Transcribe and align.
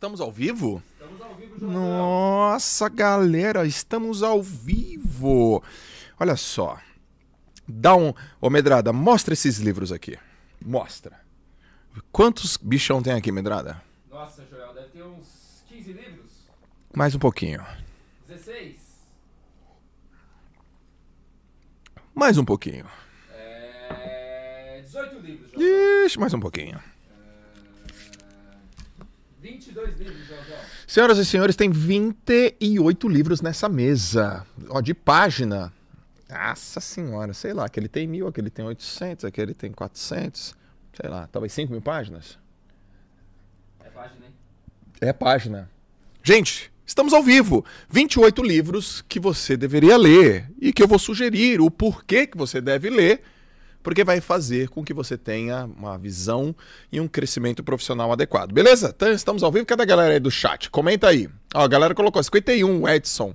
Estamos 0.00 0.18
ao 0.22 0.32
vivo? 0.32 0.82
Estamos 0.94 1.20
ao 1.20 1.34
vivo, 1.34 1.58
João. 1.58 1.72
Nossa, 1.72 2.88
galera, 2.88 3.66
estamos 3.66 4.22
ao 4.22 4.42
vivo. 4.42 5.62
Olha 6.18 6.36
só. 6.36 6.80
Dá 7.68 7.94
um. 7.94 8.14
Ô, 8.40 8.48
Medrada, 8.48 8.94
mostra 8.94 9.34
esses 9.34 9.58
livros 9.58 9.92
aqui. 9.92 10.18
Mostra. 10.58 11.20
Quantos 12.10 12.56
bichão 12.56 13.02
tem 13.02 13.12
aqui, 13.12 13.30
Medrada? 13.30 13.82
Nossa, 14.08 14.42
Joel, 14.46 14.72
deve 14.72 14.88
ter 14.88 15.02
uns 15.02 15.62
15 15.68 15.92
livros? 15.92 16.48
Mais 16.96 17.14
um 17.14 17.18
pouquinho. 17.18 17.62
16? 18.26 18.76
Mais 22.14 22.38
um 22.38 22.44
pouquinho. 22.46 22.86
É... 23.34 24.80
18 24.82 25.18
livros, 25.18 25.52
Joel. 25.52 26.06
Ixi, 26.06 26.18
mais 26.18 26.32
um 26.32 26.40
pouquinho. 26.40 26.80
22 29.40 29.98
livros, 29.98 30.26
João. 30.26 30.60
Senhoras 30.86 31.18
e 31.18 31.24
senhores, 31.24 31.56
tem 31.56 31.70
28 31.70 33.08
livros 33.08 33.40
nessa 33.40 33.68
mesa. 33.68 34.46
Ó, 34.68 34.80
de 34.80 34.92
página. 34.92 35.72
Nossa 36.28 36.78
senhora, 36.80 37.32
sei 37.32 37.52
lá, 37.52 37.64
aquele 37.64 37.88
tem 37.88 38.06
mil, 38.06 38.28
aquele 38.28 38.50
tem 38.50 38.64
800, 38.64 39.24
aquele 39.24 39.52
tem 39.52 39.72
400, 39.72 40.54
sei 40.92 41.10
lá, 41.10 41.26
talvez 41.26 41.52
5 41.52 41.72
mil 41.72 41.80
páginas. 41.80 42.38
É 43.84 43.88
página, 43.88 44.26
hein? 44.26 44.32
É 45.00 45.12
página. 45.12 45.70
Gente, 46.22 46.70
estamos 46.86 47.12
ao 47.12 47.22
vivo. 47.22 47.64
28 47.88 48.42
livros 48.42 49.02
que 49.08 49.18
você 49.18 49.56
deveria 49.56 49.96
ler 49.96 50.48
e 50.60 50.72
que 50.72 50.82
eu 50.82 50.86
vou 50.86 50.98
sugerir 50.98 51.60
o 51.60 51.70
porquê 51.70 52.26
que 52.26 52.36
você 52.36 52.60
deve 52.60 52.90
ler, 52.90 53.22
porque 53.82 54.04
vai 54.04 54.20
fazer 54.20 54.68
com 54.68 54.84
que 54.84 54.92
você 54.92 55.16
tenha 55.16 55.64
uma 55.64 55.96
visão 55.98 56.54
e 56.92 57.00
um 57.00 57.08
crescimento 57.08 57.62
profissional 57.62 58.12
adequado. 58.12 58.52
Beleza? 58.52 58.92
Então, 58.94 59.10
estamos 59.10 59.42
ao 59.42 59.50
vivo. 59.50 59.66
Cadê 59.66 59.82
a 59.82 59.86
galera 59.86 60.12
aí 60.14 60.20
do 60.20 60.30
chat? 60.30 60.70
Comenta 60.70 61.08
aí. 61.08 61.28
Ó, 61.54 61.62
a 61.62 61.68
galera 61.68 61.94
colocou 61.94 62.22
51, 62.22 62.88
Edson. 62.88 63.34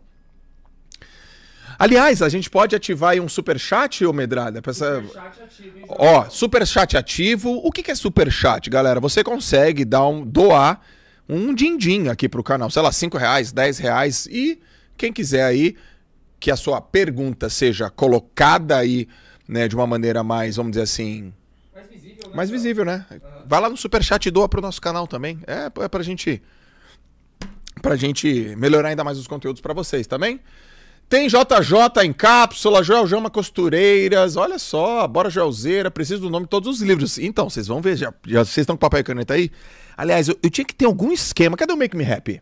Aliás, 1.77 2.21
a 2.21 2.29
gente 2.29 2.49
pode 2.49 2.75
ativar 2.75 3.11
aí 3.11 3.19
um 3.19 3.27
super 3.27 3.59
chat, 3.59 4.05
ô 4.05 4.13
Medrada? 4.13 4.61
Essa... 4.65 5.03
Chat 5.13 5.41
ativo, 5.43 5.79
hein? 5.79 5.85
Ó, 5.89 6.29
super 6.29 6.65
chat 6.65 6.95
ativo. 6.95 7.49
O 7.63 7.71
que 7.71 7.83
que 7.83 7.91
é 7.91 7.95
super 7.95 8.31
chat, 8.31 8.69
galera? 8.69 8.99
Você 8.99 9.23
consegue 9.23 9.83
dar 9.83 10.07
um, 10.07 10.25
doar 10.25 10.79
um 11.27 11.53
din-din 11.53 12.07
aqui 12.07 12.29
pro 12.29 12.43
canal. 12.43 12.69
Sei 12.69 12.81
lá, 12.81 12.91
5 12.91 13.17
reais, 13.17 13.51
10 13.51 13.77
reais. 13.79 14.27
E 14.27 14.59
quem 14.95 15.11
quiser 15.11 15.43
aí 15.43 15.75
que 16.39 16.51
a 16.51 16.55
sua 16.55 16.79
pergunta 16.79 17.49
seja 17.49 17.89
colocada 17.89 18.77
aí, 18.77 19.07
né, 19.47 19.67
de 19.67 19.75
uma 19.75 19.87
maneira 19.87 20.23
mais, 20.23 20.55
vamos 20.55 20.71
dizer 20.71 20.83
assim, 20.83 21.33
Mais 21.73 21.89
visível, 21.89 22.29
né? 22.29 22.35
mais 22.35 22.49
visível, 22.49 22.85
né? 22.85 23.05
Vai 23.45 23.61
lá 23.61 23.69
no 23.69 23.77
superchat 23.77 24.25
e 24.25 24.31
doa 24.31 24.49
pro 24.49 24.61
nosso 24.61 24.81
canal 24.81 25.07
também. 25.07 25.39
É, 25.45 25.71
é 25.83 25.87
pra 25.87 26.03
gente 26.03 26.41
pra 27.81 27.95
gente 27.95 28.55
melhorar 28.57 28.89
ainda 28.89 29.03
mais 29.03 29.17
os 29.17 29.27
conteúdos 29.27 29.61
pra 29.61 29.73
vocês, 29.73 30.07
também? 30.07 30.39
Tem 31.07 31.27
JJ 31.27 32.03
em 32.03 32.11
cápsula, 32.11 32.81
Joel 32.81 33.05
Jama 33.05 33.29
Costureiras, 33.29 34.35
olha 34.35 34.57
só, 34.57 35.07
bora 35.07 35.29
Joelzeira, 35.29 35.91
preciso 35.91 36.21
do 36.21 36.29
nome 36.31 36.45
de 36.45 36.49
todos 36.49 36.67
os 36.67 36.81
livros. 36.81 37.19
Então, 37.19 37.47
vocês 37.47 37.67
vão 37.67 37.79
ver, 37.79 37.95
já, 37.95 38.11
já 38.25 38.43
vocês 38.43 38.63
estão 38.63 38.75
com 38.75 38.79
papel 38.79 39.01
e 39.01 39.03
caneta 39.03 39.35
aí? 39.35 39.51
Aliás, 39.95 40.27
eu, 40.27 40.37
eu 40.41 40.49
tinha 40.49 40.65
que 40.65 40.73
ter 40.73 40.85
algum 40.85 41.11
esquema, 41.11 41.55
cadê 41.55 41.71
o 41.73 41.77
Make 41.77 41.95
Me 41.95 42.11
Happy? 42.11 42.41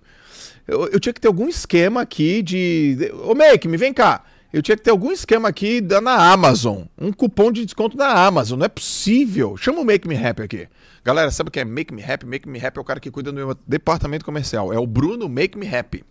Eu, 0.65 0.87
eu 0.87 0.99
tinha 0.99 1.11
que 1.11 1.19
ter 1.19 1.27
algum 1.27 1.49
esquema 1.49 2.01
aqui 2.01 2.41
de... 2.41 3.11
Ô 3.25 3.35
Make 3.35 3.67
Me, 3.67 3.75
vem 3.75 3.93
cá. 3.93 4.23
Eu 4.53 4.61
tinha 4.61 4.77
que 4.77 4.83
ter 4.83 4.91
algum 4.91 5.11
esquema 5.11 5.49
aqui 5.49 5.81
da, 5.81 5.99
na 5.99 6.31
Amazon. 6.31 6.83
Um 6.95 7.11
cupom 7.11 7.51
de 7.51 7.65
desconto 7.65 7.97
na 7.97 8.07
Amazon. 8.09 8.59
Não 8.59 8.65
é 8.67 8.69
possível. 8.69 9.57
Chama 9.57 9.81
o 9.81 9.85
Make 9.85 10.07
Me 10.07 10.15
Happy 10.15 10.43
aqui. 10.43 10.67
Galera, 11.03 11.31
sabe 11.31 11.47
o 11.47 11.51
que 11.51 11.59
é 11.59 11.65
Make 11.65 11.91
Me 11.91 12.03
Happy? 12.03 12.25
Make 12.27 12.47
Me 12.47 12.63
Happy 12.63 12.77
é 12.77 12.81
o 12.81 12.85
cara 12.85 12.99
que 12.99 13.09
cuida 13.09 13.31
do 13.31 13.35
meu 13.35 13.57
departamento 13.67 14.23
comercial. 14.23 14.71
É 14.71 14.77
o 14.77 14.85
Bruno 14.85 15.27
Make 15.27 15.57
Me 15.57 15.67
Happy. 15.67 16.03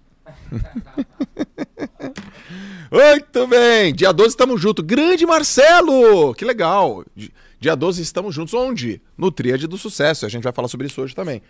Muito 2.90 3.46
bem. 3.46 3.94
Dia 3.94 4.12
12 4.12 4.30
estamos 4.30 4.60
juntos. 4.60 4.84
Grande 4.84 5.24
Marcelo! 5.24 6.34
Que 6.34 6.44
legal. 6.44 7.04
Di- 7.14 7.32
Dia 7.60 7.76
12 7.76 8.02
estamos 8.02 8.34
juntos 8.34 8.52
onde? 8.54 9.00
No 9.16 9.30
Tríade 9.30 9.68
do 9.68 9.78
Sucesso. 9.78 10.26
A 10.26 10.28
gente 10.28 10.42
vai 10.42 10.52
falar 10.52 10.66
sobre 10.66 10.88
isso 10.88 11.00
hoje 11.00 11.14
também. 11.14 11.40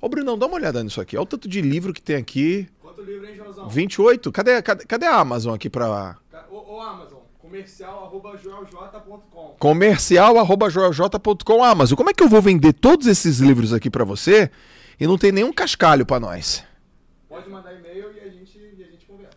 Ô, 0.00 0.08
Brunão, 0.08 0.36
dá 0.36 0.46
uma 0.46 0.56
olhada 0.56 0.82
nisso 0.82 1.00
aqui. 1.00 1.16
Olha 1.16 1.22
o 1.22 1.26
tanto 1.26 1.48
de 1.48 1.60
livro 1.60 1.92
que 1.92 2.02
tem 2.02 2.16
aqui. 2.16 2.66
Quanto 2.80 3.00
livro, 3.02 3.24
hein, 3.28 3.36
Joãozão? 3.36 3.68
28. 3.68 4.32
Cadê, 4.32 4.60
cadê, 4.60 4.84
cadê 4.84 5.06
a 5.06 5.14
Amazon 5.20 5.54
aqui 5.54 5.70
pra... 5.70 6.16
Ô, 6.54 6.78
Amazon, 6.82 7.20
comercial 7.38 8.04
arroba 8.04 8.36
joelj.com. 8.36 9.56
comercial 9.58 10.38
arroba 10.38 10.68
joelj.com 10.68 11.64
Amazon. 11.64 11.96
Como 11.96 12.10
é 12.10 12.12
que 12.12 12.22
eu 12.22 12.28
vou 12.28 12.42
vender 12.42 12.74
todos 12.74 13.06
esses 13.06 13.38
livros 13.38 13.72
aqui 13.72 13.88
pra 13.88 14.04
você 14.04 14.50
e 15.00 15.06
não 15.06 15.16
tem 15.16 15.32
nenhum 15.32 15.50
cascalho 15.50 16.04
pra 16.04 16.20
nós? 16.20 16.62
Pode 17.26 17.48
mandar 17.48 17.72
e-mail 17.72 18.12
e 18.12 18.20
a 18.20 18.28
gente, 18.28 18.58
e 18.58 18.84
a 18.84 18.86
gente 18.86 19.06
conversa. 19.06 19.32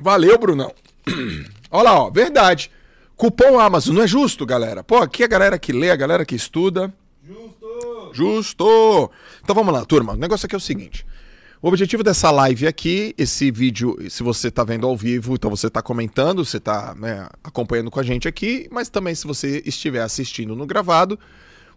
Valeu, 0.00 0.38
Brunão. 0.38 0.72
Olha 1.70 1.82
lá, 1.82 2.04
ó, 2.04 2.10
verdade. 2.10 2.70
Cupom 3.14 3.60
Amazon, 3.60 3.94
não 3.94 4.02
é 4.04 4.06
justo, 4.06 4.46
galera? 4.46 4.82
Pô, 4.82 4.96
aqui 4.96 5.22
a 5.22 5.28
galera 5.28 5.58
que 5.58 5.70
lê, 5.70 5.90
a 5.90 5.96
galera 5.96 6.24
que 6.24 6.34
estuda. 6.34 6.90
Justo! 7.22 8.10
Justo! 8.14 9.10
Então 9.44 9.54
vamos 9.54 9.74
lá, 9.74 9.84
turma. 9.84 10.14
O 10.14 10.16
negócio 10.16 10.46
aqui 10.46 10.54
é 10.54 10.56
o 10.56 10.60
seguinte. 10.60 11.06
O 11.60 11.66
objetivo 11.66 12.04
dessa 12.04 12.30
live 12.30 12.68
aqui, 12.68 13.12
esse 13.18 13.50
vídeo, 13.50 13.96
se 14.08 14.22
você 14.22 14.46
está 14.46 14.62
vendo 14.62 14.86
ao 14.86 14.96
vivo, 14.96 15.34
então 15.34 15.50
você 15.50 15.66
está 15.66 15.82
comentando, 15.82 16.44
você 16.44 16.58
está 16.58 16.94
acompanhando 17.42 17.90
com 17.90 17.98
a 17.98 18.02
gente 18.04 18.28
aqui, 18.28 18.68
mas 18.70 18.88
também 18.88 19.12
se 19.12 19.26
você 19.26 19.60
estiver 19.66 20.00
assistindo 20.00 20.54
no 20.54 20.64
gravado, 20.64 21.18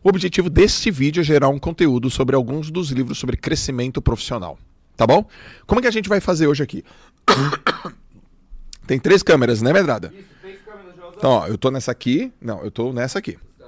o 0.03 0.09
objetivo 0.09 0.51
deste 0.51 0.91
vídeo 0.91 1.21
é 1.21 1.23
gerar 1.23 1.49
um 1.49 1.57
conteúdo 1.57 2.11
sobre 2.11 2.35
alguns 2.35 2.69
dos 2.69 2.91
livros 2.91 3.17
sobre 3.17 3.35
crescimento 3.35 3.99
profissional. 4.03 4.59
Tá 4.95 5.07
bom? 5.07 5.25
Como 5.65 5.79
é 5.79 5.81
que 5.81 5.87
a 5.87 5.91
gente 5.91 6.07
vai 6.07 6.19
fazer 6.19 6.45
hoje 6.45 6.61
aqui? 6.61 6.83
Tem 8.85 8.99
três 8.99 9.23
câmeras, 9.23 9.63
né, 9.63 9.73
Medrada? 9.73 10.13
Isso, 10.13 10.27
três 10.41 10.61
câmeras. 10.61 10.93
Então, 11.17 11.31
ó, 11.31 11.47
eu 11.47 11.57
tô 11.57 11.71
nessa 11.71 11.91
aqui. 11.91 12.31
Não, 12.39 12.63
eu 12.63 12.69
tô 12.69 12.93
nessa 12.93 13.17
aqui. 13.17 13.35
Né. 13.59 13.67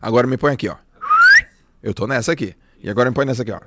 Agora 0.00 0.28
me 0.28 0.36
põe 0.36 0.52
aqui, 0.52 0.68
ó. 0.68 0.76
Eu 1.82 1.92
tô 1.92 2.06
nessa 2.06 2.30
aqui. 2.30 2.54
E 2.80 2.88
agora 2.88 3.10
me 3.10 3.14
põe 3.14 3.26
nessa 3.26 3.42
aqui, 3.42 3.50
ó. 3.50 3.58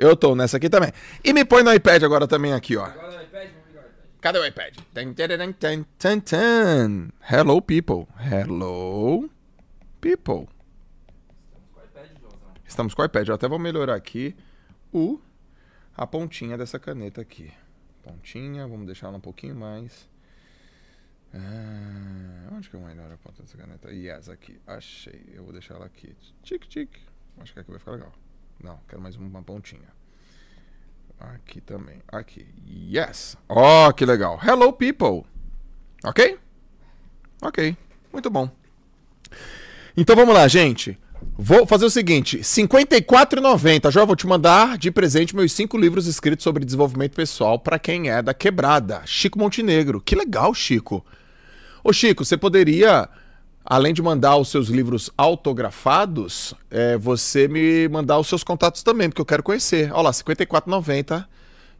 Eu 0.00 0.16
tô 0.16 0.34
nessa 0.34 0.56
aqui 0.56 0.70
também. 0.70 0.90
E 1.22 1.30
me 1.34 1.44
põe 1.44 1.62
no 1.62 1.70
iPad 1.70 2.02
agora 2.04 2.26
também 2.26 2.54
aqui, 2.54 2.74
ó. 2.74 2.86
Agora 2.86 3.18
no 3.18 3.22
iPad, 3.22 3.50
vamos 3.50 3.68
ligar 3.68 3.84
o 3.84 3.86
iPad. 3.86 4.04
Cadê 4.18 4.38
o 4.38 4.46
iPad? 4.46 4.78
Hello, 7.30 7.60
people. 7.60 8.06
Hello, 8.18 9.28
people. 10.00 10.48
Estamos 11.44 11.74
com 11.74 11.82
o 11.82 11.84
iPad, 11.84 12.18
Joãozão. 12.18 12.52
Estamos 12.66 12.94
com 12.94 13.02
o 13.02 13.04
iPad. 13.04 13.28
Eu 13.28 13.34
até 13.34 13.46
vou 13.46 13.58
melhorar 13.58 13.94
aqui 13.94 14.34
o 14.90 15.20
a 15.94 16.06
pontinha 16.06 16.56
dessa 16.56 16.78
caneta 16.78 17.20
aqui. 17.20 17.52
Pontinha, 18.02 18.66
vamos 18.66 18.86
deixar 18.86 19.08
ela 19.08 19.18
um 19.18 19.20
pouquinho 19.20 19.54
mais. 19.54 20.08
Ah, 21.34 22.48
onde 22.52 22.70
que 22.70 22.74
eu 22.74 22.80
melhoro 22.80 23.12
a 23.12 23.18
ponta 23.18 23.42
dessa 23.42 23.58
caneta? 23.58 23.92
Yes, 23.92 24.30
aqui. 24.30 24.58
Achei. 24.66 25.26
Eu 25.34 25.44
vou 25.44 25.52
deixar 25.52 25.74
ela 25.74 25.84
aqui. 25.84 26.16
Tic, 26.42 26.66
tic. 26.68 26.88
Acho 27.38 27.52
que 27.52 27.60
aqui 27.60 27.70
vai 27.70 27.78
ficar 27.78 27.92
legal. 27.92 28.14
Não, 28.62 28.78
quero 28.88 29.00
mais 29.00 29.16
uma 29.16 29.42
pontinha. 29.42 29.88
Aqui 31.18 31.60
também. 31.60 32.00
Aqui. 32.08 32.46
Yes. 32.66 33.36
Ó, 33.48 33.92
que 33.92 34.06
legal. 34.06 34.38
Hello, 34.42 34.72
people. 34.72 35.24
Ok? 36.04 36.38
Ok. 37.42 37.76
Muito 38.12 38.30
bom. 38.30 38.50
Então 39.96 40.16
vamos 40.16 40.34
lá, 40.34 40.48
gente. 40.48 40.98
Vou 41.36 41.66
fazer 41.66 41.84
o 41.84 41.90
seguinte: 41.90 42.38
R$ 42.38 42.42
54,90. 42.42 43.90
Já 43.90 44.04
vou 44.04 44.16
te 44.16 44.26
mandar 44.26 44.78
de 44.78 44.90
presente 44.90 45.36
meus 45.36 45.52
cinco 45.52 45.76
livros 45.76 46.06
escritos 46.06 46.44
sobre 46.44 46.64
desenvolvimento 46.64 47.14
pessoal 47.14 47.58
para 47.58 47.78
quem 47.78 48.10
é 48.10 48.22
da 48.22 48.32
quebrada. 48.32 49.02
Chico 49.04 49.38
Montenegro. 49.38 50.00
Que 50.00 50.16
legal, 50.16 50.54
Chico. 50.54 51.04
Ô, 51.84 51.92
Chico, 51.92 52.24
você 52.24 52.36
poderia, 52.36 53.08
além 53.64 53.92
de 53.92 54.02
mandar 54.02 54.36
os 54.36 54.48
seus 54.48 54.68
livros 54.68 55.10
autografados, 55.16 56.54
é, 56.70 56.96
você 56.96 57.46
me 57.46 57.88
mandar 57.88 58.18
os 58.18 58.26
seus 58.26 58.42
contatos 58.42 58.82
também, 58.82 59.08
porque 59.08 59.20
eu 59.20 59.26
quero 59.26 59.42
conhecer. 59.42 59.92
Olha 59.92 60.02
lá, 60.02 60.10
R$ 60.10 60.16
54,90. 60.16 61.26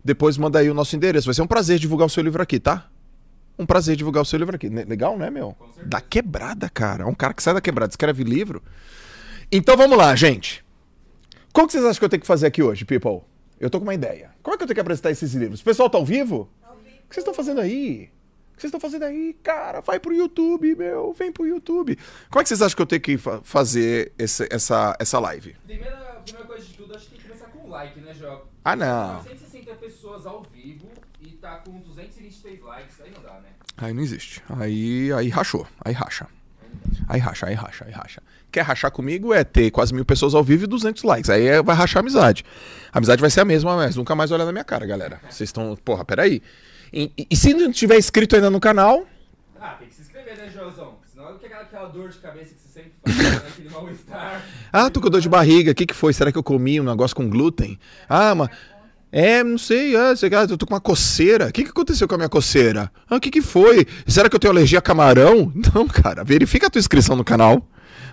Depois 0.03 0.39
manda 0.39 0.59
aí 0.59 0.71
o 0.71 0.75
nosso 0.75 0.97
endereço. 0.97 1.27
Vai 1.27 1.35
ser 1.35 1.43
um 1.43 1.47
prazer 1.47 1.79
divulgar 1.79 2.07
o 2.07 2.11
seu 2.11 2.23
livro 2.23 2.43
aqui, 2.43 2.59
tá? 2.59 2.87
Um 3.59 3.67
prazer 3.67 3.97
divulgar 3.97 4.23
o 4.23 4.25
seu 4.25 4.39
livro 4.39 4.57
aqui. 4.57 4.69
Legal, 4.69 5.19
né, 5.19 5.29
meu? 5.29 5.55
Da 5.85 6.01
quebrada, 6.01 6.71
cara. 6.71 7.07
Um 7.07 7.15
cara 7.15 7.35
que 7.35 7.43
sai 7.43 7.53
da 7.53 7.61
quebrada, 7.61 7.93
escreve 7.93 8.25
livro. 8.25 8.63
Então 9.53 9.77
vamos 9.77 9.99
lá, 9.99 10.15
gente. 10.17 10.65
Como 11.53 11.67
que 11.67 11.73
vocês 11.73 11.85
acham 11.85 11.99
que 11.99 12.05
eu 12.05 12.09
tenho 12.09 12.21
que 12.21 12.27
fazer 12.27 12.47
aqui 12.47 12.63
hoje, 12.63 12.85
people? 12.85 13.21
Eu 13.59 13.69
tô 13.69 13.79
com 13.79 13.85
uma 13.85 13.95
ideia. 13.95 14.31
Como 14.43 14.55
é 14.55 14.57
que 14.57 14.63
eu 14.63 14.67
tenho 14.67 14.77
que 14.77 14.81
apresentar 14.81 15.11
esses 15.11 15.35
livros? 15.35 15.61
O 15.61 15.65
pessoal 15.65 15.91
tá 15.91 15.99
ao 15.99 16.07
vivo? 16.07 16.49
O 16.63 17.09
que 17.09 17.15
vocês 17.15 17.19
estão 17.19 17.35
fazendo 17.35 17.61
aí? 17.61 18.09
O 18.61 18.63
que 18.63 18.69
vocês 18.69 18.75
estão 18.75 18.81
fazendo 18.91 19.05
aí? 19.05 19.35
Cara, 19.43 19.81
vai 19.81 19.99
pro 19.99 20.13
YouTube, 20.13 20.75
meu. 20.77 21.15
Vem 21.15 21.33
pro 21.33 21.47
YouTube. 21.47 21.97
Como 22.29 22.41
é 22.41 22.43
que 22.43 22.49
vocês 22.51 22.61
acham 22.61 22.77
que 22.77 22.83
eu 22.83 22.87
tenho 22.87 23.01
que 23.01 23.17
fa- 23.17 23.41
fazer 23.43 24.13
esse- 24.19 24.47
essa, 24.51 24.95
essa 25.01 25.19
live? 25.19 25.57
Primeira, 25.67 25.97
primeira 26.23 26.47
coisa 26.47 26.67
de 26.67 26.75
tudo, 26.75 26.95
acho 26.95 27.05
que 27.07 27.13
tem 27.13 27.21
que 27.21 27.27
começar 27.27 27.47
com 27.47 27.67
um 27.67 27.71
like, 27.71 27.99
né, 28.01 28.13
João? 28.13 28.43
Ah, 28.63 28.77
não. 28.77 29.23
160 29.23 29.75
pessoas 29.77 30.27
ao 30.27 30.43
vivo 30.53 30.89
e 31.23 31.29
tá 31.29 31.57
com 31.65 31.79
223 31.81 32.61
likes, 32.63 33.01
aí 33.01 33.11
não 33.17 33.23
dá, 33.23 33.33
né? 33.41 33.49
Aí 33.79 33.95
não 33.95 34.03
existe. 34.03 34.43
Aí, 34.51 35.11
aí 35.15 35.31
rachou. 35.31 35.67
Aí 35.83 35.95
racha. 35.95 36.27
Aí 37.09 37.19
racha, 37.19 37.47
aí 37.47 37.55
racha, 37.55 37.87
aí 37.87 37.93
racha. 37.93 38.23
Quer 38.53 38.61
rachar 38.61 38.91
comigo 38.93 39.33
é 39.33 39.43
ter 39.43 39.71
quase 39.71 39.95
mil 39.95 40.05
pessoas 40.05 40.35
ao 40.35 40.45
vivo 40.45 40.65
e 40.65 40.67
200 40.67 41.03
likes. 41.03 41.31
Aí 41.31 41.47
é- 41.47 41.63
vai 41.63 41.75
rachar 41.75 42.01
a 42.01 42.03
amizade. 42.03 42.45
A 42.93 42.99
amizade 42.99 43.23
vai 43.23 43.31
ser 43.31 43.41
a 43.41 43.45
mesma, 43.47 43.75
mas 43.75 43.97
nunca 43.97 44.15
mais 44.15 44.31
olha 44.31 44.45
na 44.45 44.53
minha 44.53 44.65
cara, 44.65 44.85
galera. 44.85 45.19
Vocês 45.31 45.49
estão. 45.49 45.75
Porra, 45.83 46.05
peraí. 46.05 46.43
E, 46.93 47.11
e, 47.17 47.27
e 47.31 47.37
se 47.37 47.55
não 47.55 47.71
tiver 47.71 47.99
inscrito 47.99 48.35
ainda 48.37 48.51
no 48.51 48.61
canal, 48.61 49.07
Ah, 49.61 49.77
tem 49.79 49.89
que 49.89 49.95
se 49.95 50.03
inscrever, 50.03 50.37
né, 50.37 50.51
Joãozão? 50.53 50.95
Senão 51.13 51.39
que 51.39 51.47
aquela, 51.47 51.63
aquela 51.63 51.89
dor 51.89 52.09
de 52.09 52.19
cabeça 52.19 52.55
que 52.55 52.61
você 52.61 52.83
sempre 52.83 52.93
faz, 53.05 53.17
né? 53.17 53.43
aquele 53.49 53.71
mal-estar. 53.71 54.43
Ah, 54.73 54.91
tô 54.91 55.01
com 55.01 55.11
dor 55.11 55.21
de 55.21 55.29
barriga. 55.29 55.73
O 55.73 55.75
que, 55.75 55.87
que 55.87 55.95
foi? 55.95 56.13
Será 56.13 56.33
que 56.33 56.39
eu 56.39 56.43
comi 56.43 56.81
um 56.81 56.85
negócio 56.85 57.15
com 57.15 57.29
glúten? 57.29 57.79
Ah, 58.09 58.35
mas. 58.35 58.49
É, 59.13 59.43
não 59.43 59.59
sei. 59.59 59.97
Ah, 59.97 60.15
sei 60.15 60.31
lá, 60.31 60.43
eu 60.45 60.57
tô 60.57 60.67
com 60.67 60.75
uma 60.75 60.81
coceira. 60.81 61.49
O 61.49 61.53
que, 61.53 61.65
que 61.65 61.71
aconteceu 61.71 62.07
com 62.07 62.15
a 62.15 62.19
minha 62.19 62.29
coceira? 62.29 62.91
Ah, 63.09 63.17
o 63.17 63.21
que, 63.21 63.31
que 63.31 63.43
foi? 63.43 63.87
Será 64.07 64.29
que 64.29 64.37
eu 64.37 64.41
tenho 64.41 64.53
alergia 64.53 64.79
a 64.79 64.83
camarão? 64.83 65.53
Não, 65.75 65.87
cara. 65.87 66.23
Verifica 66.25 66.69
a 66.69 66.71
tua 66.71 66.79
inscrição 66.79 67.17
no 67.17 67.25
canal. 67.25 67.67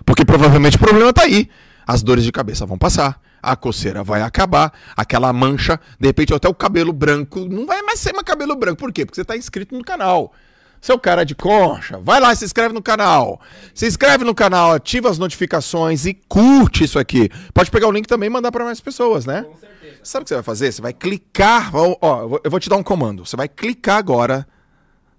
Porque 0.04 0.24
provavelmente 0.24 0.76
o 0.76 0.80
problema 0.80 1.12
tá 1.12 1.22
aí. 1.22 1.48
As 1.86 2.02
dores 2.02 2.24
de 2.24 2.32
cabeça 2.32 2.66
vão 2.66 2.76
passar. 2.76 3.20
A 3.42 3.54
coceira 3.56 4.02
vai 4.02 4.22
acabar. 4.22 4.72
Aquela 4.96 5.32
mancha, 5.32 5.78
de 5.98 6.06
repente 6.06 6.34
até 6.34 6.48
o 6.48 6.54
cabelo 6.54 6.92
branco. 6.92 7.40
Não 7.40 7.66
vai 7.66 7.82
mais 7.82 8.00
ser 8.00 8.12
mais 8.12 8.24
cabelo 8.24 8.56
branco. 8.56 8.78
Por 8.78 8.92
quê? 8.92 9.04
Porque 9.06 9.16
você 9.20 9.24
tá 9.24 9.36
inscrito 9.36 9.76
no 9.76 9.84
canal. 9.84 10.32
Seu 10.80 10.96
cara 10.98 11.24
de 11.24 11.34
concha, 11.34 11.98
vai 11.98 12.20
lá 12.20 12.32
e 12.32 12.36
se 12.36 12.44
inscreve 12.44 12.72
no 12.72 12.80
canal. 12.80 13.40
Se 13.74 13.84
inscreve 13.86 14.22
no 14.24 14.32
canal, 14.34 14.72
ativa 14.72 15.10
as 15.10 15.18
notificações 15.18 16.06
e 16.06 16.14
curte 16.14 16.84
isso 16.84 17.00
aqui. 17.00 17.28
Pode 17.52 17.68
pegar 17.68 17.88
o 17.88 17.90
link 17.90 18.06
também 18.06 18.28
e 18.28 18.30
mandar 18.30 18.52
para 18.52 18.64
mais 18.64 18.80
pessoas, 18.80 19.26
né? 19.26 19.42
Com 19.42 19.56
certeza. 19.58 19.98
Sabe 20.04 20.22
o 20.22 20.24
que 20.24 20.28
você 20.28 20.34
vai 20.36 20.44
fazer? 20.44 20.70
Você 20.72 20.80
vai 20.82 20.92
clicar. 20.92 21.74
Ó, 21.74 22.20
eu 22.22 22.28
vou- 22.28 22.40
eu 22.44 22.50
vou 22.50 22.60
te 22.60 22.68
dar 22.68 22.76
um 22.76 22.82
comando. 22.84 23.26
Você 23.26 23.36
vai 23.36 23.48
clicar 23.48 23.96
agora 23.96 24.46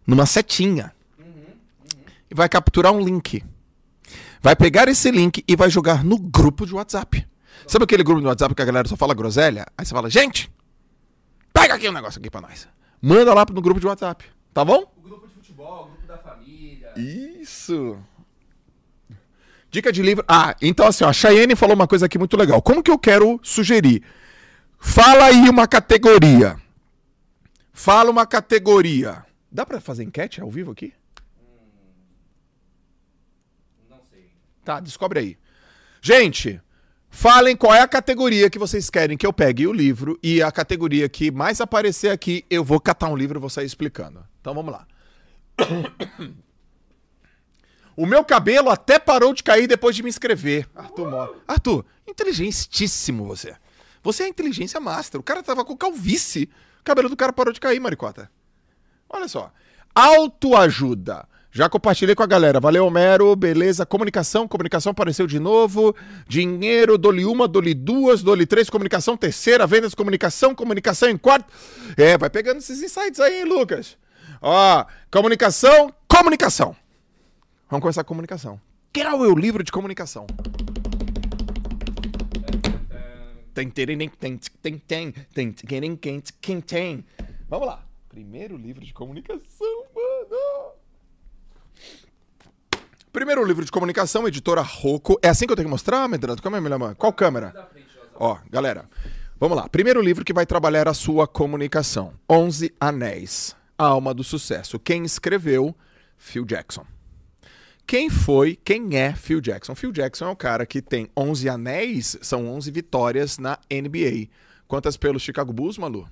numa 0.08 0.26
setinha 0.26 0.94
e 2.32 2.34
vai 2.34 2.48
capturar 2.48 2.94
um 2.94 3.00
link. 3.02 3.44
Vai 4.42 4.56
pegar 4.56 4.88
esse 4.88 5.12
link 5.12 5.44
e 5.46 5.56
vai 5.58 5.70
jogar 5.70 6.06
no 6.06 6.18
grupo 6.18 6.66
de 6.66 6.74
WhatsApp. 6.74 7.28
Sabe 7.68 7.84
aquele 7.84 8.04
grupo 8.04 8.22
de 8.22 8.28
WhatsApp 8.28 8.56
que 8.56 8.62
a 8.62 8.66
galera 8.66 8.88
só 8.88 8.96
fala 8.96 9.14
groselha? 9.14 9.66
Aí 9.78 9.86
você 9.86 9.94
fala, 9.94 10.10
gente, 10.10 10.52
pega 11.54 11.76
aqui 11.76 11.88
um 11.88 11.94
negócio 11.94 12.20
aqui 12.20 12.30
pra 12.30 12.42
nós. 12.42 12.68
Manda 13.02 13.34
lá 13.34 13.46
no 13.52 13.62
grupo 13.62 13.80
de 13.80 13.88
WhatsApp. 13.88 14.26
Tá 14.54 14.66
bom? 14.66 14.92
O 14.98 15.02
grupo 15.02 15.28
de 15.28 15.34
futebol, 15.36 15.86
o 15.86 15.88
grupo 15.90 16.08
da 16.08 16.18
família. 16.18 16.92
Isso. 16.98 17.98
Dica 19.72 19.92
de 19.92 20.02
livro. 20.02 20.26
Ah, 20.28 20.56
então 20.62 20.88
assim, 20.88 21.04
ó, 21.04 21.10
a 21.10 21.14
Cheyenne 21.14 21.56
falou 21.56 21.76
uma 21.76 21.88
coisa 21.88 22.08
aqui 22.08 22.18
muito 22.18 22.36
legal. 22.36 22.62
Como 22.62 22.82
que 22.82 22.90
eu 22.90 22.98
quero 22.98 23.40
sugerir? 23.44 24.04
Fala 24.80 25.26
aí 25.26 25.48
uma 25.50 25.68
categoria. 25.68 26.60
Fala 27.72 28.10
uma 28.10 28.26
categoria. 28.26 29.26
Dá 29.52 29.66
pra 29.66 29.80
fazer 29.80 30.04
enquete 30.04 30.42
ao 30.42 30.50
vivo 30.50 30.72
aqui? 30.72 30.94
Não 33.90 34.00
sei. 34.10 34.32
Tá, 34.64 34.80
descobre 34.80 35.20
aí. 35.20 35.38
Gente, 36.02 36.62
falem 37.10 37.56
qual 37.56 37.74
é 37.74 37.82
a 37.82 37.88
categoria 37.88 38.50
que 38.50 38.60
vocês 38.60 38.90
querem 38.90 39.18
que 39.18 39.26
eu 39.26 39.34
pegue 39.34 39.68
o 39.68 39.74
livro 39.74 40.18
e 40.24 40.42
a 40.42 40.52
categoria 40.52 41.10
que 41.10 41.32
mais 41.32 41.60
aparecer 41.60 42.10
aqui, 42.12 42.46
eu 42.50 42.64
vou 42.64 42.80
catar 42.80 43.08
um 43.10 43.16
livro 43.16 43.38
e 43.40 43.42
vou 43.42 43.50
sair 43.50 43.66
explicando. 43.66 44.24
Então 44.42 44.54
vamos 44.54 44.72
lá. 44.72 44.88
O 47.96 48.06
meu 48.06 48.24
cabelo 48.24 48.70
até 48.70 48.98
parou 48.98 49.34
de 49.34 49.44
cair 49.44 49.68
depois 49.68 49.94
de 49.94 50.02
me 50.02 50.08
inscrever. 50.08 50.66
Arthur, 50.74 51.10
Mó- 51.12 51.34
Arthur, 51.46 51.86
inteligentíssimo 52.08 53.26
você. 53.26 53.54
Você 54.02 54.24
é 54.24 54.28
inteligência 54.30 54.80
master. 54.80 55.20
O 55.20 55.24
cara 55.24 55.44
tava 55.44 55.66
com 55.66 55.76
calvície. 55.76 56.50
O 56.80 56.84
cabelo 56.86 57.10
do 57.10 57.18
cara 57.18 57.34
parou 57.34 57.52
de 57.54 57.60
cair, 57.60 57.78
maricota. 57.78 58.32
Olha 59.10 59.28
só. 59.28 59.52
Autoajuda. 59.94 61.28
Já 61.52 61.68
compartilhei 61.68 62.14
com 62.14 62.22
a 62.22 62.28
galera. 62.28 62.60
Valeu, 62.60 62.86
Homero. 62.86 63.36
Beleza. 63.36 63.86
Comunicação. 63.86 64.48
Comunicação 64.48 64.92
apareceu 64.92 65.26
de 65.26 65.40
novo. 65.40 65.96
Dinheiro. 66.28 66.98
Dole 66.98 67.26
uma, 67.26 67.48
dole 67.48 67.74
duas, 67.74 68.22
dole 68.22 68.46
três. 68.46 68.70
Comunicação 68.70 69.18
terceira. 69.18 69.66
Vendas, 69.66 69.96
comunicação. 69.96 70.54
Comunicação 70.54 71.10
em 71.10 71.18
quarto. 71.18 71.52
É, 71.98 72.18
vai 72.18 72.30
pegando 72.30 72.58
esses 72.58 72.82
insights 72.82 73.20
aí, 73.20 73.40
hein, 73.40 73.46
Lucas. 73.46 73.98
Ó, 74.42 74.86
comunicação. 75.12 75.92
Comunicação. 76.08 76.76
Vamos 77.70 77.82
começar 77.82 78.04
com 78.04 78.10
comunicação. 78.10 78.60
Que 78.94 79.02
é 79.02 79.14
o 79.14 79.36
livro 79.36 79.64
de 79.64 79.72
comunicação? 79.72 80.28
Tem, 83.54 83.70
tem, 83.70 83.86
tem, 83.86 84.10
tem, 84.10 84.38
tem, 84.62 84.78
tem, 84.80 85.12
tem, 85.34 85.52
tem, 85.98 86.22
tem, 86.22 86.62
tem. 86.62 87.06
Vamos 87.50 87.68
lá. 87.68 87.84
Primeiro 88.08 88.56
livro 88.56 88.86
de 88.86 88.94
comunicação, 88.94 89.86
mano. 89.94 90.79
Primeiro 93.12 93.44
livro 93.44 93.66
de 93.66 93.72
comunicação, 93.72 94.28
editora 94.28 94.62
Rocco. 94.62 95.18
É 95.24 95.30
assim 95.30 95.48
que 95.48 95.52
eu 95.52 95.56
tenho 95.56 95.68
que 95.68 95.72
mostrar, 95.72 96.08
Medrado? 96.08 96.44
Como 96.44 96.56
é 96.56 96.62
melhor, 96.62 96.78
mano? 96.78 96.96
Qual 96.96 97.12
câmera? 97.12 97.70
Ó, 98.16 98.38
galera, 98.52 98.88
vamos 99.40 99.58
lá. 99.58 99.68
Primeiro 99.68 100.00
livro 100.00 100.24
que 100.24 100.32
vai 100.32 100.46
trabalhar 100.46 100.88
a 100.88 100.94
sua 100.94 101.28
comunicação: 101.28 102.14
Onze 102.30 102.72
Anéis, 102.80 103.56
a 103.76 103.86
alma 103.86 104.14
do 104.14 104.24
sucesso. 104.24 104.78
Quem 104.78 105.04
escreveu? 105.04 105.76
Phil 106.18 106.46
Jackson. 106.46 106.86
Quem 107.88 108.12
foi, 108.12 108.56
quem 108.64 108.96
é 108.96 109.16
Phil 109.16 109.42
Jackson? 109.42 109.74
Phil 109.74 109.92
Jackson 109.92 110.26
é 110.26 110.30
o 110.30 110.36
cara 110.36 110.64
que 110.64 110.80
tem 110.80 111.10
11 111.18 111.50
anéis, 111.50 112.16
são 112.22 112.48
11 112.48 112.70
vitórias 112.70 113.40
na 113.40 113.58
NBA. 113.72 114.28
Quantas 114.68 114.96
pelo 114.96 115.20
Chicago 115.20 115.52
Bulls, 115.52 115.80
Malu? 115.80 116.08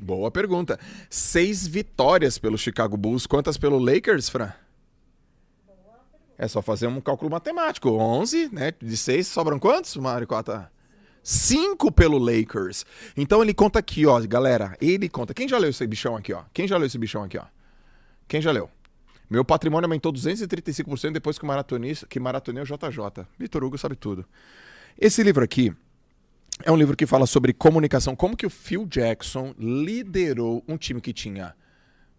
Boa 0.00 0.30
pergunta. 0.30 0.80
Seis 1.10 1.66
vitórias 1.66 2.38
pelo 2.38 2.56
Chicago 2.56 2.96
Bulls. 2.96 3.26
Quantas 3.26 3.58
pelo 3.58 3.78
Lakers, 3.78 4.30
Fran? 4.30 4.50
É 6.38 6.46
só 6.46 6.60
fazer 6.60 6.86
um 6.86 7.00
cálculo 7.00 7.30
matemático. 7.30 7.90
11, 7.90 8.50
né? 8.52 8.72
De 8.80 8.96
6 8.96 9.26
sobram 9.26 9.58
quantos, 9.58 9.96
Maricota? 9.96 10.70
5 11.22 11.90
pelo 11.90 12.18
Lakers. 12.18 12.84
Então 13.16 13.42
ele 13.42 13.52
conta 13.52 13.78
aqui, 13.78 14.06
ó, 14.06 14.20
galera. 14.20 14.76
Ele 14.80 15.08
conta. 15.08 15.34
Quem 15.34 15.48
já 15.48 15.58
leu 15.58 15.70
esse 15.70 15.86
bichão 15.86 16.16
aqui, 16.16 16.32
ó? 16.32 16.44
Quem 16.52 16.68
já 16.68 16.76
leu 16.76 16.86
esse 16.86 16.98
bichão 16.98 17.22
aqui, 17.24 17.38
ó? 17.38 17.44
Quem 18.28 18.40
já 18.40 18.52
leu? 18.52 18.70
Meu 19.28 19.44
patrimônio 19.44 19.86
aumentou 19.86 20.12
235% 20.12 21.12
depois 21.12 21.36
que, 21.38 21.44
o 21.44 21.48
maratonista, 21.48 22.06
que 22.06 22.20
maratonei 22.20 22.62
o 22.62 22.66
JJ. 22.66 23.26
Vitor 23.38 23.64
Hugo 23.64 23.76
sabe 23.76 23.96
tudo. 23.96 24.24
Esse 24.96 25.22
livro 25.22 25.42
aqui 25.42 25.74
é 26.64 26.70
um 26.70 26.76
livro 26.76 26.96
que 26.96 27.06
fala 27.06 27.26
sobre 27.26 27.52
comunicação. 27.52 28.14
Como 28.14 28.36
que 28.36 28.46
o 28.46 28.50
Phil 28.50 28.86
Jackson 28.86 29.52
liderou 29.58 30.62
um 30.68 30.76
time 30.76 31.00
que 31.00 31.12
tinha 31.12 31.56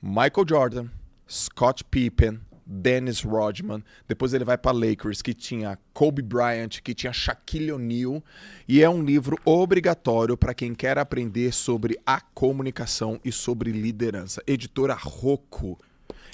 Michael 0.02 0.46
Jordan, 0.48 0.88
Scott 1.30 1.83
Pippen, 1.86 2.40
Dennis 2.68 3.21
Rodman. 3.21 3.83
Depois 4.07 4.33
ele 4.33 4.44
vai 4.44 4.57
para 4.57 4.78
Lakers, 4.78 5.21
que 5.21 5.33
tinha 5.33 5.80
Kobe 5.94 6.21
Bryant, 6.21 6.81
que 6.83 6.94
tinha 6.94 7.14
Shaquille 7.14 7.71
O'Neal. 7.71 8.21
E 8.68 8.83
é 8.83 8.90
um 8.90 9.04
livro 9.04 9.38
obrigatório 9.45 10.36
para 10.36 10.54
quem 10.54 10.76
quer 10.76 10.97
aprender 10.97 11.54
sobre 11.54 11.97
a 12.06 12.19
comunicação 12.19 13.19
e 13.24 13.31
sobre 13.31 13.71
liderança. 13.71 14.44
Editora 14.45 14.94
Rocco. 14.94 15.80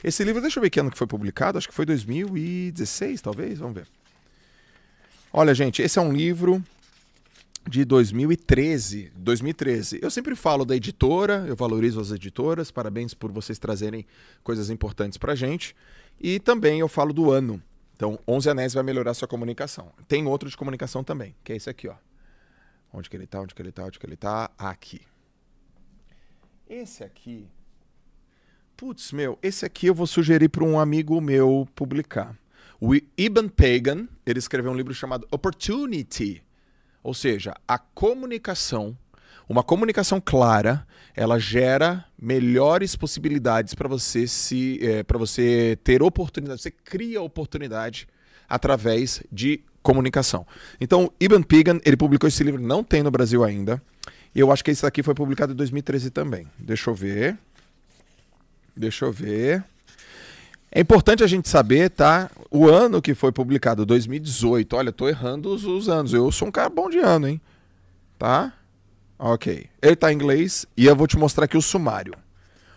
Esse 0.04 0.24
livro, 0.24 0.42
deixa 0.42 0.60
eu 0.60 0.64
ver 0.64 0.70
que 0.70 0.80
ano 0.80 0.92
que 0.92 0.98
foi 0.98 1.08
publicado. 1.08 1.58
Acho 1.58 1.68
que 1.68 1.74
foi 1.74 1.86
2016, 1.86 3.22
talvez. 3.22 3.60
Vamos 3.60 3.76
ver. 3.76 3.88
Olha, 5.32 5.54
gente, 5.54 5.82
esse 5.82 5.98
é 5.98 6.02
um 6.02 6.12
livro 6.12 6.64
de 7.68 7.86
2013. 7.86 9.12
2013. 9.16 10.00
Eu 10.02 10.12
sempre 10.12 10.36
falo 10.36 10.66
da 10.66 10.76
editora, 10.76 11.46
eu 11.48 11.56
valorizo 11.56 12.00
as 12.00 12.12
editoras. 12.12 12.72
Parabéns 12.72 13.14
por 13.14 13.32
vocês 13.32 13.58
trazerem 13.58 14.06
coisas 14.44 14.70
importantes 14.70 15.18
pra 15.18 15.36
gente. 15.36 15.76
E 16.20 16.40
também 16.40 16.80
eu 16.80 16.88
falo 16.88 17.14
do 17.14 17.32
ano. 17.32 17.62
Então, 17.96 18.20
11 18.28 18.50
Anéis 18.50 18.74
vai 18.74 18.84
melhorar 18.84 19.14
sua 19.14 19.28
comunicação. 19.28 19.92
Tem 20.08 20.26
outro 20.26 20.50
de 20.50 20.58
comunicação 20.58 21.04
também, 21.04 21.36
que 21.44 21.54
é 21.54 21.56
esse 21.56 21.70
aqui, 21.70 21.88
ó. 21.88 21.96
Onde 22.92 23.10
que 23.10 23.16
ele 23.16 23.26
tá? 23.26 23.42
Onde 23.42 23.56
que 23.56 23.62
ele 23.62 23.72
tá? 23.72 23.86
Onde 23.86 24.00
que 24.00 24.06
ele 24.06 24.16
tá? 24.16 24.52
Aqui. 24.58 25.02
Esse 26.70 27.04
aqui. 27.04 27.48
Putz, 28.76 29.12
meu, 29.12 29.38
esse 29.42 29.66
aqui 29.66 29.88
eu 29.88 29.96
vou 29.96 30.08
sugerir 30.08 30.50
para 30.50 30.64
um 30.64 30.80
amigo 30.80 31.20
meu 31.22 31.68
publicar. 31.76 32.38
O 32.80 32.94
Ibn 32.96 33.48
Pagan, 33.50 34.08
ele 34.26 34.40
escreveu 34.40 34.72
um 34.72 34.76
livro 34.76 34.94
chamado 34.94 35.28
Opportunity. 35.32 36.44
Ou 37.02 37.14
seja, 37.14 37.56
a 37.68 37.78
comunicação, 37.78 38.98
uma 39.48 39.64
comunicação 39.64 40.22
clara, 40.24 40.86
ela 41.16 41.38
gera 41.38 42.06
melhores 42.20 42.96
possibilidades 42.96 43.74
para 43.74 43.88
você 43.88 44.28
se, 44.28 44.80
para 45.06 45.18
você 45.18 45.78
ter 45.84 46.02
oportunidade. 46.02 46.62
Você 46.62 46.72
cria 46.72 47.22
oportunidade 47.22 48.08
através 48.50 49.22
de 49.32 49.62
comunicação. 49.82 50.48
Então, 50.80 51.12
Ibn 51.20 51.44
Pagan, 51.44 51.80
ele 51.86 51.98
publicou 51.98 52.28
esse 52.28 52.44
livro, 52.44 52.62
não 52.62 52.84
tem 52.84 53.04
no 53.04 53.12
Brasil 53.12 53.44
ainda. 53.44 53.82
E 54.34 54.40
eu 54.40 54.52
acho 54.52 54.64
que 54.64 54.72
esse 54.72 54.82
daqui 54.82 55.04
foi 55.04 55.14
publicado 55.14 55.54
em 55.54 55.56
2013 55.56 56.10
também. 56.10 56.48
Deixa 56.58 56.90
eu 56.90 56.96
ver. 56.96 57.38
Deixa 58.76 59.06
eu 59.06 59.12
ver. 59.12 59.64
É 60.72 60.82
importante 60.82 61.24
a 61.24 61.28
gente 61.28 61.48
saber, 61.48 61.92
tá? 61.92 62.32
O 62.50 62.68
ano 62.68 63.00
que 63.00 63.14
foi 63.14 63.32
publicado, 63.32 63.86
2018. 63.86 64.76
Olha, 64.76 64.92
tô 64.92 65.08
errando 65.08 65.54
os, 65.54 65.64
os 65.66 65.88
anos. 65.88 66.14
Eu 66.14 66.32
sou 66.32 66.48
um 66.48 66.52
cara 66.52 66.70
bom 66.70 66.90
de 66.90 66.98
ano, 66.98 67.28
hein? 67.28 67.40
Tá? 68.18 68.54
Ok. 69.26 69.70
Ele 69.82 69.96
tá 69.96 70.12
em 70.12 70.16
inglês 70.16 70.66
e 70.76 70.86
eu 70.86 70.94
vou 70.94 71.08
te 71.08 71.18
mostrar 71.18 71.46
aqui 71.46 71.56
o 71.56 71.62
sumário. 71.62 72.14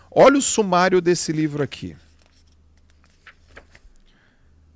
Olha 0.09 0.39
o 0.39 0.41
sumário 0.41 1.01
desse 1.01 1.33
livro 1.33 1.61
aqui. 1.61 1.97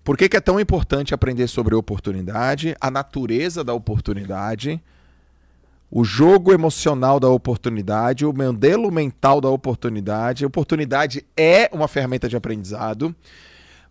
Por 0.02 0.16
que, 0.16 0.28
que 0.28 0.36
é 0.36 0.40
tão 0.40 0.58
importante 0.58 1.14
aprender 1.14 1.46
sobre 1.46 1.76
oportunidade, 1.76 2.74
a 2.80 2.90
natureza 2.90 3.62
da 3.62 3.72
oportunidade, 3.72 4.82
o 5.88 6.02
jogo 6.02 6.52
emocional 6.52 7.20
da 7.20 7.28
oportunidade, 7.28 8.26
o 8.26 8.32
modelo 8.32 8.90
mental 8.90 9.40
da 9.40 9.48
oportunidade. 9.48 10.44
Oportunidade 10.44 11.24
é 11.36 11.70
uma 11.72 11.86
ferramenta 11.86 12.28
de 12.28 12.36
aprendizado. 12.36 13.14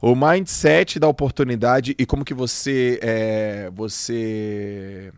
O 0.01 0.13
mindset 0.17 0.99
da 0.99 1.07
oportunidade 1.07 1.95
e 1.97 2.05
como 2.05 2.25
que 2.25 2.33
você 2.33 2.99
é, 3.01 3.69
você 3.73 5.13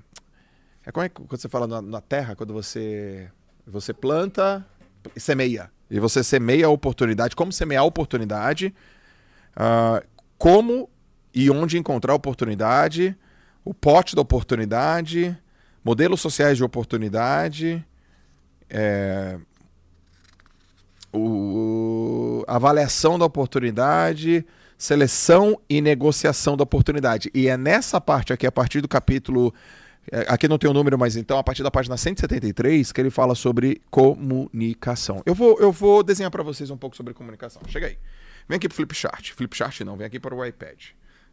é 0.91 0.93
como 0.93 1.05
é 1.05 1.09
que 1.09 1.15
quando 1.15 1.39
você 1.39 1.49
fala 1.49 1.65
na, 1.65 1.81
na 1.81 2.01
terra 2.01 2.35
quando 2.35 2.53
você 2.53 3.29
você 3.65 3.93
planta 3.93 4.65
e 5.15 5.19
semeia. 5.19 5.71
E 5.89 5.99
você 5.99 6.23
semeia 6.23 6.67
a 6.67 6.69
oportunidade. 6.69 7.35
Como 7.35 7.51
semear 7.51 7.83
a 7.83 7.85
oportunidade? 7.85 8.73
Uh, 9.55 10.05
como 10.37 10.89
e 11.33 11.49
onde 11.49 11.77
encontrar 11.77 12.13
a 12.13 12.15
oportunidade? 12.15 13.17
O 13.63 13.73
pote 13.73 14.15
da 14.15 14.21
oportunidade? 14.21 15.37
Modelos 15.83 16.21
sociais 16.21 16.57
de 16.57 16.63
oportunidade? 16.63 17.85
É, 18.69 19.37
o, 21.13 22.43
avaliação 22.47 23.19
da 23.19 23.25
oportunidade? 23.25 24.45
Seleção 24.77 25.59
e 25.69 25.81
negociação 25.81 26.57
da 26.57 26.63
oportunidade. 26.63 27.29
E 27.33 27.47
é 27.47 27.57
nessa 27.57 27.99
parte 28.01 28.33
aqui, 28.33 28.47
a 28.47 28.51
partir 28.51 28.81
do 28.81 28.87
capítulo. 28.87 29.53
É, 30.09 30.25
aqui 30.27 30.47
não 30.47 30.57
tem 30.57 30.67
o 30.67 30.71
um 30.71 30.73
número, 30.73 30.97
mas 30.97 31.15
então 31.15 31.37
a 31.37 31.43
partir 31.43 31.61
da 31.63 31.69
página 31.69 31.97
173, 31.97 32.91
que 32.91 33.01
ele 33.01 33.11
fala 33.11 33.35
sobre 33.35 33.81
comunicação. 33.91 35.21
Eu 35.25 35.35
vou, 35.35 35.59
eu 35.59 35.71
vou 35.71 36.01
desenhar 36.01 36.31
para 36.31 36.41
vocês 36.41 36.69
um 36.69 36.77
pouco 36.77 36.95
sobre 36.95 37.13
comunicação. 37.13 37.61
Chega 37.67 37.87
aí. 37.87 37.97
Vem 38.47 38.55
aqui 38.57 38.67
pro 38.67 38.75
Flipchart. 38.75 39.33
Flipchart 39.33 39.81
não, 39.81 39.95
vem 39.95 40.07
aqui 40.07 40.19
para 40.19 40.33
o 40.33 40.43
iPad. 40.43 40.85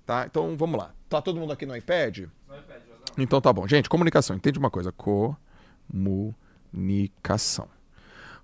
Tá? 0.05 0.27
Então 0.27 0.55
vamos 0.57 0.79
lá. 0.79 0.93
Tá 1.09 1.23
todo 1.23 1.39
mundo 1.39 1.53
aqui 1.53 1.67
no 1.67 1.77
iPad? 1.77 2.27
No 2.49 2.57
iPad, 2.57 2.83
Então 3.17 3.41
tá 3.41 3.53
bom. 3.53 3.67
Gente, 3.67 3.89
comunicação. 3.89 4.37
Entende 4.37 4.59
uma 4.59 4.71
coisa? 4.71 4.93
Comunicação. 4.93 7.69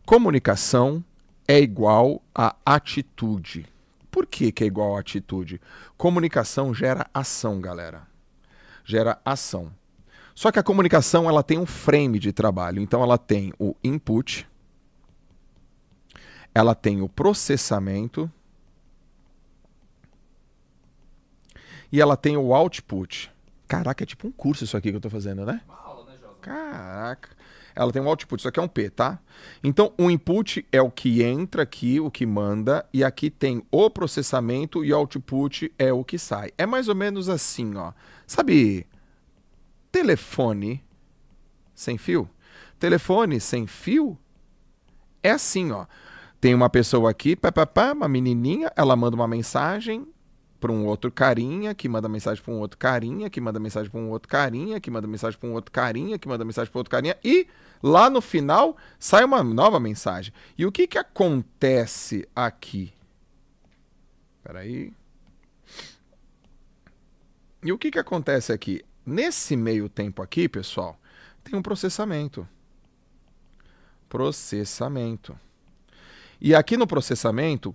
Comunicação 0.06 1.04
é 1.46 1.58
igual 1.58 2.22
a 2.34 2.56
atitude. 2.64 3.66
Por 4.10 4.26
que, 4.26 4.50
que 4.52 4.64
é 4.64 4.66
igual 4.66 4.96
a 4.96 5.00
atitude? 5.00 5.60
Comunicação 5.96 6.74
gera 6.74 7.06
ação, 7.12 7.60
galera. 7.60 8.06
Gera 8.84 9.20
ação. 9.24 9.72
Só 10.34 10.50
que 10.50 10.58
a 10.58 10.62
comunicação 10.62 11.28
ela 11.28 11.42
tem 11.42 11.58
um 11.58 11.66
frame 11.66 12.18
de 12.18 12.32
trabalho. 12.32 12.82
Então 12.82 13.02
ela 13.02 13.16
tem 13.16 13.52
o 13.58 13.74
input, 13.82 14.48
ela 16.54 16.74
tem 16.74 17.02
o 17.02 17.08
processamento 17.08 18.30
e 21.92 22.00
ela 22.00 22.16
tem 22.16 22.36
o 22.36 22.54
output. 22.54 23.30
Caraca, 23.68 24.04
é 24.04 24.06
tipo 24.06 24.26
um 24.26 24.32
curso 24.32 24.64
isso 24.64 24.76
aqui 24.76 24.90
que 24.90 24.96
eu 24.96 24.98
estou 24.98 25.10
fazendo, 25.10 25.44
né? 25.44 25.60
Uma 25.66 25.80
aula, 25.80 26.10
né, 26.10 26.16
José? 26.20 26.34
Caraca 26.40 27.30
ela 27.74 27.90
tem 27.90 28.00
um 28.00 28.08
output, 28.08 28.40
isso 28.40 28.48
aqui 28.48 28.60
é 28.60 28.62
um 28.62 28.68
P, 28.68 28.88
tá? 28.88 29.18
Então, 29.62 29.92
o 29.98 30.10
input 30.10 30.64
é 30.70 30.80
o 30.80 30.90
que 30.90 31.22
entra 31.22 31.62
aqui, 31.62 31.98
o 31.98 32.10
que 32.10 32.24
manda, 32.24 32.86
e 32.92 33.02
aqui 33.02 33.30
tem 33.30 33.62
o 33.70 33.90
processamento 33.90 34.84
e 34.84 34.92
o 34.92 34.96
output 34.96 35.72
é 35.78 35.92
o 35.92 36.04
que 36.04 36.18
sai. 36.18 36.52
É 36.56 36.66
mais 36.66 36.88
ou 36.88 36.94
menos 36.94 37.28
assim, 37.28 37.74
ó. 37.74 37.92
Sabe, 38.26 38.86
telefone 39.94 40.82
sem 41.72 41.96
fio? 41.96 42.28
Telefone 42.80 43.38
sem 43.38 43.64
fio 43.64 44.18
é 45.22 45.30
assim, 45.30 45.70
ó. 45.70 45.86
Tem 46.40 46.52
uma 46.52 46.68
pessoa 46.68 47.10
aqui, 47.10 47.36
pá, 47.36 47.52
pá, 47.52 47.64
pá, 47.64 47.92
uma 47.92 48.08
menininha, 48.08 48.72
ela 48.76 48.96
manda 48.96 49.14
uma 49.14 49.28
mensagem, 49.28 50.04
para 50.58 50.72
um 50.72 50.84
outro 50.86 51.12
carinha, 51.12 51.74
que 51.74 51.88
manda 51.88 52.08
mensagem 52.08 52.42
para 52.42 52.52
um 52.52 52.58
outro 52.58 52.76
carinha, 52.76 53.30
que 53.30 53.40
manda 53.40 53.60
mensagem 53.60 53.88
para 53.88 54.00
um 54.00 54.10
outro 54.10 54.28
carinha, 54.28 54.80
que 54.80 54.90
manda 54.90 55.06
mensagem 55.06 55.38
para 55.38 55.48
um 55.48 55.52
outro 55.52 55.70
carinha, 55.70 56.18
que 56.18 56.26
manda 56.26 56.44
mensagem 56.44 56.72
para 56.72 56.78
outro 56.80 56.90
carinha 56.90 57.16
e 57.22 57.46
lá 57.82 58.10
no 58.10 58.20
final 58.20 58.76
sai 58.98 59.24
uma 59.24 59.44
nova 59.44 59.78
mensagem. 59.78 60.32
E 60.58 60.66
o 60.66 60.72
que 60.72 60.86
que 60.88 60.98
acontece 60.98 62.26
aqui? 62.34 62.92
Espera 64.38 64.60
aí. 64.60 64.92
E 67.62 67.70
o 67.70 67.78
que 67.78 67.90
que 67.90 67.98
acontece 67.98 68.52
aqui? 68.52 68.82
Nesse 69.06 69.56
meio 69.56 69.88
tempo 69.88 70.22
aqui, 70.22 70.48
pessoal, 70.48 70.98
tem 71.42 71.58
um 71.58 71.62
processamento. 71.62 72.48
Processamento. 74.08 75.38
E 76.40 76.54
aqui 76.54 76.76
no 76.76 76.86
processamento, 76.86 77.74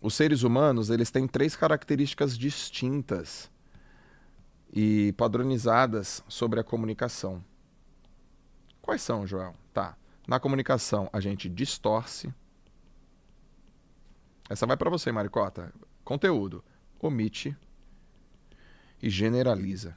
os 0.00 0.14
seres 0.14 0.42
humanos 0.42 0.90
eles 0.90 1.10
têm 1.10 1.26
três 1.26 1.56
características 1.56 2.36
distintas 2.36 3.50
e 4.72 5.12
padronizadas 5.12 6.22
sobre 6.28 6.60
a 6.60 6.64
comunicação. 6.64 7.44
Quais 8.80 9.02
são, 9.02 9.26
Joel? 9.26 9.54
Tá. 9.74 9.96
Na 10.26 10.40
comunicação 10.40 11.08
a 11.12 11.20
gente 11.20 11.48
distorce. 11.48 12.32
Essa 14.48 14.66
vai 14.66 14.76
para 14.76 14.90
você, 14.90 15.10
Maricota. 15.10 15.72
Conteúdo. 16.04 16.64
Omite 17.00 17.56
e 19.02 19.10
generaliza. 19.10 19.96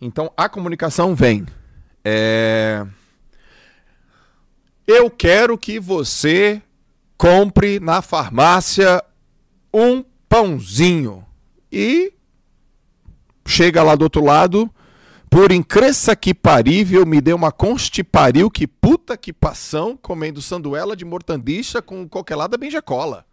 Então 0.00 0.32
a 0.36 0.48
comunicação 0.48 1.14
vem. 1.14 1.46
É 2.04 2.86
eu 4.88 5.10
quero 5.10 5.58
que 5.58 5.78
você 5.78 6.62
compre 7.18 7.78
na 7.78 8.00
farmácia 8.00 9.04
um 9.72 10.02
pãozinho. 10.26 11.26
E 11.70 12.14
chega 13.46 13.82
lá 13.82 13.94
do 13.94 14.04
outro 14.04 14.24
lado, 14.24 14.70
por 15.28 15.52
incresça 15.52 16.16
que 16.16 16.32
parível, 16.32 17.04
me 17.04 17.20
deu 17.20 17.36
uma 17.36 17.52
constiparil 17.52 18.50
que 18.50 18.66
puta 18.66 19.14
que 19.14 19.30
passão, 19.30 19.94
comendo 19.94 20.40
sanduela 20.40 20.96
de 20.96 21.04
mortandicha 21.04 21.82
com 21.82 22.08
coquelada 22.08 22.56
benjacola. 22.56 23.26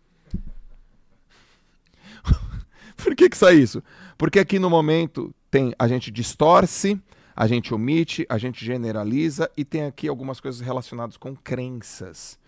por 2.98 3.16
que 3.16 3.30
que 3.30 3.38
sai 3.38 3.56
isso? 3.56 3.82
Porque 4.18 4.40
aqui 4.40 4.60
no 4.60 4.70
momento 4.70 5.34
tem 5.50 5.74
a 5.78 5.88
gente 5.88 6.12
distorce, 6.12 7.00
a 7.36 7.48
gente 7.48 7.74
omite, 7.74 8.26
a 8.30 8.38
gente 8.38 8.64
generaliza 8.64 9.52
e 9.58 9.66
tem 9.66 9.84
aqui 9.84 10.08
algumas 10.08 10.40
coisas 10.40 10.62
relacionadas 10.62 11.18
com 11.18 11.36
crenças. 11.36 12.40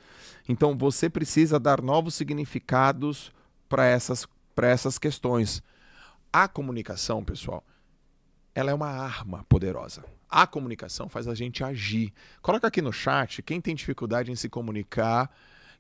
Então 0.48 0.77
você 0.77 1.10
precisa 1.10 1.60
dar 1.60 1.82
novos 1.82 2.16
significados 2.16 3.32
para 3.68 3.86
essas, 3.86 4.25
essas 4.62 4.98
questões. 4.98 5.62
A 6.32 6.48
comunicação, 6.48 7.24
pessoal, 7.24 7.63
ela 8.56 8.72
é 8.72 8.74
uma 8.74 8.89
arma 8.89 9.46
poderosa. 9.50 10.04
A 10.30 10.48
comunicação 10.48 11.08
faz 11.10 11.27
a 11.27 11.36
gente 11.36 11.63
agir. 11.63 12.13
Coloca 12.42 12.68
aqui 12.68 12.82
no 12.82 12.92
chat 12.92 13.42
quem 13.42 13.62
tem 13.62 13.75
dificuldade 13.75 14.32
em 14.32 14.36
se 14.36 14.50
comunicar, 14.50 15.30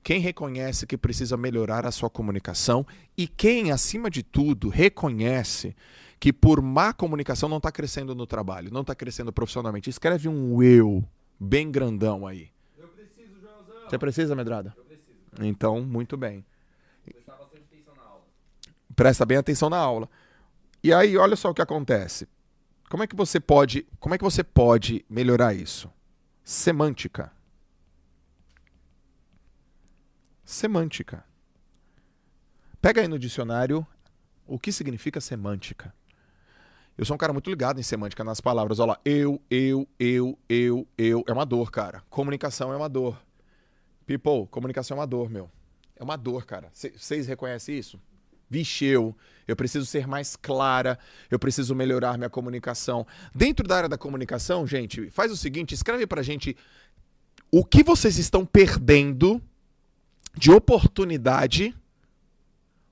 quem 0.03 0.19
reconhece 0.19 0.85
que 0.85 0.97
precisa 0.97 1.35
melhorar 1.35 1.85
a 1.85 1.91
sua 1.91 2.09
comunicação 2.09 2.85
e 3.17 3.27
quem, 3.27 3.71
acima 3.71 4.09
de 4.09 4.23
tudo, 4.23 4.69
reconhece 4.69 5.75
que 6.19 6.33
por 6.33 6.61
má 6.61 6.93
comunicação 6.93 7.47
não 7.47 7.57
está 7.57 7.71
crescendo 7.71 8.15
no 8.15 8.25
trabalho, 8.25 8.71
não 8.71 8.81
está 8.81 8.95
crescendo 8.95 9.31
profissionalmente. 9.31 9.89
Escreve 9.89 10.27
um 10.27 10.61
eu 10.61 11.03
bem 11.39 11.71
grandão 11.71 12.25
aí. 12.25 12.51
Eu 12.77 12.87
preciso, 12.87 13.39
Joãozão. 13.39 13.89
Você 13.89 13.97
precisa, 13.97 14.35
Medrada? 14.35 14.73
Eu 14.75 14.83
preciso. 14.83 15.17
Então, 15.39 15.81
muito 15.81 16.17
bem. 16.17 16.43
Prestar 17.05 17.35
bastante 17.35 17.63
atenção 17.63 17.95
na 17.95 18.03
aula. 18.03 18.23
Presta 18.95 19.25
bem 19.25 19.37
atenção 19.37 19.69
na 19.69 19.77
aula. 19.77 20.09
E 20.83 20.91
aí, 20.91 21.17
olha 21.17 21.35
só 21.35 21.49
o 21.49 21.53
que 21.53 21.61
acontece. 21.61 22.27
Como 22.89 23.03
é 23.03 23.07
que 23.07 23.15
você 23.15 23.39
pode, 23.39 23.85
como 23.99 24.15
é 24.15 24.17
que 24.17 24.23
você 24.23 24.43
pode 24.43 25.05
melhorar 25.09 25.53
isso? 25.53 25.91
Semântica. 26.43 27.31
Semântica. 30.45 31.25
Pega 32.81 33.01
aí 33.01 33.07
no 33.07 33.19
dicionário 33.19 33.85
o 34.45 34.57
que 34.57 34.71
significa 34.71 35.19
semântica. 35.19 35.93
Eu 36.97 37.05
sou 37.05 37.13
um 37.13 37.17
cara 37.17 37.31
muito 37.31 37.49
ligado 37.49 37.79
em 37.79 37.83
semântica 37.83 38.23
nas 38.23 38.41
palavras. 38.41 38.79
Olha 38.79 38.93
lá, 38.93 38.99
eu, 39.05 39.39
eu, 39.51 39.87
eu, 39.99 40.37
eu, 40.49 40.87
eu. 40.97 41.23
É 41.27 41.31
uma 41.31 41.45
dor, 41.45 41.69
cara. 41.69 42.01
Comunicação 42.09 42.73
é 42.73 42.75
uma 42.75 42.89
dor. 42.89 43.21
People, 44.07 44.47
comunicação 44.49 44.97
é 44.97 44.99
uma 45.01 45.05
dor, 45.05 45.29
meu. 45.29 45.51
É 45.95 46.03
uma 46.03 46.15
dor, 46.15 46.45
cara. 46.45 46.71
Vocês 46.73 47.27
reconhecem 47.27 47.77
isso? 47.77 47.99
Vixe, 48.49 48.85
eu. 48.85 49.15
Eu 49.47 49.55
preciso 49.55 49.85
ser 49.85 50.07
mais 50.07 50.35
clara. 50.35 50.97
Eu 51.29 51.37
preciso 51.37 51.75
melhorar 51.75 52.17
minha 52.17 52.29
comunicação. 52.29 53.05
Dentro 53.35 53.67
da 53.67 53.77
área 53.77 53.89
da 53.89 53.97
comunicação, 53.97 54.65
gente, 54.65 55.09
faz 55.11 55.31
o 55.31 55.37
seguinte: 55.37 55.73
escreve 55.73 56.07
pra 56.07 56.23
gente 56.23 56.57
o 57.51 57.63
que 57.63 57.83
vocês 57.83 58.17
estão 58.17 58.45
perdendo 58.45 59.41
de 60.35 60.51
oportunidade 60.51 61.75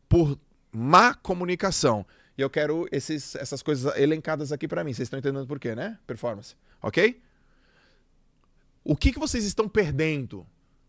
por 0.08 0.38
má 0.72 1.14
comunicação. 1.14 2.06
E 2.38 2.42
eu 2.42 2.50
quero 2.50 2.88
esses, 2.92 3.36
essas 3.36 3.62
coisas 3.62 3.96
elencadas 3.98 4.52
aqui 4.52 4.68
para 4.68 4.84
mim. 4.84 4.94
Vocês 4.94 5.06
estão 5.06 5.20
entendendo 5.20 5.48
por 5.48 5.60
quê, 5.60 5.74
né? 5.74 5.98
Performance. 6.06 6.56
Ok? 6.82 7.22
O 8.84 8.96
que, 8.96 9.14
que 9.14 9.20
vocês 9.20 9.46
estão 9.46 9.68
perdendo 9.68 10.46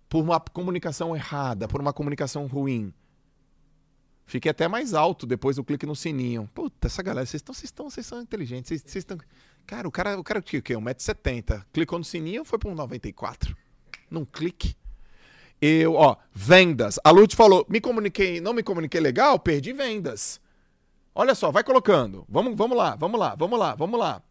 por 0.08 0.22
uma 0.22 0.40
comunicação 0.40 1.14
errada, 1.14 1.68
por 1.68 1.80
uma 1.80 1.92
comunicação 1.92 2.46
ruim? 2.46 2.92
Fiquei 4.26 4.50
até 4.50 4.66
mais 4.66 4.92
alto 4.92 5.24
depois 5.24 5.54
do 5.54 5.62
clique 5.62 5.86
no 5.86 5.94
sininho. 5.94 6.50
Puta, 6.52 6.88
essa 6.88 7.00
galera, 7.00 7.24
vocês 7.24 7.40
estão, 7.40 7.54
vocês 7.54 7.72
vocês 7.72 8.06
são 8.06 8.20
inteligentes. 8.20 8.68
Vocês, 8.68 8.82
vocês 8.82 9.02
estão. 9.02 9.16
Cara, 9.64 9.86
o 9.86 9.90
cara, 9.90 10.18
o 10.18 10.24
cara 10.24 10.42
tinha 10.42 10.58
o 10.58 10.62
quê? 10.62 10.74
1,70m. 10.74 11.64
Clicou 11.72 11.98
no 11.98 12.04
sininho 12.04 12.44
foi 12.44 12.58
para 12.58 12.68
um 12.68 12.74
94. 12.74 13.56
Num 14.10 14.24
clique. 14.24 14.76
Eu, 15.62 15.94
ó, 15.94 16.16
vendas. 16.32 16.98
A 17.04 17.10
Lute 17.10 17.36
falou: 17.36 17.64
me 17.68 17.80
comuniquei, 17.80 18.40
não 18.40 18.52
me 18.52 18.64
comuniquei 18.64 19.00
legal, 19.00 19.38
perdi 19.38 19.72
vendas. 19.72 20.40
Olha 21.18 21.34
só, 21.34 21.50
vai 21.50 21.64
colocando. 21.64 22.26
Vamos, 22.28 22.54
vamos 22.54 22.76
lá, 22.76 22.94
vamos 22.94 23.18
lá, 23.18 23.34
vamos 23.34 23.58
lá, 23.58 23.74
vamos 23.74 23.98
lá. 23.98 24.22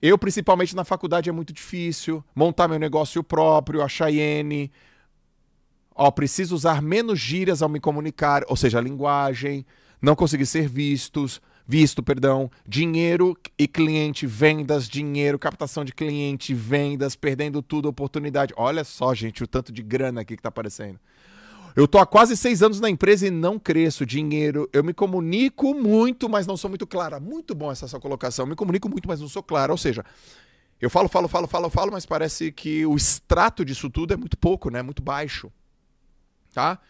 Eu, 0.00 0.16
principalmente 0.16 0.76
na 0.76 0.84
faculdade, 0.84 1.28
é 1.28 1.32
muito 1.32 1.52
difícil. 1.52 2.22
Montar 2.36 2.68
meu 2.68 2.78
negócio 2.78 3.20
próprio, 3.24 3.82
a 3.82 3.88
Cheyenne. 3.88 4.70
Ó, 5.92 6.08
preciso 6.12 6.54
usar 6.54 6.80
menos 6.80 7.18
gírias 7.18 7.62
ao 7.62 7.68
me 7.68 7.80
comunicar, 7.80 8.44
ou 8.46 8.54
seja, 8.54 8.78
a 8.78 8.80
linguagem. 8.80 9.66
Não 10.00 10.14
conseguir 10.14 10.46
ser 10.46 10.68
vistos, 10.68 11.42
visto, 11.66 12.00
perdão. 12.00 12.48
Dinheiro 12.64 13.36
e 13.58 13.66
cliente, 13.66 14.24
vendas, 14.24 14.88
dinheiro, 14.88 15.36
captação 15.36 15.84
de 15.84 15.92
cliente, 15.92 16.54
vendas, 16.54 17.16
perdendo 17.16 17.60
tudo, 17.60 17.88
oportunidade. 17.88 18.54
Olha 18.56 18.84
só, 18.84 19.12
gente, 19.16 19.42
o 19.42 19.48
tanto 19.48 19.72
de 19.72 19.82
grana 19.82 20.20
aqui 20.20 20.36
que 20.36 20.42
tá 20.44 20.48
aparecendo. 20.48 21.00
Eu 21.76 21.86
tô 21.86 21.98
há 21.98 22.06
quase 22.06 22.34
seis 22.38 22.62
anos 22.62 22.80
na 22.80 22.88
empresa 22.88 23.26
e 23.26 23.30
não 23.30 23.58
cresço. 23.58 24.06
Dinheiro, 24.06 24.66
eu 24.72 24.82
me 24.82 24.94
comunico 24.94 25.74
muito, 25.74 26.26
mas 26.26 26.46
não 26.46 26.56
sou 26.56 26.70
muito 26.70 26.86
clara. 26.86 27.20
Muito 27.20 27.54
bom 27.54 27.70
essa 27.70 27.86
sua 27.86 28.00
colocação. 28.00 28.44
Eu 28.44 28.48
me 28.48 28.56
comunico 28.56 28.88
muito, 28.88 29.06
mas 29.06 29.20
não 29.20 29.28
sou 29.28 29.42
clara. 29.42 29.70
Ou 29.70 29.76
seja, 29.76 30.02
eu 30.80 30.88
falo, 30.88 31.06
falo, 31.06 31.28
falo, 31.28 31.46
falo, 31.46 31.68
falo, 31.68 31.92
mas 31.92 32.06
parece 32.06 32.50
que 32.50 32.86
o 32.86 32.96
extrato 32.96 33.62
disso 33.62 33.90
tudo 33.90 34.14
é 34.14 34.16
muito 34.16 34.38
pouco, 34.38 34.70
né? 34.70 34.80
Muito 34.80 35.02
baixo. 35.02 35.52
Tá? 36.54 36.80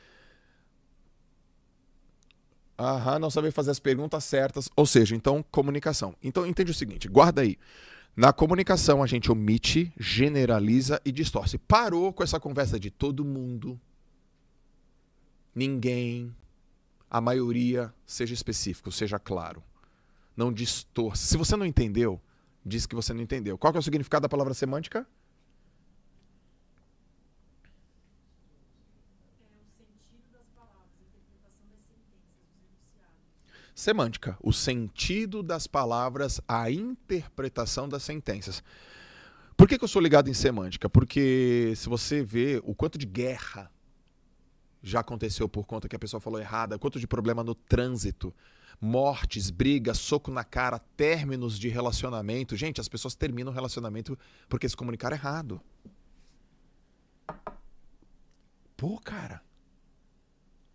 Aham, 2.78 3.18
não 3.18 3.30
saber 3.30 3.50
fazer 3.50 3.72
as 3.72 3.80
perguntas 3.80 4.22
certas. 4.22 4.68
Ou 4.76 4.86
seja, 4.86 5.16
então, 5.16 5.44
comunicação. 5.50 6.14
Então, 6.22 6.46
entende 6.46 6.70
o 6.70 6.74
seguinte, 6.74 7.08
guarda 7.08 7.42
aí. 7.42 7.58
Na 8.14 8.32
comunicação, 8.32 9.02
a 9.02 9.06
gente 9.06 9.32
omite, 9.32 9.92
generaliza 9.98 11.00
e 11.04 11.10
distorce. 11.10 11.58
Parou 11.58 12.12
com 12.12 12.22
essa 12.22 12.38
conversa 12.38 12.78
de 12.78 12.90
todo 12.90 13.24
mundo, 13.24 13.80
ninguém, 15.56 16.36
a 17.10 17.18
maioria, 17.18 17.92
seja 18.04 18.34
específico, 18.34 18.92
seja 18.92 19.18
claro. 19.18 19.64
Não 20.36 20.52
distorce. 20.52 21.26
Se 21.26 21.36
você 21.38 21.56
não 21.56 21.64
entendeu, 21.64 22.20
diz 22.64 22.84
que 22.84 22.94
você 22.94 23.14
não 23.14 23.22
entendeu. 23.22 23.56
Qual 23.56 23.72
é 23.72 23.78
o 23.78 23.82
significado 23.82 24.22
da 24.24 24.28
palavra 24.28 24.52
semântica? 24.52 25.06
Semântica, 33.74 34.38
o 34.42 34.52
sentido 34.52 35.42
das 35.42 35.66
palavras, 35.66 36.40
a 36.46 36.70
interpretação 36.70 37.88
das 37.88 38.02
sentenças. 38.02 38.62
Por 39.56 39.68
que, 39.68 39.78
que 39.78 39.84
eu 39.84 39.88
sou 39.88 40.02
ligado 40.02 40.28
em 40.28 40.34
semântica? 40.34 40.88
Porque 40.88 41.72
se 41.76 41.88
você 41.88 42.22
vê 42.22 42.60
o 42.64 42.74
quanto 42.74 42.98
de 42.98 43.06
guerra 43.06 43.70
já 44.86 45.00
aconteceu 45.00 45.48
por 45.48 45.66
conta 45.66 45.88
que 45.88 45.96
a 45.96 45.98
pessoa 45.98 46.20
falou 46.20 46.40
errada, 46.40 46.78
quanto 46.78 47.00
de 47.00 47.08
problema 47.08 47.42
no 47.42 47.56
trânsito, 47.56 48.32
mortes, 48.80 49.50
brigas, 49.50 49.98
soco 49.98 50.30
na 50.30 50.44
cara, 50.44 50.78
términos 50.78 51.58
de 51.58 51.68
relacionamento. 51.68 52.54
Gente, 52.54 52.80
as 52.80 52.88
pessoas 52.88 53.16
terminam 53.16 53.50
o 53.50 53.54
relacionamento 53.54 54.16
porque 54.48 54.68
se 54.68 54.76
comunicaram 54.76 55.16
errado. 55.16 55.60
Pô, 58.76 59.00
cara. 59.00 59.42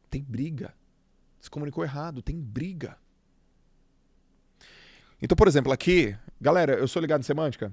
Tem 0.10 0.22
briga. 0.22 0.74
Se 1.40 1.50
comunicou 1.50 1.82
errado, 1.82 2.22
tem 2.22 2.38
briga. 2.38 2.98
Então, 5.22 5.38
por 5.38 5.48
exemplo, 5.48 5.72
aqui, 5.72 6.18
galera, 6.40 6.74
eu 6.74 6.88
sou 6.88 7.02
ligado 7.02 7.22
em 7.22 7.24
semântica? 7.24 7.72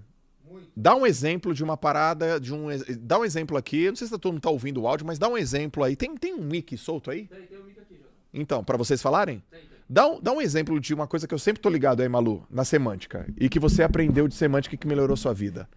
Dá 0.77 0.95
um 0.95 1.07
exemplo 1.07 1.55
de 1.55 1.63
uma 1.63 1.77
parada, 1.77 2.41
de 2.41 2.55
um, 2.55 2.67
dá 3.01 3.19
um 3.19 3.25
exemplo 3.25 3.57
aqui. 3.57 3.83
Eu 3.83 3.93
não 3.93 3.97
sei 3.97 4.07
se 4.07 4.19
todo 4.19 4.33
mundo 4.33 4.43
tá 4.43 4.51
ouvindo 4.51 4.83
o 4.83 4.87
áudio, 4.87 5.07
mas 5.07 5.19
dá 5.19 5.29
um 5.29 5.37
exemplo 5.37 5.83
aí. 5.85 5.97
Tem, 5.97 6.15
tem 6.17 6.35
um 6.35 6.49
wiki 6.51 6.77
solto 6.77 7.11
aí? 7.11 7.27
Tem, 7.27 7.43
tem 7.43 7.59
um 7.59 7.65
mic 7.65 7.79
aqui, 7.81 7.95
Josão. 7.95 8.11
Então, 8.33 8.65
para 8.65 8.77
vocês 8.77 9.03
falarem? 9.03 9.43
Tem, 9.51 9.61
tem. 9.61 9.79
Dá 9.89 10.07
um, 10.07 10.21
dá 10.21 10.33
um 10.33 10.41
exemplo 10.41 10.79
de 10.79 10.93
uma 10.93 11.07
coisa 11.07 11.27
que 11.27 11.33
eu 11.33 11.39
sempre 11.39 11.63
tô 11.63 11.71
ligado 11.71 12.03
aí, 12.03 12.09
Malu, 12.09 12.47
na 12.51 12.65
semântica. 12.65 13.27
E 13.39 13.49
que 13.49 13.59
você 13.59 13.83
aprendeu 13.83 14.29
de 14.29 14.35
semântica 14.35 14.75
e 14.75 14.79
que 14.79 14.87
melhorou 14.87 15.17
sua 15.17 15.33
vida. 15.33 15.69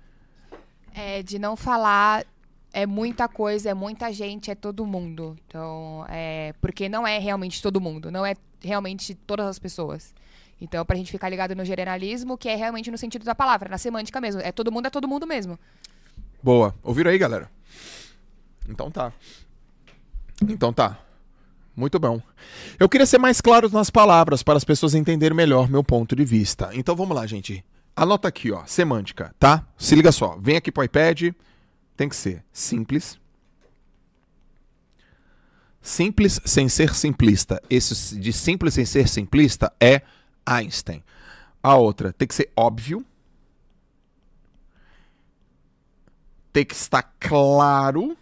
É 0.93 1.23
de 1.23 1.39
não 1.39 1.55
falar 1.55 2.25
é 2.73 2.85
muita 2.85 3.27
coisa, 3.27 3.69
é 3.69 3.73
muita 3.73 4.11
gente, 4.11 4.51
é 4.51 4.55
todo 4.55 4.85
mundo. 4.85 5.37
Então, 5.45 6.05
é 6.09 6.53
porque 6.61 6.87
não 6.89 7.05
é 7.05 7.19
realmente 7.19 7.61
todo 7.61 7.81
mundo, 7.81 8.11
não 8.11 8.25
é 8.25 8.35
realmente 8.61 9.15
todas 9.15 9.45
as 9.45 9.59
pessoas. 9.59 10.13
Então, 10.61 10.85
pra 10.85 10.95
gente 10.95 11.11
ficar 11.11 11.27
ligado 11.27 11.55
no 11.55 11.65
generalismo, 11.65 12.37
que 12.37 12.47
é 12.47 12.55
realmente 12.55 12.91
no 12.91 12.97
sentido 12.97 13.25
da 13.25 13.33
palavra, 13.33 13.67
na 13.67 13.79
semântica 13.79 14.21
mesmo. 14.21 14.39
É 14.41 14.51
todo 14.51 14.71
mundo, 14.71 14.85
é 14.85 14.89
todo 14.91 15.07
mundo 15.07 15.25
mesmo. 15.25 15.57
Boa. 16.41 16.75
Ouviram 16.83 17.09
aí, 17.09 17.17
galera? 17.17 17.49
Então 18.69 18.91
tá. 18.91 19.11
Então 20.47 20.71
tá. 20.71 20.99
Muito 21.75 21.99
bom. 21.99 22.21
Eu 22.79 22.87
queria 22.87 23.07
ser 23.07 23.17
mais 23.17 23.41
claro 23.41 23.69
nas 23.71 23.89
palavras 23.89 24.43
para 24.43 24.57
as 24.57 24.63
pessoas 24.63 24.93
entenderem 24.93 25.35
melhor 25.35 25.67
meu 25.67 25.83
ponto 25.83 26.15
de 26.15 26.23
vista. 26.23 26.69
Então 26.73 26.95
vamos 26.95 27.15
lá, 27.15 27.25
gente. 27.25 27.65
Anota 27.95 28.27
aqui, 28.27 28.51
ó, 28.51 28.63
semântica, 28.65 29.33
tá? 29.39 29.65
Se 29.77 29.95
liga 29.95 30.11
só. 30.11 30.37
Vem 30.39 30.57
aqui 30.57 30.71
pro 30.71 30.83
iPad. 30.83 31.33
Tem 31.97 32.07
que 32.07 32.15
ser 32.15 32.43
simples. 32.53 33.19
Simples 35.81 36.39
sem 36.45 36.69
ser 36.69 36.93
simplista. 36.93 37.59
Esse 37.67 38.19
de 38.19 38.31
simples 38.31 38.75
sem 38.75 38.85
ser 38.85 39.07
simplista 39.07 39.73
é 39.79 40.03
Einstein. 40.45 41.03
A 41.61 41.75
outra 41.75 42.11
tem 42.11 42.27
que 42.27 42.35
ser 42.35 42.51
óbvio. 42.55 43.05
Tem 46.51 46.65
que 46.65 46.73
estar 46.73 47.03
claro. 47.19 48.17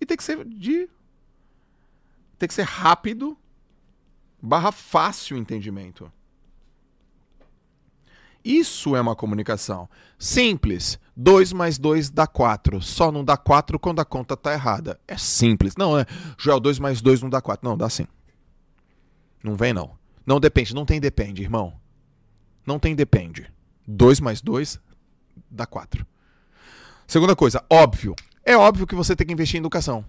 E 0.00 0.06
tem 0.06 0.16
que 0.16 0.24
ser 0.24 0.44
de. 0.44 0.88
Tem 2.38 2.48
que 2.48 2.54
ser 2.54 2.64
rápido. 2.64 3.36
Barra 4.42 4.72
fácil 4.72 5.36
entendimento. 5.36 6.10
Isso 8.42 8.96
é 8.96 9.00
uma 9.00 9.14
comunicação. 9.14 9.88
Simples. 10.18 10.98
2 11.14 11.52
mais 11.52 11.78
2 11.78 12.08
dá 12.08 12.26
4. 12.26 12.80
Só 12.80 13.12
não 13.12 13.22
dá 13.22 13.36
4 13.36 13.78
quando 13.78 14.00
a 14.00 14.04
conta 14.04 14.36
tá 14.36 14.54
errada. 14.54 14.98
É 15.06 15.16
simples. 15.18 15.76
Não 15.76 15.98
é. 15.98 16.06
Joel, 16.38 16.58
2 16.58 16.78
mais 16.78 17.02
2 17.02 17.20
não 17.20 17.28
dá 17.28 17.42
4. 17.42 17.68
Não, 17.68 17.76
dá 17.76 17.90
sim. 17.90 18.06
Não 19.44 19.54
vem, 19.54 19.74
não. 19.74 19.99
Não 20.30 20.38
depende. 20.38 20.72
Não 20.72 20.86
tem 20.86 21.00
depende, 21.00 21.42
irmão. 21.42 21.74
Não 22.64 22.78
tem 22.78 22.94
depende. 22.94 23.52
2 23.84 24.20
mais 24.20 24.40
2 24.40 24.78
dá 25.50 25.66
4. 25.66 26.06
Segunda 27.04 27.34
coisa, 27.34 27.64
óbvio. 27.68 28.14
É 28.44 28.56
óbvio 28.56 28.86
que 28.86 28.94
você 28.94 29.16
tem 29.16 29.26
que 29.26 29.32
investir 29.32 29.56
em 29.56 29.58
educação. 29.58 30.04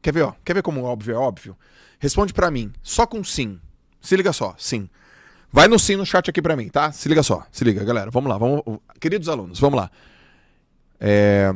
Quer 0.00 0.12
ver, 0.14 0.22
ó? 0.22 0.34
Quer 0.44 0.54
ver 0.54 0.62
como 0.62 0.84
óbvio 0.84 1.16
é 1.16 1.18
óbvio? 1.18 1.58
Responde 1.98 2.32
pra 2.32 2.48
mim, 2.48 2.72
só 2.80 3.04
com 3.04 3.24
sim. 3.24 3.60
Se 4.00 4.14
liga 4.14 4.32
só, 4.32 4.54
sim. 4.56 4.88
Vai 5.50 5.66
no 5.66 5.80
sim 5.80 5.96
no 5.96 6.06
chat 6.06 6.30
aqui 6.30 6.40
pra 6.40 6.54
mim, 6.54 6.68
tá? 6.68 6.92
Se 6.92 7.08
liga 7.08 7.24
só, 7.24 7.44
se 7.50 7.64
liga, 7.64 7.82
galera. 7.82 8.08
Vamos 8.08 8.30
lá, 8.30 8.38
vamos, 8.38 8.62
queridos 9.00 9.28
alunos, 9.28 9.58
vamos 9.58 9.80
lá. 9.80 9.90
É... 11.00 11.52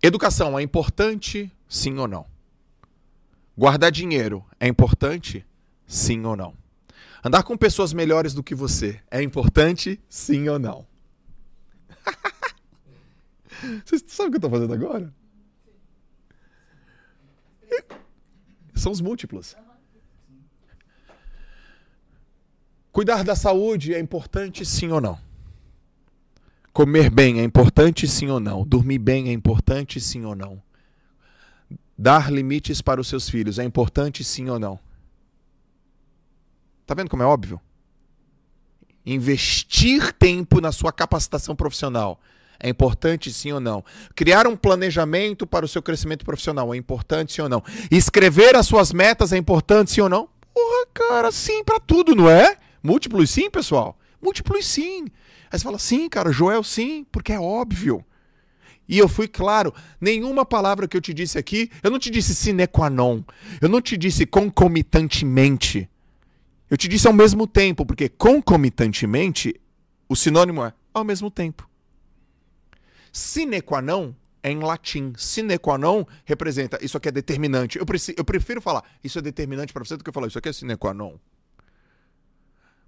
Educação 0.00 0.56
é 0.56 0.62
importante, 0.62 1.50
sim 1.68 1.98
ou 1.98 2.06
não? 2.06 2.24
Guardar 3.56 3.90
dinheiro 3.90 4.44
é 4.60 4.68
importante, 4.68 5.44
sim 5.88 6.24
ou 6.24 6.36
não? 6.36 6.54
Andar 7.24 7.42
com 7.42 7.56
pessoas 7.56 7.92
melhores 7.92 8.32
do 8.32 8.44
que 8.44 8.54
você 8.54 9.00
é 9.10 9.20
importante, 9.20 10.00
sim 10.08 10.48
ou 10.48 10.58
não? 10.58 10.86
Vocês 13.84 14.04
sabem 14.06 14.28
o 14.28 14.30
que 14.30 14.36
eu 14.36 14.42
tô 14.42 14.50
fazendo 14.50 14.72
agora? 14.72 15.12
São 18.74 18.92
os 18.92 19.00
múltiplos. 19.00 19.56
Cuidar 22.92 23.24
da 23.24 23.34
saúde 23.34 23.92
é 23.94 23.98
importante, 23.98 24.64
sim 24.64 24.88
ou 24.88 25.00
não? 25.00 25.18
Comer 26.72 27.10
bem 27.10 27.40
é 27.40 27.42
importante, 27.42 28.06
sim 28.06 28.28
ou 28.28 28.38
não? 28.38 28.64
Dormir 28.64 28.98
bem 28.98 29.30
é 29.30 29.32
importante, 29.32 30.00
sim 30.00 30.24
ou 30.24 30.36
não? 30.36 30.62
Dar 31.96 32.30
limites 32.30 32.80
para 32.80 33.00
os 33.00 33.08
seus 33.08 33.28
filhos 33.28 33.58
é 33.58 33.64
importante, 33.64 34.22
sim 34.22 34.48
ou 34.48 34.60
não? 34.60 34.78
Tá 36.88 36.94
vendo 36.94 37.10
como 37.10 37.22
é 37.22 37.26
óbvio? 37.26 37.60
Investir 39.04 40.10
tempo 40.14 40.58
na 40.58 40.72
sua 40.72 40.90
capacitação 40.90 41.54
profissional 41.54 42.18
é 42.58 42.70
importante, 42.70 43.30
sim 43.30 43.52
ou 43.52 43.60
não? 43.60 43.84
Criar 44.16 44.46
um 44.46 44.56
planejamento 44.56 45.46
para 45.46 45.66
o 45.66 45.68
seu 45.68 45.82
crescimento 45.82 46.24
profissional 46.24 46.72
é 46.72 46.78
importante, 46.78 47.34
sim 47.34 47.42
ou 47.42 47.48
não? 47.48 47.62
Escrever 47.90 48.56
as 48.56 48.66
suas 48.66 48.90
metas 48.90 49.34
é 49.34 49.36
importante, 49.36 49.90
sim 49.90 50.00
ou 50.00 50.08
não? 50.08 50.30
Porra, 50.54 50.86
cara, 50.94 51.30
sim 51.30 51.62
para 51.62 51.78
tudo, 51.78 52.14
não 52.14 52.28
é? 52.28 52.56
Múltiplos 52.82 53.28
sim, 53.28 53.50
pessoal? 53.50 53.98
Múltiplos 54.18 54.66
sim. 54.66 55.08
Aí 55.52 55.58
você 55.58 55.64
fala, 55.64 55.78
sim, 55.78 56.08
cara, 56.08 56.32
Joel 56.32 56.64
sim, 56.64 57.04
porque 57.12 57.34
é 57.34 57.38
óbvio. 57.38 58.02
E 58.88 58.96
eu 58.96 59.10
fui 59.10 59.28
claro, 59.28 59.74
nenhuma 60.00 60.46
palavra 60.46 60.88
que 60.88 60.96
eu 60.96 61.02
te 61.02 61.12
disse 61.12 61.36
aqui, 61.36 61.70
eu 61.82 61.90
não 61.90 61.98
te 61.98 62.08
disse 62.08 62.34
sine 62.34 62.66
qua 62.66 62.88
non, 62.88 63.22
eu 63.60 63.68
não 63.68 63.82
te 63.82 63.94
disse 63.94 64.24
concomitantemente. 64.24 65.86
Eu 66.70 66.76
te 66.76 66.86
disse 66.88 67.06
ao 67.06 67.12
mesmo 67.12 67.46
tempo, 67.46 67.84
porque 67.86 68.08
concomitantemente 68.08 69.58
o 70.08 70.14
sinônimo 70.14 70.64
é 70.64 70.72
ao 70.92 71.04
mesmo 71.04 71.30
tempo. 71.30 71.68
Sine 73.12 73.62
qua 73.62 73.80
non 73.80 74.14
é 74.42 74.50
em 74.50 74.60
latim. 74.60 75.12
Sine 75.16 75.58
qua 75.58 75.78
non 75.78 76.04
representa 76.24 76.78
isso 76.82 76.96
aqui 76.96 77.08
é 77.08 77.12
determinante. 77.12 77.78
Eu, 77.78 77.86
preci- 77.86 78.14
eu 78.16 78.24
prefiro 78.24 78.60
falar 78.60 78.82
isso 79.02 79.18
é 79.18 79.22
determinante 79.22 79.72
para 79.72 79.84
você 79.84 79.96
do 79.96 80.04
que 80.04 80.12
falar 80.12 80.26
isso 80.28 80.38
aqui 80.38 80.48
é 80.50 80.52
sine 80.52 80.76
qua 80.76 80.92
non. 80.92 81.16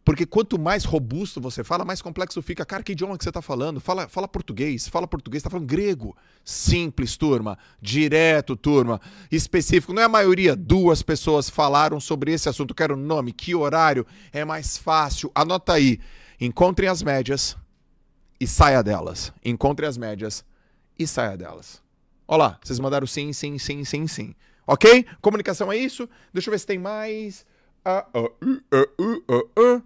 Porque 0.05 0.25
quanto 0.25 0.59
mais 0.59 0.85
robusto 0.85 1.41
você 1.41 1.63
fala, 1.63 1.85
mais 1.85 2.01
complexo 2.01 2.41
fica. 2.41 2.65
Cara, 2.65 2.83
que 2.83 2.93
idioma 2.93 3.19
que 3.19 3.25
você 3.25 3.31
tá 3.31 3.43
falando? 3.43 3.81
Fala, 3.81 4.09
fala 4.09 4.27
português, 4.27 4.89
fala 4.89 5.07
português, 5.07 5.43
tá 5.43 5.51
falando 5.51 5.67
grego. 5.67 6.17
Simples, 6.43 7.17
turma. 7.17 7.59
Direto, 7.81 8.57
turma. 8.57 9.01
Específico. 9.31 9.93
Não 9.93 10.03
é 10.03 10.07
a 10.07 10.09
maioria. 10.09 10.57
Duas 10.57 11.03
pessoas 11.03 11.51
falaram 11.51 12.01
sobre 12.01 12.33
esse 12.33 12.49
assunto. 12.49 12.75
Quero 12.75 12.97
nome, 12.97 13.33
que 13.33 13.55
horário. 13.55 14.07
É 14.33 14.45
mais 14.45 14.79
fácil. 14.79 15.31
Anota 15.35 15.75
aí. 15.75 16.01
Encontrem 16.41 16.89
as 16.89 17.03
médias 17.03 17.57
e 18.41 18.47
saia 18.47 18.83
delas. 18.83 19.33
Encontrem 19.45 19.89
as 19.89 19.99
médias 19.99 20.45
e 20.99 21.07
saia 21.07 21.37
delas. 21.37 21.83
Olha 22.27 22.45
lá, 22.45 22.59
vocês 22.63 22.81
mandaram 22.81 23.07
sim, 23.07 23.33
sim, 23.33 23.59
sim, 23.59 23.85
sim, 23.85 24.07
sim. 24.07 24.35
Ok? 24.67 25.05
Comunicação 25.21 25.71
é 25.71 25.77
isso. 25.77 26.09
Deixa 26.33 26.49
eu 26.49 26.53
ver 26.53 26.59
se 26.59 26.67
tem 26.67 26.79
mais. 26.79 27.45
Ah, 27.85 28.07
ah, 28.15 28.21
uh, 28.21 28.63
ah, 28.73 28.87
uh, 29.01 29.51
ah, 29.59 29.83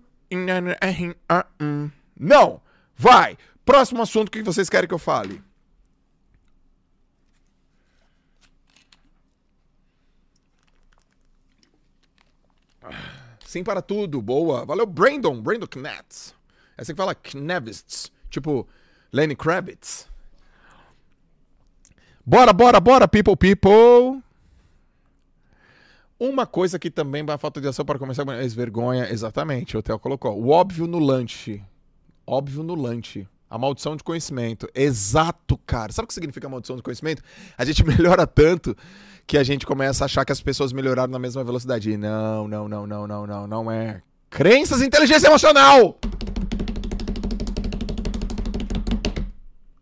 ah. 1.28 1.46
Hum. 1.60 1.90
Não! 2.18 2.60
Vai! 2.96 3.36
Próximo 3.64 4.02
assunto, 4.02 4.28
o 4.28 4.30
que 4.30 4.42
vocês 4.42 4.68
querem 4.68 4.88
que 4.88 4.94
eu 4.94 4.98
fale? 4.98 5.42
Sim 13.54 13.62
para 13.62 13.80
tudo, 13.80 14.20
boa. 14.20 14.64
Valeu, 14.64 14.84
Brandon, 14.84 15.40
Brandon 15.40 15.68
Knetz. 15.68 16.34
Essa 16.76 16.92
que 16.92 16.96
fala 16.96 17.14
Knevitz, 17.14 18.10
tipo 18.28 18.66
Lenny 19.12 19.36
Kravitz. 19.36 20.08
Bora, 22.26 22.52
bora, 22.52 22.80
bora, 22.80 23.06
people, 23.06 23.36
people. 23.36 24.23
Uma 26.24 26.46
coisa 26.46 26.78
que 26.78 26.90
também 26.90 27.22
vai 27.22 27.36
falta 27.36 27.60
de 27.60 27.68
ação 27.68 27.84
para 27.84 27.98
começar 27.98 28.26
é 28.26 28.48
vergonha, 28.48 29.12
exatamente. 29.12 29.76
O 29.76 29.82
Theo 29.82 29.98
colocou. 29.98 30.34
O 30.42 30.48
óbvio 30.48 30.86
no 30.86 30.98
lanche. 30.98 31.62
Óbvio 32.26 32.62
no 32.62 32.74
lanche. 32.74 33.28
A 33.50 33.58
maldição 33.58 33.94
de 33.94 34.02
conhecimento. 34.02 34.66
Exato, 34.74 35.58
cara. 35.66 35.92
Sabe 35.92 36.04
o 36.04 36.08
que 36.08 36.14
significa 36.14 36.48
maldição 36.48 36.76
de 36.76 36.82
conhecimento? 36.82 37.22
A 37.58 37.64
gente 37.66 37.84
melhora 37.84 38.26
tanto 38.26 38.74
que 39.26 39.36
a 39.36 39.44
gente 39.44 39.66
começa 39.66 40.02
a 40.02 40.06
achar 40.06 40.24
que 40.24 40.32
as 40.32 40.40
pessoas 40.40 40.72
melhoraram 40.72 41.12
na 41.12 41.18
mesma 41.18 41.44
velocidade. 41.44 41.90
E 41.90 41.96
não, 41.98 42.48
não, 42.48 42.66
não, 42.70 42.86
não, 42.86 43.06
não, 43.06 43.26
não, 43.26 43.46
não 43.46 43.70
é. 43.70 44.00
Crenças 44.30 44.80
e 44.80 44.86
inteligência 44.86 45.26
emocional! 45.26 45.98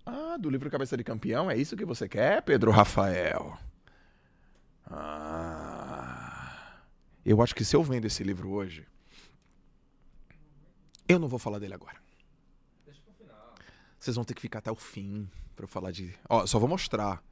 Ah, 0.05 0.37
do 0.41 0.51
livro 0.51 0.69
Cabeça 0.69 0.97
de 0.97 1.05
Campeão, 1.05 1.49
é 1.49 1.57
isso 1.57 1.77
que 1.77 1.85
você 1.85 2.09
quer, 2.09 2.43
Pedro 2.43 2.73
Rafael? 2.73 3.57
Ah. 4.91 5.62
Eu 7.25 7.41
acho 7.43 7.55
que 7.55 7.65
se 7.65 7.77
eu 7.77 7.83
vendo 7.83 8.05
esse 8.07 8.23
livro 8.25 8.51
hoje, 8.51 8.87
eu 11.09 11.19
não 11.19 11.29
vou 11.29 11.39
falar 11.39 11.59
dele 11.59 11.75
agora. 11.75 11.97
Deixa 12.85 13.01
pro 13.03 13.13
final. 13.15 13.55
Vocês 13.99 14.17
vão 14.17 14.25
ter 14.25 14.35
que 14.35 14.41
ficar 14.41 14.59
até 14.59 14.71
o 14.71 14.77
fim 14.77 15.29
pra 15.55 15.65
eu 15.65 15.69
falar 15.69 15.93
de. 15.93 16.15
Ó, 16.29 16.47
só 16.47 16.59
vou 16.59 16.69
mostrar. 16.69 17.23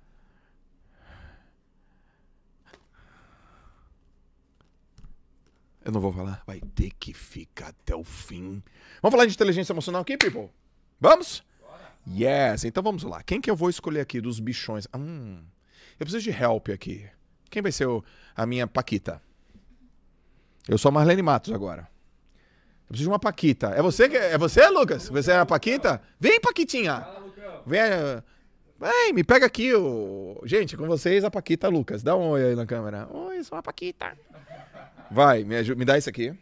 Eu 5.84 5.92
não 5.92 6.00
vou 6.00 6.12
falar. 6.12 6.42
Vai 6.46 6.60
ter 6.74 6.90
que 6.98 7.12
ficar 7.14 7.68
até 7.68 7.94
o 7.94 8.04
fim. 8.04 8.62
Vamos 9.02 9.12
falar 9.14 9.26
de 9.26 9.32
inteligência 9.34 9.72
emocional 9.72 10.02
aqui, 10.02 10.16
people? 10.16 10.50
Vamos? 11.00 11.42
Yes, 12.08 12.64
então 12.64 12.82
vamos 12.82 13.02
lá. 13.02 13.22
Quem 13.22 13.40
que 13.40 13.50
eu 13.50 13.56
vou 13.56 13.70
escolher 13.70 14.00
aqui 14.00 14.20
dos 14.20 14.40
bichões? 14.40 14.86
Hum, 14.94 15.42
eu 15.98 16.06
preciso 16.06 16.22
de 16.24 16.30
help 16.30 16.68
aqui. 16.68 17.08
Quem 17.50 17.62
vai 17.62 17.72
ser 17.72 17.86
o- 17.86 18.04
a 18.34 18.46
minha 18.46 18.66
Paquita? 18.66 19.22
Eu 20.70 20.78
sou 20.78 20.90
a 20.90 20.92
Marlene 20.92 21.20
Matos 21.20 21.52
agora. 21.52 21.88
Eu 22.82 22.88
preciso 22.90 23.08
de 23.08 23.12
uma 23.12 23.18
Paquita. 23.18 23.70
É 23.70 23.82
você, 23.82 24.08
que, 24.08 24.16
é 24.16 24.38
você 24.38 24.68
Lucas? 24.68 25.08
Você 25.08 25.32
é 25.32 25.38
a 25.38 25.44
Paquita? 25.44 26.00
Vem, 26.20 26.40
Paquitinha. 26.40 27.04
Vem, 27.66 27.82
vem, 28.78 29.12
me 29.12 29.24
pega 29.24 29.46
aqui. 29.46 29.74
O... 29.74 30.40
Gente, 30.44 30.76
com 30.76 30.86
vocês 30.86 31.24
a 31.24 31.30
Paquita 31.30 31.66
Lucas. 31.66 32.04
Dá 32.04 32.14
um 32.14 32.28
oi 32.30 32.44
aí 32.50 32.54
na 32.54 32.64
câmera. 32.66 33.08
Oi, 33.10 33.42
sou 33.42 33.58
a 33.58 33.62
Paquita. 33.64 34.16
Vai, 35.10 35.42
me, 35.42 35.56
aju- 35.56 35.74
me 35.74 35.84
dá 35.84 35.98
isso 35.98 36.08
aqui. 36.08 36.38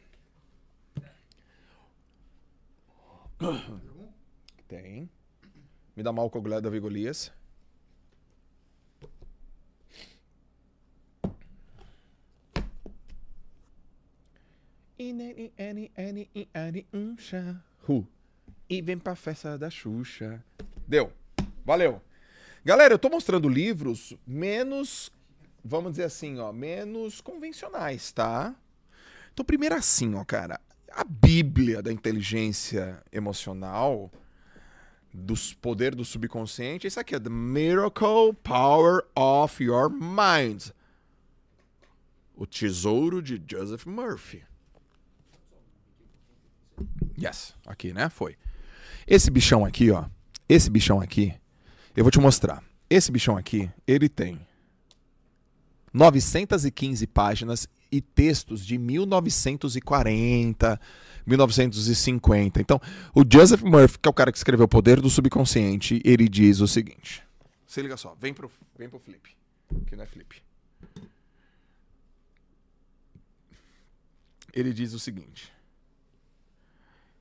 Tem. 4.68 5.08
Me 5.96 6.02
dá 6.02 6.12
mal 6.12 6.28
com 6.28 6.38
o 6.38 6.60
Davi 6.60 6.78
Golias. 6.80 7.32
E 18.68 18.82
vem 18.82 18.98
pra 18.98 19.14
festa 19.14 19.56
da 19.56 19.70
Xuxa. 19.70 20.44
Deu. 20.86 21.12
Valeu. 21.64 22.02
Galera, 22.64 22.94
eu 22.94 22.98
tô 22.98 23.08
mostrando 23.08 23.48
livros 23.48 24.14
menos, 24.26 25.12
vamos 25.64 25.92
dizer 25.92 26.04
assim, 26.04 26.38
ó, 26.38 26.52
menos 26.52 27.20
convencionais, 27.20 28.10
tá? 28.10 28.54
Então, 29.32 29.44
primeiro 29.44 29.74
assim, 29.74 30.14
ó, 30.14 30.24
cara, 30.24 30.60
a 30.90 31.04
Bíblia 31.04 31.80
da 31.80 31.92
inteligência 31.92 33.00
emocional, 33.12 34.10
dos 35.14 35.54
poder 35.54 35.94
do 35.94 36.04
subconsciente, 36.04 36.86
isso 36.86 36.98
aqui 36.98 37.14
é 37.14 37.20
The 37.20 37.30
Miracle 37.30 38.34
Power 38.42 39.02
of 39.14 39.62
Your 39.62 39.90
Mind. 39.90 40.70
O 42.34 42.46
tesouro 42.46 43.22
de 43.22 43.42
Joseph 43.46 43.86
Murphy. 43.86 44.47
Yes, 47.20 47.54
aqui, 47.66 47.92
né? 47.92 48.08
Foi. 48.08 48.36
Esse 49.06 49.30
bichão 49.30 49.64
aqui, 49.64 49.90
ó. 49.90 50.04
Esse 50.48 50.70
bichão 50.70 51.00
aqui, 51.00 51.34
eu 51.96 52.04
vou 52.04 52.10
te 52.10 52.20
mostrar. 52.20 52.62
Esse 52.88 53.10
bichão 53.10 53.36
aqui, 53.36 53.70
ele 53.86 54.08
tem 54.08 54.40
915 55.92 57.06
páginas 57.08 57.68
e 57.90 58.00
textos 58.00 58.64
de 58.64 58.78
1940, 58.78 60.80
1950. 61.26 62.60
Então, 62.60 62.80
o 63.14 63.22
Joseph 63.30 63.62
Murphy, 63.62 63.98
que 63.98 64.08
é 64.08 64.10
o 64.10 64.14
cara 64.14 64.30
que 64.30 64.38
escreveu 64.38 64.66
O 64.66 64.68
Poder 64.68 65.00
do 65.00 65.10
Subconsciente, 65.10 66.00
ele 66.04 66.28
diz 66.28 66.60
o 66.60 66.68
seguinte. 66.68 67.22
Se 67.66 67.82
liga 67.82 67.96
só, 67.96 68.16
vem 68.20 68.32
pro, 68.32 68.50
vem 68.78 68.88
pro 68.88 68.98
flip. 68.98 69.30
Que 69.86 69.96
não 69.96 70.04
é 70.04 70.06
flip. 70.06 70.40
Ele 74.54 74.72
diz 74.72 74.94
o 74.94 74.98
seguinte. 74.98 75.52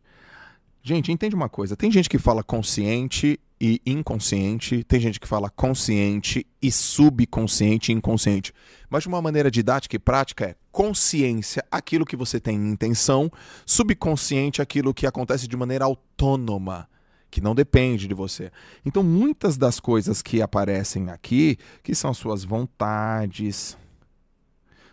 Gente, 0.82 1.12
entende 1.12 1.36
uma 1.36 1.48
coisa, 1.48 1.76
tem 1.76 1.92
gente 1.92 2.08
que 2.08 2.18
fala 2.18 2.42
consciente 2.42 3.38
e 3.60 3.80
inconsciente, 3.84 4.84
tem 4.84 5.00
gente 5.00 5.18
que 5.18 5.26
fala 5.26 5.50
consciente 5.50 6.46
e 6.62 6.70
subconsciente 6.70 7.90
e 7.90 7.94
inconsciente. 7.94 8.52
Mas 8.88 9.02
de 9.02 9.08
uma 9.08 9.20
maneira 9.20 9.50
didática 9.50 9.96
e 9.96 9.98
prática 9.98 10.44
é 10.46 10.56
consciência, 10.70 11.64
aquilo 11.70 12.06
que 12.06 12.16
você 12.16 12.38
tem 12.38 12.56
em 12.56 12.70
intenção, 12.70 13.30
subconsciente, 13.66 14.62
aquilo 14.62 14.94
que 14.94 15.06
acontece 15.06 15.48
de 15.48 15.56
maneira 15.56 15.84
autônoma, 15.84 16.88
que 17.30 17.40
não 17.40 17.54
depende 17.54 18.06
de 18.06 18.14
você. 18.14 18.52
Então, 18.86 19.02
muitas 19.02 19.56
das 19.56 19.80
coisas 19.80 20.22
que 20.22 20.40
aparecem 20.40 21.10
aqui, 21.10 21.58
que 21.82 21.94
são 21.94 22.14
suas 22.14 22.44
vontades, 22.44 23.76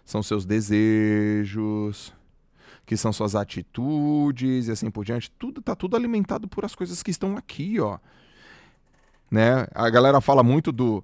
são 0.04 0.24
seus 0.24 0.44
desejos, 0.44 2.12
que 2.86 2.98
são 2.98 3.14
suas 3.14 3.36
atitudes 3.36 4.68
e 4.68 4.72
assim 4.72 4.90
por 4.90 5.06
diante, 5.06 5.32
tudo 5.32 5.62
tá 5.62 5.76
tudo 5.76 5.96
alimentado 5.96 6.48
por 6.48 6.66
as 6.66 6.76
coisas 6.76 7.02
que 7.02 7.12
estão 7.12 7.38
aqui, 7.38 7.80
ó. 7.80 8.00
Né? 9.30 9.68
A 9.74 9.90
galera 9.90 10.22
fala 10.22 10.44
muito 10.44 10.72
do 10.72 11.04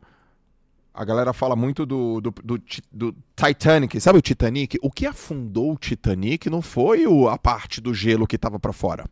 A 0.94 1.04
galera 1.06 1.32
fala 1.34 1.56
muito 1.56 1.86
do, 1.86 2.20
do, 2.22 2.32
do, 2.44 2.62
do 2.92 3.16
Titanic. 3.36 4.00
Sabe 4.02 4.20
o 4.20 4.22
Titanic? 4.22 4.78
O 4.82 4.92
que 4.92 5.06
afundou 5.06 5.74
o 5.74 5.78
Titanic 5.78 6.50
não 6.50 6.62
foi 6.62 7.08
o- 7.08 7.30
a 7.30 7.38
parte 7.38 7.80
do 7.82 7.94
gelo 7.94 8.28
que 8.28 8.38
tava 8.38 8.60
pra 8.60 8.74
fora. 8.74 9.06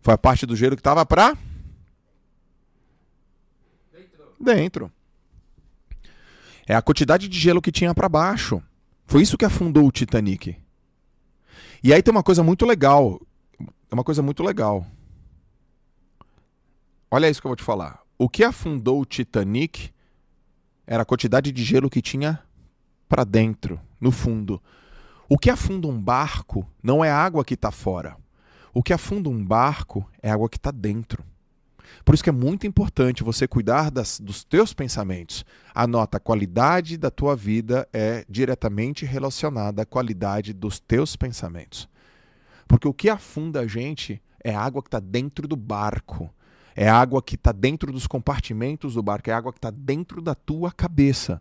Foi 0.00 0.14
a 0.14 0.18
parte 0.18 0.46
do 0.46 0.56
gelo 0.56 0.74
que 0.76 0.82
tava 0.82 1.04
pra 1.06 1.36
Dentro. 3.92 4.34
dentro. 4.40 4.92
É 6.66 6.74
a 6.74 6.82
quantidade 6.82 7.28
de 7.28 7.38
gelo 7.38 7.60
que 7.62 7.70
tinha 7.72 7.94
pra 7.94 8.08
baixo. 8.08 8.62
Foi 9.06 9.20
isso 9.22 9.36
que 9.36 9.44
afundou 9.44 9.86
o 9.86 9.92
Titanic. 9.92 10.56
E 11.84 11.92
aí 11.92 12.02
tem 12.02 12.12
uma 12.12 12.22
coisa 12.22 12.42
muito 12.42 12.64
legal. 12.64 13.20
É 13.90 13.94
uma 13.94 14.04
coisa 14.04 14.22
muito 14.22 14.42
legal. 14.42 14.86
Olha 17.14 17.28
isso 17.28 17.42
que 17.42 17.46
eu 17.46 17.50
vou 17.50 17.56
te 17.56 17.62
falar. 17.62 18.00
O 18.18 18.26
que 18.26 18.42
afundou 18.42 18.98
o 18.98 19.04
Titanic 19.04 19.90
era 20.86 21.02
a 21.02 21.04
quantidade 21.04 21.52
de 21.52 21.62
gelo 21.62 21.90
que 21.90 22.00
tinha 22.00 22.40
pra 23.06 23.22
dentro, 23.22 23.78
no 24.00 24.10
fundo. 24.10 24.62
O 25.28 25.36
que 25.36 25.50
afunda 25.50 25.86
um 25.86 26.00
barco 26.00 26.66
não 26.82 27.04
é 27.04 27.10
a 27.10 27.18
água 27.18 27.44
que 27.44 27.52
está 27.52 27.70
fora. 27.70 28.16
O 28.72 28.82
que 28.82 28.94
afunda 28.94 29.28
um 29.28 29.44
barco 29.44 30.08
é 30.22 30.30
a 30.30 30.32
água 30.32 30.48
que 30.48 30.56
está 30.56 30.70
dentro. 30.70 31.22
Por 32.02 32.14
isso 32.14 32.24
que 32.24 32.30
é 32.30 32.32
muito 32.32 32.66
importante 32.66 33.22
você 33.22 33.46
cuidar 33.46 33.90
das- 33.90 34.18
dos 34.18 34.42
teus 34.42 34.72
pensamentos. 34.72 35.44
Anota, 35.74 36.16
a 36.16 36.20
qualidade 36.20 36.96
da 36.96 37.10
tua 37.10 37.36
vida 37.36 37.86
é 37.92 38.24
diretamente 38.26 39.04
relacionada 39.04 39.82
à 39.82 39.84
qualidade 39.84 40.54
dos 40.54 40.80
teus 40.80 41.14
pensamentos. 41.14 41.86
Porque 42.66 42.88
o 42.88 42.94
que 42.94 43.10
afunda 43.10 43.60
a 43.60 43.66
gente 43.66 44.22
é 44.42 44.54
a 44.54 44.62
água 44.62 44.80
que 44.80 44.88
está 44.88 44.98
dentro 44.98 45.46
do 45.46 45.56
barco. 45.56 46.30
É 46.74 46.88
água 46.88 47.22
que 47.22 47.34
está 47.34 47.52
dentro 47.52 47.92
dos 47.92 48.06
compartimentos 48.06 48.94
do 48.94 49.02
barco. 49.02 49.30
É 49.30 49.32
água 49.32 49.52
que 49.52 49.58
está 49.58 49.70
dentro 49.70 50.20
da 50.20 50.34
tua 50.34 50.70
cabeça. 50.72 51.40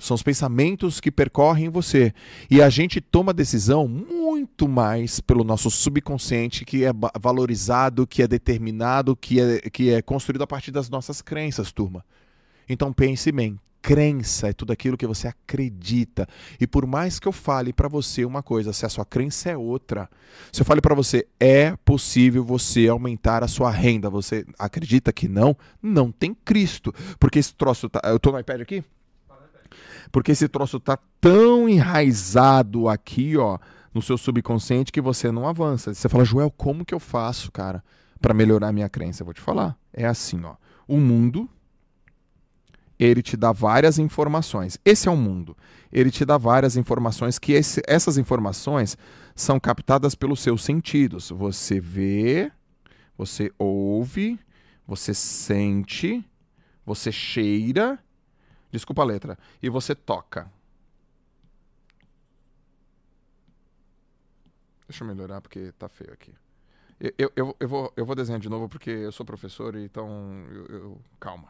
São 0.00 0.14
os 0.14 0.22
pensamentos 0.22 0.98
que 0.98 1.10
percorrem 1.10 1.68
você. 1.68 2.14
E 2.50 2.62
a 2.62 2.70
gente 2.70 3.00
toma 3.00 3.34
decisão 3.34 3.86
muito 3.86 4.66
mais 4.66 5.20
pelo 5.20 5.44
nosso 5.44 5.70
subconsciente, 5.70 6.64
que 6.64 6.84
é 6.84 6.90
valorizado, 7.20 8.06
que 8.06 8.22
é 8.22 8.26
determinado, 8.26 9.14
que 9.14 9.40
é, 9.40 9.60
que 9.70 9.90
é 9.90 10.00
construído 10.00 10.42
a 10.42 10.46
partir 10.46 10.70
das 10.70 10.88
nossas 10.88 11.20
crenças, 11.20 11.70
turma. 11.70 12.04
Então 12.66 12.92
pense 12.92 13.30
bem. 13.30 13.58
Crença 13.82 14.48
é 14.48 14.52
tudo 14.52 14.72
aquilo 14.72 14.96
que 14.96 15.06
você 15.06 15.26
acredita. 15.28 16.26
E 16.60 16.66
por 16.66 16.86
mais 16.86 17.18
que 17.18 17.26
eu 17.26 17.32
fale 17.32 17.72
para 17.72 17.88
você 17.88 18.24
uma 18.24 18.42
coisa, 18.42 18.72
se 18.72 18.84
a 18.84 18.88
sua 18.88 19.04
crença 19.04 19.50
é 19.50 19.56
outra, 19.56 20.08
se 20.52 20.60
eu 20.60 20.66
fale 20.66 20.80
para 20.80 20.94
você, 20.94 21.26
é 21.38 21.74
possível 21.84 22.44
você 22.44 22.88
aumentar 22.88 23.42
a 23.42 23.48
sua 23.48 23.70
renda, 23.70 24.10
você 24.10 24.44
acredita 24.58 25.12
que 25.12 25.28
não? 25.28 25.56
Não 25.82 26.12
tem 26.12 26.34
Cristo. 26.34 26.92
Porque 27.18 27.38
esse 27.38 27.54
troço 27.54 27.88
tá. 27.88 28.00
Eu 28.04 28.20
tô 28.20 28.30
no 28.30 28.38
iPad 28.38 28.60
aqui? 28.60 28.84
Porque 30.12 30.32
esse 30.32 30.48
troço 30.48 30.80
tá 30.80 30.98
tão 31.20 31.68
enraizado 31.68 32.88
aqui, 32.88 33.36
ó, 33.36 33.58
no 33.94 34.02
seu 34.02 34.18
subconsciente 34.18 34.92
que 34.92 35.00
você 35.00 35.30
não 35.30 35.46
avança. 35.46 35.94
Você 35.94 36.08
fala, 36.08 36.24
Joel, 36.24 36.50
como 36.50 36.84
que 36.84 36.94
eu 36.94 37.00
faço, 37.00 37.50
cara, 37.52 37.82
para 38.20 38.34
melhorar 38.34 38.72
minha 38.72 38.88
crença? 38.88 39.22
Eu 39.22 39.26
vou 39.26 39.34
te 39.34 39.40
falar. 39.40 39.76
É 39.92 40.06
assim, 40.06 40.42
ó. 40.44 40.54
O 40.86 40.98
mundo 40.98 41.48
ele 43.04 43.22
te 43.22 43.36
dá 43.36 43.52
várias 43.52 43.98
informações. 43.98 44.78
Esse 44.84 45.08
é 45.08 45.10
o 45.10 45.16
mundo. 45.16 45.56
Ele 45.92 46.10
te 46.10 46.24
dá 46.24 46.36
várias 46.38 46.76
informações 46.76 47.38
que 47.38 47.52
esse- 47.52 47.82
essas 47.86 48.18
informações 48.18 48.96
são 49.34 49.58
captadas 49.58 50.14
pelos 50.14 50.40
seus 50.40 50.62
sentidos. 50.62 51.30
Você 51.30 51.80
vê, 51.80 52.52
você 53.16 53.50
ouve, 53.58 54.38
você 54.86 55.14
sente, 55.14 56.24
você 56.84 57.10
cheira, 57.10 57.98
desculpa 58.70 59.02
a 59.02 59.04
letra, 59.04 59.38
e 59.62 59.68
você 59.68 59.94
toca. 59.94 60.50
Deixa 64.88 65.04
eu 65.04 65.08
melhorar 65.08 65.40
porque 65.40 65.72
tá 65.78 65.88
feio 65.88 66.12
aqui. 66.12 66.32
Eu, 67.00 67.12
eu, 67.18 67.32
eu, 67.36 67.56
eu 67.60 67.68
vou, 67.68 67.92
eu 67.96 68.04
vou 68.04 68.14
desenhar 68.14 68.40
de 68.40 68.48
novo 68.48 68.68
porque 68.68 68.90
eu 68.90 69.12
sou 69.12 69.24
professor, 69.24 69.74
então 69.76 70.44
eu, 70.50 70.66
eu- 70.66 71.00
calma. 71.18 71.48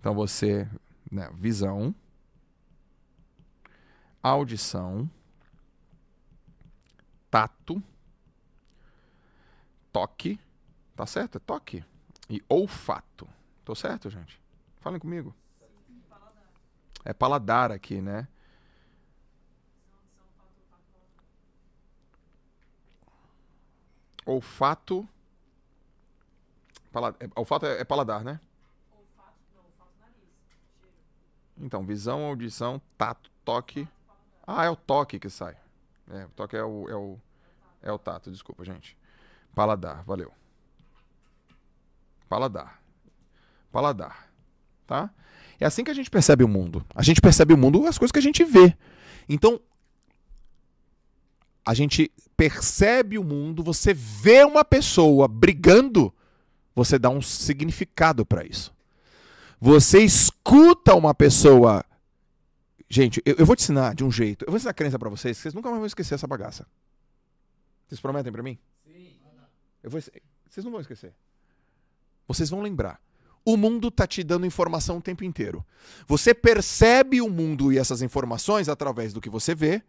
Então 0.00 0.14
você, 0.14 0.66
né, 1.10 1.30
visão, 1.34 1.94
audição, 4.22 5.10
tato, 7.30 7.82
toque, 9.92 10.38
tá 10.94 11.06
certo? 11.06 11.36
É 11.36 11.38
toque 11.38 11.84
e 12.28 12.42
olfato. 12.48 13.28
Tô 13.64 13.74
certo, 13.74 14.10
gente? 14.10 14.40
Falem 14.80 15.00
comigo. 15.00 15.34
É 17.04 17.12
paladar 17.12 17.72
aqui, 17.72 18.00
né? 18.00 18.28
Olfato. 24.26 25.08
É, 27.20 27.40
olfato 27.40 27.66
é, 27.66 27.80
é 27.80 27.84
paladar, 27.84 28.22
né? 28.24 28.40
Então, 31.60 31.84
visão, 31.84 32.24
audição, 32.24 32.80
tato, 32.96 33.30
toque. 33.44 33.86
Ah, 34.46 34.64
é 34.64 34.70
o 34.70 34.76
toque 34.76 35.18
que 35.18 35.28
sai. 35.28 35.56
É, 36.10 36.24
o 36.24 36.28
toque 36.30 36.56
é 36.56 36.62
o, 36.62 36.88
é 36.88 36.94
o, 36.94 37.18
é 37.82 37.92
o 37.92 37.98
tato, 37.98 38.30
desculpa, 38.30 38.64
gente. 38.64 38.96
Paladar, 39.54 40.04
valeu. 40.04 40.32
Paladar. 42.28 42.80
Paladar. 43.72 44.30
Tá? 44.86 45.10
É 45.60 45.66
assim 45.66 45.84
que 45.84 45.90
a 45.90 45.94
gente 45.94 46.10
percebe 46.10 46.44
o 46.44 46.48
mundo. 46.48 46.84
A 46.94 47.02
gente 47.02 47.20
percebe 47.20 47.52
o 47.52 47.58
mundo 47.58 47.86
as 47.86 47.98
coisas 47.98 48.12
que 48.12 48.18
a 48.18 48.22
gente 48.22 48.44
vê. 48.44 48.76
Então, 49.28 49.60
a 51.66 51.74
gente 51.74 52.10
percebe 52.36 53.18
o 53.18 53.24
mundo, 53.24 53.62
você 53.62 53.92
vê 53.92 54.44
uma 54.44 54.64
pessoa 54.64 55.28
brigando, 55.28 56.14
você 56.74 56.98
dá 56.98 57.10
um 57.10 57.20
significado 57.20 58.24
para 58.24 58.46
isso. 58.46 58.72
Você 59.60 60.00
escuta 60.02 60.94
uma 60.94 61.14
pessoa. 61.14 61.84
Gente, 62.88 63.20
eu, 63.24 63.36
eu 63.38 63.46
vou 63.46 63.56
te 63.56 63.62
ensinar 63.62 63.94
de 63.94 64.04
um 64.04 64.10
jeito. 64.10 64.44
Eu 64.44 64.50
vou 64.50 64.56
ensinar 64.56 64.72
crença 64.74 64.98
pra 64.98 65.08
vocês, 65.08 65.36
que 65.36 65.42
vocês 65.42 65.54
nunca 65.54 65.68
mais 65.68 65.78
vão 65.80 65.86
esquecer 65.86 66.14
essa 66.14 66.26
bagaça. 66.26 66.66
Vocês 67.86 68.00
prometem 68.00 68.32
pra 68.32 68.42
mim? 68.42 68.58
Sim. 68.86 69.12
Eu 69.82 69.90
vou, 69.90 70.00
vocês 70.00 70.64
não 70.64 70.70
vão 70.72 70.80
esquecer. 70.80 71.12
Vocês 72.26 72.50
vão 72.50 72.60
lembrar. 72.60 73.00
O 73.44 73.56
mundo 73.56 73.90
tá 73.90 74.06
te 74.06 74.22
dando 74.22 74.44
informação 74.46 74.98
o 74.98 75.02
tempo 75.02 75.24
inteiro. 75.24 75.64
Você 76.06 76.34
percebe 76.34 77.20
o 77.20 77.28
mundo 77.30 77.72
e 77.72 77.78
essas 77.78 78.02
informações 78.02 78.68
através 78.68 79.12
do 79.12 79.20
que 79.20 79.30
você 79.30 79.54
vê, 79.54 79.82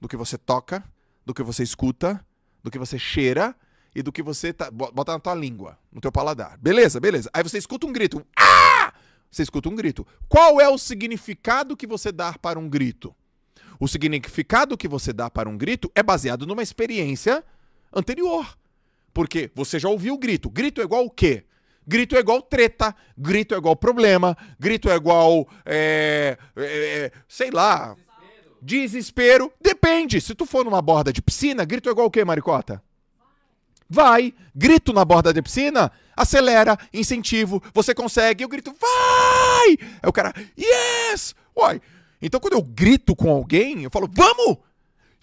do 0.00 0.08
que 0.08 0.16
você 0.16 0.38
toca, 0.38 0.82
do 1.24 1.34
que 1.34 1.42
você 1.42 1.62
escuta, 1.62 2.24
do 2.62 2.70
que 2.70 2.78
você 2.78 2.98
cheira 2.98 3.54
e 3.94 4.02
do 4.02 4.10
que 4.10 4.22
você 4.22 4.52
tá, 4.52 4.70
bo- 4.70 4.90
bota 4.90 5.12
na 5.12 5.20
tua 5.20 5.34
língua, 5.34 5.78
no 5.92 6.00
teu 6.00 6.10
paladar. 6.10 6.56
Beleza, 6.58 6.98
beleza. 6.98 7.28
Aí 7.32 7.42
você 7.42 7.58
escuta 7.58 7.86
um 7.86 7.92
grito. 7.92 8.24
Ah! 8.38 8.92
Você 9.34 9.42
escuta 9.42 9.68
um 9.68 9.74
grito. 9.74 10.06
Qual 10.28 10.60
é 10.60 10.68
o 10.68 10.78
significado 10.78 11.76
que 11.76 11.88
você 11.88 12.12
dá 12.12 12.34
para 12.34 12.56
um 12.56 12.68
grito? 12.68 13.12
O 13.80 13.88
significado 13.88 14.76
que 14.76 14.86
você 14.86 15.12
dá 15.12 15.28
para 15.28 15.48
um 15.48 15.58
grito 15.58 15.90
é 15.92 16.04
baseado 16.04 16.46
numa 16.46 16.62
experiência 16.62 17.42
anterior. 17.92 18.56
Porque 19.12 19.50
você 19.52 19.80
já 19.80 19.88
ouviu 19.88 20.14
o 20.14 20.18
grito. 20.18 20.48
Grito 20.48 20.80
é 20.80 20.84
igual 20.84 21.04
o 21.04 21.10
quê? 21.10 21.42
Grito 21.84 22.14
é 22.14 22.20
igual 22.20 22.40
treta, 22.40 22.94
grito 23.18 23.56
é 23.56 23.58
igual 23.58 23.74
problema, 23.74 24.36
grito 24.58 24.88
é 24.88 24.94
igual. 24.94 25.48
é, 25.66 26.38
é, 26.56 27.10
sei 27.26 27.50
lá. 27.50 27.96
Desespero. 28.62 29.52
Depende. 29.60 30.20
Se 30.20 30.32
tu 30.32 30.46
for 30.46 30.64
numa 30.64 30.80
borda 30.80 31.12
de 31.12 31.20
piscina, 31.20 31.64
grito 31.64 31.88
é 31.88 31.92
igual 31.92 32.06
o 32.06 32.10
quê, 32.10 32.24
Maricota? 32.24 32.80
Vai. 33.90 34.32
Grito 34.54 34.92
na 34.92 35.04
borda 35.04 35.32
da 35.32 35.42
piscina, 35.42 35.90
acelera, 36.16 36.78
incentivo, 36.92 37.62
você 37.72 37.94
consegue. 37.94 38.44
Eu 38.44 38.48
grito, 38.48 38.74
vai! 38.80 39.76
Aí 40.02 40.08
o 40.08 40.12
cara, 40.12 40.32
yes! 40.58 41.34
Uai. 41.56 41.80
Então 42.20 42.40
quando 42.40 42.54
eu 42.54 42.62
grito 42.62 43.14
com 43.14 43.30
alguém, 43.30 43.82
eu 43.82 43.90
falo, 43.90 44.08
vamos! 44.12 44.58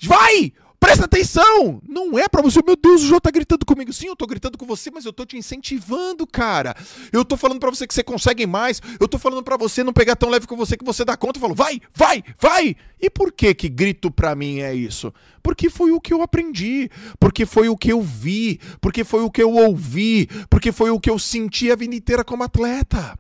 Vai! 0.02 0.54
Presta 0.82 1.06
atenção! 1.06 1.80
Não 1.88 2.18
é 2.18 2.28
pra 2.28 2.42
você, 2.42 2.60
meu 2.66 2.76
Deus, 2.76 3.04
o 3.04 3.06
João 3.06 3.22
tá 3.22 3.30
gritando 3.30 3.64
comigo. 3.68 3.94
Sim, 3.94 4.08
eu 4.08 4.16
tô 4.16 4.26
gritando 4.26 4.58
com 4.58 4.66
você, 4.66 4.90
mas 4.90 5.06
eu 5.06 5.14
tô 5.14 5.24
te 5.24 5.38
incentivando, 5.38 6.26
cara. 6.26 6.76
Eu 7.14 7.24
tô 7.24 7.38
falando 7.38 7.60
pra 7.60 7.70
você 7.70 7.86
que 7.86 7.94
você 7.94 8.04
consegue 8.04 8.48
mais. 8.48 8.82
Eu 9.00 9.08
tô 9.08 9.20
falando 9.20 9.44
pra 9.44 9.56
você 9.56 9.84
não 9.84 9.94
pegar 9.94 10.16
tão 10.16 10.28
leve 10.28 10.48
com 10.48 10.58
você 10.58 10.76
que 10.76 10.84
você 10.84 11.06
dá 11.06 11.16
conta. 11.16 11.38
Eu 11.38 11.42
falo, 11.42 11.54
vai, 11.54 11.80
vai, 11.94 12.24
vai! 12.40 12.76
E 13.00 13.12
por 13.12 13.32
que 13.32 13.54
que 13.54 13.70
grito 13.70 14.10
pra 14.10 14.34
mim 14.34 14.62
é 14.62 14.74
isso? 14.74 15.14
Porque 15.44 15.70
foi 15.70 15.92
o 15.92 16.02
que 16.02 16.16
eu 16.16 16.24
aprendi, 16.24 16.90
porque 17.20 17.46
foi 17.46 17.70
o 17.70 17.78
que 17.78 17.92
eu 17.92 18.02
vi, 18.02 18.60
porque 18.82 19.04
foi 19.04 19.22
o 19.22 19.30
que 19.30 19.44
eu 19.44 19.54
ouvi, 19.54 20.28
porque 20.50 20.72
foi 20.72 20.90
o 20.90 21.00
que 21.00 21.12
eu 21.12 21.20
senti 21.20 21.72
a 21.72 21.76
vida 21.76 21.94
inteira 21.94 22.24
como 22.24 22.42
atleta. 22.42 23.16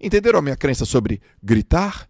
Entenderam 0.00 0.40
a 0.40 0.42
minha 0.42 0.56
crença 0.56 0.84
sobre 0.84 1.22
gritar? 1.40 2.08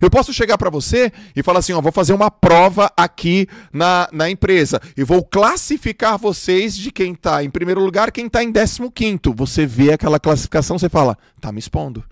Eu 0.00 0.10
posso 0.10 0.32
chegar 0.32 0.58
para 0.58 0.70
você 0.70 1.12
e 1.34 1.42
falar 1.42 1.60
assim: 1.60 1.72
ó, 1.72 1.80
vou 1.80 1.92
fazer 1.92 2.12
uma 2.12 2.30
prova 2.30 2.90
aqui 2.96 3.46
na, 3.72 4.08
na 4.12 4.30
empresa 4.30 4.80
e 4.96 5.04
vou 5.04 5.24
classificar 5.24 6.18
vocês 6.18 6.76
de 6.76 6.90
quem 6.90 7.14
tá 7.14 7.42
em 7.42 7.50
primeiro 7.50 7.80
lugar, 7.80 8.10
quem 8.10 8.28
tá 8.28 8.42
em 8.42 8.50
décimo 8.50 8.90
quinto. 8.90 9.32
Você 9.34 9.66
vê 9.66 9.92
aquela 9.92 10.20
classificação, 10.20 10.78
você 10.78 10.88
fala: 10.88 11.16
tá 11.40 11.52
me 11.52 11.58
expondo. 11.58 12.04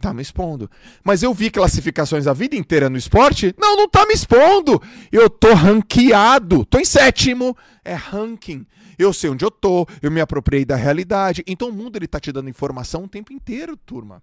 Tá 0.00 0.12
me 0.12 0.20
expondo. 0.20 0.70
Mas 1.02 1.22
eu 1.22 1.32
vi 1.32 1.50
classificações 1.50 2.26
a 2.26 2.32
vida 2.32 2.54
inteira 2.54 2.90
no 2.90 2.98
esporte? 2.98 3.54
Não, 3.58 3.76
não 3.76 3.88
tá 3.88 4.04
me 4.06 4.12
expondo. 4.12 4.80
Eu 5.10 5.30
tô 5.30 5.54
ranqueado. 5.54 6.66
Tô 6.66 6.78
em 6.78 6.84
sétimo. 6.84 7.56
É 7.82 7.94
ranking. 7.94 8.66
Eu 8.98 9.12
sei 9.12 9.30
onde 9.30 9.44
eu 9.44 9.50
tô, 9.50 9.86
eu 10.00 10.10
me 10.10 10.20
apropriei 10.20 10.64
da 10.64 10.76
realidade. 10.76 11.42
Então 11.46 11.68
o 11.68 11.72
mundo 11.72 11.96
ele 11.96 12.06
tá 12.06 12.18
te 12.18 12.32
dando 12.32 12.48
informação 12.48 13.04
o 13.04 13.08
tempo 13.08 13.32
inteiro, 13.32 13.76
turma. 13.76 14.22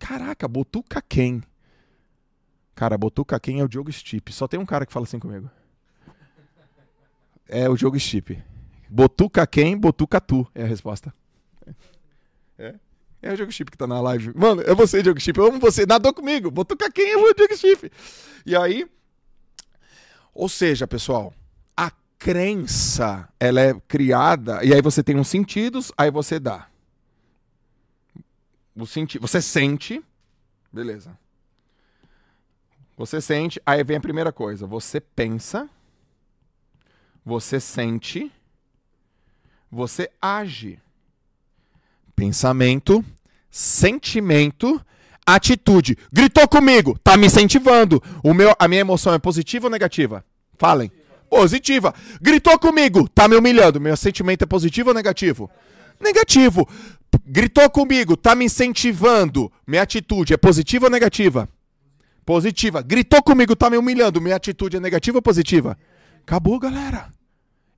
Caraca, 0.00 0.48
Botuca 0.48 1.00
quem? 1.00 1.42
Cara, 2.74 2.98
Botuca 2.98 3.38
quem 3.38 3.60
é 3.60 3.64
o 3.64 3.68
Diogo 3.68 3.92
Stipe. 3.92 4.32
Só 4.32 4.48
tem 4.48 4.58
um 4.58 4.66
cara 4.66 4.84
que 4.84 4.92
fala 4.92 5.04
assim 5.04 5.20
comigo. 5.20 5.48
É 7.46 7.68
o 7.68 7.76
Diogo 7.76 8.00
Stipe. 8.00 8.42
Botuca 8.88 9.46
quem? 9.46 9.76
Botuca 9.76 10.20
tu. 10.20 10.44
É 10.54 10.64
a 10.64 10.66
resposta. 10.66 11.14
É. 12.58 12.74
É 13.22 13.32
o 13.32 13.36
Diogo 13.36 13.52
Chip 13.52 13.70
que 13.70 13.76
tá 13.76 13.86
na 13.86 14.00
live. 14.00 14.32
Mano, 14.34 14.62
é 14.62 14.74
você, 14.74 15.02
Diogo 15.02 15.20
Chip. 15.20 15.38
Eu 15.38 15.46
amo 15.46 15.58
você. 15.58 15.84
Nadou 15.84 16.12
comigo. 16.12 16.50
Botuca 16.50 16.90
quem 16.90 17.12
é 17.12 17.16
o 17.16 17.34
Diogo 17.34 17.56
Chip. 17.56 17.90
E 18.46 18.56
aí. 18.56 18.86
Ou 20.32 20.48
seja, 20.48 20.86
pessoal, 20.86 21.34
a 21.76 21.90
crença, 22.18 23.28
ela 23.38 23.60
é 23.60 23.74
criada. 23.86 24.64
E 24.64 24.72
aí 24.72 24.80
você 24.80 25.02
tem 25.02 25.16
uns 25.16 25.28
sentidos, 25.28 25.92
aí 25.98 26.10
você 26.10 26.38
dá. 26.38 26.69
Senti 28.86 29.18
você 29.18 29.40
sente. 29.40 30.02
Beleza. 30.72 31.16
Você 32.96 33.20
sente, 33.20 33.60
aí 33.64 33.82
vem 33.82 33.96
a 33.96 34.00
primeira 34.00 34.32
coisa. 34.32 34.66
Você 34.66 35.00
pensa. 35.00 35.68
Você 37.24 37.58
sente. 37.58 38.30
Você 39.70 40.10
age 40.20 40.80
pensamento, 42.20 43.02
sentimento, 43.50 44.78
atitude. 45.26 45.96
Gritou 46.12 46.46
comigo, 46.46 46.98
tá 47.02 47.16
me 47.16 47.28
incentivando. 47.28 48.02
O 48.22 48.34
meu, 48.34 48.54
a 48.58 48.68
minha 48.68 48.82
emoção 48.82 49.14
é 49.14 49.18
positiva 49.18 49.68
ou 49.68 49.70
negativa? 49.70 50.22
Falem. 50.58 50.92
Positiva. 51.30 51.94
Gritou 52.20 52.58
comigo, 52.58 53.08
tá 53.08 53.26
me 53.26 53.36
humilhando. 53.36 53.80
Meu 53.80 53.96
sentimento 53.96 54.42
é 54.42 54.46
positivo 54.46 54.90
ou 54.90 54.94
negativo? 54.94 55.50
Negativo. 56.00 56.68
Gritou 57.26 57.68
comigo, 57.70 58.16
tá 58.16 58.34
me 58.34 58.44
incentivando. 58.44 59.52
Minha 59.66 59.82
atitude 59.82 60.32
é 60.34 60.36
positiva 60.36 60.86
ou 60.86 60.90
negativa? 60.90 61.48
Positiva. 62.24 62.82
Gritou 62.82 63.22
comigo, 63.22 63.54
tá 63.54 63.68
me 63.68 63.76
humilhando. 63.76 64.20
Minha 64.20 64.36
atitude 64.36 64.76
é 64.76 64.80
negativa 64.80 65.18
ou 65.18 65.22
positiva? 65.22 65.76
Acabou, 66.22 66.58
galera. 66.58 67.12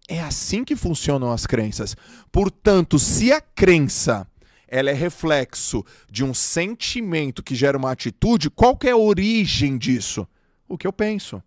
É 0.08 0.20
assim 0.20 0.64
que 0.64 0.76
funcionam 0.76 1.32
as 1.32 1.46
crenças. 1.46 1.96
Portanto, 2.30 2.98
se 2.98 3.32
a 3.32 3.40
crença 3.40 4.26
ela 4.68 4.90
é 4.90 4.94
reflexo 4.94 5.85
de 6.11 6.24
um 6.24 6.32
sentimento 6.32 7.42
que 7.42 7.54
gera 7.54 7.76
uma 7.76 7.92
atitude, 7.92 8.48
qual 8.48 8.78
é 8.85 8.90
a 8.90 8.96
origem 8.96 9.76
disso? 9.76 10.26
O 10.66 10.78
que 10.78 10.87
eu 10.87 10.92
penso. 10.92 11.42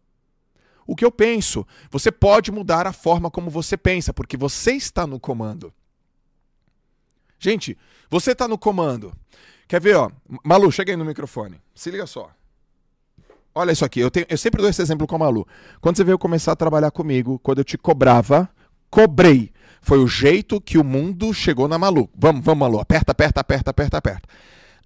O 0.85 0.95
que 0.95 1.03
eu 1.03 1.11
penso. 1.11 1.65
Você 1.89 2.11
pode 2.11 2.51
mudar 2.51 2.85
a 2.85 2.93
forma 2.93 3.31
como 3.31 3.49
você 3.49 3.75
pensa, 3.75 4.13
porque 4.13 4.37
você 4.37 4.73
está 4.73 5.07
no 5.07 5.19
comando. 5.19 5.73
Gente, 7.45 7.77
você 8.09 8.31
está 8.31 8.47
no 8.47 8.57
comando. 8.57 9.13
Quer 9.67 9.79
ver, 9.79 9.95
ó? 9.97 10.09
Malu, 10.43 10.71
chega 10.71 10.91
aí 10.91 10.97
no 10.97 11.05
microfone. 11.05 11.61
Se 11.75 11.91
liga 11.91 12.07
só. 12.07 12.31
Olha 13.53 13.71
isso 13.71 13.85
aqui, 13.85 13.99
eu, 13.99 14.09
tenho, 14.09 14.25
eu 14.27 14.35
sempre 14.35 14.59
dou 14.59 14.67
esse 14.67 14.81
exemplo 14.81 15.05
com 15.05 15.15
a 15.15 15.19
Malu. 15.19 15.47
Quando 15.79 15.95
você 15.95 16.03
veio 16.03 16.17
começar 16.17 16.53
a 16.53 16.55
trabalhar 16.55 16.89
comigo, 16.89 17.37
quando 17.43 17.59
eu 17.59 17.63
te 17.63 17.77
cobrava, 17.77 18.49
cobrei. 18.89 19.51
Foi 19.79 19.99
o 19.99 20.07
jeito 20.07 20.59
que 20.59 20.79
o 20.79 20.83
mundo 20.83 21.31
chegou 21.35 21.67
na 21.67 21.77
Malu. 21.77 22.09
Vamos, 22.17 22.43
vamos, 22.43 22.59
Malu. 22.61 22.79
Aperta, 22.79 23.11
aperta, 23.11 23.41
aperta, 23.41 23.69
aperta, 23.69 23.97
aperta. 23.99 24.27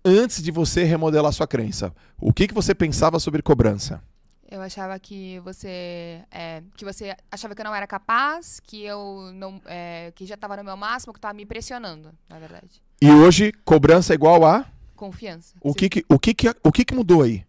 Antes 0.04 0.44
de 0.44 0.52
você 0.52 0.84
remodelar 0.84 1.32
sua 1.32 1.48
crença, 1.48 1.96
o 2.20 2.34
que, 2.34 2.46
que 2.46 2.54
você 2.54 2.76
pensava 2.76 3.20
sobre 3.20 3.42
cobrança? 3.42 4.04
Eu 4.52 4.62
achava 4.62 4.98
que 5.00 5.40
você 5.42 6.24
é, 6.32 6.64
que 6.76 6.84
você 6.84 7.16
achava 7.32 7.54
que 7.54 7.62
eu 7.62 7.66
não 7.66 7.76
era 7.76 7.86
capaz, 7.86 8.60
que 8.60 8.84
eu 8.84 9.32
não 9.34 9.62
é, 9.66 10.12
que 10.16 10.26
já 10.26 10.36
estava 10.36 10.58
no 10.58 10.64
meu 10.64 10.76
máximo, 10.76 11.14
que 11.14 11.20
estava 11.20 11.36
me 11.36 11.46
pressionando, 11.46 12.12
na 12.28 12.40
verdade. 12.40 12.82
E 13.00 13.12
hoje 13.12 13.52
cobrança 13.64 14.14
é 14.14 14.16
igual 14.16 14.44
a 14.44 14.66
confiança. 14.96 15.56
O 15.62 15.74
que 15.74 15.88
que, 15.88 16.06
o 16.10 16.18
que 16.18 16.34
que 16.34 16.50
o 16.64 16.72
que 16.72 16.84
que 16.84 16.96
mudou 16.96 17.22
aí? 17.22 17.46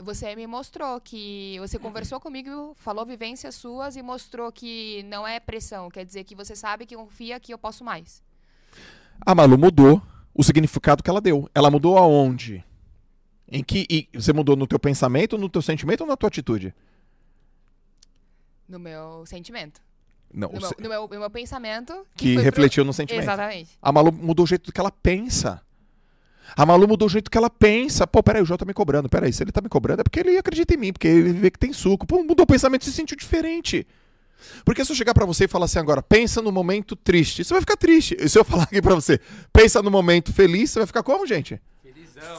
você 0.00 0.34
me 0.36 0.46
mostrou 0.46 1.00
que 1.00 1.56
você 1.58 1.78
conversou 1.78 2.20
comigo, 2.20 2.72
falou 2.76 3.04
vivências 3.04 3.56
suas 3.56 3.96
e 3.96 4.02
mostrou 4.02 4.52
que 4.52 5.02
não 5.04 5.26
é 5.26 5.40
pressão, 5.40 5.90
quer 5.90 6.04
dizer 6.04 6.24
que 6.24 6.36
você 6.36 6.54
sabe 6.54 6.86
que 6.86 6.96
confia 6.96 7.40
que 7.40 7.52
eu 7.52 7.58
posso 7.58 7.82
mais. 7.82 8.22
A 9.20 9.34
Malu 9.34 9.58
mudou 9.58 10.00
o 10.32 10.44
significado 10.44 11.02
que 11.02 11.10
ela 11.10 11.20
deu. 11.20 11.50
Ela 11.52 11.70
mudou 11.70 11.98
aonde? 11.98 12.64
Em 13.50 13.62
que 13.62 13.86
e 13.88 14.08
você 14.14 14.32
mudou 14.32 14.56
no 14.56 14.66
teu 14.66 14.78
pensamento, 14.78 15.38
no 15.38 15.48
teu 15.48 15.62
sentimento 15.62 16.02
ou 16.02 16.06
na 16.06 16.16
tua 16.16 16.28
atitude? 16.28 16.74
No 18.68 18.78
meu 18.78 19.24
sentimento. 19.24 19.80
Não, 20.32 20.50
no, 20.50 20.60
meu, 20.60 20.70
no, 20.78 20.88
meu, 20.88 21.08
no 21.08 21.20
meu 21.20 21.30
pensamento. 21.30 22.06
Que, 22.14 22.36
que 22.36 22.42
refletiu 22.42 22.82
pro... 22.82 22.88
no 22.88 22.92
sentimento. 22.92 23.24
Exatamente. 23.24 23.70
A 23.80 23.90
Malu 23.90 24.12
mudou 24.12 24.44
o 24.44 24.46
jeito 24.46 24.70
que 24.70 24.78
ela 24.78 24.92
pensa. 24.92 25.62
A 26.54 26.66
Malu 26.66 26.86
mudou 26.86 27.06
o 27.06 27.10
jeito 27.10 27.30
que 27.30 27.38
ela 27.38 27.48
pensa. 27.48 28.06
Pô, 28.06 28.22
peraí, 28.22 28.42
o 28.42 28.44
João 28.44 28.58
tá 28.58 28.66
me 28.66 28.74
cobrando. 28.74 29.08
Peraí, 29.08 29.32
se 29.32 29.42
ele 29.42 29.52
tá 29.52 29.62
me 29.62 29.68
cobrando 29.68 30.00
é 30.00 30.04
porque 30.04 30.20
ele 30.20 30.36
acredita 30.36 30.74
em 30.74 30.76
mim, 30.76 30.92
porque 30.92 31.08
ele 31.08 31.32
vê 31.32 31.50
que 31.50 31.58
tem 31.58 31.72
suco. 31.72 32.06
Pô, 32.06 32.22
mudou 32.22 32.44
o 32.44 32.46
pensamento, 32.46 32.84
se 32.84 32.92
sentiu 32.92 33.16
diferente. 33.16 33.86
Porque 34.64 34.84
se 34.84 34.92
eu 34.92 34.96
chegar 34.96 35.14
para 35.14 35.24
você 35.24 35.44
e 35.44 35.48
falar 35.48 35.64
assim 35.64 35.78
agora, 35.78 36.02
pensa 36.02 36.40
no 36.40 36.52
momento 36.52 36.94
triste, 36.94 37.44
você 37.44 37.54
vai 37.54 37.60
ficar 37.60 37.76
triste. 37.76 38.16
E 38.18 38.28
se 38.28 38.38
eu 38.38 38.44
falar 38.44 38.64
aqui 38.64 38.80
pra 38.80 38.94
você, 38.94 39.18
pensa 39.52 39.82
no 39.82 39.90
momento 39.90 40.32
feliz, 40.32 40.70
você 40.70 40.80
vai 40.80 40.86
ficar 40.86 41.02
como, 41.02 41.26
gente? 41.26 41.60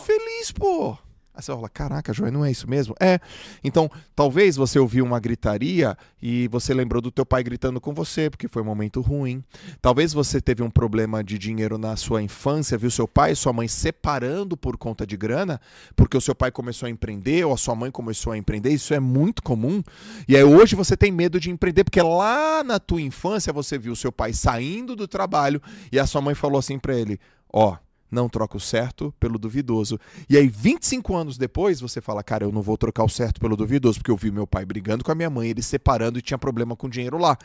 Feliz, 0.03 0.51
pô. 0.51 0.97
Aí 1.39 1.43
você 1.43 1.53
fala, 1.53 1.69
caraca, 1.69 2.11
João, 2.11 2.29
não 2.31 2.43
é 2.43 2.51
isso 2.51 2.69
mesmo? 2.69 2.93
É. 2.99 3.17
Então, 3.63 3.89
talvez 4.13 4.57
você 4.57 4.77
ouviu 4.77 5.05
uma 5.05 5.21
gritaria 5.21 5.97
e 6.21 6.49
você 6.49 6.73
lembrou 6.73 7.01
do 7.01 7.09
teu 7.09 7.25
pai 7.25 7.41
gritando 7.43 7.79
com 7.79 7.93
você, 7.93 8.29
porque 8.29 8.49
foi 8.49 8.61
um 8.61 8.65
momento 8.65 8.99
ruim. 8.99 9.41
Talvez 9.81 10.11
você 10.11 10.41
teve 10.41 10.61
um 10.61 10.69
problema 10.69 11.23
de 11.23 11.37
dinheiro 11.37 11.77
na 11.77 11.95
sua 11.95 12.21
infância, 12.21 12.77
viu 12.77 12.91
seu 12.91 13.07
pai 13.07 13.31
e 13.31 13.35
sua 13.37 13.53
mãe 13.53 13.69
separando 13.69 14.57
por 14.57 14.77
conta 14.77 15.07
de 15.07 15.15
grana, 15.15 15.61
porque 15.95 16.17
o 16.17 16.21
seu 16.21 16.35
pai 16.35 16.51
começou 16.51 16.87
a 16.87 16.89
empreender 16.89 17.45
ou 17.45 17.53
a 17.53 17.57
sua 17.57 17.73
mãe 17.73 17.89
começou 17.89 18.33
a 18.33 18.37
empreender. 18.37 18.71
Isso 18.71 18.93
é 18.93 18.99
muito 18.99 19.41
comum. 19.41 19.81
E 20.27 20.35
aí 20.35 20.43
hoje 20.43 20.75
você 20.75 20.97
tem 20.97 21.09
medo 21.09 21.39
de 21.39 21.49
empreender, 21.49 21.85
porque 21.85 22.01
lá 22.01 22.65
na 22.65 22.81
tua 22.81 23.01
infância 23.01 23.53
você 23.53 23.77
viu 23.77 23.95
seu 23.95 24.11
pai 24.11 24.33
saindo 24.33 24.93
do 24.93 25.07
trabalho 25.07 25.61
e 25.89 25.97
a 25.97 26.05
sua 26.05 26.19
mãe 26.19 26.35
falou 26.35 26.59
assim 26.59 26.77
para 26.77 26.95
ele: 26.95 27.17
Ó, 27.53 27.69
oh, 27.71 27.88
não 28.11 28.27
troca 28.27 28.57
o 28.57 28.59
certo 28.59 29.13
pelo 29.19 29.37
duvidoso. 29.37 29.99
E 30.29 30.37
aí, 30.37 30.47
25 30.47 31.15
anos 31.15 31.37
depois, 31.37 31.79
você 31.79 32.01
fala, 32.01 32.23
cara, 32.23 32.43
eu 32.43 32.51
não 32.51 32.61
vou 32.61 32.77
trocar 32.77 33.03
o 33.03 33.09
certo 33.09 33.39
pelo 33.39 33.55
duvidoso, 33.55 33.99
porque 33.99 34.11
eu 34.11 34.17
vi 34.17 34.31
meu 34.31 34.47
pai 34.47 34.65
brigando 34.65 35.03
com 35.03 35.11
a 35.11 35.15
minha 35.15 35.29
mãe, 35.29 35.49
eles 35.49 35.65
separando 35.65 36.19
e 36.19 36.21
tinha 36.21 36.37
problema 36.37 36.75
com 36.75 36.89
dinheiro 36.89 37.17
lá. 37.17 37.37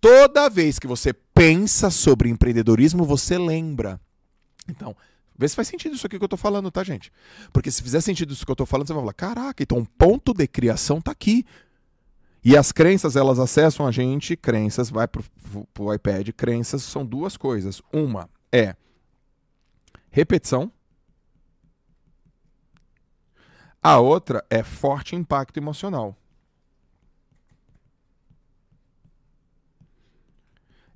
Toda 0.00 0.48
vez 0.48 0.78
que 0.78 0.86
você 0.86 1.12
pensa 1.12 1.90
sobre 1.90 2.28
empreendedorismo, 2.28 3.04
você 3.04 3.38
lembra. 3.38 4.00
Então, 4.68 4.96
vê 5.36 5.48
se 5.48 5.56
faz 5.56 5.68
sentido 5.68 5.94
isso 5.94 6.06
aqui 6.06 6.18
que 6.18 6.24
eu 6.24 6.28
tô 6.28 6.36
falando, 6.36 6.70
tá, 6.70 6.84
gente? 6.84 7.12
Porque 7.52 7.70
se 7.70 7.82
fizer 7.82 8.00
sentido 8.00 8.32
isso 8.32 8.46
que 8.46 8.52
eu 8.52 8.56
tô 8.56 8.66
falando, 8.66 8.86
você 8.86 8.92
vai 8.92 9.02
falar, 9.02 9.14
caraca, 9.14 9.62
então 9.62 9.78
o 9.78 9.86
ponto 9.86 10.32
de 10.32 10.46
criação 10.46 11.00
tá 11.00 11.10
aqui. 11.10 11.44
E 12.44 12.56
as 12.56 12.72
crenças, 12.72 13.14
elas 13.14 13.38
acessam 13.38 13.86
a 13.86 13.92
gente, 13.92 14.36
crenças, 14.36 14.90
vai 14.90 15.06
pro, 15.06 15.24
pro 15.72 15.94
iPad, 15.94 16.30
crenças 16.30 16.82
são 16.82 17.06
duas 17.06 17.36
coisas. 17.36 17.80
Uma 17.92 18.28
é 18.50 18.74
repetição. 20.12 20.70
A 23.82 23.98
outra 23.98 24.44
é 24.48 24.62
forte 24.62 25.16
impacto 25.16 25.56
emocional. 25.56 26.16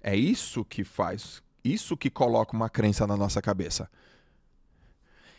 É 0.01 0.15
isso 0.15 0.65
que 0.65 0.85
faz, 0.85 1.43
isso 1.65 1.97
que 1.97 2.09
coloca 2.09 2.55
uma 2.55 2.71
crença 2.71 3.05
na 3.09 3.17
nossa 3.17 3.43
cabeça. 3.43 3.91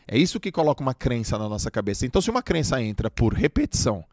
É 0.06 0.18
isso 0.18 0.39
que 0.41 0.51
coloca 0.51 0.82
uma 0.82 0.93
crença 0.93 1.38
na 1.38 1.47
nossa 1.47 1.72
cabeça. 1.72 2.06
Então, 2.06 2.22
se 2.22 2.30
uma 2.30 2.43
crença 2.43 2.82
entra 2.82 3.10
por 3.10 3.34
repetição 3.34 4.04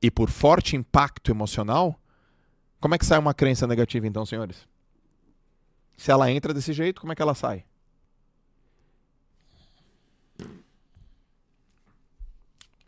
e 0.00 0.10
por 0.10 0.30
forte 0.30 0.76
impacto 0.76 1.30
emocional, 1.30 2.00
como 2.80 2.94
é 2.94 2.98
que 2.98 3.04
sai 3.04 3.18
uma 3.18 3.34
crença 3.34 3.66
negativa, 3.66 4.06
então, 4.06 4.24
senhores? 4.24 4.66
Se 5.96 6.10
ela 6.10 6.30
entra 6.30 6.54
desse 6.54 6.72
jeito, 6.72 7.00
como 7.00 7.12
é 7.12 7.16
que 7.16 7.20
ela 7.20 7.34
sai? 7.34 7.66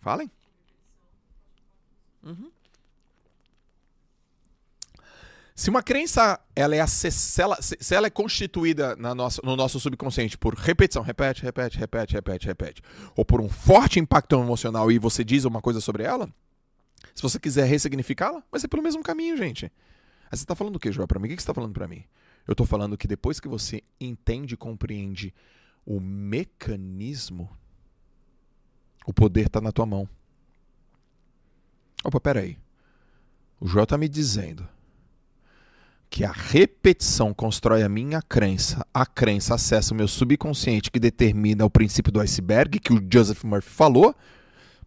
Falem. 0.01 0.31
Uhum. 2.23 2.51
Se 5.55 5.69
uma 5.69 5.83
crença 5.83 6.41
ela 6.57 6.75
é 6.75 6.87
se 6.87 7.43
ela, 7.43 7.59
se 7.61 7.95
ela 7.95 8.07
é 8.07 8.11
constituída 8.11 8.97
na 8.97 9.15
nossa, 9.15 9.43
no 9.45 9.55
nosso 9.55 9.79
subconsciente 9.79 10.39
por 10.39 10.55
repetição, 10.55 11.03
repete, 11.03 11.43
repete, 11.43 11.79
repete, 11.79 12.15
repete, 12.15 12.47
repete, 12.47 12.83
ou 13.15 13.27
por 13.27 13.43
um 13.43 13.49
forte 13.49 14.01
impacto 14.01 14.41
emocional 14.41 14.91
e 14.91 14.99
você 14.99 15.23
diz 15.23 15.45
uma 15.45 15.61
coisa 15.61 15.79
sobre 15.79 16.03
ela, 16.03 16.33
se 17.15 17.21
você 17.21 17.39
quiser 17.39 17.67
ressignificá-la, 17.67 18.43
vai 18.51 18.59
ser 18.59 18.69
pelo 18.69 18.83
mesmo 18.83 19.03
caminho, 19.03 19.37
gente. 19.37 19.67
Aí 19.67 19.71
você 20.31 20.45
está 20.45 20.55
falando 20.55 20.77
o 20.77 20.81
que, 20.81 20.91
João, 20.91 21.07
para 21.07 21.19
mim? 21.19 21.27
O 21.27 21.29
que 21.29 21.37
você 21.37 21.43
está 21.43 21.53
falando 21.53 21.75
para 21.75 21.87
mim? 21.87 22.05
Eu 22.49 22.53
estou 22.53 22.67
falando 22.67 22.97
que 22.97 23.07
depois 23.07 23.39
que 23.39 23.49
você 23.49 23.83
entende 24.01 24.55
e 24.55 24.57
compreende 24.57 25.35
o 25.85 26.01
mecanismo, 26.01 27.51
o 29.07 29.13
poder 29.13 29.47
está 29.47 29.61
na 29.61 29.73
tua 29.73 29.87
mão. 29.87 30.09
Opa, 32.05 32.21
peraí. 32.21 32.59
O 33.61 33.67
Joel 33.67 33.85
está 33.85 33.99
me 33.99 34.09
dizendo 34.09 34.67
que 36.09 36.25
a 36.25 36.33
repetição 36.33 37.33
constrói 37.33 37.85
a 37.85 37.89
minha 37.89 38.21
crença, 38.21 38.85
a 38.93 39.07
crença 39.07 39.55
acessa 39.55 39.95
o 39.95 39.97
meu 39.97 40.09
subconsciente 40.09 40.91
que 40.91 40.99
determina 40.99 41.65
o 41.65 41.71
princípio 41.71 42.11
do 42.11 42.21
iceberg 42.21 42.81
que 42.81 42.93
o 42.93 43.07
Joseph 43.11 43.45
Murphy 43.45 43.71
falou, 43.71 44.15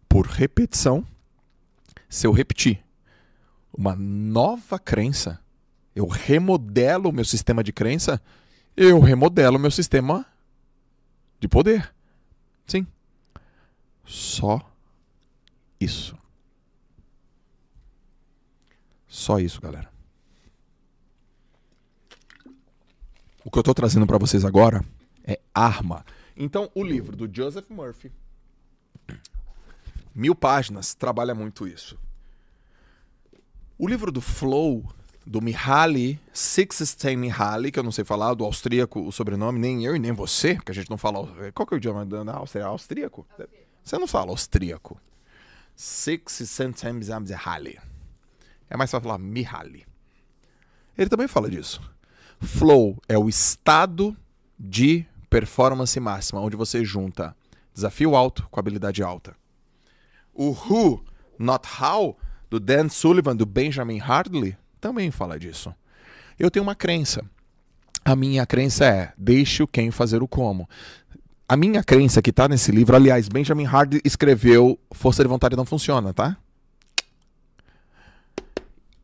por 0.08 0.26
repetição. 0.26 1.04
Se 2.08 2.26
eu 2.26 2.32
repetir 2.32 2.84
uma 3.72 3.96
nova 3.96 4.78
crença, 4.78 5.40
eu 5.96 6.06
remodelo 6.06 7.08
o 7.08 7.12
meu 7.12 7.24
sistema 7.24 7.64
de 7.64 7.72
crença, 7.72 8.20
eu 8.76 9.00
remodelo 9.00 9.56
o 9.56 9.60
meu 9.60 9.70
sistema 9.70 10.26
de 11.40 11.48
poder. 11.48 11.92
Sim. 12.66 12.86
Só 14.04 14.60
isso. 15.80 16.16
Só 19.06 19.38
isso, 19.38 19.60
galera. 19.60 19.92
O 23.44 23.50
que 23.50 23.58
eu 23.58 23.60
estou 23.60 23.74
trazendo 23.74 24.06
para 24.06 24.18
vocês 24.18 24.44
agora 24.44 24.84
é 25.24 25.38
arma. 25.54 26.04
Então, 26.36 26.70
o 26.74 26.82
livro 26.82 27.16
do 27.16 27.32
Joseph 27.32 27.68
Murphy, 27.70 28.10
mil 30.14 30.34
páginas, 30.34 30.94
trabalha 30.94 31.34
muito 31.34 31.68
isso. 31.68 31.98
O 33.78 33.86
livro 33.86 34.10
do 34.10 34.20
Flow, 34.20 34.84
do 35.26 35.40
Mihaly 35.40 36.18
Csikszentmihalyi, 36.32 37.70
que 37.70 37.78
eu 37.78 37.82
não 37.82 37.92
sei 37.92 38.04
falar, 38.04 38.34
do 38.34 38.44
austríaco, 38.44 39.00
o 39.00 39.12
sobrenome, 39.12 39.58
nem 39.58 39.84
eu 39.84 39.94
e 39.94 39.98
nem 39.98 40.12
você, 40.12 40.54
porque 40.54 40.72
a 40.72 40.74
gente 40.74 40.90
não 40.90 40.98
fala... 40.98 41.26
Qual 41.52 41.66
que 41.66 41.74
é 41.74 41.76
o 41.76 41.78
idioma 41.78 42.04
da 42.06 42.34
Áustria? 42.34 42.62
É 42.62 42.64
austríaco? 42.64 43.26
Você 43.84 43.98
não 43.98 44.06
fala 44.06 44.30
austríaco. 44.30 44.98
Csikszentmihalyi. 45.76 47.78
É 48.70 48.76
mais 48.76 48.90
fácil 48.90 49.04
falar 49.04 49.18
Mihaly. 49.18 49.84
Ele 50.96 51.10
também 51.10 51.28
fala 51.28 51.50
disso. 51.50 51.82
Flow 52.40 52.96
é 53.08 53.18
o 53.18 53.28
estado 53.28 54.16
de 54.58 55.04
performance 55.28 55.98
máxima, 56.00 56.40
onde 56.40 56.56
você 56.56 56.84
junta 56.84 57.36
desafio 57.74 58.14
alto 58.14 58.48
com 58.50 58.60
habilidade 58.60 59.02
alta. 59.02 59.36
O 60.32 60.50
Who, 60.50 61.04
Not 61.38 61.68
How, 61.80 62.16
do 62.48 62.58
Dan 62.58 62.88
Sullivan, 62.88 63.36
do 63.36 63.44
Benjamin 63.44 63.98
Hardley, 63.98 64.56
também 64.80 65.10
fala 65.10 65.38
disso. 65.38 65.74
Eu 66.38 66.50
tenho 66.50 66.62
uma 66.62 66.74
crença. 66.74 67.24
A 68.04 68.14
minha 68.14 68.46
crença 68.46 68.84
é: 68.84 69.12
deixe 69.16 69.62
o 69.62 69.68
quem 69.68 69.90
fazer 69.90 70.22
o 70.22 70.28
como. 70.28 70.68
A 71.48 71.56
minha 71.56 71.82
crença 71.84 72.22
que 72.22 72.30
está 72.30 72.48
nesse 72.48 72.72
livro, 72.72 72.96
aliás, 72.96 73.28
Benjamin 73.28 73.64
Hardley 73.64 74.00
escreveu 74.04 74.78
Força 74.92 75.22
de 75.22 75.28
Vontade 75.28 75.56
Não 75.56 75.64
Funciona, 75.64 76.12
tá? 76.12 76.38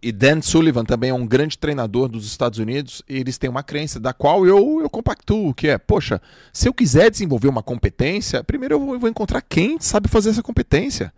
e 0.03 0.11
Dan 0.13 0.41
Sullivan 0.41 0.85
também 0.85 1.11
é 1.11 1.15
um 1.15 1.27
grande 1.27 1.59
treinador 1.59 2.09
dos 2.09 2.25
Estados 2.25 2.59
Unidos, 2.59 3.03
e 3.09 3.19
eles 3.19 3.37
têm 3.37 3.51
uma 3.51 3.63
crença 3.63 4.01
da 4.01 4.13
qual 4.13 4.47
eu, 4.47 4.81
eu 4.81 4.89
compactuo, 4.89 5.53
que 5.53 5.69
é, 5.69 5.77
poxa, 5.77 6.21
se 6.53 6.69
eu 6.69 6.73
quiser 6.73 7.11
desenvolver 7.11 7.49
uma 7.49 7.63
competência, 7.63 8.43
primeiro 8.43 8.75
eu 8.75 8.81
vou, 8.81 8.95
eu 8.95 9.01
vou 9.01 9.11
encontrar 9.11 9.43
quem 9.43 9.79
sabe 9.79 10.09
fazer 10.09 10.31
essa 10.31 10.43
competência. 10.43 11.13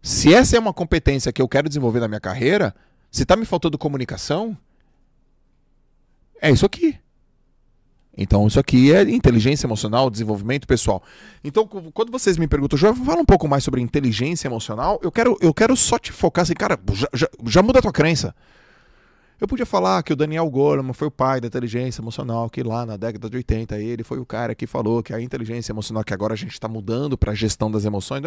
Se 0.00 0.32
essa 0.32 0.56
é 0.56 0.58
uma 0.58 0.72
competência 0.72 1.32
que 1.32 1.42
eu 1.42 1.48
quero 1.48 1.68
desenvolver 1.68 2.00
na 2.00 2.08
minha 2.08 2.20
carreira, 2.20 2.74
se 3.10 3.22
está 3.22 3.36
me 3.36 3.44
faltando 3.44 3.76
comunicação, 3.76 4.56
é 6.40 6.50
isso 6.50 6.64
aqui. 6.64 6.98
Então, 8.16 8.46
isso 8.46 8.58
aqui 8.58 8.92
é 8.92 9.02
inteligência 9.02 9.66
emocional, 9.66 10.08
desenvolvimento 10.08 10.66
pessoal. 10.66 11.02
Então, 11.44 11.66
quando 11.66 12.10
vocês 12.10 12.38
me 12.38 12.48
perguntam, 12.48 12.78
João, 12.78 12.94
fala 12.96 13.20
um 13.20 13.26
pouco 13.26 13.46
mais 13.46 13.62
sobre 13.62 13.80
inteligência 13.80 14.48
emocional, 14.48 14.98
eu 15.02 15.12
quero, 15.12 15.36
eu 15.40 15.52
quero 15.52 15.76
só 15.76 15.98
te 15.98 16.12
focar 16.12 16.42
assim, 16.42 16.54
cara, 16.54 16.78
já, 16.92 17.08
já, 17.12 17.28
já 17.46 17.62
muda 17.62 17.80
a 17.80 17.82
tua 17.82 17.92
crença. 17.92 18.34
Eu 19.38 19.46
podia 19.46 19.66
falar 19.66 20.02
que 20.02 20.14
o 20.14 20.16
Daniel 20.16 20.48
Goleman 20.48 20.94
foi 20.94 21.08
o 21.08 21.10
pai 21.10 21.42
da 21.42 21.46
inteligência 21.46 22.00
emocional, 22.00 22.48
que 22.48 22.62
lá 22.62 22.86
na 22.86 22.96
década 22.96 23.28
de 23.28 23.36
80 23.36 23.78
ele 23.78 24.02
foi 24.02 24.18
o 24.18 24.24
cara 24.24 24.54
que 24.54 24.66
falou 24.66 25.02
que 25.02 25.12
a 25.12 25.20
inteligência 25.20 25.72
emocional, 25.72 26.02
que 26.02 26.14
agora 26.14 26.32
a 26.32 26.36
gente 26.36 26.52
está 26.52 26.66
mudando 26.66 27.18
para 27.18 27.32
a 27.32 27.34
gestão 27.34 27.70
das 27.70 27.84
emoções, 27.84 28.22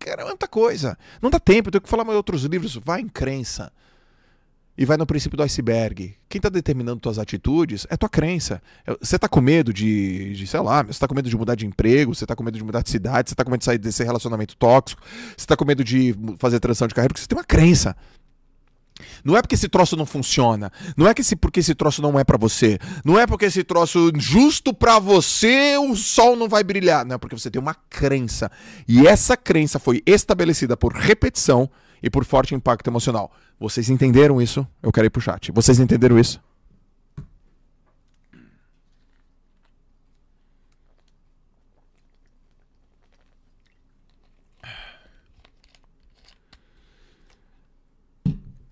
cara, 0.00 0.22
é 0.22 0.24
muita 0.24 0.48
coisa. 0.48 0.98
Não 1.20 1.30
dá 1.30 1.38
tempo, 1.38 1.68
eu 1.68 1.72
tenho 1.72 1.82
que 1.82 1.88
falar 1.88 2.02
mais 2.02 2.16
outros 2.16 2.42
livros. 2.42 2.74
Vai 2.84 3.02
em 3.02 3.08
crença 3.08 3.72
e 4.82 4.84
vai 4.84 4.96
no 4.96 5.06
princípio 5.06 5.36
do 5.36 5.44
iceberg. 5.44 6.16
Quem 6.28 6.40
está 6.40 6.48
determinando 6.48 6.98
tuas 6.98 7.16
atitudes 7.16 7.86
é 7.88 7.96
tua 7.96 8.08
crença. 8.08 8.60
Você 9.00 9.14
está 9.14 9.28
com 9.28 9.40
medo 9.40 9.72
de, 9.72 10.34
de, 10.34 10.44
sei 10.44 10.58
lá, 10.58 10.82
você 10.82 10.90
está 10.90 11.06
com 11.06 11.14
medo 11.14 11.30
de 11.30 11.36
mudar 11.36 11.54
de 11.54 11.64
emprego, 11.64 12.12
você 12.12 12.24
está 12.24 12.34
com 12.34 12.42
medo 12.42 12.58
de 12.58 12.64
mudar 12.64 12.82
de 12.82 12.90
cidade, 12.90 13.30
você 13.30 13.34
está 13.34 13.44
com 13.44 13.50
medo 13.52 13.60
de 13.60 13.64
sair 13.64 13.78
desse 13.78 14.02
relacionamento 14.02 14.56
tóxico, 14.56 15.00
você 15.04 15.44
está 15.44 15.56
com 15.56 15.64
medo 15.64 15.84
de 15.84 16.16
fazer 16.36 16.58
transição 16.58 16.88
de 16.88 16.96
carreira, 16.96 17.14
porque 17.14 17.22
você 17.22 17.28
tem 17.28 17.38
uma 17.38 17.44
crença. 17.44 17.94
Não 19.24 19.36
é 19.36 19.40
porque 19.40 19.54
esse 19.54 19.68
troço 19.68 19.96
não 19.96 20.04
funciona. 20.04 20.72
Não 20.96 21.06
é 21.06 21.14
que 21.14 21.20
esse, 21.20 21.36
porque 21.36 21.60
esse 21.60 21.76
troço 21.76 22.02
não 22.02 22.18
é 22.18 22.24
para 22.24 22.36
você. 22.36 22.76
Não 23.04 23.16
é 23.16 23.24
porque 23.24 23.44
esse 23.44 23.62
troço 23.62 24.10
justo 24.16 24.74
para 24.74 24.98
você 24.98 25.76
o 25.78 25.94
sol 25.94 26.34
não 26.34 26.48
vai 26.48 26.64
brilhar. 26.64 27.06
Não 27.06 27.14
é 27.14 27.18
porque 27.18 27.38
você 27.38 27.52
tem 27.52 27.62
uma 27.62 27.74
crença. 27.88 28.50
E 28.88 29.06
essa 29.06 29.36
crença 29.36 29.78
foi 29.78 30.02
estabelecida 30.04 30.76
por 30.76 30.92
repetição 30.92 31.70
e 32.02 32.10
por 32.10 32.24
forte 32.24 32.54
impacto 32.54 32.88
emocional. 32.88 33.30
Vocês 33.58 33.88
entenderam 33.88 34.42
isso? 34.42 34.66
Eu 34.82 34.90
quero 34.90 35.06
ir 35.06 35.10
pro 35.10 35.20
chat. 35.20 35.52
Vocês 35.52 35.78
entenderam 35.78 36.18
isso? 36.18 36.40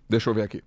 Deixa 0.08 0.28
eu 0.28 0.34
ver 0.34 0.42
aqui. 0.42 0.60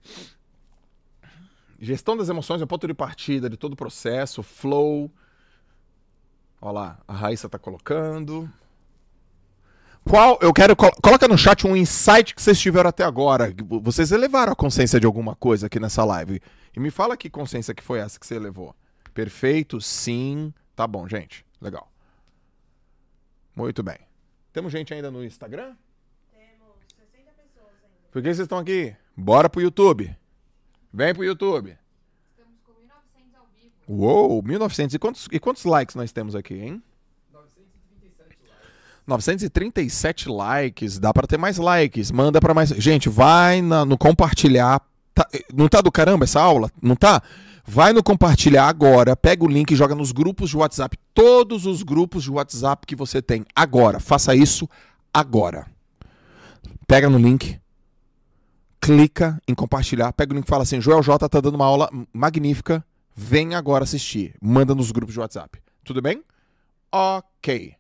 Gestão 1.78 2.16
das 2.16 2.30
emoções 2.30 2.62
é 2.62 2.64
o 2.64 2.68
ponto 2.68 2.88
de 2.88 2.94
partida 2.94 3.50
de 3.50 3.58
todo 3.58 3.74
o 3.74 3.76
processo, 3.76 4.42
flow. 4.42 5.12
Olha 6.62 6.72
lá, 6.72 7.00
a 7.06 7.14
Raíssa 7.14 7.48
está 7.48 7.60
colocando. 7.60 8.50
Qual, 10.10 10.38
eu 10.42 10.54
quero, 10.54 10.76
coloca 10.76 11.28
no 11.28 11.38
chat 11.38 11.66
um 11.66 11.76
insight 11.76 12.36
que 12.36 12.42
vocês 12.42 12.60
tiveram 12.60 12.90
até 12.90 13.04
agora. 13.04 13.54
Vocês 13.82 14.12
elevaram 14.12 14.52
a 14.52 14.56
consciência 14.56 15.00
de 15.00 15.06
alguma 15.06 15.36
coisa 15.36 15.68
aqui 15.68 15.80
nessa 15.80 16.04
live. 16.04 16.42
E 16.76 16.80
me 16.80 16.92
fala 16.92 17.16
que 17.16 17.30
consciência 17.30 17.74
que 17.74 17.82
foi 17.82 18.00
essa 18.00 18.20
que 18.20 18.28
você 18.28 18.36
elevou. 18.36 18.76
Perfeito, 19.14 19.80
sim. 19.80 20.54
Tá 20.76 20.86
bom, 20.86 21.08
gente. 21.08 21.46
Legal. 21.62 21.90
Muito 23.56 23.82
bem. 23.82 23.98
Temos 24.52 24.72
gente 24.72 24.94
ainda 24.94 25.10
no 25.10 25.24
Instagram? 25.24 25.76
Temos 26.32 26.76
60 26.88 27.32
pessoas 27.32 27.74
ainda. 27.84 28.10
Por 28.12 28.22
que 28.22 28.28
vocês 28.28 28.40
estão 28.40 28.58
aqui? 28.58 28.96
Bora 29.16 29.50
pro 29.50 29.62
YouTube. 29.62 30.16
Vem 30.92 31.14
pro 31.14 31.24
YouTube. 31.24 31.78
Estamos 32.32 32.60
com 32.64 32.74
1900 32.74 33.36
ao 33.36 33.48
vivo. 33.56 33.74
Uou, 33.88 34.44
1900. 34.44 34.96
E 34.96 35.00
quantos, 35.00 35.28
e 35.32 35.40
quantos 35.40 35.64
likes 35.64 35.96
nós 35.96 36.12
temos 36.12 36.36
aqui, 36.36 36.56
hein? 36.56 36.84
937 39.06 40.30
likes, 40.30 40.98
dá 40.98 41.14
para 41.14 41.28
ter 41.28 41.38
mais 41.38 41.58
likes, 41.58 42.12
manda 42.12 42.40
para 42.40 42.54
mais. 42.54 42.70
Gente, 42.70 43.10
vai 43.10 43.62
na, 43.62 43.86
no 43.86 43.98
compartilhar. 43.98 44.82
Tá, 45.14 45.28
não 45.54 45.68
tá 45.68 45.82
do 45.82 45.92
caramba 45.92 46.24
essa 46.24 46.42
aula? 46.42 46.72
Não 46.82 46.96
tá? 46.96 47.22
Vai 47.66 47.94
no 47.94 48.04
compartilhar 48.04 48.68
agora, 48.68 49.16
pega 49.16 49.44
o 49.44 49.48
link 49.48 49.72
e 49.72 49.76
joga 49.76 49.96
nos 49.96 50.12
grupos 50.12 50.50
de 50.50 50.58
WhatsApp, 50.58 50.98
todos 51.14 51.66
os 51.66 51.82
grupos 51.82 52.24
de 52.24 52.32
WhatsApp 52.32 52.86
que 52.86 52.96
você 52.96 53.22
tem 53.22 53.46
agora. 53.56 54.00
Faça 54.00 54.36
isso 54.36 54.68
agora. 55.14 55.66
Pega 56.86 57.10
no 57.10 57.18
link, 57.18 57.58
clica 58.82 59.42
em 59.48 59.56
compartilhar, 59.56 60.12
pega 60.12 60.34
o 60.34 60.36
link 60.36 60.46
e 60.46 60.50
fala 60.50 60.64
assim: 60.64 60.82
Joel 60.82 61.02
J 61.02 61.30
tá 61.30 61.40
dando 61.40 61.56
uma 61.56 61.66
aula 61.66 61.90
magnífica, 62.12 62.84
vem 63.16 63.56
agora 63.56 63.86
assistir. 63.86 64.36
Manda 64.42 64.76
nos 64.76 64.92
grupos 64.92 65.14
de 65.14 65.22
WhatsApp. 65.22 65.60
Tudo 65.86 66.02
bem? 66.02 66.22
Ok. 66.92 67.76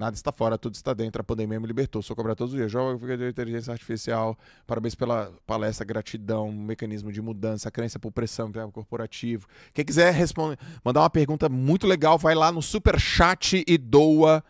Nada 0.00 0.16
está 0.16 0.32
fora, 0.32 0.56
tudo 0.56 0.76
está 0.76 0.94
dentro. 0.94 1.20
A 1.20 1.22
pandemia 1.22 1.60
me 1.60 1.66
libertou. 1.66 2.00
Sou 2.00 2.16
cobrado 2.16 2.38
todos 2.38 2.54
os 2.54 2.58
dias. 2.58 2.72
Joga 2.72 3.18
de 3.18 3.28
inteligência 3.28 3.70
artificial. 3.70 4.34
Parabéns 4.66 4.94
pela 4.94 5.30
palestra, 5.46 5.84
gratidão, 5.84 6.50
mecanismo 6.50 7.12
de 7.12 7.20
mudança, 7.20 7.70
crença 7.70 7.98
por 7.98 8.10
pressão, 8.10 8.50
corporativo. 8.72 9.46
Quem 9.74 9.84
quiser 9.84 10.10
responder, 10.14 10.58
mandar 10.82 11.02
uma 11.02 11.10
pergunta 11.10 11.50
muito 11.50 11.86
legal, 11.86 12.16
vai 12.16 12.34
lá 12.34 12.50
no 12.50 12.62
super 12.62 12.98
chat 12.98 13.62
e 13.68 13.76
doa 13.76 14.42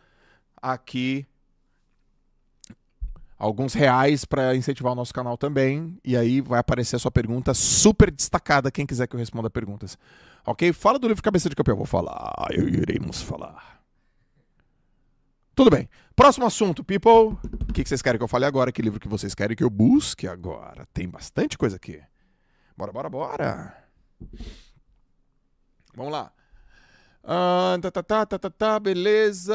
aqui 0.62 1.26
alguns 3.36 3.74
reais 3.74 4.24
para 4.24 4.55
incentivar 4.55 4.92
o 4.92 4.94
nosso 4.94 5.12
canal 5.12 5.36
também. 5.36 5.98
E 6.05 6.16
aí 6.16 6.40
vai 6.40 6.61
aparecer 6.61 6.94
a 6.94 7.01
sua 7.01 7.11
pergunta 7.11 7.55
super 7.55 8.09
destacada, 8.12 8.70
quem 8.70 8.86
quiser 8.86 9.09
que 9.09 9.16
eu 9.16 9.18
responda 9.18 9.51
perguntas. 9.51 9.98
Ok? 10.46 10.72
Fala 10.72 10.96
do 10.96 11.09
livro 11.09 11.24
Cabeça 11.24 11.48
de 11.48 11.57
Campeão. 11.57 11.76
Vou 11.76 11.86
falar, 11.86 12.51
eu 12.53 12.68
iremos 12.68 13.20
falar. 13.20 13.80
Tudo 15.55 15.70
bem. 15.70 15.88
Próximo 16.14 16.46
assunto, 16.46 16.84
people. 16.84 17.38
O 17.68 17.72
que 17.72 17.84
vocês 17.84 18.03
querem 18.03 18.18
que 18.18 18.24
eu 18.24 18.28
fale 18.28 18.44
agora? 18.44 18.72
Que 18.72 18.82
livro 18.82 19.01
que 19.01 19.09
vocês 19.09 19.34
querem 19.34 19.57
que 19.57 19.64
eu 19.64 19.70
busque 19.70 20.26
agora? 20.26 20.86
Tem 20.92 21.09
bastante 21.09 21.57
coisa 21.57 21.76
aqui. 21.76 22.01
Bora, 22.76 22.92
bora, 22.92 23.09
bora. 23.09 23.84
Vamos 25.94 26.12
lá. 26.12 26.32
Ah, 27.22 27.78
tá, 27.82 27.90
tá, 27.90 28.03
tá, 28.03 28.26
tá, 28.26 28.38
tá, 28.38 28.51
tá, 28.51 28.80
beleza. 28.80 29.55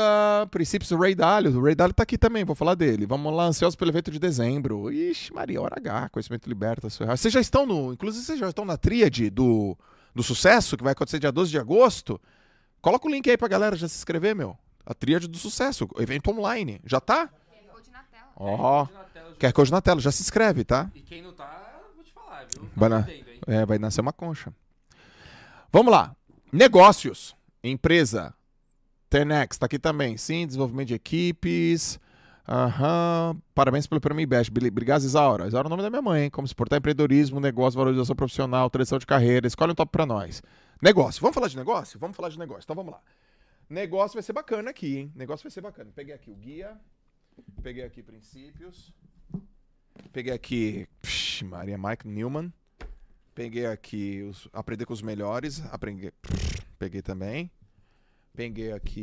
Princípios 0.51 0.89
do 0.89 0.97
Ray 0.97 1.15
Dalio. 1.15 1.57
O 1.57 1.63
Ray 1.63 1.75
Dalio 1.75 1.93
tá 1.93 2.03
aqui 2.03 2.17
também, 2.17 2.43
vou 2.45 2.55
falar 2.55 2.75
dele. 2.75 3.05
Vamos 3.05 3.33
lá, 3.33 3.45
ansiosos 3.45 3.75
pelo 3.75 3.89
evento 3.91 4.11
de 4.11 4.19
dezembro. 4.19 4.91
Ixi, 4.91 5.33
Maria, 5.33 5.61
hora 5.61 5.75
H, 5.77 6.09
conhecimento 6.09 6.47
liberta. 6.47 6.89
Vocês 6.89 7.33
já 7.33 7.39
estão 7.39 7.65
no. 7.65 7.93
Inclusive, 7.93 8.23
vocês 8.23 8.39
já 8.39 8.49
estão 8.49 8.65
na 8.65 8.77
tríade 8.77 9.29
do, 9.29 9.75
do 10.13 10.21
sucesso, 10.21 10.77
que 10.77 10.83
vai 10.83 10.93
acontecer 10.93 11.19
dia 11.19 11.31
12 11.31 11.49
de 11.49 11.57
agosto. 11.57 12.21
Coloca 12.81 13.07
o 13.07 13.11
link 13.11 13.27
aí 13.29 13.37
pra 13.37 13.47
galera 13.47 13.75
já 13.75 13.87
se 13.87 13.95
inscrever, 13.95 14.35
meu. 14.35 14.55
A 14.85 14.93
tríade 14.93 15.27
do 15.27 15.37
sucesso, 15.37 15.87
evento 15.97 16.29
online. 16.31 16.79
Já 16.85 16.99
tá? 16.99 17.29
Ó, 18.37 18.83
Na 18.93 19.03
tela, 19.05 19.35
quer 19.39 19.53
code 19.53 19.71
na 19.71 19.81
tela, 19.81 19.99
já 20.01 20.11
se 20.11 20.21
inscreve, 20.21 20.63
tá? 20.65 20.91
E 20.93 21.01
quem 21.01 21.21
não 21.21 21.31
tá, 21.33 21.79
vou 21.95 22.03
te 22.03 22.11
falar, 22.11 22.45
viu? 22.53 22.69
Vai 22.75 22.89
Tá 22.89 22.97
na- 22.99 23.03
perdendo, 23.03 23.29
hein? 23.31 23.39
É, 23.47 23.65
vai 23.65 23.77
nascer 23.77 24.01
uma 24.01 24.11
concha. 24.11 24.53
Vamos 25.71 25.91
lá. 25.91 26.13
Negócios. 26.51 27.35
Empresa. 27.63 28.33
10X 29.09 29.57
tá 29.57 29.65
aqui 29.65 29.79
também. 29.79 30.17
Sim, 30.17 30.45
desenvolvimento 30.45 30.89
de 30.89 30.93
equipes. 30.95 31.99
Aham. 32.47 33.37
Parabéns 33.53 33.87
pelo 33.87 33.99
prêmio 34.01 34.21
IBEST. 34.21 34.51
Obrigado, 34.51 35.01
Isaura. 35.01 35.47
Isaura 35.47 35.65
é 35.65 35.67
o 35.67 35.69
nome 35.69 35.81
da 35.83 35.89
minha 35.89 36.01
mãe, 36.01 36.23
hein? 36.25 36.29
Como 36.29 36.47
suportar 36.47 36.77
empreendedorismo, 36.77 37.39
negócio, 37.39 37.77
valorização 37.77 38.15
profissional, 38.15 38.69
transição 38.69 38.99
de 38.99 39.05
carreira. 39.05 39.47
Escolhe 39.47 39.71
um 39.71 39.75
top 39.75 39.91
pra 39.91 40.05
nós. 40.05 40.43
Negócio. 40.81 41.21
Vamos 41.21 41.33
falar 41.33 41.47
de 41.47 41.55
negócio? 41.57 41.97
Vamos 41.99 42.15
falar 42.17 42.29
de 42.29 42.37
negócio. 42.37 42.63
Então 42.65 42.75
vamos 42.75 42.91
lá. 42.91 42.99
Negócio 43.69 44.13
vai 44.15 44.23
ser 44.23 44.33
bacana 44.33 44.69
aqui, 44.69 44.97
hein? 44.97 45.11
Negócio 45.15 45.43
vai 45.43 45.51
ser 45.51 45.61
bacana. 45.61 45.91
Peguei 45.93 46.13
aqui 46.13 46.29
o 46.29 46.35
guia. 46.35 46.79
Peguei 47.63 47.83
aqui 47.83 48.03
princípios. 48.03 48.93
Peguei 50.13 50.33
aqui. 50.33 50.87
Psh, 51.01 51.41
Maria 51.43 51.77
Mike 51.77 52.07
Newman. 52.07 52.53
Peguei 53.33 53.65
aqui 53.65 54.21
os, 54.23 54.47
aprender 54.53 54.85
com 54.85 54.93
os 54.93 55.01
melhores. 55.01 55.61
Aprendi, 55.73 56.13
peguei 56.77 57.01
também. 57.01 57.51
Peguei 58.33 58.71
aqui 58.71 59.01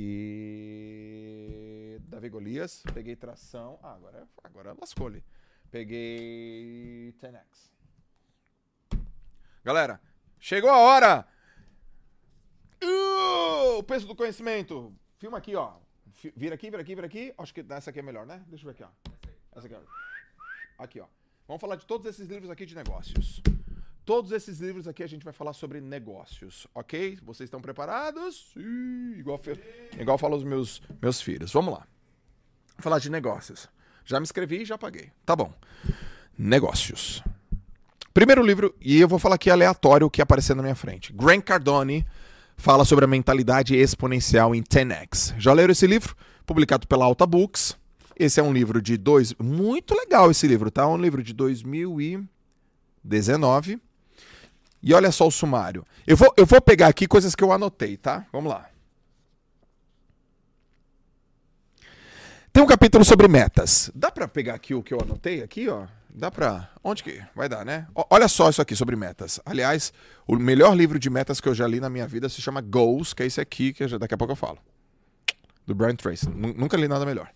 Davi 2.03 2.29
Golias. 2.29 2.83
Peguei 2.95 3.17
tração. 3.17 3.79
Ah, 3.83 3.95
agora, 3.95 4.29
agora 4.45 4.77
lascou 4.81 5.09
ali. 5.09 5.25
Peguei 5.71 7.15
10x. 7.21 7.73
Galera, 9.65 10.01
chegou 10.39 10.71
a 10.71 10.79
hora! 10.79 11.27
Uh, 12.83 13.79
o 13.79 13.83
peso 13.83 14.07
do 14.07 14.15
conhecimento. 14.15 14.93
Filma 15.19 15.39
aqui, 15.39 15.55
ó. 15.55 15.75
Vira 16.37 16.55
aqui, 16.55 16.71
vira 16.71 16.83
aqui, 16.83 16.95
vira 16.95 17.07
aqui. 17.07 17.35
Acho 17.39 17.55
que 17.55 17.65
essa 17.69 17.91
aqui 17.91 18.01
é 18.01 18.03
melhor, 18.03 18.27
né? 18.27 18.43
Deixa 18.49 18.65
eu 18.67 18.73
ver 18.73 18.83
aqui, 18.83 18.85
ó. 18.85 19.11
Essa 19.57 19.67
aqui, 19.67 19.75
ó. 19.75 20.83
Aqui, 20.83 21.01
ó. 21.01 21.07
Vamos 21.47 21.61
falar 21.61 21.77
de 21.77 21.87
todos 21.87 22.07
esses 22.07 22.29
livros 22.29 22.51
aqui 22.51 22.67
de 22.67 22.75
negócios. 22.75 23.41
Todos 24.05 24.33
esses 24.33 24.59
livros 24.59 24.89
aqui 24.89 25.03
a 25.03 25.07
gente 25.07 25.25
vai 25.25 25.33
falar 25.33 25.53
sobre 25.53 25.81
negócios, 25.81 26.67
ok? 26.75 27.19
Vocês 27.23 27.47
estão 27.47 27.61
preparados? 27.61 28.53
Ih, 28.57 29.19
igual, 29.19 29.41
igual 29.99 30.19
falam 30.19 30.37
os 30.37 30.45
meus, 30.45 30.83
meus 31.01 31.21
filhos. 31.21 31.53
Vamos 31.53 31.75
lá. 31.75 31.87
Vou 32.77 32.83
falar 32.83 32.99
de 32.99 33.09
negócios. 33.09 33.69
Já 34.05 34.19
me 34.19 34.25
inscrevi 34.25 34.63
e 34.63 34.65
já 34.65 34.77
paguei. 34.77 35.13
Tá 35.25 35.37
bom. 35.37 35.55
Negócios. 36.37 37.23
Primeiro 38.13 38.43
livro, 38.43 38.75
e 38.81 39.01
eu 39.01 39.07
vou 39.07 39.19
falar 39.19 39.37
aqui 39.37 39.51
aleatório 39.51 40.07
o 40.07 40.11
que 40.11 40.21
aparecer 40.21 40.57
na 40.57 40.63
minha 40.63 40.75
frente. 40.75 41.13
Grant 41.13 41.45
Cardone 41.45 42.05
fala 42.63 42.85
sobre 42.85 43.05
a 43.05 43.09
mentalidade 43.09 43.75
exponencial 43.75 44.55
em 44.55 44.63
10x. 44.63 45.35
Já 45.37 45.53
leram 45.53 45.73
esse 45.73 45.85
livro? 45.85 46.15
Publicado 46.47 46.87
pela 46.87 47.05
Alta 47.05 47.27
Books. 47.27 47.77
Esse 48.17 48.39
é 48.39 48.43
um 48.43 48.53
livro 48.53 48.81
de 48.81 48.97
dois. 48.97 49.35
Muito 49.35 49.97
legal 49.97 50.31
esse 50.31 50.47
livro, 50.47 50.71
tá? 50.71 50.87
Um 50.87 50.97
livro 50.97 51.25
de 51.25 51.33
2019. 51.33 53.81
E 54.81 54.95
olha 54.95 55.11
só 55.11 55.27
o 55.27 55.31
sumário. 55.31 55.85
Eu 56.07 56.17
vou, 56.17 56.33
eu 56.37 56.47
vou 56.47 56.61
pegar 56.61 56.87
aqui 56.87 57.09
coisas 57.09 57.35
que 57.35 57.43
eu 57.43 57.51
anotei, 57.51 57.97
tá? 57.97 58.25
Vamos 58.33 58.53
lá. 58.53 58.71
Tem 62.53 62.63
um 62.63 62.67
capítulo 62.67 63.05
sobre 63.05 63.27
metas. 63.27 63.91
Dá 63.93 64.09
pra 64.09 64.29
pegar 64.29 64.55
aqui 64.55 64.73
o 64.73 64.85
que 64.85 64.95
eu 64.95 65.01
anotei 65.03 65.43
aqui, 65.43 65.69
ó? 65.69 65.87
Dá 66.15 66.31
pra. 66.31 66.69
Onde 66.85 67.03
que 67.03 67.23
vai 67.35 67.49
dar, 67.49 67.65
né? 67.65 67.87
Ó, 67.95 68.05
Olha 68.11 68.29
só 68.29 68.51
isso 68.51 68.61
aqui 68.61 68.77
sobre 68.77 68.95
metas. 68.97 69.41
Aliás, 69.47 69.93
o 70.27 70.37
melhor 70.37 70.77
livro 70.77 70.99
de 70.99 71.09
metas 71.09 71.41
que 71.41 71.49
eu 71.49 71.55
já 71.55 71.67
li 71.67 71.81
na 71.81 71.89
minha 71.89 72.07
vida 72.07 72.29
se 72.29 72.43
chama 72.43 72.61
Goals, 72.61 73.15
que 73.15 73.23
é 73.23 73.27
esse 73.27 73.41
aqui 73.41 73.73
que 73.73 73.87
já- 73.89 73.97
daqui 73.99 74.13
a 74.15 74.19
pouco 74.19 74.33
eu 74.33 74.37
falo. 74.37 74.59
Do 75.67 75.75
Brian 75.75 75.97
Tracy. 75.97 76.29
Nu- 76.29 76.53
Nunca 76.53 76.77
li 76.77 76.87
nada 76.87 77.07
melhor. 77.07 77.31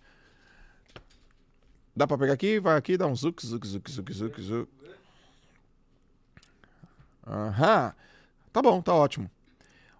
Dá 1.94 2.06
pra 2.06 2.18
pegar 2.18 2.34
aqui, 2.34 2.60
vai 2.60 2.76
aqui, 2.76 2.98
dá 2.98 3.06
um 3.06 3.16
zuc, 3.16 3.40
zuc, 3.46 3.66
zuc, 3.66 3.90
zuc, 3.90 4.12
zuc, 4.12 4.40
zuc. 4.42 4.68
Aham. 7.26 7.94
Tá 8.52 8.60
bom, 8.62 8.82
tá 8.82 8.94
ótimo. 8.94 9.30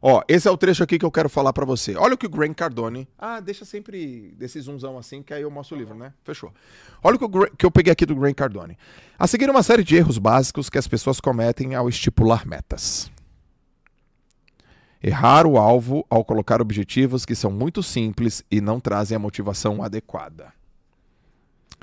Ó, 0.09 0.23
esse 0.29 0.47
é 0.47 0.51
o 0.53 0.57
trecho 0.57 0.85
aqui 0.85 1.01
que 1.01 1.05
eu 1.05 1.11
quero 1.11 1.29
falar 1.29 1.53
pra 1.53 1.65
você. 1.65 1.97
Olha 1.97 2.15
o 2.15 2.17
que 2.17 2.27
o 2.27 2.31
Grant 2.31 2.55
Cardone. 2.55 3.09
Ah, 3.19 3.41
deixa 3.41 3.65
sempre 3.65 4.33
desse 4.39 4.61
zoomzão 4.61 4.97
assim, 4.97 5.21
que 5.21 5.35
aí 5.35 5.43
eu 5.43 5.51
mostro 5.51 5.75
o 5.75 5.79
livro, 5.81 5.97
né? 5.97 6.13
Fechou. 6.23 6.55
Olha 7.03 7.17
o 7.17 7.19
que, 7.19 7.25
o 7.25 7.29
Gra- 7.29 7.51
que 7.59 7.67
eu 7.67 7.73
peguei 7.73 7.93
aqui 7.93 8.07
do 8.07 8.15
Grant 8.15 8.37
Cardone. 8.37 8.79
A 9.19 9.27
seguir, 9.27 9.51
uma 9.51 9.65
série 9.65 9.83
de 9.83 9.97
erros 9.97 10.17
básicos 10.17 10.71
que 10.71 10.79
as 10.79 10.87
pessoas 10.87 11.19
cometem 11.19 11.75
ao 11.75 11.89
estipular 11.89 12.47
metas. 12.47 13.11
Errar 15.03 15.45
o 15.45 15.59
alvo 15.59 16.07
ao 16.09 16.25
colocar 16.25 16.63
objetivos 16.63 17.25
que 17.27 17.35
são 17.35 17.51
muito 17.51 17.83
simples 17.83 18.45
e 18.49 18.61
não 18.61 18.79
trazem 18.79 19.17
a 19.17 19.19
motivação 19.19 19.83
adequada. 19.83 20.53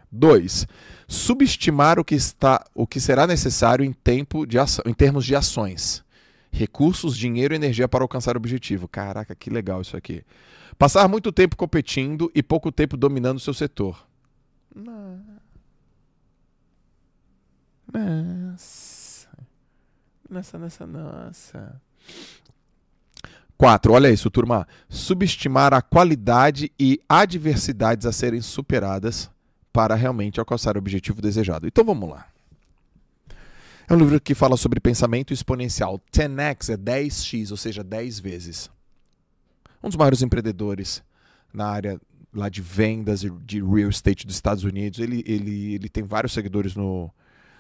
2. 0.10 0.66
Subestimar 1.10 2.00
o 2.00 2.06
que, 2.06 2.16
está, 2.16 2.64
o 2.74 2.88
que 2.88 3.02
será 3.02 3.28
necessário 3.28 3.84
em, 3.84 3.92
tempo 3.92 4.46
de 4.46 4.58
ação, 4.58 4.82
em 4.88 4.94
termos 4.94 5.26
de 5.26 5.36
ações. 5.36 6.02
Recursos, 6.56 7.18
dinheiro 7.18 7.56
e 7.56 7.58
energia 7.58 7.88
para 7.88 8.04
alcançar 8.04 8.36
o 8.36 8.38
objetivo. 8.38 8.88
Caraca, 8.88 9.34
que 9.34 9.50
legal 9.50 9.82
isso 9.82 9.98
aqui. 9.98 10.24
Passar 10.78 11.08
muito 11.08 11.32
tempo 11.32 11.58
competindo 11.58 12.32
e 12.36 12.44
pouco 12.44 12.72
tempo 12.72 12.96
dominando 12.96 13.40
seu 13.40 13.56
setor. 13.56 14.08
Nossa. 17.92 19.30
Nossa, 20.30 20.60
nossa, 20.60 20.86
nossa. 20.86 21.82
4. 23.58 23.92
Olha 23.92 24.12
isso, 24.12 24.30
turma. 24.30 24.68
Subestimar 24.88 25.74
a 25.74 25.82
qualidade 25.82 26.72
e 26.80 27.00
adversidades 27.10 28.06
a 28.06 28.12
serem 28.12 28.42
superadas 28.42 29.28
para 29.72 29.96
realmente 29.96 30.40
alcançar 30.40 30.76
o 30.76 30.80
objetivo 30.80 31.20
desejado. 31.20 31.66
Então 31.66 31.84
vamos 31.84 32.08
lá. 32.08 32.28
É 33.88 33.94
um 33.94 33.98
livro 33.98 34.20
que 34.20 34.34
fala 34.34 34.56
sobre 34.56 34.80
pensamento 34.80 35.34
exponencial. 35.34 36.02
10x 36.12 36.74
é 36.74 36.78
10x, 36.78 37.52
ou 37.52 37.58
seja, 37.58 37.84
10 37.84 38.20
vezes. 38.20 38.70
Um 39.84 39.90
dos 39.90 39.98
maiores 39.98 40.22
empreendedores 40.22 41.04
na 41.54 41.68
área 41.68 42.00
lá 42.34 42.50
de 42.50 42.62
vendas 42.62 43.22
de 43.46 43.62
real 43.62 43.90
estate 43.90 44.26
dos 44.26 44.36
Estados 44.36 44.64
Unidos. 44.64 45.00
Ele, 45.00 45.24
ele, 45.26 45.76
ele 45.76 45.90
tem 45.90 46.04
vários 46.04 46.34
seguidores 46.34 46.76
no, 46.76 47.12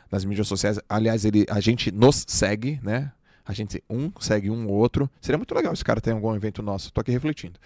nas 0.09 0.23
mídias 0.23 0.47
sociais. 0.47 0.79
Aliás, 0.87 1.25
ele, 1.25 1.45
a 1.49 1.59
gente 1.59 1.91
nos 1.91 2.23
segue, 2.27 2.79
né? 2.81 3.11
A 3.45 3.51
gente 3.51 3.83
um 3.89 4.09
segue 4.19 4.49
um 4.49 4.67
ou 4.67 4.75
outro. 4.75 5.09
Seria 5.19 5.37
muito 5.37 5.53
legal 5.53 5.73
esse 5.73 5.83
cara 5.83 5.99
ter 5.99 6.11
algum 6.11 6.33
evento 6.33 6.63
nosso. 6.63 6.91
Tô 6.93 7.01
aqui 7.01 7.11
refletindo. 7.11 7.59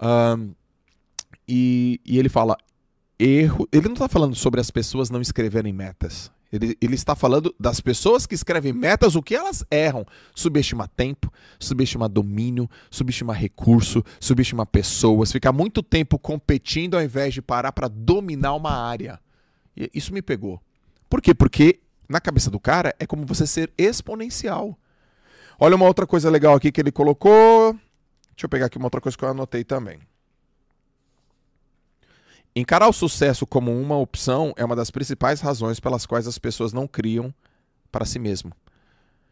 Ahn, 0.00 0.52
e, 1.46 2.00
e 2.04 2.18
ele 2.18 2.30
fala 2.30 2.56
erro. 3.18 3.68
Ele 3.70 3.86
não 3.86 3.92
está 3.92 4.08
falando 4.08 4.34
sobre 4.34 4.60
as 4.60 4.70
pessoas 4.70 5.10
não 5.10 5.20
escreverem 5.20 5.72
metas. 5.72 6.32
Ele, 6.52 6.76
ele 6.80 6.94
está 6.94 7.16
falando 7.16 7.54
das 7.58 7.80
pessoas 7.80 8.26
que 8.26 8.34
escrevem 8.34 8.74
metas, 8.74 9.16
o 9.16 9.22
que 9.22 9.34
elas 9.34 9.64
erram. 9.70 10.06
Subestimar 10.34 10.86
tempo, 10.88 11.32
subestimar 11.58 12.10
domínio, 12.10 12.68
subestimar 12.90 13.38
recurso, 13.38 14.04
subestimar 14.20 14.66
pessoas, 14.66 15.32
ficar 15.32 15.50
muito 15.50 15.82
tempo 15.82 16.18
competindo 16.18 16.94
ao 16.94 17.02
invés 17.02 17.32
de 17.32 17.40
parar 17.40 17.72
para 17.72 17.88
dominar 17.88 18.54
uma 18.54 18.70
área. 18.70 19.18
E 19.74 19.90
isso 19.94 20.12
me 20.12 20.20
pegou. 20.20 20.60
Por 21.08 21.22
quê? 21.22 21.32
Porque 21.32 21.80
na 22.06 22.20
cabeça 22.20 22.50
do 22.50 22.60
cara 22.60 22.94
é 22.98 23.06
como 23.06 23.24
você 23.24 23.46
ser 23.46 23.72
exponencial. 23.78 24.78
Olha 25.58 25.76
uma 25.76 25.86
outra 25.86 26.06
coisa 26.06 26.28
legal 26.28 26.54
aqui 26.54 26.70
que 26.70 26.80
ele 26.80 26.92
colocou. 26.92 27.72
Deixa 28.30 28.44
eu 28.44 28.48
pegar 28.48 28.66
aqui 28.66 28.76
uma 28.76 28.86
outra 28.86 29.00
coisa 29.00 29.16
que 29.16 29.24
eu 29.24 29.28
anotei 29.28 29.64
também. 29.64 29.98
Encarar 32.54 32.88
o 32.88 32.92
sucesso 32.92 33.46
como 33.46 33.72
uma 33.72 33.96
opção 33.96 34.52
é 34.56 34.64
uma 34.64 34.76
das 34.76 34.90
principais 34.90 35.40
razões 35.40 35.80
pelas 35.80 36.04
quais 36.04 36.26
as 36.26 36.38
pessoas 36.38 36.72
não 36.72 36.86
criam 36.86 37.34
para 37.90 38.04
si 38.04 38.18
mesmo. 38.18 38.52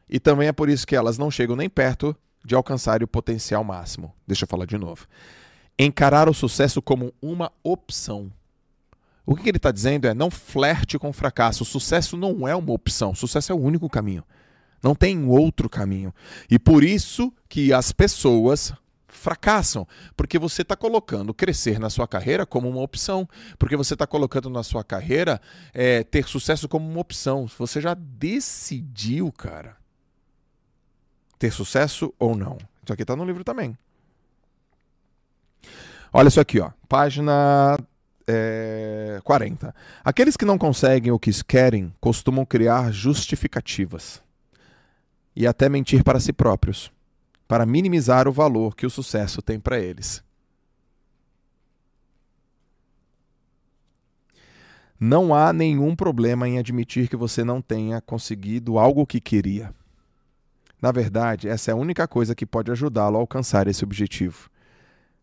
E 0.09 0.19
também 0.19 0.49
é 0.49 0.53
por 0.53 0.69
isso 0.69 0.87
que 0.87 0.97
elas 0.97 1.19
não 1.19 1.31
chegam 1.31 1.55
nem 1.55 1.69
perto 1.69 2.17
de 2.45 2.55
alcançar 2.55 3.03
o 3.03 3.09
potencial 3.09 3.63
máximo. 3.63 4.15
Deixa 4.27 4.45
eu 4.45 4.49
falar 4.49 4.65
de 4.65 4.79
novo. 4.79 5.07
Encarar 5.79 6.29
o 6.29 6.35
sucesso 6.35 6.81
como 6.81 7.13
uma 7.21 7.53
opção. 7.63 8.33
O 9.27 9.37
que 9.37 9.49
ele 9.49 9.59
está 9.59 9.71
dizendo 9.71 10.09
é 10.09 10.15
não 10.15 10.31
flerte 10.31 10.99
com 10.99 11.11
o 11.11 11.13
fracasso. 11.13 11.63
O 11.63 11.67
sucesso 11.67 12.17
não 12.17 12.49
é 12.49 12.57
uma 12.57 12.73
opção. 12.73 13.13
O 13.13 13.17
sucesso 13.17 13.53
é 13.53 13.55
o 13.55 13.61
único 13.61 13.89
caminho. 13.89 14.25
Não 14.83 14.95
tem 14.95 15.25
outro 15.27 15.69
caminho. 15.69 16.13
E 16.51 16.59
por 16.59 16.83
isso 16.83 17.33
que 17.49 17.73
as 17.73 17.93
pessoas 17.93 18.73
fracassam, 19.13 19.87
porque 20.17 20.39
você 20.39 20.63
está 20.63 20.77
colocando 20.77 21.35
crescer 21.35 21.79
na 21.79 21.91
sua 21.91 22.07
carreira 22.07 22.47
como 22.47 22.69
uma 22.69 22.81
opção, 22.81 23.29
porque 23.59 23.77
você 23.77 23.95
está 23.95 24.07
colocando 24.07 24.49
na 24.49 24.63
sua 24.63 24.83
carreira 24.83 25.41
é, 25.75 26.03
ter 26.05 26.27
sucesso 26.27 26.69
como 26.69 26.89
uma 26.89 27.01
opção. 27.01 27.47
Você 27.59 27.81
já 27.81 27.95
decidiu, 27.95 29.31
cara, 29.33 29.77
ter 31.39 31.53
sucesso 31.53 32.13
ou 32.19 32.37
não. 32.37 32.59
Isso 32.83 32.93
aqui 32.93 33.03
está 33.03 33.15
no 33.15 33.25
livro 33.25 33.45
também. 33.45 33.77
Olha 36.13 36.29
isso 36.29 36.41
aqui, 36.41 36.59
ó. 36.61 36.71
Página 36.89 37.79
é, 38.27 39.21
40. 39.25 39.75
Aqueles 40.05 40.37
que 40.37 40.45
não 40.45 40.59
conseguem 40.59 41.13
o 41.13 41.19
que 41.19 41.31
querem 41.45 41.93
costumam 42.01 42.45
criar 42.45 42.91
justificativas 42.91 44.23
e 45.35 45.47
até 45.47 45.69
mentir 45.69 46.03
para 46.03 46.21
si 46.21 46.33
próprios, 46.33 46.91
para 47.51 47.67
minimizar 47.67 48.29
o 48.29 48.33
valor 48.33 48.77
que 48.77 48.87
o 48.87 48.91
sucesso 48.91 49.43
tem 49.43 49.59
para 49.59 49.77
eles. 49.77 50.23
Não 55.01 55.35
há 55.35 55.53
nenhum 55.53 55.97
problema 55.97 56.49
em 56.49 56.61
admitir 56.61 57.09
que 57.09 57.17
você 57.17 57.43
não 57.43 57.61
tenha 57.61 58.01
conseguido 58.01 58.79
algo 58.79 59.05
que 59.05 59.21
queria. 59.21 59.75
Na 60.81 60.93
verdade, 60.93 61.49
essa 61.49 61.73
é 61.73 61.75
a 61.75 61.77
única 61.77 62.07
coisa 62.07 62.37
que 62.37 62.47
pode 62.47 62.71
ajudá-lo 62.71 63.17
a 63.17 63.21
alcançar 63.21 63.67
esse 63.67 63.83
objetivo. 63.83 64.49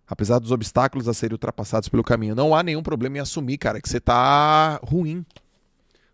Apesar 0.06 0.40
dos 0.40 0.52
obstáculos 0.52 1.08
a 1.08 1.14
serem 1.14 1.36
ultrapassados 1.36 1.88
pelo 1.88 2.04
caminho, 2.04 2.36
não 2.36 2.54
há 2.54 2.62
nenhum 2.62 2.84
problema 2.84 3.20
em 3.20 3.22
assumir, 3.22 3.58
cara, 3.58 3.80
que 3.80 3.88
você 3.88 4.02
tá 4.02 4.82
ruim. 4.84 5.26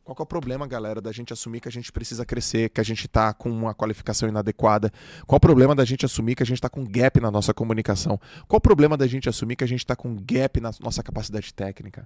Qual 0.04 0.18
é 0.20 0.22
o 0.22 0.26
problema, 0.26 0.68
galera, 0.68 1.00
da 1.02 1.14
gente 1.14 1.32
assumir 1.32 1.62
que 1.62 1.68
a 1.70 1.72
gente 1.72 1.90
precisa 1.90 2.26
crescer, 2.26 2.70
que 2.70 2.82
a 2.82 2.84
gente 2.84 3.06
está 3.06 3.34
com 3.34 3.50
uma 3.50 3.74
qualificação 3.74 4.28
inadequada? 4.28 4.92
Qual 5.26 5.38
o 5.38 5.40
problema 5.40 5.74
da 5.74 5.86
gente 5.86 6.06
assumir 6.06 6.36
que 6.36 6.44
a 6.44 6.46
gente 6.46 6.58
está 6.58 6.70
com 6.70 6.84
gap 6.84 7.22
na 7.22 7.32
nossa 7.32 7.54
comunicação? 7.54 8.20
Qual 8.46 8.58
o 8.58 8.62
problema 8.62 8.98
da 8.98 9.08
gente 9.08 9.30
assumir 9.30 9.56
que 9.56 9.64
a 9.64 9.68
gente 9.68 9.80
está 9.80 9.96
com 9.96 10.14
gap 10.16 10.60
na 10.60 10.72
nossa 10.82 11.02
capacidade 11.02 11.54
técnica? 11.54 12.06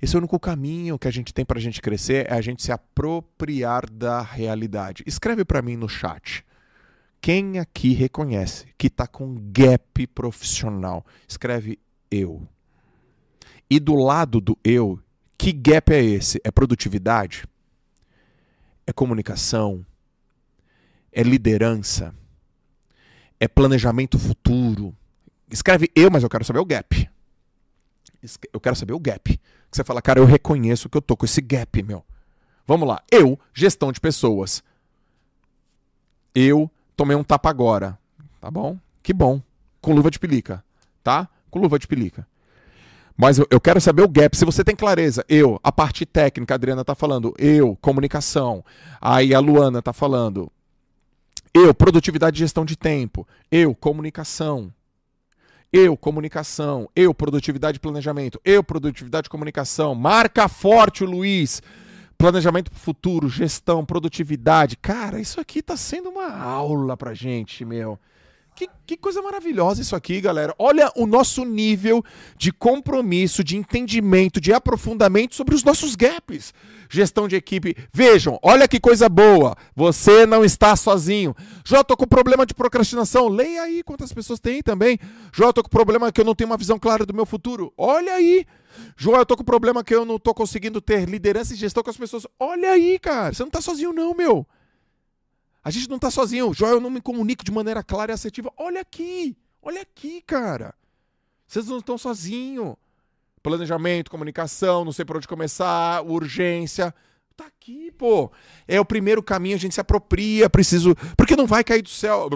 Esse 0.00 0.14
é 0.14 0.18
o 0.18 0.20
único 0.20 0.38
caminho 0.38 0.98
que 0.98 1.08
a 1.08 1.10
gente 1.10 1.34
tem 1.34 1.44
para 1.44 1.58
a 1.58 1.62
gente 1.62 1.82
crescer, 1.82 2.30
é 2.30 2.34
a 2.34 2.40
gente 2.40 2.62
se 2.62 2.70
apropriar 2.70 3.90
da 3.90 4.20
realidade. 4.20 5.02
Escreve 5.04 5.44
para 5.44 5.62
mim 5.62 5.76
no 5.76 5.88
chat. 5.88 6.44
Quem 7.20 7.58
aqui 7.58 7.92
reconhece 7.92 8.66
que 8.78 8.86
está 8.86 9.06
com 9.06 9.34
gap 9.50 10.06
profissional? 10.08 11.04
Escreve 11.26 11.80
eu. 12.08 12.46
E 13.68 13.80
do 13.80 13.96
lado 13.96 14.40
do 14.40 14.56
eu, 14.62 15.00
que 15.38 15.52
gap 15.52 15.92
é 15.92 16.02
esse? 16.02 16.40
É 16.44 16.50
produtividade? 16.50 17.44
É 18.86 18.92
comunicação? 18.92 19.84
É 21.12 21.22
liderança? 21.22 22.14
É 23.38 23.46
planejamento 23.46 24.18
futuro? 24.18 24.94
Escreve 25.50 25.90
eu, 25.94 26.10
mas 26.10 26.22
eu 26.22 26.28
quero 26.28 26.44
saber 26.44 26.58
o 26.58 26.64
gap. 26.64 27.10
Eu 28.52 28.60
quero 28.60 28.76
saber 28.76 28.92
o 28.92 28.98
gap. 28.98 29.40
Você 29.70 29.84
fala, 29.84 30.02
cara, 30.02 30.18
eu 30.18 30.24
reconheço 30.24 30.88
que 30.88 30.96
eu 30.96 31.02
tô 31.02 31.16
com 31.16 31.24
esse 31.24 31.40
gap, 31.40 31.82
meu. 31.82 32.04
Vamos 32.66 32.88
lá. 32.88 33.02
Eu, 33.10 33.38
gestão 33.54 33.92
de 33.92 34.00
pessoas. 34.00 34.62
Eu 36.34 36.70
tomei 36.96 37.16
um 37.16 37.22
tapa 37.22 37.48
agora. 37.48 37.98
Tá 38.40 38.50
bom? 38.50 38.78
Que 39.02 39.12
bom. 39.12 39.40
Com 39.80 39.94
luva 39.94 40.10
de 40.10 40.18
pelica. 40.18 40.64
Tá? 41.02 41.28
Com 41.50 41.60
luva 41.60 41.78
de 41.78 41.86
pelica. 41.86 42.26
Mas 43.16 43.38
eu, 43.38 43.60
quero 43.60 43.80
saber 43.80 44.02
o 44.02 44.08
gap. 44.08 44.36
Se 44.36 44.44
você 44.44 44.62
tem 44.62 44.76
clareza, 44.76 45.24
eu, 45.28 45.58
a 45.62 45.72
parte 45.72 46.04
técnica, 46.04 46.52
a 46.52 46.56
Adriana 46.56 46.84
tá 46.84 46.94
falando, 46.94 47.34
eu, 47.38 47.76
comunicação. 47.80 48.62
Aí 49.00 49.34
a 49.34 49.38
Luana 49.38 49.80
tá 49.80 49.92
falando, 49.92 50.52
eu, 51.54 51.72
produtividade 51.72 52.36
e 52.36 52.40
gestão 52.40 52.66
de 52.66 52.76
tempo. 52.76 53.26
Eu, 53.50 53.74
comunicação. 53.74 54.70
Eu, 55.72 55.96
comunicação. 55.96 56.90
Eu, 56.94 57.14
produtividade 57.14 57.76
e 57.76 57.80
planejamento. 57.80 58.38
Eu, 58.44 58.62
produtividade 58.62 59.28
e 59.28 59.30
comunicação. 59.30 59.94
Marca 59.94 60.48
forte 60.48 61.02
o 61.02 61.06
Luiz. 61.06 61.62
Planejamento 62.18 62.70
para 62.70 62.76
o 62.76 62.80
futuro, 62.80 63.28
gestão, 63.28 63.84
produtividade. 63.84 64.76
Cara, 64.76 65.18
isso 65.18 65.40
aqui 65.40 65.62
tá 65.62 65.76
sendo 65.76 66.10
uma 66.10 66.30
aula 66.30 66.96
pra 66.96 67.14
gente, 67.14 67.64
meu. 67.64 67.98
Que, 68.56 68.70
que, 68.86 68.96
coisa 68.96 69.20
maravilhosa 69.20 69.82
isso 69.82 69.94
aqui, 69.94 70.18
galera. 70.18 70.54
Olha 70.58 70.90
o 70.96 71.06
nosso 71.06 71.44
nível 71.44 72.02
de 72.38 72.50
compromisso, 72.50 73.44
de 73.44 73.54
entendimento, 73.54 74.40
de 74.40 74.50
aprofundamento 74.50 75.34
sobre 75.34 75.54
os 75.54 75.62
nossos 75.62 75.94
gaps. 75.94 76.54
Gestão 76.88 77.28
de 77.28 77.36
equipe. 77.36 77.76
Vejam, 77.92 78.38
olha 78.42 78.66
que 78.66 78.80
coisa 78.80 79.10
boa. 79.10 79.54
Você 79.74 80.24
não 80.24 80.42
está 80.42 80.74
sozinho. 80.74 81.36
Jó, 81.66 81.82
tô 81.82 81.98
com 81.98 82.06
problema 82.06 82.46
de 82.46 82.54
procrastinação. 82.54 83.28
Leia 83.28 83.60
aí 83.60 83.82
quantas 83.82 84.10
pessoas 84.10 84.40
tem 84.40 84.62
também. 84.62 84.98
Jó, 85.34 85.52
tô 85.52 85.62
com 85.62 85.68
problema 85.68 86.10
que 86.10 86.22
eu 86.22 86.24
não 86.24 86.34
tenho 86.34 86.48
uma 86.48 86.56
visão 86.56 86.78
clara 86.78 87.04
do 87.04 87.12
meu 87.12 87.26
futuro. 87.26 87.74
Olha 87.76 88.14
aí. 88.14 88.46
João, 88.96 89.18
eu 89.18 89.26
tô 89.26 89.36
com 89.36 89.44
problema 89.44 89.84
que 89.84 89.94
eu 89.94 90.06
não 90.06 90.18
tô 90.18 90.32
conseguindo 90.32 90.80
ter 90.80 91.06
liderança 91.06 91.52
e 91.52 91.56
gestão 91.56 91.82
com 91.82 91.90
as 91.90 91.96
pessoas. 91.98 92.26
Olha 92.40 92.70
aí, 92.70 92.98
cara. 92.98 93.34
Você 93.34 93.42
não 93.42 93.50
tá 93.50 93.60
sozinho, 93.60 93.92
não, 93.92 94.14
meu. 94.14 94.46
A 95.66 95.70
gente 95.72 95.90
não 95.90 95.98
tá 95.98 96.12
sozinho. 96.12 96.54
João, 96.54 96.74
eu 96.74 96.80
não 96.80 96.88
me 96.88 97.00
comunico 97.00 97.44
de 97.44 97.50
maneira 97.50 97.82
clara 97.82 98.12
e 98.12 98.14
assertiva. 98.14 98.52
Olha 98.56 98.80
aqui. 98.80 99.36
Olha 99.60 99.82
aqui, 99.82 100.22
cara. 100.24 100.72
Vocês 101.44 101.66
não 101.66 101.78
estão 101.78 101.98
sozinhos. 101.98 102.76
Planejamento, 103.42 104.08
comunicação, 104.08 104.84
não 104.84 104.92
sei 104.92 105.04
por 105.04 105.16
onde 105.16 105.26
começar, 105.26 106.04
urgência. 106.06 106.94
Tá 107.36 107.46
aqui, 107.46 107.90
pô. 107.90 108.30
É 108.68 108.78
o 108.78 108.84
primeiro 108.84 109.20
caminho, 109.24 109.56
a 109.56 109.58
gente 109.58 109.74
se 109.74 109.80
apropria, 109.80 110.48
preciso. 110.48 110.94
Porque 111.16 111.34
não 111.34 111.48
vai 111.48 111.64
cair 111.64 111.82
do 111.82 111.88
céu. 111.88 112.28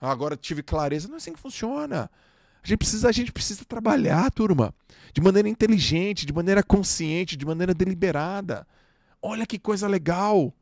Agora 0.00 0.36
tive 0.36 0.60
clareza. 0.60 1.06
Não 1.06 1.14
é 1.14 1.18
assim 1.18 1.32
que 1.32 1.38
funciona. 1.38 2.10
A 2.60 2.66
gente 2.66 2.78
precisa, 2.78 3.08
a 3.08 3.12
gente 3.12 3.30
precisa 3.30 3.64
trabalhar, 3.64 4.28
turma, 4.32 4.74
de 5.14 5.20
maneira 5.20 5.48
inteligente, 5.48 6.26
de 6.26 6.32
maneira 6.32 6.64
consciente, 6.64 7.36
de 7.36 7.46
maneira 7.46 7.72
deliberada. 7.72 8.66
Olha 9.22 9.46
que 9.46 9.56
coisa 9.56 9.86
legal. 9.86 10.52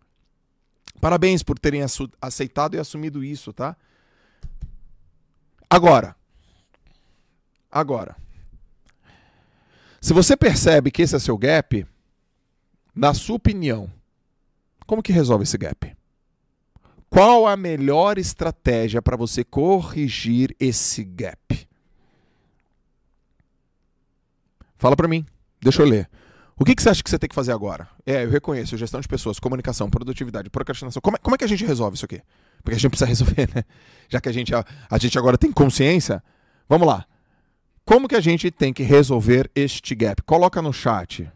Parabéns 1.01 1.43
por 1.43 1.59
terem 1.59 1.83
aceitado 2.21 2.75
e 2.75 2.79
assumido 2.79 3.23
isso, 3.23 3.53
tá? 3.53 3.77
Agora. 5.69 6.17
Agora. 7.71 8.17
Se 10.01 10.13
você 10.13 10.37
percebe 10.37 10.91
que 10.91 11.03
esse 11.03 11.17
é 11.17 11.19
seu 11.19 11.37
gap, 11.37 11.87
na 12.95 13.13
sua 13.13 13.37
opinião, 13.37 13.91
como 14.87 15.03
que 15.03 15.13
resolve 15.13 15.43
esse 15.43 15.59
gap? 15.59 15.97
Qual 17.11 17.47
a 17.47 17.57
melhor 17.57 18.19
estratégia 18.19 19.01
para 19.03 19.17
você 19.17 19.45
corrigir 19.45 20.55
esse 20.59 21.05
gap? 21.05 21.69
Fala 24.77 24.97
para 24.97 25.09
mim. 25.09 25.27
Deixa 25.61 25.83
eu 25.83 25.87
ler. 25.87 26.09
O 26.59 26.65
que, 26.65 26.75
que 26.75 26.83
você 26.83 26.89
acha 26.89 27.03
que 27.03 27.11
você 27.11 27.19
tem 27.19 27.29
que 27.29 27.35
fazer 27.35 27.53
agora? 27.53 27.87
É, 28.07 28.25
eu 28.25 28.31
reconheço, 28.31 28.79
gestão 28.79 28.99
de 28.99 29.07
pessoas, 29.07 29.39
comunicação, 29.39 29.91
produtividade, 29.91 30.49
procrastinação. 30.49 31.03
Como 31.03 31.17
é, 31.17 31.21
como 31.21 31.35
é 31.35 31.39
que 31.39 31.45
a 31.45 31.49
gente 31.49 31.65
resolve 31.65 31.97
isso 31.97 32.07
aqui? 32.07 32.23
Porque 32.63 32.77
a 32.77 32.79
gente 32.79 32.89
precisa 32.89 33.07
resolver, 33.09 33.49
né? 33.55 33.63
Já 34.09 34.21
que 34.21 34.29
a 34.29 34.33
gente, 34.33 34.55
a, 34.55 34.65
a 34.91 34.99
gente 34.99 35.19
agora 35.19 35.37
tem 35.37 35.53
consciência, 35.53 36.23
vamos 36.67 36.87
lá. 36.87 37.05
Como 37.85 38.09
que 38.09 38.17
a 38.17 38.21
gente 38.21 38.51
tem 38.51 38.73
que 38.73 38.83
resolver 38.83 39.51
este 39.55 39.95
gap? 39.95 40.23
Coloca 40.23 40.63
no 40.63 40.73
chat. 40.73 41.31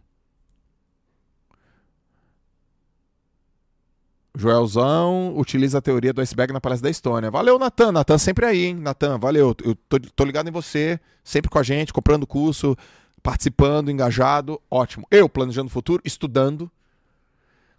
Joelzão 4.34 5.36
utiliza 5.36 5.78
a 5.78 5.82
teoria 5.82 6.12
do 6.12 6.20
iceberg 6.20 6.52
na 6.52 6.60
palestra 6.60 6.86
da 6.86 6.90
Estônia. 6.90 7.30
Valeu, 7.30 7.58
Natan. 7.58 7.92
Natan 7.92 8.16
sempre 8.16 8.46
aí, 8.46 8.64
hein? 8.64 8.74
Natan, 8.74 9.18
valeu. 9.18 9.54
Eu 9.62 9.74
tô, 9.74 9.98
tô 9.98 10.24
ligado 10.24 10.48
em 10.48 10.52
você, 10.52 10.98
sempre 11.22 11.50
com 11.50 11.58
a 11.58 11.62
gente, 11.62 11.92
comprando 11.92 12.26
curso, 12.26 12.76
participando, 13.22 13.90
engajado, 13.90 14.60
ótimo. 14.70 15.06
Eu 15.10 15.28
planejando 15.28 15.68
o 15.68 15.72
futuro, 15.72 16.02
estudando, 16.04 16.70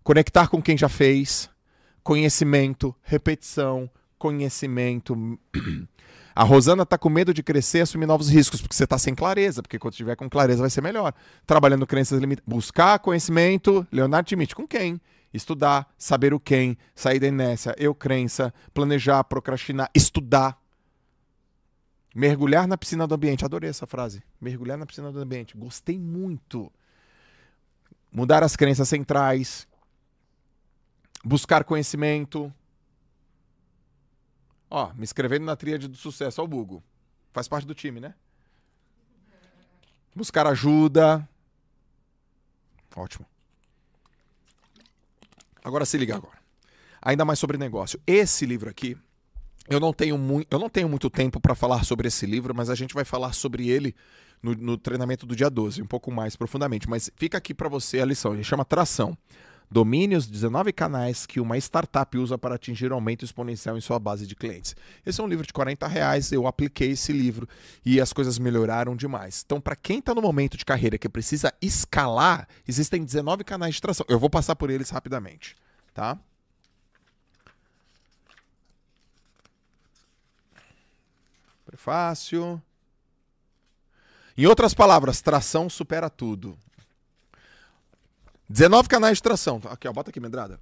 conectar 0.03 0.47
com 0.47 0.61
quem 0.61 0.77
já 0.77 0.89
fez, 0.89 1.49
conhecimento, 2.03 2.95
repetição, 3.01 3.89
conhecimento. 4.17 5.15
A 6.33 6.43
Rosana 6.43 6.85
tá 6.85 6.97
com 6.97 7.09
medo 7.09 7.33
de 7.33 7.43
crescer 7.43 7.79
e 7.79 7.81
assumir 7.81 8.05
novos 8.05 8.29
riscos, 8.29 8.61
porque 8.61 8.73
você 8.75 8.87
tá 8.87 8.97
sem 8.97 9.13
clareza, 9.13 9.61
porque 9.61 9.77
quando 9.77 9.95
tiver 9.95 10.15
com 10.15 10.29
clareza 10.29 10.61
vai 10.61 10.69
ser 10.69 10.81
melhor. 10.81 11.13
Trabalhando 11.45 11.85
crenças 11.85 12.19
limitadas. 12.19 12.47
Buscar 12.47 12.99
conhecimento, 12.99 13.85
Leonardo 13.91 14.27
Timite, 14.27 14.55
com 14.55 14.65
quem? 14.65 15.01
Estudar, 15.33 15.89
saber 15.97 16.33
o 16.33 16.39
quem, 16.39 16.77
sair 16.95 17.19
da 17.19 17.27
inércia, 17.27 17.75
eu 17.77 17.93
crença, 17.93 18.53
planejar, 18.73 19.23
procrastinar, 19.25 19.89
estudar. 19.93 20.60
Mergulhar 22.13 22.67
na 22.67 22.77
piscina 22.77 23.07
do 23.07 23.15
ambiente. 23.15 23.45
Adorei 23.45 23.69
essa 23.69 23.87
frase. 23.87 24.21
Mergulhar 24.39 24.77
na 24.77 24.85
piscina 24.85 25.11
do 25.11 25.19
ambiente. 25.19 25.55
Gostei 25.55 25.97
muito. 25.97 26.71
Mudar 28.11 28.43
as 28.43 28.55
crenças 28.55 28.89
centrais. 28.89 29.67
Buscar 31.23 31.63
conhecimento. 31.63 32.53
Ó, 34.69 34.93
me 34.93 35.03
inscrevendo 35.03 35.45
na 35.45 35.55
tríade 35.55 35.87
do 35.87 35.95
sucesso. 35.95 36.41
Ó, 36.41 36.45
o 36.45 36.47
Bugo. 36.47 36.83
Faz 37.31 37.47
parte 37.47 37.65
do 37.65 37.73
time, 37.73 37.99
né? 37.99 38.13
Buscar 40.13 40.45
ajuda. 40.47 41.27
Ótimo. 42.93 43.25
Agora 45.63 45.85
se 45.85 45.97
liga 45.97 46.15
agora. 46.15 46.39
Ainda 47.01 47.23
mais 47.23 47.39
sobre 47.39 47.57
negócio. 47.57 47.99
Esse 48.05 48.45
livro 48.45 48.69
aqui 48.69 48.97
eu 49.69 49.79
não 49.79 49.93
tenho, 49.93 50.17
mu 50.17 50.43
eu 50.49 50.59
não 50.59 50.69
tenho 50.69 50.89
muito 50.89 51.09
tempo 51.09 51.39
para 51.39 51.55
falar 51.55 51.83
sobre 51.83 52.07
esse 52.07 52.25
livro, 52.25 52.53
mas 52.55 52.69
a 52.69 52.75
gente 52.75 52.93
vai 52.93 53.05
falar 53.05 53.33
sobre 53.33 53.69
ele 53.69 53.95
no, 54.41 54.55
no 54.55 54.77
treinamento 54.77 55.25
do 55.25 55.35
dia 55.35 55.49
12, 55.49 55.81
um 55.81 55.87
pouco 55.87 56.11
mais 56.11 56.35
profundamente. 56.35 56.89
Mas 56.89 57.09
fica 57.15 57.37
aqui 57.37 57.53
para 57.53 57.69
você 57.69 57.99
a 57.99 58.05
lição, 58.05 58.33
ele 58.33 58.43
chama 58.43 58.65
Tração. 58.65 59.17
Domínios, 59.73 60.27
19 60.27 60.73
canais 60.73 61.25
que 61.25 61.39
uma 61.39 61.57
startup 61.57 62.17
usa 62.17 62.37
para 62.37 62.55
atingir 62.55 62.91
aumento 62.91 63.23
exponencial 63.23 63.77
em 63.77 63.81
sua 63.81 63.97
base 63.97 64.27
de 64.27 64.35
clientes. 64.35 64.75
Esse 65.05 65.21
é 65.21 65.23
um 65.23 65.27
livro 65.27 65.47
de 65.47 65.53
40 65.53 65.87
reais, 65.87 66.29
eu 66.33 66.45
apliquei 66.45 66.91
esse 66.91 67.13
livro 67.13 67.47
e 67.85 68.01
as 68.01 68.11
coisas 68.11 68.37
melhoraram 68.37 68.97
demais. 68.97 69.43
Então, 69.45 69.61
para 69.61 69.77
quem 69.77 69.99
está 69.99 70.13
no 70.13 70.21
momento 70.21 70.57
de 70.57 70.65
carreira 70.65 70.97
que 70.97 71.07
precisa 71.07 71.53
escalar, 71.61 72.49
existem 72.67 73.01
19 73.01 73.45
canais 73.45 73.75
de 73.75 73.81
tração. 73.81 74.05
Eu 74.09 74.19
vou 74.19 74.29
passar 74.29 74.57
por 74.57 74.69
eles 74.69 74.89
rapidamente, 74.89 75.55
tá? 75.93 76.19
Prefácio. 81.71 82.61
Em 84.37 84.45
outras 84.45 84.73
palavras, 84.73 85.21
tração 85.21 85.69
supera 85.69 86.09
tudo. 86.09 86.57
19 88.49 88.89
canais 88.89 89.19
de 89.19 89.23
tração. 89.23 89.61
Aqui, 89.69 89.87
ó, 89.87 89.93
bota 89.93 90.09
aqui, 90.09 90.19
Mendrada. 90.19 90.59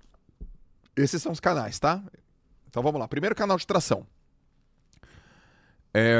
Esses 0.95 1.19
são 1.19 1.31
os 1.31 1.39
canais, 1.39 1.79
tá? 1.79 1.99
Então 2.67 2.83
vamos 2.83 2.99
lá. 3.01 3.07
Primeiro 3.07 3.35
canal 3.35 3.57
de 3.57 3.65
tração. 3.65 4.05
É... 5.91 6.15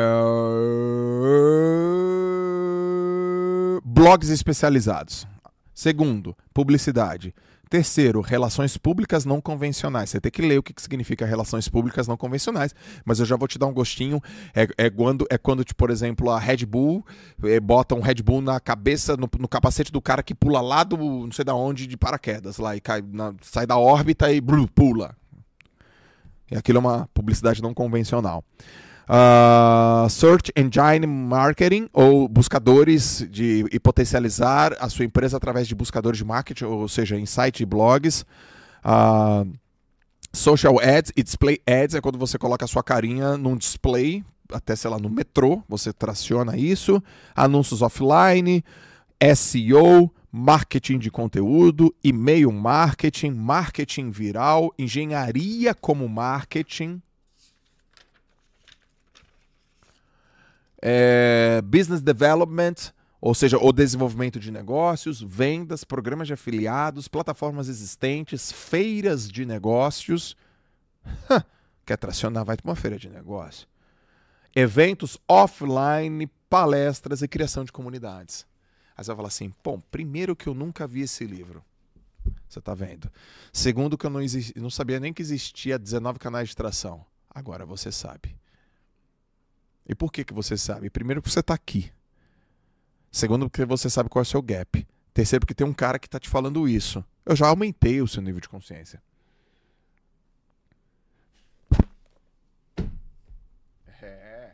Blogs 3.84 4.30
especializados. 4.30 5.28
Segundo, 5.72 6.36
publicidade. 6.52 7.36
Terceiro, 7.70 8.20
relações 8.22 8.78
públicas 8.78 9.26
não 9.26 9.40
convencionais. 9.40 10.10
Você 10.10 10.20
tem 10.20 10.32
que 10.32 10.42
ler 10.42 10.58
o 10.58 10.64
que 10.64 10.74
significa 10.82 11.24
relações 11.24 11.70
públicas 11.70 12.08
não 12.08 12.18
convencionais, 12.18 12.74
mas 13.06 13.20
eu 13.20 13.28
já 13.28 13.36
vou 13.36 13.48
te 13.48 13.60
dar 13.60 13.68
um 13.68 13.74
gostinho. 13.74 14.20
É, 14.56 14.68
é 14.76 14.90
quando, 14.90 15.28
é 15.30 15.38
quando 15.38 15.64
tipo, 15.64 15.78
por 15.78 15.92
exemplo, 15.92 16.32
a 16.32 16.40
Red 16.40 16.66
Bull 16.66 17.06
é, 17.44 17.60
bota 17.60 17.94
um 17.94 18.00
Red 18.02 18.24
Bull 18.24 18.42
na 18.42 18.60
cabeça, 18.60 19.16
no, 19.16 19.30
no 19.38 19.48
capacete 19.48 19.92
do 19.92 20.02
cara 20.02 20.24
que 20.24 20.34
pula 20.34 20.62
lá 20.62 20.84
do 20.84 20.98
não 20.98 21.32
sei 21.32 21.46
da 21.46 21.54
onde, 21.54 21.86
de 21.86 21.96
paraquedas 21.96 22.58
lá 22.58 22.76
e 22.76 22.82
cai 22.82 23.04
na- 23.06 23.36
sai 23.42 23.68
da 23.68 23.78
órbita 23.78 24.32
e 24.34 24.42
blu, 24.42 24.68
pula. 24.68 25.16
E 26.50 26.56
aquilo 26.58 26.80
é 26.80 26.82
uma 26.82 27.08
publicidade 27.14 27.62
não 27.62 27.76
convencional. 27.76 28.44
Ah, 29.12 30.06
search 30.08 30.52
Engine 30.56 31.08
Marketing, 31.08 31.90
ou 31.92 32.28
buscadores 32.28 33.26
de 33.32 33.66
e 33.72 33.80
potencializar 33.80 34.78
a 34.80 34.88
sua 34.88 35.04
empresa 35.04 35.36
através 35.36 35.68
de 35.68 35.74
buscadores 35.74 36.20
de 36.20 36.24
marketing, 36.24 36.66
ou 36.66 36.88
seja, 36.88 37.18
em 37.18 37.26
site 37.26 37.62
e 37.62 37.66
blogs. 37.66 38.24
Ah, 38.84 39.44
social 40.32 40.80
Ads 40.80 41.12
e 41.18 41.24
Display 41.24 41.60
Ads 41.66 41.96
é 41.96 42.02
quando 42.02 42.20
você 42.20 42.38
coloca 42.38 42.66
a 42.66 42.68
sua 42.68 42.84
carinha 42.84 43.36
num 43.36 43.58
display, 43.58 44.24
até 44.54 44.76
sei 44.76 44.92
lá, 44.92 45.00
no 45.00 45.10
metrô, 45.10 45.64
você 45.68 45.92
traciona 45.92 46.56
isso. 46.56 47.02
Anúncios 47.36 47.82
offline, 47.82 48.64
SEO, 49.36 50.14
marketing 50.32 51.00
de 51.00 51.10
conteúdo, 51.10 51.96
e-mail 52.04 52.52
marketing, 52.52 53.32
marketing 53.32 54.12
viral, 54.12 54.72
engenharia 54.78 55.74
como 55.74 56.08
marketing. 56.08 57.02
É, 60.82 61.62
business 61.64 62.02
development, 62.02 62.94
ou 63.22 63.34
seja, 63.36 63.58
o 63.58 63.72
desenvolvimento 63.72 64.40
de 64.40 64.52
negócios, 64.52 65.22
vendas, 65.22 65.84
programas 65.84 66.28
de 66.28 66.34
afiliados, 66.34 67.08
plataformas 67.08 67.68
existentes, 67.68 68.52
feiras 68.52 69.30
de 69.30 69.46
negócios. 69.46 70.38
Quer 71.86 71.98
tracionar? 71.98 72.46
Vai 72.46 72.56
para 72.56 72.70
uma 72.70 72.76
feira 72.76 72.98
de 72.98 73.10
negócio. 73.10 73.68
Eventos 74.56 75.18
offline, 75.28 76.28
palestras 76.50 77.22
e 77.22 77.28
criação 77.28 77.64
de 77.64 77.72
comunidades. 77.72 78.48
Aí 78.96 79.04
você 79.04 79.12
vai 79.12 79.18
falar 79.18 79.28
assim: 79.28 79.54
bom, 79.64 79.82
primeiro 79.92 80.36
que 80.36 80.48
eu 80.48 80.54
nunca 80.54 80.88
vi 80.88 81.02
esse 81.02 81.26
livro. 81.26 81.64
Você 82.48 82.60
está 82.60 82.74
vendo. 82.74 83.12
Segundo, 83.54 83.98
que 83.98 84.06
eu 84.06 84.10
não, 84.10 84.20
não 84.56 84.70
sabia 84.70 85.00
nem 85.00 85.14
que 85.14 85.22
existia 85.22 85.78
19 85.78 86.20
canais 86.20 86.50
de 86.50 86.56
tração. 86.56 87.06
Agora 87.30 87.66
você 87.66 87.92
sabe. 87.92 88.36
E 89.90 89.96
por 89.96 90.12
que, 90.12 90.24
que 90.24 90.36
você 90.36 90.56
sabe? 90.56 90.88
Primeiro, 90.88 91.20
porque 91.20 91.34
você 91.34 91.40
está 91.40 91.56
aqui. 91.56 91.92
Segundo, 93.12 93.50
porque 93.50 93.66
você 93.66 93.90
sabe 93.90 94.08
qual 94.08 94.22
é 94.22 94.24
o 94.24 94.26
seu 94.26 94.40
gap. 94.40 94.88
Terceiro, 95.16 95.42
porque 95.42 95.56
tem 95.56 95.66
um 95.66 95.74
cara 95.74 95.98
que 95.98 96.06
está 96.06 96.20
te 96.20 96.30
falando 96.30 96.70
isso. 96.70 97.04
Eu 97.26 97.36
já 97.36 97.48
aumentei 97.48 98.00
o 98.00 98.08
seu 98.08 98.22
nível 98.22 98.40
de 98.40 98.48
consciência. 98.48 99.02
É. 104.00 104.52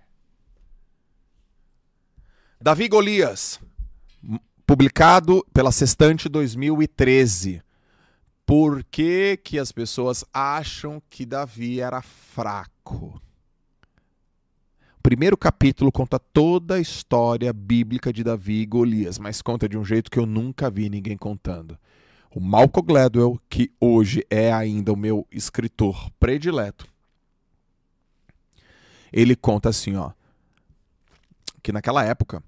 Davi 2.61 2.87
Golias, 2.87 3.59
publicado 4.65 5.45
pela 5.53 5.73
Sextante 5.73 6.29
2013. 6.29 7.61
Por 8.45 8.85
que, 8.85 9.35
que 9.43 9.59
as 9.59 9.73
pessoas 9.73 10.23
acham 10.31 11.03
que 11.09 11.25
Davi 11.25 11.81
era 11.81 12.01
fraco? 12.01 13.21
Primeiro 15.05 15.37
capítulo 15.37 15.91
conta 15.91 16.17
toda 16.17 16.73
a 16.73 16.79
história 16.79 17.53
bíblica 17.53 18.11
de 18.11 18.23
Davi 18.23 18.61
e 18.61 18.65
Golias, 18.65 19.19
mas 19.19 19.39
conta 19.39 19.69
de 19.69 19.77
um 19.77 19.85
jeito 19.85 20.09
que 20.09 20.17
eu 20.17 20.25
nunca 20.25 20.67
vi 20.67 20.89
ninguém 20.89 21.15
contando. 21.15 21.77
O 22.31 22.39
Malcolm 22.39 22.87
Gladwell, 22.87 23.39
que 23.47 23.71
hoje 23.79 24.25
é 24.31 24.51
ainda 24.51 24.91
o 24.91 24.97
meu 24.97 25.27
escritor 25.31 26.09
predileto, 26.19 26.87
ele 29.13 29.35
conta 29.35 29.69
assim, 29.69 29.95
ó, 29.95 30.09
que 31.61 31.71
naquela 31.71 32.03
época 32.03 32.43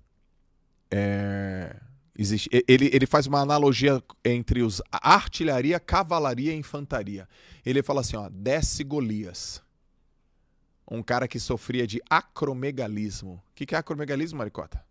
é, 0.90 1.76
existe, 2.18 2.50
ele, 2.68 2.90
ele 2.92 3.06
faz 3.06 3.28
uma 3.28 3.40
analogia 3.40 4.02
entre 4.26 4.64
os 4.64 4.82
artilharia, 4.92 5.80
cavalaria 5.80 6.54
e 6.54 6.58
infantaria. 6.58 7.30
Ele 7.64 7.84
fala 7.84 8.02
assim, 8.02 8.16
ó, 8.18 8.28
desce 8.30 8.84
Golias 8.84 9.62
um 10.90 11.04
cara 11.04 11.28
que 11.28 11.40
sofria 11.40 11.86
de 11.86 12.02
acromegalismo. 12.10 13.34
O 13.34 13.56
que 13.56 13.66
que 13.66 13.76
é 13.76 13.78
acromegalismo, 13.78 14.38
Maricota? 14.38 14.84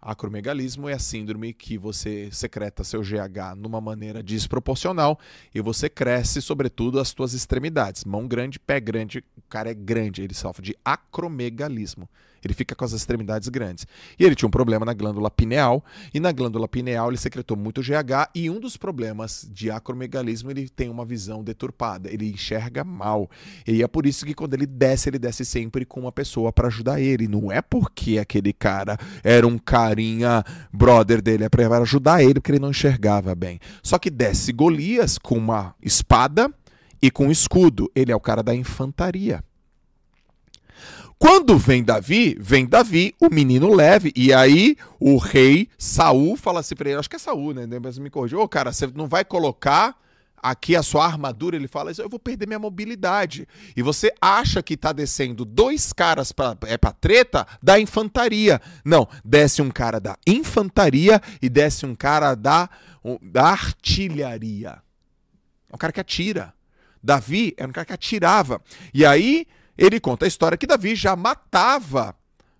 Acromegalismo 0.00 0.88
é 0.88 0.94
a 0.94 0.98
síndrome 0.98 1.52
que 1.52 1.78
você 1.78 2.28
secreta 2.32 2.82
seu 2.82 3.02
GH 3.02 3.54
numa 3.56 3.80
maneira 3.80 4.20
desproporcional 4.20 5.16
e 5.54 5.60
você 5.60 5.88
cresce, 5.88 6.42
sobretudo, 6.42 6.98
as 6.98 7.08
suas 7.08 7.32
extremidades. 7.34 8.04
Mão 8.04 8.26
grande, 8.26 8.58
pé 8.58 8.80
grande, 8.80 9.24
o 9.36 9.42
cara 9.48 9.70
é 9.70 9.74
grande, 9.74 10.20
ele 10.20 10.34
sofre 10.34 10.66
de 10.66 10.76
acromegalismo. 10.84 12.08
Ele 12.44 12.54
fica 12.54 12.74
com 12.74 12.84
as 12.84 12.92
extremidades 12.92 13.48
grandes. 13.48 13.86
E 14.18 14.24
ele 14.24 14.34
tinha 14.34 14.46
um 14.46 14.50
problema 14.50 14.84
na 14.84 14.94
glândula 14.94 15.30
pineal, 15.30 15.84
e 16.12 16.20
na 16.20 16.32
glândula 16.32 16.68
pineal 16.68 17.08
ele 17.08 17.16
secretou 17.16 17.56
muito 17.56 17.80
GH, 17.80 18.30
e 18.34 18.50
um 18.50 18.60
dos 18.60 18.76
problemas 18.76 19.48
de 19.52 19.70
acromegalismo, 19.70 20.50
ele 20.50 20.68
tem 20.68 20.88
uma 20.88 21.04
visão 21.04 21.42
deturpada, 21.42 22.12
ele 22.12 22.30
enxerga 22.30 22.84
mal. 22.84 23.30
E 23.66 23.82
é 23.82 23.88
por 23.88 24.06
isso 24.06 24.24
que 24.26 24.34
quando 24.34 24.54
ele 24.54 24.66
desce, 24.66 25.08
ele 25.08 25.18
desce 25.18 25.44
sempre 25.44 25.84
com 25.84 26.00
uma 26.00 26.12
pessoa 26.12 26.52
para 26.52 26.68
ajudar 26.68 27.00
ele. 27.00 27.28
Não 27.28 27.50
é 27.50 27.62
porque 27.62 28.18
aquele 28.18 28.52
cara 28.52 28.98
era 29.22 29.46
um 29.46 29.58
carinha 29.58 30.44
brother 30.72 31.22
dele, 31.22 31.44
é 31.44 31.48
para 31.48 31.78
ajudar 31.78 32.22
ele 32.22 32.34
porque 32.34 32.52
ele 32.52 32.58
não 32.58 32.70
enxergava 32.70 33.34
bem. 33.34 33.58
Só 33.82 33.98
que 33.98 34.10
desce 34.10 34.52
Golias 34.52 35.18
com 35.18 35.36
uma 35.36 35.74
espada 35.82 36.52
e 37.00 37.10
com 37.10 37.26
um 37.26 37.30
escudo. 37.30 37.90
Ele 37.94 38.12
é 38.12 38.16
o 38.16 38.20
cara 38.20 38.42
da 38.42 38.54
infantaria. 38.54 39.42
Quando 41.22 41.56
vem 41.56 41.84
Davi, 41.84 42.36
vem 42.40 42.66
Davi, 42.66 43.14
o 43.20 43.32
menino 43.32 43.72
leve, 43.72 44.12
e 44.16 44.34
aí 44.34 44.76
o 44.98 45.18
rei 45.18 45.68
Saul 45.78 46.36
fala 46.36 46.58
assim 46.58 46.74
pra 46.74 46.90
ele, 46.90 46.98
acho 46.98 47.08
que 47.08 47.14
é 47.14 47.18
Saul, 47.20 47.54
né? 47.54 47.64
Depois 47.64 47.96
me 47.96 48.10
corrigiu, 48.10 48.40
ô 48.40 48.48
cara, 48.48 48.72
você 48.72 48.88
não 48.88 49.06
vai 49.06 49.24
colocar 49.24 49.96
aqui 50.36 50.74
a 50.74 50.82
sua 50.82 51.06
armadura? 51.06 51.54
Ele 51.54 51.68
fala, 51.68 51.92
eu 51.96 52.08
vou 52.08 52.18
perder 52.18 52.48
minha 52.48 52.58
mobilidade. 52.58 53.46
E 53.76 53.82
você 53.82 54.12
acha 54.20 54.60
que 54.64 54.76
tá 54.76 54.90
descendo 54.90 55.44
dois 55.44 55.92
caras 55.92 56.32
pra, 56.32 56.56
é 56.62 56.76
pra 56.76 56.90
treta 56.90 57.46
da 57.62 57.78
infantaria. 57.78 58.60
Não, 58.84 59.08
desce 59.24 59.62
um 59.62 59.70
cara 59.70 60.00
da 60.00 60.18
infantaria 60.26 61.22
e 61.40 61.48
desce 61.48 61.86
um 61.86 61.94
cara 61.94 62.34
da, 62.34 62.68
da 63.22 63.44
artilharia. 63.44 64.82
É 65.70 65.72
um 65.72 65.78
cara 65.78 65.92
que 65.92 66.00
atira. 66.00 66.52
Davi 67.00 67.54
era 67.56 67.68
um 67.68 67.72
cara 67.72 67.84
que 67.84 67.92
atirava. 67.92 68.60
E 68.92 69.06
aí 69.06 69.46
ele 69.76 70.00
conta 70.00 70.24
a 70.24 70.28
história 70.28 70.58
que 70.58 70.66
Davi 70.66 70.94
já 70.94 71.16
matava 71.16 72.14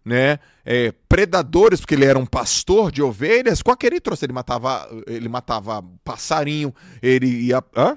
né, 0.04 0.38
é, 0.64 0.92
predadores, 1.08 1.80
porque 1.80 1.94
ele 1.94 2.04
era 2.04 2.18
um 2.18 2.26
pastor 2.26 2.90
de 2.90 3.02
ovelhas. 3.02 3.62
Que 3.62 3.86
ele 3.86 4.00
trouxe? 4.00 4.24
Ele 4.24 4.32
matava, 4.32 4.88
ele 5.06 5.28
matava 5.28 5.84
passarinho, 6.04 6.74
ele 7.00 7.26
ia. 7.26 7.62
Hã? 7.76 7.96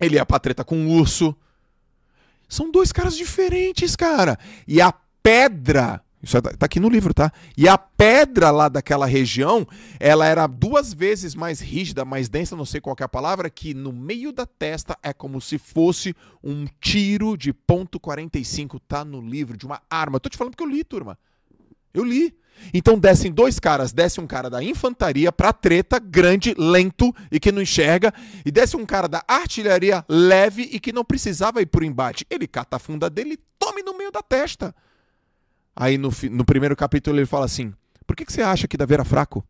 Ele 0.00 0.16
ia 0.16 0.26
pra 0.26 0.38
treta 0.38 0.64
com 0.64 0.76
um 0.76 0.90
urso. 0.90 1.34
São 2.48 2.70
dois 2.70 2.92
caras 2.92 3.16
diferentes, 3.16 3.96
cara. 3.96 4.38
E 4.68 4.80
a 4.80 4.92
pedra. 5.22 6.02
Isso 6.26 6.42
tá 6.42 6.50
tá 6.50 6.66
aqui 6.66 6.80
no 6.80 6.88
livro, 6.88 7.14
tá? 7.14 7.32
E 7.56 7.68
a 7.68 7.78
pedra 7.78 8.50
lá 8.50 8.68
daquela 8.68 9.06
região, 9.06 9.64
ela 10.00 10.26
era 10.26 10.48
duas 10.48 10.92
vezes 10.92 11.36
mais 11.36 11.60
rígida, 11.60 12.04
mais 12.04 12.28
densa, 12.28 12.56
não 12.56 12.64
sei 12.64 12.80
qual 12.80 12.96
é 12.98 13.04
a 13.04 13.08
palavra, 13.08 13.48
que 13.48 13.72
no 13.72 13.92
meio 13.92 14.32
da 14.32 14.44
testa 14.44 14.98
é 15.04 15.12
como 15.12 15.40
se 15.40 15.56
fosse 15.56 16.16
um 16.42 16.66
tiro 16.80 17.36
de 17.36 17.52
ponto 17.52 18.00
.45, 18.00 18.80
tá 18.88 19.04
no 19.04 19.20
livro, 19.20 19.56
de 19.56 19.64
uma 19.64 19.80
arma. 19.88 20.18
Tô 20.18 20.28
te 20.28 20.36
falando 20.36 20.50
porque 20.56 20.64
eu 20.64 20.68
li, 20.68 20.82
turma. 20.82 21.16
Eu 21.94 22.02
li. 22.02 22.36
Então 22.74 22.98
descem 22.98 23.30
dois 23.30 23.60
caras, 23.60 23.92
desce 23.92 24.20
um 24.20 24.26
cara 24.26 24.50
da 24.50 24.60
infantaria 24.60 25.30
pra 25.30 25.52
treta, 25.52 26.00
grande, 26.00 26.54
lento 26.58 27.14
e 27.30 27.38
que 27.38 27.52
não 27.52 27.62
enxerga, 27.62 28.12
e 28.44 28.50
desce 28.50 28.76
um 28.76 28.84
cara 28.84 29.06
da 29.06 29.22
artilharia 29.28 30.04
leve 30.08 30.62
e 30.72 30.80
que 30.80 30.92
não 30.92 31.04
precisava 31.04 31.62
ir 31.62 31.66
pro 31.66 31.84
embate. 31.84 32.26
Ele 32.28 32.48
cata 32.48 32.76
a 32.76 32.80
funda 32.80 33.08
dele 33.08 33.34
e 33.34 33.38
tome 33.58 33.82
no 33.82 33.96
meio 33.96 34.10
da 34.10 34.22
testa. 34.22 34.74
Aí 35.76 35.98
no, 35.98 36.08
no 36.30 36.44
primeiro 36.44 36.74
capítulo 36.74 37.18
ele 37.18 37.26
fala 37.26 37.44
assim: 37.44 37.72
Por 38.06 38.16
que, 38.16 38.24
que 38.24 38.32
você 38.32 38.40
acha 38.42 38.66
que 38.66 38.78
Davi 38.78 38.94
era 38.94 39.04
fraco? 39.04 39.46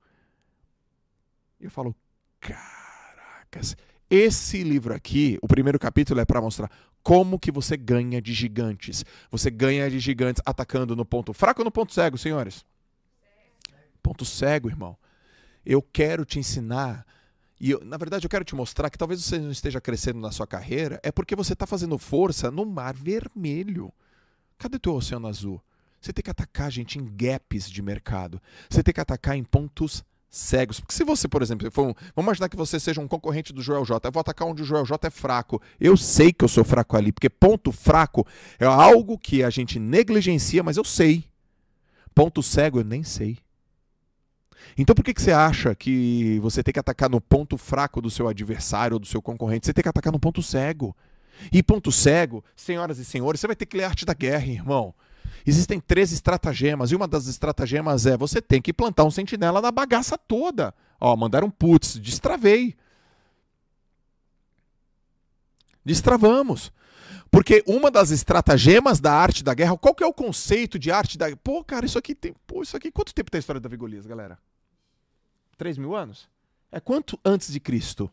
Eu 1.61 1.70
falo: 1.70 1.95
Caracas, 2.41 3.77
esse 4.11 4.62
livro 4.64 4.93
aqui, 4.93 5.39
o 5.41 5.47
primeiro 5.47 5.79
capítulo 5.79 6.20
é 6.20 6.24
para 6.24 6.41
mostrar 6.41 6.70
como 7.03 7.39
que 7.39 7.53
você 7.53 7.77
ganha 7.77 8.20
de 8.20 8.33
gigantes. 8.33 9.05
Você 9.31 9.49
ganha 9.49 9.89
de 9.89 10.01
gigantes 10.01 10.43
atacando 10.45 10.97
no 10.97 11.05
ponto 11.05 11.33
fraco 11.33 11.61
ou 11.61 11.64
no 11.64 11.70
ponto 11.70 11.95
cego, 11.95 12.18
senhores? 12.18 12.64
Ponto 14.03 14.24
cego, 14.24 14.68
irmão. 14.68 14.97
Eu 15.64 15.81
quero 15.83 16.24
te 16.24 16.39
ensinar. 16.39 17.07
E 17.61 17.70
eu- 17.70 17.81
na 17.85 17.97
verdade, 17.97 18.27
eu 18.27 18.31
quero 18.31 18.45
te 18.45 18.55
mostrar 18.55 18.91
que 18.91 18.99
talvez 18.99 19.22
você 19.24 19.39
não 19.39 19.51
esteja 19.51 19.81
crescendo 19.81 20.20
na 20.20 20.31
sua 20.33 20.47
carreira, 20.47 21.01
é 21.03 21.11
porque 21.12 21.37
você 21.37 21.53
está 21.55 21.66
fazendo 21.66 21.97
força 21.99 22.51
no 22.51 22.66
mar 22.66 22.95
vermelho. 22.95 23.93
Cadê 24.59 24.79
teu 24.79 24.95
oceano 24.95 25.29
azul? 25.29 25.62
Você 26.07 26.13
tem 26.13 26.23
que 26.23 26.31
atacar, 26.31 26.71
gente, 26.71 27.01
em 27.01 27.05
gaps 27.05 27.69
de 27.69 27.83
mercado. 27.83 28.41
Você 28.71 28.81
tem 28.81 28.95
que 28.95 29.01
atacar 29.01 29.37
em 29.37 29.43
pontos 29.43 30.05
cegos. 30.31 30.79
Porque 30.79 30.95
se 30.95 31.03
você, 31.03 31.27
por 31.27 31.43
exemplo, 31.43 31.69
for 31.69 31.83
um, 31.83 31.95
vamos 32.15 32.29
imaginar 32.29 32.49
que 32.49 32.57
você 32.57 32.79
seja 32.79 33.01
um 33.01 33.09
concorrente 33.09 33.53
do 33.53 33.61
Joel 33.61 33.85
J. 33.85 34.07
Eu 34.07 34.13
vou 34.13 34.21
atacar 34.21 34.47
onde 34.47 34.63
o 34.63 34.65
Joel 34.65 34.85
J 34.85 35.09
é 35.09 35.11
fraco. 35.11 35.61
Eu 35.81 35.97
sei 35.97 36.33
que 36.33 36.45
eu 36.45 36.49
sou 36.49 36.63
fraco 36.63 36.97
ali, 36.97 37.11
porque 37.11 37.29
ponto 37.29 37.73
fraco 37.73 38.25
é 38.57 38.65
algo 38.65 39.19
que 39.19 39.43
a 39.43 39.51
gente 39.51 39.81
negligencia, 39.81 40.63
mas 40.63 40.77
eu 40.77 40.85
sei. 40.85 41.25
Ponto 42.15 42.41
cego 42.41 42.79
eu 42.79 42.85
nem 42.85 43.03
sei. 43.03 43.39
Então 44.79 44.95
por 44.95 45.05
que, 45.05 45.13
que 45.13 45.23
você 45.23 45.33
acha 45.33 45.75
que 45.75 46.39
você 46.41 46.63
tem 46.63 46.73
que 46.73 46.81
atacar 46.81 47.11
no 47.11 47.21
ponto 47.21 47.59
fraco 47.59 48.01
do 48.01 48.11
seu 48.11 48.29
adversário 48.29 48.95
ou 48.95 49.01
do 49.01 49.07
seu 49.07 49.21
concorrente? 49.21 49.67
Você 49.67 49.73
tem 49.73 49.83
que 49.83 49.89
atacar 49.89 50.13
no 50.13 50.21
ponto 50.21 50.41
cego. 50.41 50.97
E 51.51 51.65
ponto 51.65 51.91
cego, 51.91 52.45
senhoras 52.55 52.99
e 52.99 53.05
senhores, 53.05 53.41
você 53.41 53.49
vai 53.49 53.57
ter 53.57 53.67
que 53.67 53.77
ler 53.77 53.85
a 53.85 53.89
arte 53.89 54.07
da 54.07 54.15
guerra, 54.15 54.47
irmão. 54.47 54.95
Existem 55.47 55.79
três 55.79 56.11
estratagemas, 56.11 56.91
e 56.91 56.97
uma 56.97 57.07
das 57.07 57.29
estratagemas 57.29 58.05
é 58.05 58.17
você 58.17 58.43
tem 58.43 58.61
que 58.61 58.73
plantar 58.73 59.05
um 59.05 59.11
sentinela 59.11 59.63
na 59.63 59.71
bagaça 59.71 60.19
toda. 60.19 60.75
Ó, 61.01 61.15
mandaram 61.15 61.49
putz, 61.49 61.99
destravei. 61.99 62.75
Destravamos. 65.85 66.73
Porque 67.31 67.63
uma 67.67 67.91
das 67.91 68.11
estratagemas 68.11 68.99
da 68.99 69.13
arte 69.13 69.45
da 69.45 69.55
guerra, 69.55 69.77
qual 69.77 69.95
que 69.95 70.03
é 70.03 70.07
o 70.07 70.13
conceito 70.13 70.79
de 70.79 70.91
arte 70.91 71.17
da 71.17 71.35
Pô, 71.37 71.63
cara, 71.63 71.87
isso 71.87 71.99
aqui 71.99 72.15
tem. 72.15 72.35
Pô, 72.47 72.63
isso 72.63 72.77
aqui. 72.77 72.91
Quanto 72.91 73.15
tempo 73.15 73.31
tem 73.31 73.39
a 73.39 73.41
história 73.41 73.61
da 73.61 73.69
Vigolias, 73.69 74.07
galera? 74.07 74.39
3 75.57 75.79
mil 75.79 75.95
anos? 75.95 76.29
É 76.73 76.81
quanto 76.81 77.19
antes 77.25 77.53
de 77.53 77.61
Cristo? 77.61 78.11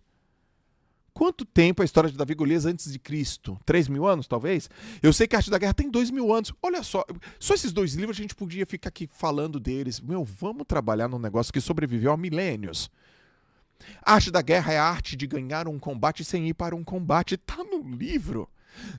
Quanto 1.13 1.45
tempo 1.45 1.81
a 1.81 1.85
história 1.85 2.09
de 2.09 2.17
Davi 2.17 2.33
Golias 2.33 2.65
antes 2.65 2.91
de 2.91 2.97
Cristo? 2.97 3.59
3 3.65 3.87
mil 3.87 4.07
anos, 4.07 4.27
talvez? 4.27 4.67
Eu 5.01 5.13
sei 5.13 5.27
que 5.27 5.35
a 5.35 5.39
Arte 5.39 5.51
da 5.51 5.59
Guerra 5.59 5.73
tem 5.73 5.89
2 5.89 6.09
mil 6.09 6.33
anos. 6.33 6.51
Olha 6.61 6.81
só, 6.81 7.05
só 7.39 7.53
esses 7.53 7.71
dois 7.71 7.93
livros 7.93 8.17
a 8.17 8.21
gente 8.21 8.33
podia 8.33 8.65
ficar 8.65 8.89
aqui 8.89 9.07
falando 9.11 9.59
deles. 9.59 9.99
Meu, 9.99 10.23
vamos 10.23 10.65
trabalhar 10.67 11.07
num 11.07 11.19
negócio 11.19 11.53
que 11.53 11.61
sobreviveu 11.61 12.11
há 12.11 12.17
milênios. 12.17 12.89
A 14.01 14.13
arte 14.13 14.31
da 14.31 14.41
guerra 14.41 14.73
é 14.73 14.77
a 14.79 14.85
arte 14.85 15.15
de 15.15 15.27
ganhar 15.27 15.67
um 15.67 15.77
combate 15.77 16.23
sem 16.23 16.49
ir 16.49 16.55
para 16.55 16.75
um 16.75 16.83
combate. 16.83 17.37
Tá 17.37 17.63
no 17.63 17.87
livro. 17.95 18.49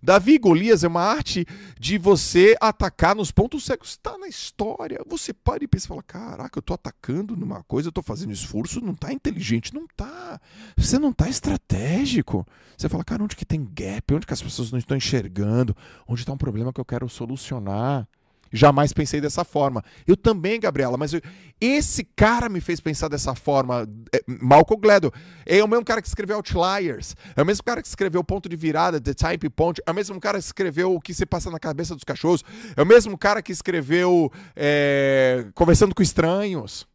Davi 0.02 0.34
e 0.34 0.38
Golias 0.38 0.84
é 0.84 0.88
uma 0.88 1.02
arte 1.02 1.46
de 1.78 1.98
você 1.98 2.56
atacar 2.60 3.14
nos 3.14 3.30
pontos 3.30 3.64
cegos. 3.64 3.90
Está 3.90 4.16
na 4.18 4.28
história. 4.28 5.00
Você 5.06 5.32
para 5.32 5.64
e 5.64 5.68
pensa 5.68 5.86
e 5.86 5.88
fala: 5.88 6.02
Caraca, 6.02 6.58
eu 6.58 6.62
tô 6.62 6.74
atacando 6.74 7.36
numa 7.36 7.62
coisa, 7.64 7.88
eu 7.88 7.92
tô 7.92 8.02
fazendo 8.02 8.32
esforço, 8.32 8.80
não 8.80 8.94
tá 8.94 9.12
inteligente, 9.12 9.74
não 9.74 9.86
tá. 9.96 10.40
Você 10.76 10.98
não 10.98 11.12
tá 11.12 11.28
estratégico. 11.28 12.46
Você 12.76 12.88
fala, 12.88 13.04
cara, 13.04 13.22
onde 13.22 13.36
que 13.36 13.44
tem 13.44 13.64
gap? 13.72 14.14
Onde 14.14 14.26
que 14.26 14.32
as 14.32 14.42
pessoas 14.42 14.70
não 14.70 14.78
estão 14.78 14.96
enxergando? 14.96 15.76
Onde 16.06 16.20
está 16.20 16.32
um 16.32 16.38
problema 16.38 16.72
que 16.72 16.80
eu 16.80 16.84
quero 16.84 17.08
solucionar? 17.08 18.08
Jamais 18.56 18.92
pensei 18.92 19.20
dessa 19.20 19.44
forma. 19.44 19.82
Eu 20.06 20.16
também, 20.16 20.60
Gabriela, 20.60 20.96
mas 20.96 21.12
eu- 21.12 21.20
esse 21.60 22.04
cara 22.04 22.48
me 22.48 22.60
fez 22.60 22.78
pensar 22.78 23.08
dessa 23.08 23.34
forma. 23.34 23.84
É, 24.14 24.20
Malcolm 24.28 24.80
Gladwell. 24.80 25.12
É 25.44 25.62
o 25.64 25.66
mesmo 25.66 25.84
cara 25.84 26.00
que 26.00 26.06
escreveu 26.06 26.36
Outliers. 26.36 27.16
É 27.34 27.42
o 27.42 27.44
mesmo 27.44 27.64
cara 27.64 27.82
que 27.82 27.88
escreveu 27.88 28.22
Ponto 28.22 28.48
de 28.48 28.54
Virada, 28.54 29.00
The 29.00 29.12
Type 29.12 29.50
Point. 29.50 29.82
É 29.84 29.90
o 29.90 29.94
mesmo 29.94 30.20
cara 30.20 30.38
que 30.38 30.44
escreveu 30.44 30.94
O 30.94 31.00
que 31.00 31.12
se 31.12 31.26
passa 31.26 31.50
na 31.50 31.58
cabeça 31.58 31.96
dos 31.96 32.04
cachorros. 32.04 32.44
É 32.76 32.82
o 32.82 32.86
mesmo 32.86 33.18
cara 33.18 33.42
que 33.42 33.50
escreveu 33.50 34.30
é, 34.54 35.46
Conversando 35.52 35.92
com 35.92 36.02
Estranhos. 36.02 36.86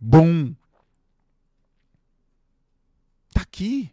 Bum. 0.00 0.54
Tá 3.34 3.40
aqui. 3.42 3.90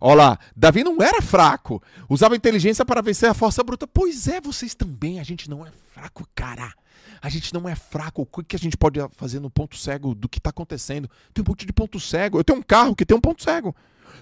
Olha 0.00 0.14
lá, 0.14 0.38
Davi 0.56 0.84
não 0.84 1.02
era 1.02 1.20
fraco. 1.20 1.82
Usava 2.08 2.36
inteligência 2.36 2.84
para 2.84 3.02
vencer 3.02 3.28
a 3.28 3.34
força 3.34 3.62
bruta. 3.64 3.86
Pois 3.86 4.28
é, 4.28 4.40
vocês 4.40 4.74
também. 4.74 5.18
A 5.18 5.24
gente 5.24 5.50
não 5.50 5.66
é 5.66 5.70
fraco, 5.92 6.26
cara. 6.34 6.72
A 7.20 7.28
gente 7.28 7.52
não 7.52 7.68
é 7.68 7.74
fraco. 7.74 8.22
O 8.22 8.44
que 8.44 8.54
a 8.54 8.58
gente 8.58 8.76
pode 8.76 9.00
fazer 9.16 9.40
no 9.40 9.50
ponto 9.50 9.76
cego 9.76 10.14
do 10.14 10.28
que 10.28 10.38
está 10.38 10.50
acontecendo? 10.50 11.10
Tem 11.34 11.44
um 11.44 11.48
monte 11.48 11.66
de 11.66 11.72
ponto 11.72 11.98
cego. 11.98 12.38
Eu 12.38 12.44
tenho 12.44 12.60
um 12.60 12.62
carro 12.62 12.94
que 12.94 13.04
tem 13.04 13.16
um 13.16 13.20
ponto 13.20 13.42
cego. 13.42 13.74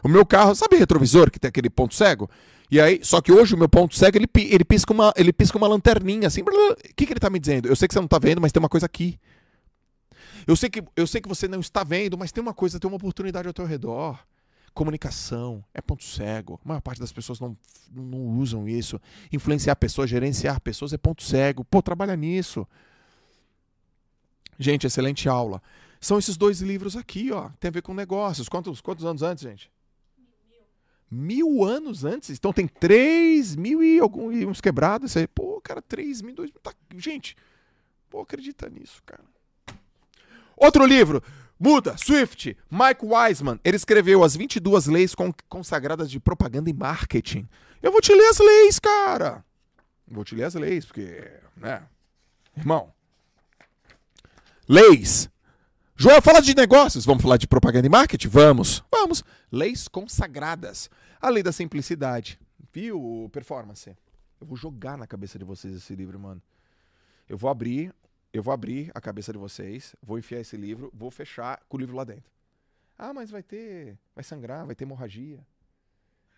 O 0.02 0.08
meu 0.08 0.24
carro, 0.24 0.54
sabe 0.54 0.76
retrovisor 0.76 1.30
que 1.30 1.38
tem 1.38 1.48
aquele 1.48 1.70
ponto 1.70 1.94
cego? 1.94 2.30
E 2.70 2.80
aí, 2.80 3.00
só 3.02 3.20
que 3.20 3.30
hoje 3.30 3.54
o 3.54 3.58
meu 3.58 3.68
ponto 3.68 3.94
cego, 3.94 4.18
ele, 4.18 4.28
ele, 4.34 4.64
pisca, 4.64 4.92
uma, 4.92 5.12
ele 5.16 5.32
pisca 5.32 5.56
uma 5.56 5.68
lanterninha 5.68 6.26
assim. 6.26 6.42
O 6.42 6.76
que, 6.94 7.06
que 7.06 7.12
ele 7.12 7.20
tá 7.20 7.30
me 7.30 7.38
dizendo? 7.38 7.68
Eu 7.68 7.76
sei 7.76 7.86
que 7.86 7.94
você 7.94 8.00
não 8.00 8.08
tá 8.08 8.18
vendo, 8.18 8.40
mas 8.40 8.50
tem 8.50 8.60
uma 8.60 8.68
coisa 8.68 8.86
aqui. 8.86 9.18
Eu 10.46 10.56
sei, 10.56 10.70
que, 10.70 10.82
eu 10.96 11.06
sei 11.06 11.20
que 11.20 11.28
você 11.28 11.48
não 11.48 11.60
está 11.60 11.82
vendo, 11.82 12.16
mas 12.16 12.30
tem 12.32 12.40
uma 12.40 12.54
coisa, 12.54 12.78
tem 12.78 12.88
uma 12.88 12.96
oportunidade 12.96 13.48
ao 13.48 13.54
teu 13.54 13.64
redor. 13.64 14.18
Comunicação 14.76 15.64
é 15.72 15.80
ponto 15.80 16.04
cego. 16.04 16.60
A 16.62 16.68
maior 16.68 16.82
parte 16.82 17.00
das 17.00 17.10
pessoas 17.10 17.40
não, 17.40 17.56
não 17.90 18.38
usam 18.38 18.68
isso. 18.68 19.00
Influenciar 19.32 19.74
pessoas, 19.74 20.10
gerenciar 20.10 20.60
pessoas 20.60 20.92
é 20.92 20.98
ponto 20.98 21.22
cego. 21.22 21.64
Pô, 21.64 21.80
trabalha 21.80 22.14
nisso. 22.14 22.68
Gente, 24.58 24.86
excelente 24.86 25.30
aula. 25.30 25.62
São 25.98 26.18
esses 26.18 26.36
dois 26.36 26.60
livros 26.60 26.94
aqui, 26.94 27.32
ó. 27.32 27.48
Tem 27.58 27.70
a 27.70 27.72
ver 27.72 27.80
com 27.80 27.94
negócios. 27.94 28.50
Quantos, 28.50 28.82
quantos 28.82 29.06
anos 29.06 29.22
antes, 29.22 29.44
gente? 29.44 29.72
Mil 31.10 31.64
anos 31.64 32.04
antes? 32.04 32.28
Então 32.28 32.52
tem 32.52 32.68
três 32.68 33.56
mil 33.56 33.82
e, 33.82 33.98
algum, 33.98 34.30
e 34.30 34.44
uns 34.44 34.60
quebrados. 34.60 35.14
Pô, 35.34 35.58
cara, 35.58 35.80
três 35.80 36.20
mil, 36.20 36.34
dois 36.34 36.50
mil. 36.50 36.60
Tá, 36.60 36.74
gente, 36.98 37.34
pô, 38.10 38.20
acredita 38.20 38.68
nisso, 38.68 39.02
cara. 39.06 39.24
Outro 40.54 40.84
livro. 40.84 41.22
Muda, 41.59 41.96
Swift, 41.96 42.57
Mike 42.70 43.04
Wiseman. 43.04 43.59
Ele 43.64 43.76
escreveu 43.76 44.22
as 44.22 44.36
22 44.36 44.86
leis 44.86 45.14
con- 45.14 45.32
consagradas 45.48 46.11
de 46.11 46.20
propaganda 46.20 46.68
e 46.68 46.72
marketing. 46.74 47.48
Eu 47.82 47.90
vou 47.92 48.00
te 48.00 48.12
ler 48.14 48.28
as 48.28 48.38
leis, 48.38 48.78
cara. 48.78 49.44
Vou 50.07 50.22
te 50.24 50.34
ler 50.34 50.44
as 50.44 50.54
leis, 50.54 50.84
porque, 50.84 51.30
né? 51.57 51.82
Irmão. 52.57 52.92
Leis. 54.68 55.28
Joel, 55.96 56.20
fala 56.20 56.40
de 56.40 56.54
negócios. 56.54 57.04
Vamos 57.07 57.22
falar 57.22 57.36
de 57.38 57.46
propaganda 57.46 57.86
e 57.86 57.90
marketing? 57.90 58.28
Vamos. 58.28 58.84
Vamos. 58.90 59.24
Leis 59.50 59.88
consagradas. 59.88 60.90
A 61.20 61.28
lei 61.30 61.42
da 61.42 61.52
simplicidade. 61.52 62.38
Viu, 62.72 63.30
performance? 63.32 63.88
Eu 64.40 64.46
vou 64.46 64.57
jogar 64.57 64.98
na 64.98 65.07
cabeça 65.07 65.38
de 65.38 65.44
vocês 65.44 65.74
esse 65.74 65.94
livro, 65.94 66.18
mano. 66.20 66.42
Eu 67.28 67.38
vou 67.38 67.48
abrir, 67.48 67.92
eu 68.32 68.42
vou 68.42 68.52
abrir 68.52 68.90
a 68.94 69.00
cabeça 69.00 69.32
de 69.32 69.38
vocês, 69.38 69.94
vou 70.02 70.18
enfiar 70.18 70.40
esse 70.40 70.56
livro, 70.56 70.90
vou 70.94 71.10
fechar 71.10 71.62
com 71.68 71.76
o 71.76 71.80
livro 71.80 71.96
lá 71.96 72.04
dentro. 72.04 72.30
Ah, 72.98 73.12
mas 73.12 73.30
vai 73.30 73.42
ter, 73.42 73.98
vai 74.14 74.24
sangrar, 74.24 74.64
vai 74.64 74.74
ter 74.74 74.84
hemorragia. 74.84 75.46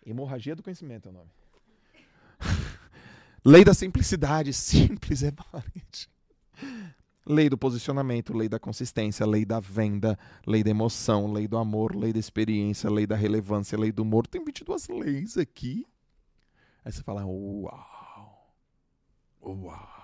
Hemorragia 0.05 0.55
do 0.55 0.63
conhecimento 0.63 1.07
é 1.07 1.11
o 1.11 1.13
nome. 1.13 1.31
lei 3.43 3.63
da 3.63 3.73
simplicidade, 3.73 4.53
simples 4.53 5.23
é 5.23 5.31
valente. 5.31 6.09
Lei 7.25 7.49
do 7.49 7.57
posicionamento, 7.57 8.35
lei 8.35 8.49
da 8.49 8.59
consistência, 8.59 9.25
lei 9.25 9.45
da 9.45 9.59
venda, 9.59 10.17
lei 10.47 10.63
da 10.63 10.71
emoção, 10.71 11.31
lei 11.31 11.47
do 11.47 11.57
amor, 11.57 11.95
lei 11.95 12.11
da 12.11 12.19
experiência, 12.19 12.89
lei 12.89 13.05
da 13.05 13.15
relevância, 13.15 13.77
lei 13.77 13.91
do 13.91 14.01
humor. 14.01 14.25
Tem 14.25 14.43
22 14.43 14.87
leis 14.87 15.37
aqui. 15.37 15.85
Aí 16.83 16.91
você 16.91 17.03
fala, 17.03 17.25
uau. 17.25 18.55
Uau. 19.41 19.98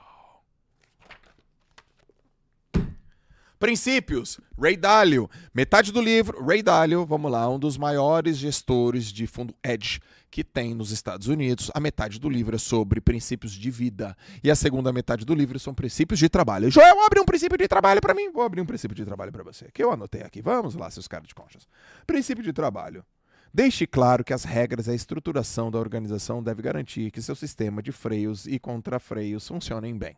Princípios, 3.66 4.40
Ray 4.62 4.78
Dalio. 4.78 5.28
Metade 5.52 5.92
do 5.92 6.00
livro, 6.00 6.46
Ray 6.46 6.62
Dalio, 6.62 7.04
vamos 7.04 7.32
lá, 7.32 7.50
um 7.50 7.58
dos 7.58 7.80
maiores 7.80 8.38
gestores 8.38 9.06
de 9.12 9.26
fundo 9.26 9.56
Edge 9.64 10.00
que 10.30 10.44
tem 10.44 10.76
nos 10.76 10.92
Estados 10.92 11.28
Unidos. 11.28 11.72
A 11.74 11.80
metade 11.80 12.20
do 12.20 12.30
livro 12.30 12.56
é 12.56 12.60
sobre 12.60 13.02
princípios 13.02 13.54
de 13.54 13.72
vida. 13.72 14.16
E 14.44 14.52
a 14.52 14.56
segunda 14.56 14.94
metade 14.94 15.26
do 15.26 15.34
livro 15.34 15.58
são 15.58 15.74
princípios 15.74 16.20
de 16.20 16.30
trabalho. 16.30 16.70
Joel, 16.70 17.04
abre 17.04 17.20
um 17.20 17.26
princípio 17.26 17.58
de 17.58 17.68
trabalho 17.68 18.00
para 18.00 18.14
mim. 18.14 18.32
Vou 18.32 18.44
abrir 18.44 18.62
um 18.62 18.68
princípio 18.68 18.96
de 18.96 19.04
trabalho 19.04 19.32
para 19.32 19.42
você. 19.42 19.68
Que 19.74 19.84
eu 19.84 19.92
anotei 19.92 20.22
aqui. 20.22 20.44
Vamos 20.44 20.76
lá, 20.76 20.92
seus 20.92 21.08
caras 21.08 21.28
de 21.28 21.34
conchas. 21.34 21.68
Princípio 22.06 22.44
de 22.44 22.54
trabalho. 22.54 23.04
Deixe 23.52 23.88
claro 23.88 24.24
que 24.24 24.34
as 24.34 24.44
regras 24.44 24.86
e 24.86 24.92
a 24.92 24.94
estruturação 24.94 25.72
da 25.72 25.80
organização 25.80 26.44
deve 26.44 26.62
garantir 26.62 27.10
que 27.10 27.20
seu 27.20 27.34
sistema 27.34 27.82
de 27.82 27.92
freios 27.92 28.46
e 28.46 28.60
contrafreios 28.60 29.48
funcionem 29.48 29.98
bem. 29.98 30.16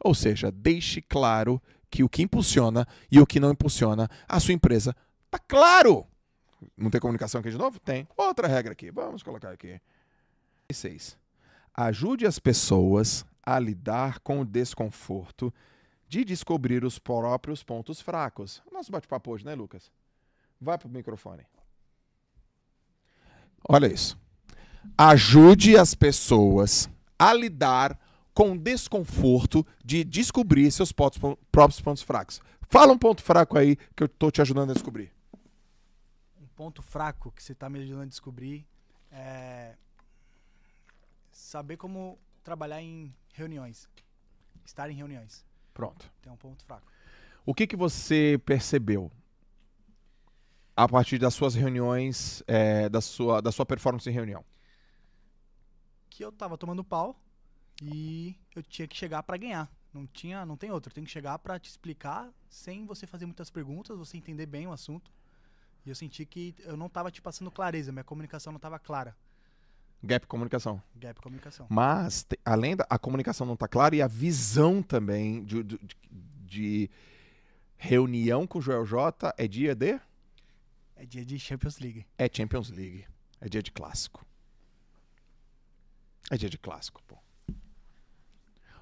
Ou 0.00 0.14
seja, 0.14 0.50
deixe 0.50 1.00
claro 1.02 1.60
que 1.90 2.02
o 2.02 2.08
que 2.08 2.22
impulsiona 2.22 2.86
e 3.10 3.20
o 3.20 3.26
que 3.26 3.40
não 3.40 3.50
impulsiona 3.50 4.08
a 4.28 4.40
sua 4.40 4.54
empresa 4.54 4.94
tá 5.30 5.38
claro. 5.38 6.06
Não 6.76 6.90
tem 6.90 7.00
comunicação 7.00 7.40
aqui 7.40 7.50
de 7.50 7.58
novo? 7.58 7.78
Tem. 7.80 8.06
Outra 8.16 8.46
regra 8.46 8.72
aqui. 8.72 8.90
Vamos 8.90 9.22
colocar 9.22 9.50
aqui. 9.50 9.80
6. 10.70 11.18
Ajude 11.74 12.26
as 12.26 12.38
pessoas 12.38 13.24
a 13.42 13.58
lidar 13.58 14.20
com 14.20 14.40
o 14.40 14.44
desconforto 14.44 15.52
de 16.08 16.24
descobrir 16.24 16.84
os 16.84 16.98
próprios 16.98 17.62
pontos 17.62 18.00
fracos. 18.00 18.62
Nosso 18.70 18.92
bate-papo 18.92 19.30
hoje, 19.30 19.44
né, 19.44 19.54
Lucas? 19.54 19.90
Vai 20.60 20.76
pro 20.76 20.88
microfone. 20.88 21.44
Olha 23.68 23.86
isso. 23.86 24.18
Ajude 24.96 25.76
as 25.76 25.94
pessoas 25.94 26.90
a 27.18 27.32
lidar 27.32 27.98
com 28.34 28.56
desconforto 28.56 29.66
de 29.84 30.04
descobrir 30.04 30.70
seus 30.70 30.92
pontos- 30.92 31.20
próprios 31.50 31.80
pontos 31.80 32.02
fracos. 32.02 32.40
Fala 32.68 32.92
um 32.92 32.98
ponto 32.98 33.22
fraco 33.22 33.58
aí 33.58 33.76
que 33.96 34.02
eu 34.02 34.08
tô 34.08 34.30
te 34.30 34.40
ajudando 34.40 34.70
a 34.70 34.74
descobrir. 34.74 35.12
Um 36.40 36.46
ponto 36.54 36.82
fraco 36.82 37.32
que 37.32 37.42
você 37.42 37.52
está 37.52 37.68
me 37.68 37.80
ajudando 37.80 38.02
a 38.02 38.06
descobrir 38.06 38.66
é 39.10 39.74
saber 41.32 41.76
como 41.76 42.18
trabalhar 42.44 42.80
em 42.80 43.14
reuniões. 43.32 43.88
Estar 44.64 44.88
em 44.90 44.94
reuniões. 44.94 45.44
Pronto. 45.74 46.10
Tem 46.22 46.32
um 46.32 46.36
ponto 46.36 46.64
fraco. 46.64 46.86
O 47.44 47.54
que, 47.54 47.66
que 47.66 47.76
você 47.76 48.40
percebeu 48.44 49.10
a 50.76 50.88
partir 50.88 51.18
das 51.18 51.34
suas 51.34 51.54
reuniões, 51.54 52.42
é, 52.46 52.88
da, 52.88 53.00
sua, 53.00 53.40
da 53.42 53.50
sua 53.50 53.66
performance 53.66 54.08
em 54.08 54.12
reunião? 54.12 54.44
Que 56.08 56.24
eu 56.24 56.30
tava 56.30 56.56
tomando 56.56 56.84
pau 56.84 57.16
e 57.80 58.36
eu 58.54 58.62
tinha 58.62 58.86
que 58.86 58.96
chegar 58.96 59.22
para 59.22 59.36
ganhar. 59.36 59.70
Não 59.92 60.06
tinha, 60.06 60.44
não 60.46 60.56
tem 60.56 60.70
outro. 60.70 60.90
Eu 60.90 60.94
tenho 60.94 61.06
que 61.06 61.12
chegar 61.12 61.38
para 61.38 61.58
te 61.58 61.68
explicar 61.68 62.30
sem 62.48 62.86
você 62.86 63.06
fazer 63.06 63.26
muitas 63.26 63.50
perguntas, 63.50 63.96
você 63.98 64.16
entender 64.16 64.46
bem 64.46 64.66
o 64.66 64.72
assunto. 64.72 65.10
E 65.84 65.88
eu 65.88 65.94
senti 65.94 66.24
que 66.26 66.54
eu 66.60 66.76
não 66.76 66.88
tava 66.88 67.10
te 67.10 67.20
passando 67.22 67.50
clareza, 67.50 67.90
minha 67.90 68.04
comunicação 68.04 68.52
não 68.52 68.60
tava 68.60 68.78
clara. 68.78 69.16
Gap 70.02 70.26
comunicação. 70.26 70.80
Gap 70.96 71.20
comunicação. 71.20 71.66
Mas, 71.68 72.22
te- 72.24 72.38
além 72.44 72.76
da 72.76 72.86
a 72.88 72.98
comunicação 72.98 73.46
não 73.46 73.56
tá 73.56 73.66
clara 73.68 73.94
e 73.96 74.00
a 74.02 74.06
visão 74.06 74.82
também 74.82 75.42
de, 75.44 75.62
de- 75.62 75.80
de 76.46 76.90
reunião 77.76 78.46
com 78.46 78.58
o 78.58 78.62
Joel 78.62 78.84
J 78.86 79.34
é 79.36 79.48
dia 79.48 79.74
de? 79.74 79.98
É 80.96 81.04
dia 81.06 81.24
de 81.24 81.38
Champions 81.38 81.78
League. 81.78 82.06
É 82.18 82.28
Champions 82.32 82.70
League. 82.70 83.06
É 83.40 83.48
dia 83.48 83.62
de 83.62 83.72
clássico. 83.72 84.24
É 86.30 86.36
dia 86.36 86.48
de 86.48 86.58
clássico, 86.58 87.02
pô. 87.06 87.16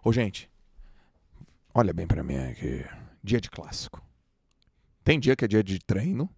Ô, 0.03 0.13
gente, 0.13 0.51
olha 1.75 1.93
bem 1.93 2.07
pra 2.07 2.23
mim 2.23 2.37
aqui. 2.37 2.85
Dia 3.23 3.41
de 3.41 3.51
clássico. 3.51 4.03
Tem 5.05 5.19
dia 5.19 5.35
que 5.35 5.45
é 5.45 5.49
dia 5.49 5.63
de 5.63 5.79
treino. 5.79 6.29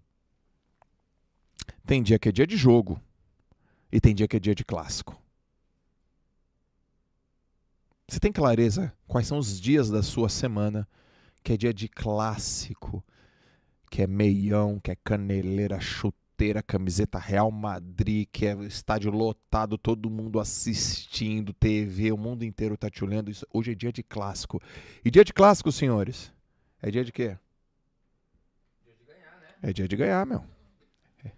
Tem 1.86 2.02
dia 2.02 2.18
que 2.18 2.28
é 2.28 2.32
dia 2.32 2.46
de 2.46 2.56
jogo. 2.56 3.00
E 3.92 4.00
tem 4.00 4.14
dia 4.14 4.28
que 4.28 4.36
é 4.36 4.40
dia 4.40 4.54
de 4.54 4.64
clássico. 4.64 5.20
Você 8.08 8.18
tem 8.18 8.32
clareza 8.32 8.92
quais 9.06 9.26
são 9.26 9.38
os 9.38 9.60
dias 9.60 9.88
da 9.88 10.02
sua 10.02 10.28
semana 10.28 10.88
que 11.42 11.52
é 11.52 11.56
dia 11.56 11.72
de 11.72 11.88
clássico? 11.88 13.04
que 13.90 14.02
é 14.02 14.06
meião, 14.06 14.78
que 14.78 14.92
é 14.92 14.96
caneleira, 15.04 15.80
chuteira, 16.40 16.62
camiseta 16.62 17.18
Real 17.18 17.50
Madrid, 17.50 18.26
que 18.32 18.46
é 18.46 18.54
estádio 18.64 19.10
lotado, 19.10 19.76
todo 19.76 20.08
mundo 20.08 20.40
assistindo, 20.40 21.52
TV, 21.52 22.10
o 22.12 22.16
mundo 22.16 22.44
inteiro 22.44 22.78
tá 22.78 22.88
te 22.88 23.04
olhando. 23.04 23.30
Isso, 23.30 23.46
hoje 23.52 23.72
é 23.72 23.74
dia 23.74 23.92
de 23.92 24.02
clássico. 24.02 24.58
E 25.04 25.10
dia 25.10 25.22
de 25.22 25.34
clássico, 25.34 25.70
senhores? 25.70 26.32
É 26.80 26.90
dia 26.90 27.04
de 27.04 27.12
quê? 27.12 27.36
Dia 28.82 28.94
de 28.96 29.04
ganhar, 29.04 29.38
né? 29.38 29.48
É 29.62 29.72
dia 29.72 29.86
de 29.86 29.96
ganhar, 29.96 30.26
meu. 30.26 30.42
É, 31.22 31.32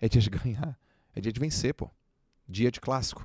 é 0.00 0.08
dia 0.08 0.20
de 0.20 0.30
ganhar. 0.30 0.76
É 1.14 1.20
dia 1.20 1.32
de 1.32 1.38
vencer, 1.38 1.72
pô. 1.72 1.88
Dia 2.48 2.72
de 2.72 2.80
clássico. 2.80 3.24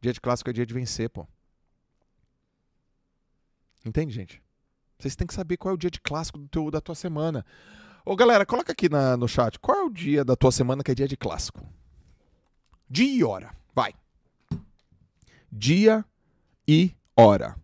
Dia 0.00 0.12
de 0.12 0.20
clássico 0.20 0.48
é 0.48 0.52
dia 0.52 0.64
de 0.64 0.74
vencer, 0.74 1.10
pô. 1.10 1.26
Entende, 3.84 4.14
gente? 4.14 4.40
Vocês 4.96 5.16
têm 5.16 5.26
que 5.26 5.34
saber 5.34 5.56
qual 5.56 5.72
é 5.72 5.74
o 5.74 5.78
dia 5.78 5.90
de 5.90 6.00
clássico 6.00 6.38
do 6.38 6.46
teu, 6.46 6.70
da 6.70 6.80
tua 6.80 6.94
semana. 6.94 7.44
Ô, 8.08 8.14
galera, 8.14 8.46
coloca 8.46 8.70
aqui 8.70 8.88
na- 8.88 9.16
no 9.16 9.26
chat. 9.26 9.58
Qual 9.58 9.76
é 9.76 9.82
o 9.82 9.90
dia 9.90 10.24
da 10.24 10.36
tua 10.36 10.52
semana 10.52 10.84
que 10.84 10.92
é 10.92 10.94
dia 10.94 11.08
de 11.08 11.16
clássico? 11.16 11.60
Dia 12.88 13.12
e 13.18 13.24
hora. 13.24 13.52
Vai. 13.74 13.92
Dia 15.50 16.04
e 16.68 16.92
hora. 17.16 17.56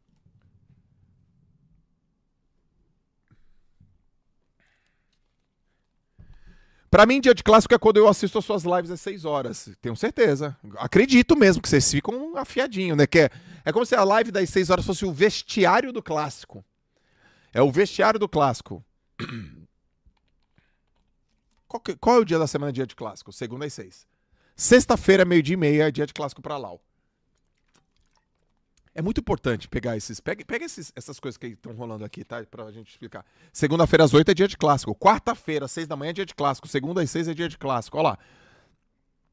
Pra 6.91 7.07
mim, 7.07 7.21
dia 7.21 7.35
de 7.35 7.43
clássico 7.43 7.73
é 7.75 7.79
quando 7.79 7.97
eu 7.97 8.07
assisto 8.09 8.37
as 8.37 8.45
suas 8.45 8.65
lives 8.65 8.91
às 8.91 9.01
6 9.01 9.25
horas. 9.25 9.71
Tenho 9.81 9.97
certeza. 9.97 10.57
Acredito 10.77 11.37
mesmo 11.37 11.63
que 11.63 11.69
vocês 11.69 11.91
ficam 11.91 12.37
afiadinho, 12.37 12.95
né? 12.95 13.07
Que 13.07 13.21
é, 13.21 13.31
é 13.65 13.73
como 13.73 13.87
se 13.87 13.95
a 13.95 14.05
live 14.05 14.31
das 14.31 14.51
6 14.51 14.69
horas 14.69 14.85
fosse 14.85 15.05
o 15.07 15.13
vestiário 15.13 15.93
do 15.93 16.03
clássico. 16.03 16.63
É 17.55 17.63
o 17.63 17.71
vestiário 17.71 18.19
do 18.21 18.29
clássico. 18.29 18.85
Qual, 21.73 21.81
que- 21.81 21.97
qual 21.97 22.17
é 22.17 22.19
o 22.21 22.25
dia 22.25 22.39
da 22.39 22.47
semana 22.47 22.71
dia 22.71 22.87
de 22.87 22.95
clássico? 22.95 23.33
Segunda 23.33 23.65
às 23.65 23.73
6. 23.73 24.07
Sexta-feira, 24.55 25.25
meio-dia 25.25 25.55
e 25.55 25.57
meia, 25.57 25.89
é 25.89 25.91
dia 25.91 26.05
de 26.05 26.13
clássico 26.13 26.43
pra 26.43 26.59
Lau. 26.59 26.83
É 28.95 29.01
muito 29.01 29.21
importante 29.23 29.67
pegar 29.69 29.97
esses. 29.97 30.21
Pega, 30.21 30.45
pega 30.45 30.67
esses- 30.67 30.93
essas 30.95 31.19
coisas 31.19 31.39
que 31.39 31.47
estão 31.47 31.73
rolando 31.73 32.05
aqui, 32.05 32.23
tá? 32.25 32.45
Pra 32.45 32.71
gente 32.71 32.91
explicar. 32.91 33.25
Segunda-feira 33.51 34.05
às 34.05 34.13
8 34.13 34.31
é 34.31 34.35
dia 34.35 34.47
de 34.47 34.59
clássico. 34.59 34.95
Quarta-feira, 34.95 35.67
6 35.67 35.89
da 35.89 35.97
manhã, 35.97 36.11
é 36.11 36.13
dia 36.13 36.27
de 36.27 36.35
clássico. 36.35 36.69
Segunda 36.69 37.01
às 37.01 37.11
6 37.11 37.27
é 37.27 37.33
dia 37.33 37.49
de 37.49 37.57
clássico. 37.57 37.97
Olha 37.97 38.11
lá. 38.11 38.19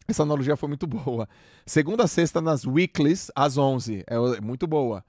Essa 0.08 0.24
analogia 0.24 0.56
foi 0.56 0.70
muito 0.70 0.88
boa. 0.88 1.28
Segunda 1.66 2.08
sexta 2.08 2.40
nas 2.40 2.66
weeklies, 2.66 3.30
às 3.36 3.58
11. 3.58 4.06
É 4.08 4.16
é 4.38 4.40
muito 4.40 4.66
boa. 4.66 5.04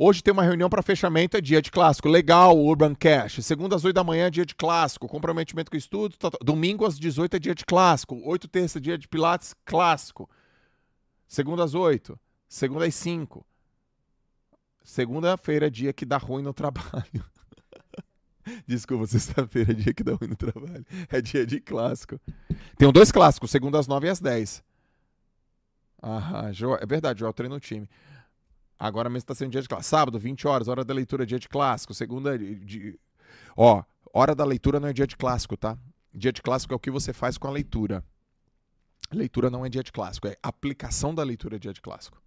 Hoje 0.00 0.22
tem 0.22 0.32
uma 0.32 0.44
reunião 0.44 0.70
para 0.70 0.80
fechamento, 0.80 1.36
é 1.36 1.40
dia 1.40 1.60
de 1.60 1.72
clássico. 1.72 2.08
Legal, 2.08 2.56
Urban 2.56 2.94
Cash. 2.94 3.44
Segunda 3.44 3.74
às 3.74 3.84
8 3.84 3.96
da 3.96 4.04
manhã 4.04 4.26
é 4.26 4.30
dia 4.30 4.46
de 4.46 4.54
clássico. 4.54 5.08
Comprometimento 5.08 5.72
com 5.72 5.76
estudo. 5.76 6.16
tá, 6.16 6.30
tá. 6.30 6.38
Domingo 6.40 6.86
às 6.86 6.96
18 6.96 7.34
é 7.34 7.38
dia 7.40 7.52
de 7.52 7.66
clássico. 7.66 8.16
8 8.24 8.46
terça, 8.46 8.80
dia 8.80 8.96
de 8.96 9.08
Pilates, 9.08 9.56
clássico. 9.64 10.30
Segunda 11.26 11.64
às 11.64 11.74
8. 11.74 12.16
Segunda 12.48 12.86
às 12.86 12.94
5. 12.94 13.44
Segunda-feira 14.84 15.66
é 15.66 15.70
dia 15.70 15.92
que 15.92 16.06
dá 16.06 16.16
ruim 16.16 16.44
no 16.44 16.54
trabalho. 16.54 17.24
Desculpa, 18.68 19.04
sexta-feira 19.04 19.72
é 19.72 19.74
dia 19.74 19.92
que 19.92 20.04
dá 20.04 20.12
ruim 20.14 20.28
no 20.28 20.36
trabalho. 20.36 20.86
É 21.10 21.20
dia 21.20 21.44
de 21.44 21.58
clássico. 21.58 22.20
Tem 22.76 22.92
dois 22.92 23.10
clássicos, 23.10 23.50
segunda 23.50 23.80
às 23.80 23.88
9 23.88 24.06
e 24.06 24.10
às 24.10 24.20
10. 24.20 24.62
Ah, 26.00 26.52
é 26.80 26.86
verdade, 26.86 27.18
Joel 27.18 27.32
treina 27.32 27.56
o 27.56 27.60
time. 27.60 27.88
Agora 28.78 29.08
mesmo 29.08 29.18
está 29.18 29.34
sendo 29.34 29.50
dia 29.50 29.60
de 29.62 29.68
clássico. 29.68 29.88
Sábado, 29.90 30.18
20 30.18 30.46
horas, 30.46 30.68
hora 30.68 30.84
da 30.84 30.94
leitura, 30.94 31.26
dia 31.26 31.38
de 31.38 31.48
clássico. 31.48 31.92
Segunda, 31.92 32.38
de, 32.38 32.98
ó, 33.56 33.82
hora 34.12 34.34
da 34.34 34.44
leitura 34.44 34.78
não 34.78 34.88
é 34.88 34.92
dia 34.92 35.06
de 35.06 35.16
clássico, 35.16 35.56
tá? 35.56 35.76
Dia 36.14 36.32
de 36.32 36.40
clássico 36.40 36.72
é 36.72 36.76
o 36.76 36.80
que 36.80 36.90
você 36.90 37.12
faz 37.12 37.36
com 37.36 37.48
a 37.48 37.50
leitura. 37.50 38.04
Leitura 39.12 39.50
não 39.50 39.64
é 39.64 39.68
dia 39.68 39.82
de 39.82 39.90
clássico, 39.90 40.28
é 40.28 40.36
aplicação 40.42 41.14
da 41.14 41.22
leitura 41.22 41.56
é 41.56 41.58
dia 41.58 41.72
de 41.72 41.80
clássico. 41.80 42.20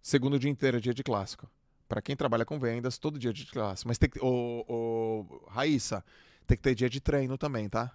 Segundo 0.00 0.38
dia 0.38 0.50
inteiro 0.50 0.76
é 0.76 0.80
dia 0.80 0.94
de 0.94 1.02
clássico. 1.02 1.48
Para 1.88 2.02
quem 2.02 2.16
trabalha 2.16 2.44
com 2.44 2.58
vendas, 2.58 2.98
todo 2.98 3.18
dia 3.18 3.30
é 3.30 3.32
dia 3.32 3.44
de 3.44 3.50
clássico. 3.52 3.88
Mas 3.88 3.98
tem 3.98 4.08
que. 4.08 4.18
Ô, 4.20 4.64
ô, 4.68 5.48
Raíssa, 5.48 6.04
tem 6.46 6.56
que 6.56 6.62
ter 6.62 6.74
dia 6.74 6.88
de 6.88 7.00
treino 7.00 7.36
também, 7.36 7.68
tá? 7.68 7.92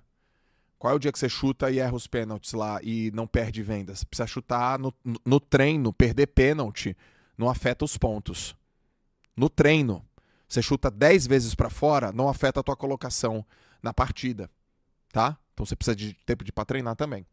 Qual 0.77 0.93
é 0.93 0.95
o 0.95 0.99
dia 0.99 1.11
que 1.11 1.17
você 1.17 1.27
chuta 1.27 1.71
e 1.71 1.79
erra 1.79 1.95
os 1.95 2.05
pênaltis 2.05 2.53
lá 2.53 2.79
e 2.83 3.11
não 3.11 3.25
perde 3.25 3.63
vendas? 3.63 4.03
Precisa 4.03 4.27
chutar 4.27 4.77
no- 4.77 4.93
no 5.25 5.39
treino, 5.39 5.91
perder 5.91 6.27
pênalti 6.27 6.95
não 7.37 7.49
afeta 7.49 7.85
os 7.85 7.97
pontos. 7.97 8.55
No 9.35 9.49
treino, 9.49 10.03
você 10.47 10.61
chuta 10.61 10.89
10 10.89 11.27
vezes 11.27 11.53
para 11.53 11.69
fora, 11.69 12.11
não 12.11 12.29
afeta 12.29 12.59
a 12.59 12.63
tua 12.63 12.75
colocação 12.75 13.45
na 13.81 13.93
partida, 13.93 14.49
tá? 15.11 15.37
Então 15.53 15.65
você 15.65 15.75
precisa 15.75 15.95
de 15.95 16.13
tempo 16.25 16.43
de 16.43 16.51
para 16.51 16.65
treinar 16.65 16.95
também. 16.95 17.25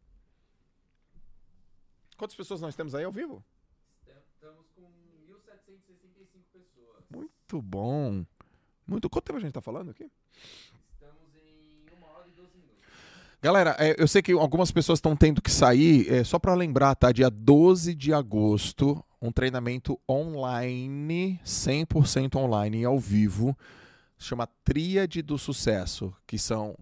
Quantas 2.17 2.35
pessoas 2.35 2.61
nós 2.61 2.75
temos 2.75 2.95
aí 2.95 3.03
ao 3.03 3.11
vivo? 3.11 3.43
Estamos 4.35 4.65
com 4.75 4.81
1.765 4.81 6.43
pessoas. 6.51 7.03
Muito 7.09 7.61
bom. 7.61 8.25
Muito. 8.87 9.09
Quanto 9.09 9.25
tempo 9.25 9.37
a 9.37 9.41
gente 9.41 9.53
tá 9.53 9.61
falando 9.61 9.91
aqui? 9.91 10.09
Estamos 10.93 11.35
em 11.35 11.85
1 11.93 12.03
hora 12.03 12.27
e 12.27 12.31
12 12.31 12.57
minutos. 12.57 12.75
Galera, 13.41 13.75
é, 13.77 14.01
eu 14.01 14.07
sei 14.07 14.21
que 14.21 14.31
algumas 14.31 14.71
pessoas 14.71 14.97
estão 14.97 15.15
tendo 15.15 15.41
que 15.41 15.51
sair, 15.51 16.11
é, 16.11 16.23
só 16.23 16.39
para 16.39 16.55
lembrar, 16.55 16.95
tá? 16.95 17.11
Dia 17.11 17.29
12 17.29 17.93
de 17.93 18.13
agosto, 18.13 19.04
um 19.21 19.31
treinamento 19.31 19.99
online, 20.09 21.39
100% 21.45 22.35
online 22.35 22.81
e 22.81 22.85
ao 22.85 22.99
vivo, 22.99 23.57
chama 24.17 24.47
Tríade 24.63 25.21
do 25.21 25.37
Sucesso, 25.37 26.13
que 26.25 26.37
são 26.37 26.75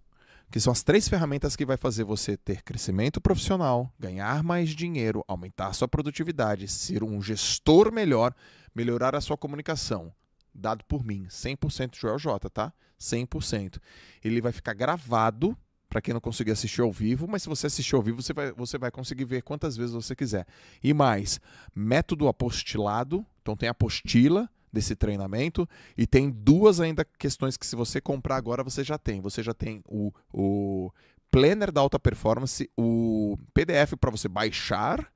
que 0.51 0.59
são 0.59 0.71
as 0.71 0.83
três 0.83 1.09
ferramentas 1.09 1.55
que 1.55 1.65
vai 1.65 1.77
fazer 1.77 2.03
você 2.03 2.37
ter 2.37 2.61
crescimento 2.61 3.19
profissional, 3.19 3.91
ganhar 3.99 4.43
mais 4.43 4.69
dinheiro, 4.69 5.25
aumentar 5.27 5.73
sua 5.73 5.87
produtividade, 5.87 6.67
ser 6.67 7.03
um 7.03 7.19
gestor 7.19 7.91
melhor, 7.91 8.35
melhorar 8.75 9.15
a 9.15 9.21
sua 9.21 9.35
comunicação. 9.35 10.13
Dado 10.53 10.85
por 10.85 11.03
mim, 11.03 11.25
100% 11.27 11.95
Joel 11.99 12.19
J, 12.19 12.47
tá? 12.51 12.71
100%. 12.99 13.79
Ele 14.23 14.41
vai 14.41 14.51
ficar 14.51 14.75
gravado 14.75 15.57
para 15.93 16.01
quem 16.01 16.11
não 16.11 16.19
conseguir 16.19 16.49
assistir 16.49 16.81
ao 16.81 16.91
vivo, 16.91 17.27
mas 17.27 17.43
se 17.43 17.49
você 17.49 17.67
assistir 17.67 17.93
ao 17.93 18.01
vivo, 18.01 18.19
você 18.19 18.33
vai, 18.33 18.51
você 18.51 18.79
vai 18.79 18.89
conseguir 18.89 19.25
ver 19.25 19.43
quantas 19.43 19.77
vezes 19.77 19.93
você 19.93 20.15
quiser. 20.15 20.47
E 20.83 20.91
mais, 20.91 21.39
método 21.75 22.27
apostilado, 22.27 23.23
então 23.43 23.55
tem 23.55 23.69
apostila 23.69 24.49
desse 24.71 24.95
treinamento 24.95 25.69
e 25.95 26.07
tem 26.07 26.31
duas 26.31 26.79
ainda 26.79 27.05
questões 27.05 27.55
que 27.57 27.65
se 27.67 27.75
você 27.75 28.01
comprar 28.01 28.37
agora 28.37 28.63
você 28.63 28.83
já 28.83 28.97
tem. 28.97 29.21
Você 29.21 29.43
já 29.43 29.53
tem 29.53 29.83
o, 29.87 30.11
o 30.33 30.91
planner 31.29 31.71
da 31.71 31.81
alta 31.81 31.99
performance, 31.99 32.67
o 32.75 33.37
PDF 33.53 33.93
para 33.99 34.09
você 34.09 34.27
baixar 34.27 35.13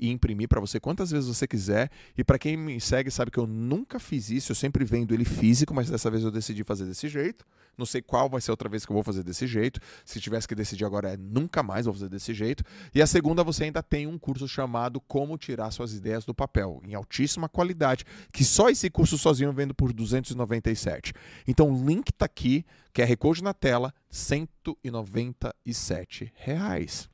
e 0.00 0.10
imprimir 0.10 0.48
para 0.48 0.60
você 0.60 0.80
quantas 0.80 1.10
vezes 1.10 1.28
você 1.28 1.46
quiser. 1.46 1.90
E 2.16 2.24
para 2.24 2.38
quem 2.38 2.56
me 2.56 2.80
segue 2.80 3.10
sabe 3.10 3.30
que 3.30 3.38
eu 3.38 3.46
nunca 3.46 4.00
fiz 4.00 4.30
isso, 4.30 4.52
eu 4.52 4.56
sempre 4.56 4.84
vendo 4.84 5.12
ele 5.12 5.24
físico, 5.24 5.74
mas 5.74 5.90
dessa 5.90 6.10
vez 6.10 6.24
eu 6.24 6.30
decidi 6.30 6.64
fazer 6.64 6.86
desse 6.86 7.08
jeito. 7.08 7.44
Não 7.76 7.84
sei 7.86 8.00
qual 8.02 8.28
vai 8.28 8.40
ser 8.40 8.50
outra 8.50 8.68
vez 8.68 8.84
que 8.84 8.90
eu 8.92 8.94
vou 8.94 9.02
fazer 9.02 9.22
desse 9.22 9.46
jeito. 9.46 9.80
Se 10.04 10.20
tivesse 10.20 10.48
que 10.48 10.54
decidir 10.54 10.84
agora 10.84 11.12
é 11.12 11.16
nunca 11.16 11.62
mais 11.62 11.86
vou 11.86 11.94
fazer 11.94 12.08
desse 12.08 12.34
jeito. 12.34 12.64
E 12.94 13.02
a 13.02 13.06
segunda 13.06 13.44
você 13.44 13.64
ainda 13.64 13.82
tem 13.82 14.06
um 14.06 14.18
curso 14.18 14.46
chamado 14.48 15.00
Como 15.00 15.38
tirar 15.38 15.70
suas 15.70 15.94
ideias 15.94 16.24
do 16.24 16.34
papel, 16.34 16.82
em 16.84 16.94
altíssima 16.94 17.48
qualidade, 17.48 18.04
que 18.32 18.44
só 18.44 18.70
esse 18.70 18.90
curso 18.90 19.16
sozinho 19.18 19.52
vendo 19.52 19.74
por 19.74 19.92
297. 19.92 21.12
Então 21.46 21.70
o 21.70 21.86
link 21.86 22.12
tá 22.12 22.24
aqui, 22.26 22.64
QR 22.94 23.16
Code 23.16 23.42
na 23.42 23.54
tela, 23.54 23.94
197 24.10 26.32
reais. 26.36 27.08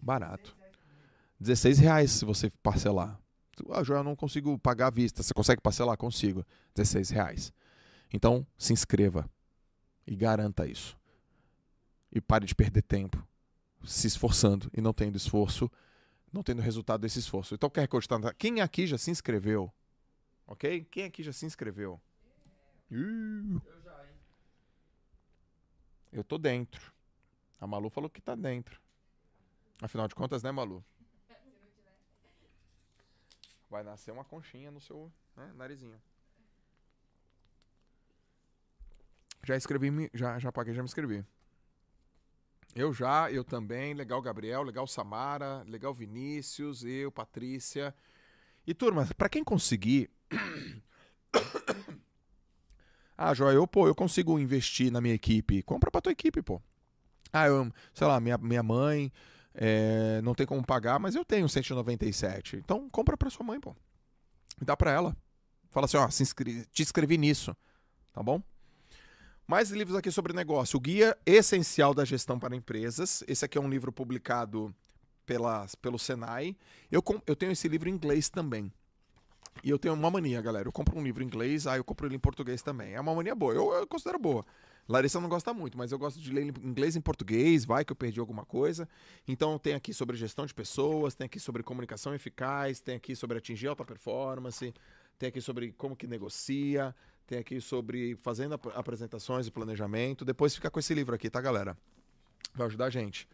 Barato. 0.00 0.56
16 1.40 1.78
reais 1.78 2.10
se 2.10 2.24
você 2.24 2.50
parcelar. 2.62 3.20
Ah, 3.70 3.82
Joel, 3.82 4.04
não 4.04 4.16
consigo 4.16 4.58
pagar 4.58 4.88
à 4.88 4.90
vista. 4.90 5.22
Você 5.22 5.32
consegue 5.32 5.60
parcelar? 5.60 5.96
Consigo. 5.96 6.44
16 6.74 7.10
reais. 7.10 7.52
Então, 8.12 8.46
se 8.58 8.72
inscreva 8.72 9.28
e 10.06 10.14
garanta 10.14 10.66
isso. 10.66 10.96
E 12.12 12.20
pare 12.20 12.46
de 12.46 12.54
perder 12.54 12.82
tempo 12.82 13.26
se 13.84 14.06
esforçando 14.06 14.70
e 14.74 14.80
não 14.80 14.92
tendo 14.92 15.16
esforço, 15.16 15.70
não 16.32 16.42
tendo 16.42 16.60
resultado 16.60 17.00
desse 17.00 17.18
esforço. 17.18 17.54
Então, 17.54 17.70
quer 17.70 17.86
que 17.86 17.94
eu 17.94 18.00
Quem 18.36 18.60
aqui 18.60 18.86
já 18.86 18.98
se 18.98 19.10
inscreveu? 19.10 19.72
Ok? 20.46 20.84
Quem 20.90 21.04
aqui 21.04 21.22
já 21.22 21.32
se 21.32 21.46
inscreveu? 21.46 22.00
Eu 22.90 23.60
já, 23.82 24.06
hein? 24.06 24.14
eu 26.12 26.24
tô 26.24 26.38
dentro. 26.38 26.92
A 27.60 27.66
Malu 27.66 27.90
falou 27.90 28.08
que 28.08 28.20
tá 28.20 28.34
dentro. 28.34 28.80
Afinal 29.80 30.06
de 30.06 30.14
contas, 30.14 30.42
né, 30.42 30.52
Malu? 30.52 30.84
Vai 33.76 33.84
nascer 33.84 34.10
uma 34.10 34.24
conchinha 34.24 34.70
no 34.70 34.80
seu 34.80 35.12
né, 35.36 35.52
narizinho. 35.54 36.00
Já 39.44 39.54
escrevi, 39.54 40.10
já, 40.14 40.38
já 40.38 40.50
paguei, 40.50 40.72
já 40.72 40.80
me 40.80 40.86
inscrevi. 40.86 41.22
Eu 42.74 42.90
já, 42.90 43.30
eu 43.30 43.44
também. 43.44 43.92
Legal, 43.92 44.22
Gabriel. 44.22 44.62
Legal, 44.62 44.86
Samara. 44.86 45.62
Legal, 45.64 45.92
Vinícius. 45.92 46.84
Eu, 46.84 47.12
Patrícia. 47.12 47.94
E 48.66 48.72
turma, 48.72 49.06
pra 49.14 49.28
quem 49.28 49.44
conseguir. 49.44 50.08
ah, 53.14 53.34
Joia, 53.34 53.56
eu, 53.56 53.66
pô, 53.66 53.86
eu 53.86 53.94
consigo 53.94 54.38
investir 54.38 54.90
na 54.90 55.02
minha 55.02 55.14
equipe. 55.14 55.62
Compra 55.62 55.90
pra 55.90 56.00
tua 56.00 56.12
equipe, 56.12 56.40
pô. 56.40 56.62
Ah, 57.30 57.46
eu, 57.46 57.70
sei 57.92 58.06
lá, 58.06 58.18
minha, 58.20 58.38
minha 58.38 58.62
mãe 58.62 59.12
é, 59.58 60.20
não 60.22 60.34
tem 60.34 60.46
como 60.46 60.64
pagar, 60.64 60.98
mas 61.00 61.14
eu 61.14 61.24
tenho 61.24 61.48
197. 61.48 62.56
Então 62.56 62.88
compra 62.90 63.16
pra 63.16 63.30
sua 63.30 63.44
mãe, 63.44 63.58
pô. 63.58 63.74
Dá 64.60 64.76
pra 64.76 64.90
ela. 64.92 65.16
Fala 65.70 65.86
assim, 65.86 65.96
ó, 65.96 66.08
se 66.10 66.22
inscre- 66.22 66.66
te 66.72 66.82
inscrevi 66.82 67.16
nisso. 67.18 67.56
Tá 68.12 68.22
bom? 68.22 68.42
Mais 69.46 69.70
livros 69.70 69.96
aqui 69.96 70.10
sobre 70.10 70.32
negócio. 70.32 70.76
O 70.76 70.80
Guia 70.80 71.16
Essencial 71.24 71.94
da 71.94 72.04
Gestão 72.04 72.38
para 72.38 72.54
Empresas. 72.56 73.22
Esse 73.26 73.44
aqui 73.44 73.56
é 73.56 73.60
um 73.60 73.68
livro 73.68 73.92
publicado 73.92 74.74
pela, 75.24 75.66
pelo 75.80 75.98
Senai. 75.98 76.56
Eu, 76.90 77.02
eu 77.26 77.36
tenho 77.36 77.52
esse 77.52 77.68
livro 77.68 77.88
em 77.88 77.92
inglês 77.92 78.28
também. 78.28 78.72
E 79.62 79.70
eu 79.70 79.78
tenho 79.78 79.94
uma 79.94 80.10
mania, 80.10 80.40
galera. 80.42 80.68
Eu 80.68 80.72
compro 80.72 80.98
um 80.98 81.02
livro 81.02 81.22
em 81.22 81.26
inglês, 81.26 81.66
aí 81.66 81.78
eu 81.78 81.84
compro 81.84 82.06
ele 82.06 82.16
em 82.16 82.18
português 82.18 82.60
também. 82.60 82.94
É 82.94 83.00
uma 83.00 83.14
mania 83.14 83.34
boa. 83.34 83.54
Eu, 83.54 83.72
eu 83.72 83.86
considero 83.86 84.18
boa. 84.18 84.44
Larissa 84.88 85.20
não 85.20 85.28
gosta 85.28 85.52
muito, 85.52 85.76
mas 85.76 85.90
eu 85.90 85.98
gosto 85.98 86.20
de 86.20 86.32
ler 86.32 86.44
inglês 86.62 86.94
em 86.94 87.00
português, 87.00 87.64
vai 87.64 87.84
que 87.84 87.92
eu 87.92 87.96
perdi 87.96 88.20
alguma 88.20 88.44
coisa. 88.44 88.88
Então 89.26 89.58
tem 89.58 89.74
aqui 89.74 89.92
sobre 89.92 90.16
gestão 90.16 90.46
de 90.46 90.54
pessoas, 90.54 91.14
tem 91.14 91.24
aqui 91.26 91.40
sobre 91.40 91.62
comunicação 91.62 92.14
eficaz, 92.14 92.80
tem 92.80 92.96
aqui 92.96 93.16
sobre 93.16 93.36
atingir 93.38 93.66
alta 93.66 93.84
performance, 93.84 94.72
tem 95.18 95.28
aqui 95.28 95.40
sobre 95.40 95.72
como 95.72 95.96
que 95.96 96.06
negocia, 96.06 96.94
tem 97.26 97.38
aqui 97.38 97.60
sobre 97.60 98.14
fazendo 98.16 98.54
ap- 98.54 98.68
apresentações 98.74 99.46
e 99.46 99.50
planejamento. 99.50 100.24
Depois 100.24 100.54
fica 100.54 100.70
com 100.70 100.78
esse 100.78 100.94
livro 100.94 101.14
aqui, 101.14 101.28
tá, 101.28 101.40
galera? 101.40 101.76
Vai 102.54 102.68
ajudar 102.68 102.86
a 102.86 102.90
gente. 102.90 103.26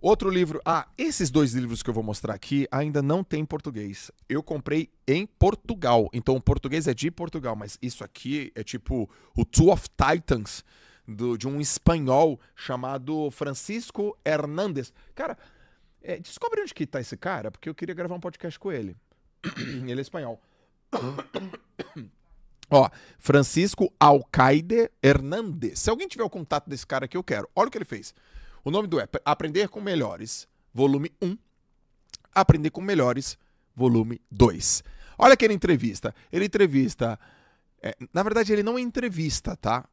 Outro 0.00 0.30
livro. 0.30 0.60
Ah, 0.64 0.86
esses 0.96 1.28
dois 1.30 1.52
livros 1.54 1.82
que 1.82 1.90
eu 1.90 1.94
vou 1.94 2.04
mostrar 2.04 2.32
aqui 2.34 2.68
ainda 2.70 3.02
não 3.02 3.24
tem 3.24 3.40
em 3.40 3.44
português. 3.44 4.10
Eu 4.28 4.42
comprei 4.42 4.90
em 5.06 5.26
Portugal. 5.26 6.08
Então 6.12 6.36
o 6.36 6.40
português 6.40 6.86
é 6.86 6.94
de 6.94 7.10
Portugal, 7.10 7.56
mas 7.56 7.76
isso 7.82 8.04
aqui 8.04 8.52
é 8.54 8.62
tipo 8.62 9.10
o 9.36 9.44
Two 9.44 9.70
of 9.72 9.88
Titans 9.96 10.64
do- 11.06 11.36
de 11.36 11.48
um 11.48 11.60
espanhol 11.60 12.38
chamado 12.54 13.28
Francisco 13.32 14.16
Hernández. 14.24 14.92
Cara, 15.16 15.36
é, 16.00 16.18
descobre 16.18 16.60
onde 16.62 16.72
que 16.72 16.86
tá 16.86 17.00
esse 17.00 17.16
cara, 17.16 17.50
porque 17.50 17.68
eu 17.68 17.74
queria 17.74 17.94
gravar 17.94 18.14
um 18.14 18.20
podcast 18.20 18.56
com 18.58 18.70
ele. 18.70 18.96
ele 19.88 19.98
é 19.98 20.02
espanhol. 20.02 20.40
Ó, 22.70 22.88
Francisco 23.18 23.92
Alcaide 23.98 24.90
Hernández. 25.02 25.78
Se 25.80 25.90
alguém 25.90 26.06
tiver 26.06 26.22
o 26.24 26.30
contato 26.30 26.68
desse 26.68 26.86
cara 26.86 27.06
aqui, 27.06 27.16
eu 27.16 27.24
quero. 27.24 27.48
Olha 27.56 27.68
o 27.68 27.70
que 27.70 27.78
ele 27.78 27.84
fez. 27.84 28.14
O 28.68 28.70
nome 28.70 28.86
do 28.86 29.00
é 29.00 29.08
Aprender 29.24 29.66
com 29.70 29.80
Melhores, 29.80 30.46
volume 30.74 31.10
1. 31.22 31.38
Aprender 32.34 32.68
com 32.68 32.82
Melhores, 32.82 33.38
volume 33.74 34.20
2. 34.30 34.84
Olha 35.16 35.32
aquela 35.32 35.54
entrevista. 35.54 36.14
Ele 36.30 36.44
entrevista. 36.44 37.18
é, 37.82 37.96
na 38.12 38.22
verdade, 38.22 38.52
ele 38.52 38.62
não 38.62 38.78
entrevista, 38.78 39.56
tá? 39.56 39.88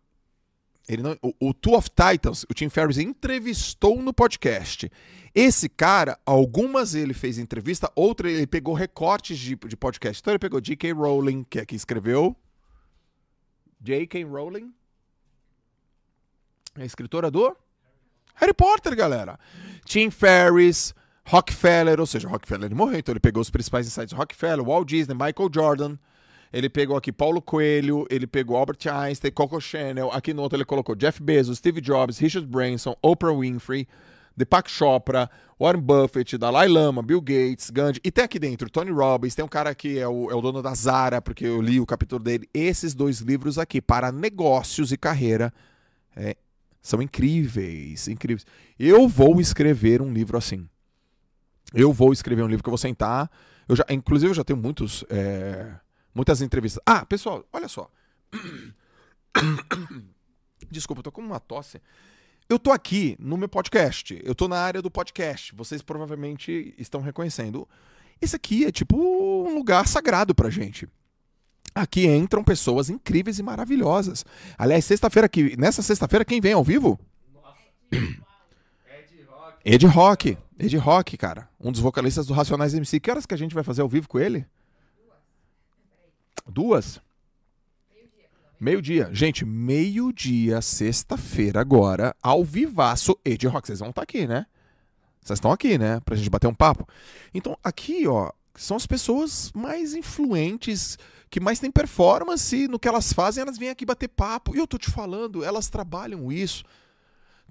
Ele 0.89 1.01
não, 1.01 1.17
o, 1.21 1.33
o 1.39 1.53
Two 1.53 1.73
of 1.73 1.89
Titans, 1.89 2.43
o 2.49 2.53
Tim 2.53 2.67
Ferriss 2.67 2.97
entrevistou 2.97 4.01
no 4.01 4.13
podcast. 4.13 4.91
Esse 5.33 5.69
cara, 5.69 6.19
algumas 6.25 6.95
ele 6.95 7.13
fez 7.13 7.37
entrevista, 7.37 7.89
outra 7.95 8.29
ele 8.29 8.45
pegou 8.45 8.73
recortes 8.73 9.39
de, 9.39 9.55
de 9.55 9.77
podcast. 9.77 10.19
Então 10.19 10.33
ele 10.33 10.39
pegou 10.39 10.59
J.K. 10.59 10.91
Rowling, 10.91 11.45
que 11.45 11.59
é 11.59 11.65
quem 11.65 11.77
escreveu. 11.77 12.35
J.K. 13.79 14.25
Rowling. 14.25 14.73
É 16.77 16.83
escritora 16.83 17.31
do 17.31 17.55
Harry 18.35 18.53
Potter, 18.53 18.95
galera. 18.95 19.39
Tim 19.85 20.09
Ferriss, 20.09 20.93
Rockefeller, 21.25 21.99
ou 21.99 22.05
seja, 22.05 22.27
Rockefeller 22.27 22.65
ele 22.65 22.75
morreu, 22.75 22.99
então 22.99 23.13
ele 23.13 23.19
pegou 23.19 23.41
os 23.41 23.49
principais 23.49 23.87
insights 23.87 24.09
de 24.09 24.15
Rockefeller, 24.15 24.63
Walt 24.63 24.87
Disney, 24.87 25.13
Michael 25.13 25.49
Jordan. 25.53 25.97
Ele 26.53 26.69
pegou 26.69 26.95
aqui 26.95 27.11
Paulo 27.11 27.41
Coelho, 27.41 28.05
ele 28.09 28.25
pegou 28.25 28.55
Albert 28.55 28.77
Einstein, 28.89 29.31
Coco 29.31 29.59
Chanel. 29.59 30.11
Aqui 30.11 30.33
no 30.33 30.41
outro 30.41 30.57
ele 30.57 30.65
colocou 30.65 30.95
Jeff 30.95 31.21
Bezos, 31.21 31.57
Steve 31.57 31.81
Jobs, 31.81 32.17
Richard 32.17 32.47
Branson, 32.47 32.95
Oprah 33.01 33.33
Winfrey, 33.33 33.87
Deepak 34.37 34.69
Chopra, 34.69 35.29
Warren 35.59 35.81
Buffett, 35.81 36.37
Dalai 36.37 36.67
Lama, 36.67 37.01
Bill 37.01 37.21
Gates, 37.21 37.69
Gandhi. 37.69 37.99
E 38.03 38.11
tem 38.11 38.23
aqui 38.23 38.37
dentro 38.37 38.69
Tony 38.69 38.91
Robbins, 38.91 39.35
tem 39.35 39.43
um 39.43 39.49
cara 39.49 39.73
que 39.73 39.97
é 39.97 40.07
o, 40.07 40.29
é 40.29 40.35
o 40.35 40.41
dono 40.41 40.61
da 40.61 40.73
Zara, 40.73 41.21
porque 41.21 41.45
eu 41.45 41.61
li 41.61 41.79
o 41.79 41.85
capítulo 41.85 42.23
dele. 42.23 42.47
Esses 42.53 42.93
dois 42.93 43.19
livros 43.19 43.57
aqui, 43.57 43.81
para 43.81 44.11
negócios 44.11 44.91
e 44.91 44.97
carreira, 44.97 45.53
é, 46.15 46.37
são 46.85 47.01
incríveis, 47.01 48.07
incríveis. 48.07 48.45
Eu 48.77 49.07
vou 49.07 49.41
escrever 49.41 50.03
um 50.03 50.13
livro 50.13 50.37
assim. 50.37 50.69
Eu 51.73 51.91
vou 51.91 52.13
escrever 52.13 52.43
um 52.43 52.47
livro 52.47 52.61
que 52.61 52.69
eu 52.69 52.73
vou 52.73 52.77
sentar. 52.77 53.27
Eu 53.67 53.75
já, 53.75 53.83
inclusive, 53.89 54.29
eu 54.29 54.35
já 54.35 54.43
tenho 54.43 54.59
muitos, 54.59 55.03
é, 55.09 55.73
muitas 56.13 56.43
entrevistas. 56.43 56.79
Ah, 56.85 57.03
pessoal, 57.03 57.43
olha 57.51 57.67
só. 57.67 57.89
Desculpa, 60.69 60.99
eu 60.99 61.03
tô 61.03 61.11
com 61.11 61.21
uma 61.21 61.39
tosse. 61.39 61.81
Eu 62.47 62.59
tô 62.59 62.71
aqui 62.71 63.15
no 63.19 63.35
meu 63.35 63.49
podcast. 63.49 64.21
Eu 64.23 64.35
tô 64.35 64.47
na 64.47 64.59
área 64.59 64.79
do 64.79 64.91
podcast. 64.91 65.55
Vocês 65.55 65.81
provavelmente 65.81 66.75
estão 66.77 67.01
reconhecendo. 67.01 67.67
Esse 68.21 68.35
aqui 68.35 68.63
é 68.63 68.71
tipo 68.71 68.95
um 68.95 69.55
lugar 69.55 69.87
sagrado 69.87 70.35
pra 70.35 70.51
gente. 70.51 70.87
Aqui 71.75 72.07
entram 72.07 72.41
pessoas 72.41 72.89
incríveis 72.89 73.37
e 73.37 73.43
maravilhosas. 73.43 74.23
Aliás, 74.57 74.85
sexta-feira 74.85 75.25
aqui, 75.25 75.57
nessa 75.57 75.81
sexta-feira 75.81 76.23
quem 76.23 76.39
vem 76.39 76.53
ao 76.53 76.63
vivo? 76.63 76.97
Ed 79.65 79.85
Rock. 79.85 80.37
Ed 80.57 80.77
Rock. 80.77 81.09
Ed 81.11 81.17
cara. 81.17 81.49
Um 81.59 81.73
dos 81.73 81.81
vocalistas 81.81 82.27
do 82.27 82.33
Racionais 82.33 82.73
MC. 82.73 82.99
Que 82.99 83.11
horas 83.11 83.25
que 83.25 83.33
a 83.33 83.37
gente 83.37 83.53
vai 83.53 83.63
fazer 83.63 83.81
ao 83.81 83.89
vivo 83.89 84.07
com 84.07 84.17
ele? 84.17 84.45
Duas? 86.47 87.01
Meio-dia. 88.59 89.09
Gente, 89.11 89.43
meio-dia, 89.43 90.61
sexta-feira 90.61 91.59
agora, 91.59 92.15
ao 92.21 92.43
vivaço 92.43 93.19
e 93.25 93.37
de 93.37 93.47
rock. 93.47 93.67
Vocês 93.67 93.79
vão 93.79 93.89
estar 93.89 94.03
aqui, 94.03 94.25
né? 94.25 94.45
Vocês 95.21 95.37
estão 95.37 95.51
aqui, 95.51 95.77
né? 95.77 95.99
Pra 96.01 96.15
gente 96.15 96.29
bater 96.29 96.47
um 96.47 96.53
papo. 96.53 96.87
Então, 97.33 97.57
aqui, 97.61 98.07
ó, 98.07 98.31
são 98.55 98.77
as 98.77 98.87
pessoas 98.87 99.51
mais 99.53 99.93
influentes, 99.93 100.97
que 101.35 101.39
mais 101.41 101.59
têm 101.59 101.69
performance 101.69 102.65
no 102.69 102.79
que 102.79 102.87
elas 102.87 103.11
fazem, 103.11 103.41
elas 103.41 103.57
vêm 103.57 103.67
aqui 103.67 103.85
bater 103.85 104.07
papo. 104.07 104.55
E 104.55 104.57
eu 104.57 104.65
tô 104.65 104.77
te 104.77 104.89
falando, 104.89 105.43
elas 105.43 105.67
trabalham 105.67 106.31
isso. 106.31 106.63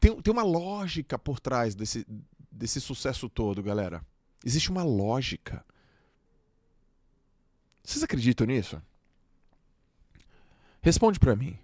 Tem, 0.01 0.23
tem 0.23 0.32
uma 0.32 0.43
lógica 0.43 1.19
por 1.19 1.39
trás 1.39 1.74
desse, 1.74 2.06
desse 2.51 2.81
sucesso 2.81 3.28
todo, 3.28 3.62
galera. 3.62 4.02
Existe 4.43 4.70
uma 4.70 4.82
lógica. 4.82 5.62
Vocês 7.82 8.02
acreditam 8.02 8.47
nisso? 8.47 8.81
Responde 10.81 11.20
pra 11.20 11.36
mim. 11.36 11.59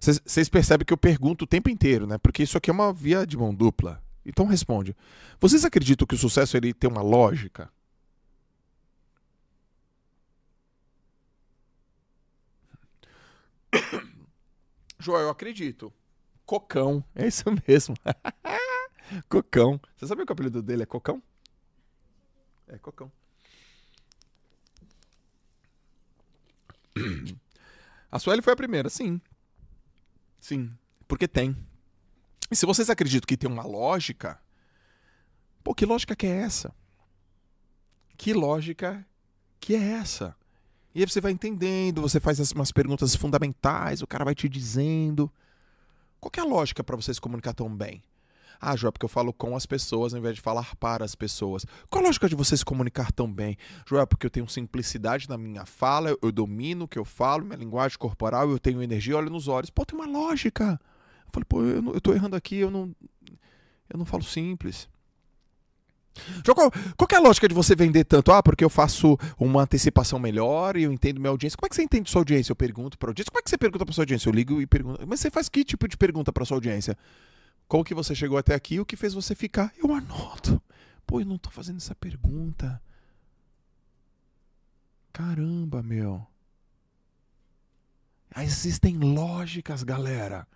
Vocês 0.00 0.48
percebem 0.48 0.84
que 0.84 0.92
eu 0.92 0.98
pergunto 0.98 1.44
o 1.44 1.46
tempo 1.46 1.70
inteiro, 1.70 2.04
né? 2.04 2.18
Porque 2.18 2.42
isso 2.42 2.58
aqui 2.58 2.68
é 2.68 2.72
uma 2.72 2.92
via 2.92 3.24
de 3.24 3.36
mão 3.36 3.54
dupla. 3.54 4.02
Então 4.26 4.44
responde. 4.44 4.96
Vocês 5.38 5.64
acreditam 5.64 6.04
que 6.04 6.16
o 6.16 6.18
sucesso 6.18 6.56
ele 6.56 6.74
tem 6.74 6.90
uma 6.90 7.00
lógica? 7.00 7.70
Joel, 15.04 15.24
eu 15.24 15.28
acredito. 15.28 15.92
Cocão. 16.46 17.04
É 17.14 17.26
isso 17.26 17.44
mesmo. 17.68 17.94
Cocão. 19.28 19.78
Você 19.94 20.06
sabia 20.06 20.24
que 20.24 20.32
o 20.32 20.34
apelido 20.34 20.62
dele 20.62 20.82
é 20.84 20.86
Cocão? 20.86 21.22
É 22.66 22.78
Cocão. 22.78 23.12
A 28.10 28.18
Sueli 28.18 28.40
foi 28.40 28.54
a 28.54 28.56
primeira, 28.56 28.88
sim. 28.88 29.20
Sim. 30.40 30.72
Porque 31.06 31.28
tem. 31.28 31.54
E 32.50 32.56
se 32.56 32.64
vocês 32.64 32.88
acreditam 32.88 33.26
que 33.26 33.36
tem 33.36 33.50
uma 33.50 33.64
lógica, 33.64 34.40
pô, 35.62 35.74
que 35.74 35.84
lógica 35.84 36.16
que 36.16 36.26
é 36.26 36.36
essa? 36.36 36.74
Que 38.16 38.32
lógica 38.32 39.06
que 39.60 39.74
é 39.74 39.82
essa? 39.92 40.36
E 40.94 41.00
aí 41.00 41.08
você 41.08 41.20
vai 41.20 41.32
entendendo, 41.32 42.00
você 42.00 42.20
faz 42.20 42.38
as- 42.40 42.52
umas 42.52 42.70
perguntas 42.70 43.14
fundamentais, 43.16 44.00
o 44.02 44.06
cara 44.06 44.24
vai 44.24 44.34
te 44.34 44.48
dizendo. 44.48 45.30
Qual 46.20 46.30
é 46.36 46.40
a 46.40 46.44
lógica 46.44 46.82
para 46.84 46.96
você 46.96 47.12
se 47.12 47.20
comunicar 47.20 47.52
tão 47.52 47.74
bem? 47.74 48.02
Ah, 48.60 48.76
Joel, 48.76 48.92
porque 48.92 49.04
eu 49.04 49.08
falo 49.10 49.32
com 49.32 49.56
as 49.56 49.66
pessoas 49.66 50.14
ao 50.14 50.20
invés 50.20 50.36
de 50.36 50.40
falar 50.40 50.74
para 50.76 51.04
as 51.04 51.14
pessoas. 51.14 51.66
Qual 51.90 52.02
a 52.02 52.06
lógica 52.06 52.28
de 52.28 52.34
você 52.36 52.56
se 52.56 52.64
comunicar 52.64 53.10
tão 53.12 53.30
bem? 53.30 53.58
Joel, 53.86 54.06
porque 54.06 54.24
eu 54.24 54.30
tenho 54.30 54.48
simplicidade 54.48 55.28
na 55.28 55.36
minha 55.36 55.66
fala, 55.66 56.16
eu, 56.22 56.32
domino 56.32 56.84
o 56.84 56.88
que 56.88 56.98
eu 56.98 57.04
falo, 57.04 57.44
minha 57.44 57.58
linguagem 57.58 57.98
corporal, 57.98 58.48
eu 58.48 58.58
tenho 58.58 58.82
energia, 58.82 59.16
olho 59.16 59.28
nos 59.28 59.48
olhos. 59.48 59.70
Pô, 59.70 59.84
tem 59.84 59.98
uma 59.98 60.06
lógica. 60.06 60.80
Eu 61.26 61.30
falei, 61.32 61.44
pô, 61.46 61.62
eu, 61.62 61.82
não- 61.82 61.92
eu 61.92 62.00
tô 62.00 62.14
errando 62.14 62.36
aqui, 62.36 62.56
eu 62.56 62.70
não, 62.70 62.94
eu 63.90 63.98
não 63.98 64.04
falo 64.06 64.22
simples. 64.22 64.88
Qual, 66.44 66.70
qual 66.96 67.08
é 67.12 67.16
a 67.16 67.20
lógica 67.20 67.48
de 67.48 67.54
você 67.54 67.74
vender 67.74 68.04
tanto? 68.04 68.32
Ah, 68.32 68.42
porque 68.42 68.64
eu 68.64 68.70
faço 68.70 69.18
uma 69.38 69.62
antecipação 69.62 70.18
melhor 70.18 70.76
e 70.76 70.84
eu 70.84 70.92
entendo 70.92 71.20
minha 71.20 71.30
audiência. 71.30 71.56
Como 71.56 71.66
é 71.66 71.68
que 71.68 71.74
você 71.74 71.82
entende 71.82 72.10
sua 72.10 72.20
audiência? 72.20 72.52
Eu 72.52 72.56
pergunto 72.56 72.96
pra 72.96 73.10
audiência. 73.10 73.30
Como 73.30 73.40
é 73.40 73.42
que 73.42 73.50
você 73.50 73.58
pergunta 73.58 73.84
pra 73.84 73.94
sua 73.94 74.02
audiência? 74.02 74.28
Eu 74.28 74.32
ligo 74.32 74.60
e 74.60 74.66
pergunto. 74.66 75.04
Mas 75.06 75.20
você 75.20 75.30
faz 75.30 75.48
que 75.48 75.64
tipo 75.64 75.88
de 75.88 75.96
pergunta 75.96 76.32
pra 76.32 76.44
sua 76.44 76.56
audiência? 76.56 76.96
Como 77.66 77.84
que 77.84 77.94
você 77.94 78.14
chegou 78.14 78.38
até 78.38 78.54
aqui? 78.54 78.78
O 78.78 78.86
que 78.86 78.96
fez 78.96 79.14
você 79.14 79.34
ficar? 79.34 79.72
Eu 79.76 79.92
anoto. 79.92 80.62
Pô, 81.06 81.20
eu 81.20 81.26
não 81.26 81.38
tô 81.38 81.50
fazendo 81.50 81.78
essa 81.78 81.94
pergunta. 81.94 82.80
Caramba, 85.12 85.82
meu. 85.82 86.26
Existem 88.36 88.98
lógicas, 88.98 89.82
galera. 89.82 90.46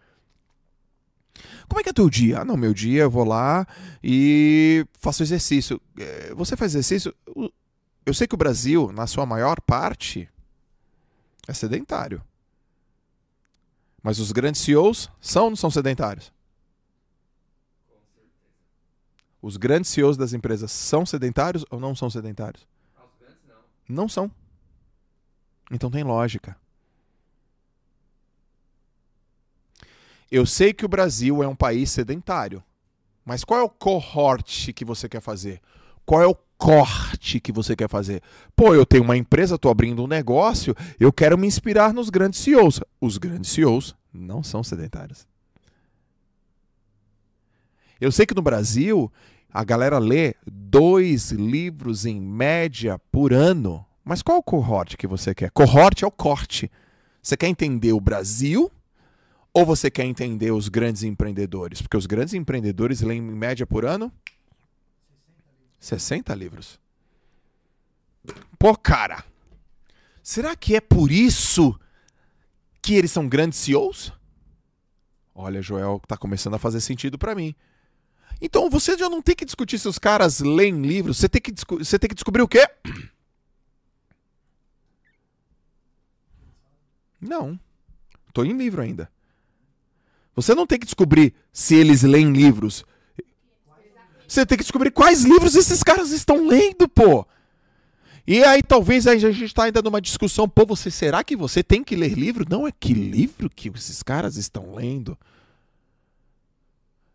Como 1.68 1.80
é 1.80 1.82
que 1.82 1.90
é 1.90 1.92
teu 1.92 2.08
dia? 2.10 2.40
Ah, 2.40 2.44
não, 2.44 2.56
meu 2.56 2.72
dia 2.74 3.02
eu 3.02 3.10
vou 3.10 3.24
lá 3.24 3.66
e 4.02 4.86
faço 4.98 5.22
exercício. 5.22 5.80
Eh, 5.98 6.32
Você 6.34 6.56
faz 6.56 6.72
exercício? 6.74 7.14
Eu 8.06 8.14
sei 8.14 8.26
que 8.26 8.34
o 8.34 8.38
Brasil, 8.38 8.90
na 8.92 9.06
sua 9.06 9.26
maior 9.26 9.60
parte, 9.60 10.28
é 11.46 11.52
sedentário. 11.52 12.22
Mas 14.02 14.18
os 14.18 14.32
grandes 14.32 14.60
CEOs 14.62 15.10
são 15.20 15.44
ou 15.44 15.50
não 15.50 15.56
são 15.56 15.70
sedentários? 15.70 16.32
Os 19.40 19.56
grandes 19.56 19.90
CEOs 19.90 20.16
das 20.16 20.32
empresas 20.32 20.72
são 20.72 21.06
sedentários 21.06 21.64
ou 21.70 21.78
não 21.78 21.94
são 21.94 22.10
sedentários? 22.10 22.66
Não 23.88 24.08
são. 24.08 24.30
Então 25.70 25.90
tem 25.90 26.02
lógica. 26.02 26.56
Eu 30.30 30.44
sei 30.44 30.72
que 30.72 30.84
o 30.84 30.88
Brasil 30.88 31.42
é 31.42 31.48
um 31.48 31.56
país 31.56 31.90
sedentário. 31.90 32.62
Mas 33.24 33.44
qual 33.44 33.60
é 33.60 33.62
o 33.62 33.68
cohort 33.68 34.72
que 34.72 34.84
você 34.84 35.08
quer 35.08 35.20
fazer? 35.20 35.60
Qual 36.04 36.22
é 36.22 36.26
o 36.26 36.36
corte 36.56 37.38
que 37.38 37.52
você 37.52 37.76
quer 37.76 37.88
fazer? 37.88 38.22
Pô, 38.56 38.74
eu 38.74 38.86
tenho 38.86 39.04
uma 39.04 39.16
empresa, 39.16 39.54
estou 39.54 39.70
abrindo 39.70 40.02
um 40.02 40.06
negócio, 40.06 40.74
eu 40.98 41.12
quero 41.12 41.36
me 41.36 41.46
inspirar 41.46 41.92
nos 41.92 42.10
grandes 42.10 42.40
CEOs. 42.40 42.80
Os 43.00 43.18
grandes 43.18 43.50
CEOs 43.50 43.94
não 44.12 44.42
são 44.42 44.62
sedentários. 44.62 45.26
Eu 48.00 48.12
sei 48.12 48.24
que 48.26 48.34
no 48.34 48.42
Brasil 48.42 49.12
a 49.52 49.64
galera 49.64 49.98
lê 49.98 50.34
dois 50.46 51.30
livros 51.30 52.06
em 52.06 52.20
média 52.20 52.98
por 53.10 53.32
ano. 53.32 53.84
Mas 54.04 54.22
qual 54.22 54.36
é 54.36 54.40
o 54.40 54.42
cohort 54.42 54.96
que 54.96 55.06
você 55.06 55.34
quer? 55.34 55.50
Cohort 55.50 56.02
é 56.02 56.06
o 56.06 56.10
corte. 56.10 56.70
Você 57.22 57.36
quer 57.36 57.48
entender 57.48 57.92
o 57.92 58.00
Brasil 58.00 58.70
ou 59.52 59.64
você 59.64 59.90
quer 59.90 60.04
entender 60.04 60.50
os 60.50 60.68
grandes 60.68 61.02
empreendedores? 61.02 61.82
Porque 61.82 61.96
os 61.96 62.06
grandes 62.06 62.34
empreendedores 62.34 63.00
leem 63.00 63.20
em 63.20 63.32
média 63.32 63.66
por 63.66 63.84
ano 63.84 64.12
60 65.78 66.34
livros. 66.34 66.78
Pô, 68.58 68.76
cara, 68.76 69.24
será 70.22 70.56
que 70.56 70.74
é 70.74 70.80
por 70.80 71.10
isso 71.10 71.78
que 72.82 72.94
eles 72.94 73.10
são 73.10 73.28
grandes 73.28 73.58
CEOs? 73.58 74.12
Olha, 75.34 75.62
Joel, 75.62 76.02
tá 76.06 76.16
começando 76.16 76.54
a 76.54 76.58
fazer 76.58 76.80
sentido 76.80 77.16
pra 77.16 77.34
mim. 77.34 77.54
Então 78.40 78.68
você 78.68 78.96
já 78.96 79.08
não 79.08 79.22
tem 79.22 79.34
que 79.34 79.44
discutir 79.44 79.78
se 79.78 79.88
os 79.88 79.98
caras 79.98 80.40
leem 80.40 80.82
livros, 80.82 81.18
você 81.18 81.28
tem 81.28 81.40
que, 81.40 81.52
você 81.52 81.98
tem 81.98 82.08
que 82.08 82.14
descobrir 82.14 82.42
o 82.42 82.48
quê? 82.48 82.68
Não. 87.20 87.58
Tô 88.32 88.44
em 88.44 88.56
livro 88.56 88.80
ainda. 88.80 89.10
Você 90.38 90.54
não 90.54 90.68
tem 90.68 90.78
que 90.78 90.86
descobrir 90.86 91.34
se 91.52 91.74
eles 91.74 92.04
leem 92.04 92.32
livros. 92.32 92.84
Você 94.26 94.46
tem 94.46 94.56
que 94.56 94.62
descobrir 94.62 94.92
quais 94.92 95.24
livros 95.24 95.56
esses 95.56 95.82
caras 95.82 96.12
estão 96.12 96.46
lendo, 96.46 96.88
pô. 96.88 97.26
E 98.24 98.44
aí 98.44 98.62
talvez 98.62 99.08
a 99.08 99.16
gente 99.16 99.42
está 99.42 99.64
ainda 99.64 99.82
numa 99.82 100.00
discussão, 100.00 100.48
pô, 100.48 100.64
você 100.64 100.92
será 100.92 101.24
que 101.24 101.34
você 101.34 101.60
tem 101.60 101.82
que 101.82 101.96
ler 101.96 102.12
livro? 102.12 102.46
Não 102.48 102.68
é 102.68 102.70
que 102.70 102.94
livro 102.94 103.50
que 103.50 103.68
esses 103.70 104.00
caras 104.00 104.36
estão 104.36 104.76
lendo? 104.76 105.18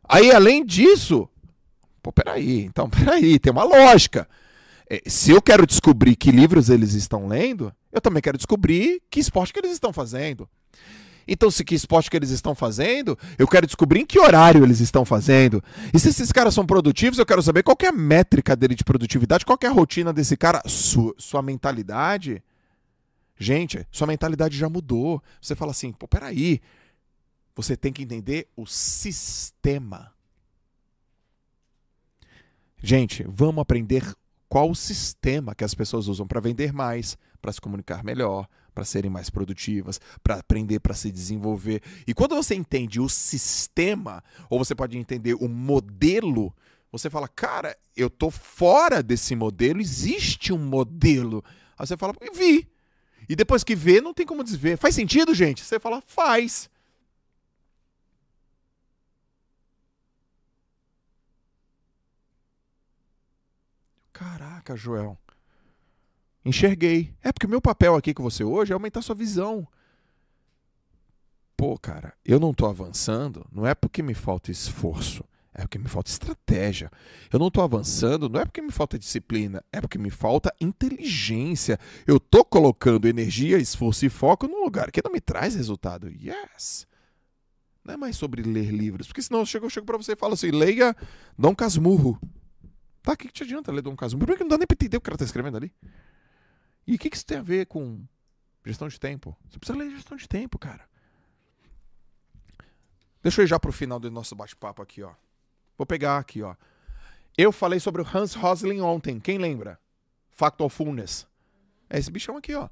Aí 0.03 0.29
além 0.29 0.65
disso, 0.65 1.29
pô, 2.01 2.11
peraí, 2.11 2.65
então 2.65 2.89
peraí, 2.89 3.39
tem 3.39 3.53
uma 3.53 3.63
lógica. 3.63 4.27
É, 4.89 5.01
se 5.05 5.31
eu 5.31 5.41
quero 5.41 5.65
descobrir 5.65 6.17
que 6.17 6.29
livros 6.29 6.69
eles 6.69 6.93
estão 6.93 7.25
lendo, 7.25 7.73
eu 7.89 8.01
também 8.01 8.21
quero 8.21 8.37
descobrir 8.37 9.01
que 9.09 9.21
esporte 9.21 9.53
que 9.53 9.59
eles 9.59 9.71
estão 9.71 9.93
fazendo. 9.93 10.49
Então, 11.27 11.49
se 11.49 11.63
que 11.63 11.75
esporte 11.75 12.09
que 12.09 12.17
eles 12.17 12.29
estão 12.29 12.53
fazendo, 12.53 13.17
eu 13.37 13.47
quero 13.47 13.65
descobrir 13.65 14.01
em 14.01 14.05
que 14.05 14.19
horário 14.19 14.63
eles 14.63 14.79
estão 14.79 15.05
fazendo. 15.05 15.63
E 15.93 15.99
se 15.99 16.09
esses 16.09 16.31
caras 16.31 16.53
são 16.53 16.65
produtivos, 16.65 17.17
eu 17.19 17.25
quero 17.25 17.41
saber 17.41 17.63
qual 17.63 17.77
que 17.77 17.85
é 17.85 17.89
a 17.89 17.93
métrica 17.93 18.55
dele 18.55 18.75
de 18.75 18.83
produtividade, 18.83 19.45
qual 19.45 19.57
que 19.57 19.65
é 19.65 19.69
a 19.69 19.73
rotina 19.73 20.11
desse 20.11 20.35
cara, 20.35 20.61
Su- 20.65 21.15
sua 21.17 21.41
mentalidade. 21.41 22.43
Gente, 23.37 23.85
sua 23.91 24.07
mentalidade 24.07 24.57
já 24.57 24.69
mudou. 24.69 25.21
Você 25.41 25.55
fala 25.55 25.71
assim, 25.71 25.91
pô, 25.91 26.07
peraí. 26.07 26.61
Você 27.55 27.77
tem 27.77 27.93
que 27.93 28.03
entender 28.03 28.47
o 28.55 28.65
sistema. 28.65 30.11
Gente, 32.81 33.23
vamos 33.27 33.61
aprender 33.61 34.03
qual 34.49 34.69
o 34.69 34.75
sistema 34.75 35.55
que 35.55 35.63
as 35.63 35.73
pessoas 35.73 36.07
usam 36.07 36.27
para 36.27 36.39
vender 36.41 36.73
mais, 36.73 37.17
para 37.41 37.51
se 37.51 37.61
comunicar 37.61 38.03
melhor, 38.03 38.47
para 38.73 38.85
serem 38.85 39.09
mais 39.09 39.29
produtivas, 39.29 39.99
para 40.23 40.35
aprender, 40.35 40.79
para 40.79 40.93
se 40.93 41.11
desenvolver. 41.11 41.81
E 42.07 42.13
quando 42.13 42.35
você 42.35 42.55
entende 42.55 42.99
o 42.99 43.07
sistema, 43.07 44.23
ou 44.49 44.57
você 44.57 44.73
pode 44.73 44.97
entender 44.97 45.35
o 45.35 45.47
modelo, 45.47 46.53
você 46.91 47.09
fala, 47.09 47.27
cara, 47.27 47.77
eu 47.95 48.09
tô 48.09 48.29
fora 48.29 49.01
desse 49.01 49.35
modelo, 49.35 49.81
existe 49.81 50.51
um 50.53 50.57
modelo. 50.57 51.43
Aí 51.77 51.87
você 51.87 51.97
fala, 51.97 52.13
vi. 52.35 52.67
E 53.27 53.35
depois 53.35 53.63
que 53.63 53.75
vê, 53.75 54.01
não 54.01 54.13
tem 54.13 54.25
como 54.25 54.43
desver. 54.43 54.77
Faz 54.77 54.95
sentido, 54.95 55.33
gente? 55.33 55.63
Você 55.63 55.79
fala, 55.79 56.01
faz. 56.05 56.69
Caraca, 64.11 64.75
Joel. 64.75 65.17
Enxerguei. 66.45 67.13
É 67.21 67.31
porque 67.31 67.45
o 67.45 67.49
meu 67.49 67.61
papel 67.61 67.95
aqui 67.95 68.13
com 68.13 68.23
você 68.23 68.43
hoje 68.43 68.71
é 68.71 68.73
aumentar 68.73 69.01
sua 69.01 69.15
visão. 69.15 69.67
pô, 71.55 71.77
cara, 71.77 72.13
eu 72.25 72.39
não 72.39 72.53
tô 72.53 72.65
avançando, 72.65 73.45
não 73.51 73.65
é 73.65 73.73
porque 73.73 74.03
me 74.03 74.13
falta 74.13 74.51
esforço, 74.51 75.23
é 75.53 75.61
porque 75.61 75.79
me 75.79 75.87
falta 75.87 76.09
estratégia. 76.09 76.91
Eu 77.31 77.39
não 77.39 77.49
tô 77.49 77.61
avançando, 77.61 78.27
não 78.27 78.41
é 78.41 78.45
porque 78.45 78.61
me 78.61 78.71
falta 78.71 78.99
disciplina, 78.99 79.63
é 79.71 79.79
porque 79.79 79.97
me 79.97 80.09
falta 80.09 80.53
inteligência. 80.59 81.79
Eu 82.05 82.19
tô 82.19 82.43
colocando 82.43 83.07
energia, 83.07 83.57
esforço 83.59 84.05
e 84.05 84.09
foco 84.09 84.47
num 84.47 84.63
lugar 84.63 84.91
que 84.91 85.01
não 85.03 85.11
me 85.11 85.21
traz 85.21 85.55
resultado. 85.55 86.09
Yes! 86.09 86.85
Não 87.85 87.93
é 87.93 87.97
mais 87.97 88.17
sobre 88.17 88.41
ler 88.41 88.71
livros, 88.71 89.07
porque 89.07 89.21
senão 89.21 89.41
eu 89.41 89.45
chego, 89.45 89.69
chego 89.69 89.85
pra 89.85 89.97
você 89.97 90.13
e 90.13 90.17
falo 90.17 90.33
assim, 90.33 90.51
leia 90.51 90.95
Dom 91.37 91.55
Casmurro. 91.55 92.19
Tá, 93.01 93.13
o 93.13 93.17
que, 93.17 93.27
que 93.27 93.33
te 93.33 93.43
adianta 93.43 93.71
ler 93.71 93.81
Dom 93.81 93.95
Casmurro? 93.95 94.25
Primeiro 94.25 94.37
que 94.37 94.43
não 94.43 94.49
dá 94.49 94.57
nem 94.57 94.67
pra 94.67 94.75
entender 94.75 94.97
o 94.97 95.01
que 95.01 95.05
o 95.05 95.09
cara 95.11 95.17
tá 95.17 95.25
escrevendo 95.25 95.57
ali. 95.57 95.71
E 96.85 96.95
o 96.95 96.99
que, 96.99 97.09
que 97.09 97.15
isso 97.15 97.25
tem 97.25 97.37
a 97.37 97.41
ver 97.41 97.65
com 97.67 98.03
gestão 98.65 98.87
de 98.87 98.99
tempo? 98.99 99.35
Você 99.49 99.57
precisa 99.57 99.77
ler 99.77 99.91
gestão 99.91 100.17
de 100.17 100.27
tempo, 100.27 100.59
cara. 100.59 100.87
Deixa 103.21 103.41
eu 103.41 103.45
ir 103.45 103.47
já 103.47 103.59
pro 103.59 103.71
final 103.71 103.99
do 103.99 104.11
nosso 104.11 104.35
bate-papo 104.35 104.81
aqui, 104.81 105.01
ó. 105.01 105.13
Vou 105.77 105.85
pegar 105.85 106.17
aqui, 106.17 106.41
ó. 106.41 106.55
Eu 107.37 107.51
falei 107.51 107.79
sobre 107.79 108.01
o 108.01 108.05
Hans 108.05 108.33
Rosling 108.33 108.81
ontem. 108.81 109.19
Quem 109.19 109.37
lembra? 109.37 109.79
Factfulness. 110.29 111.25
É 111.89 111.97
esse 111.97 112.11
bichão 112.11 112.37
aqui, 112.37 112.53
ó. 112.53 112.69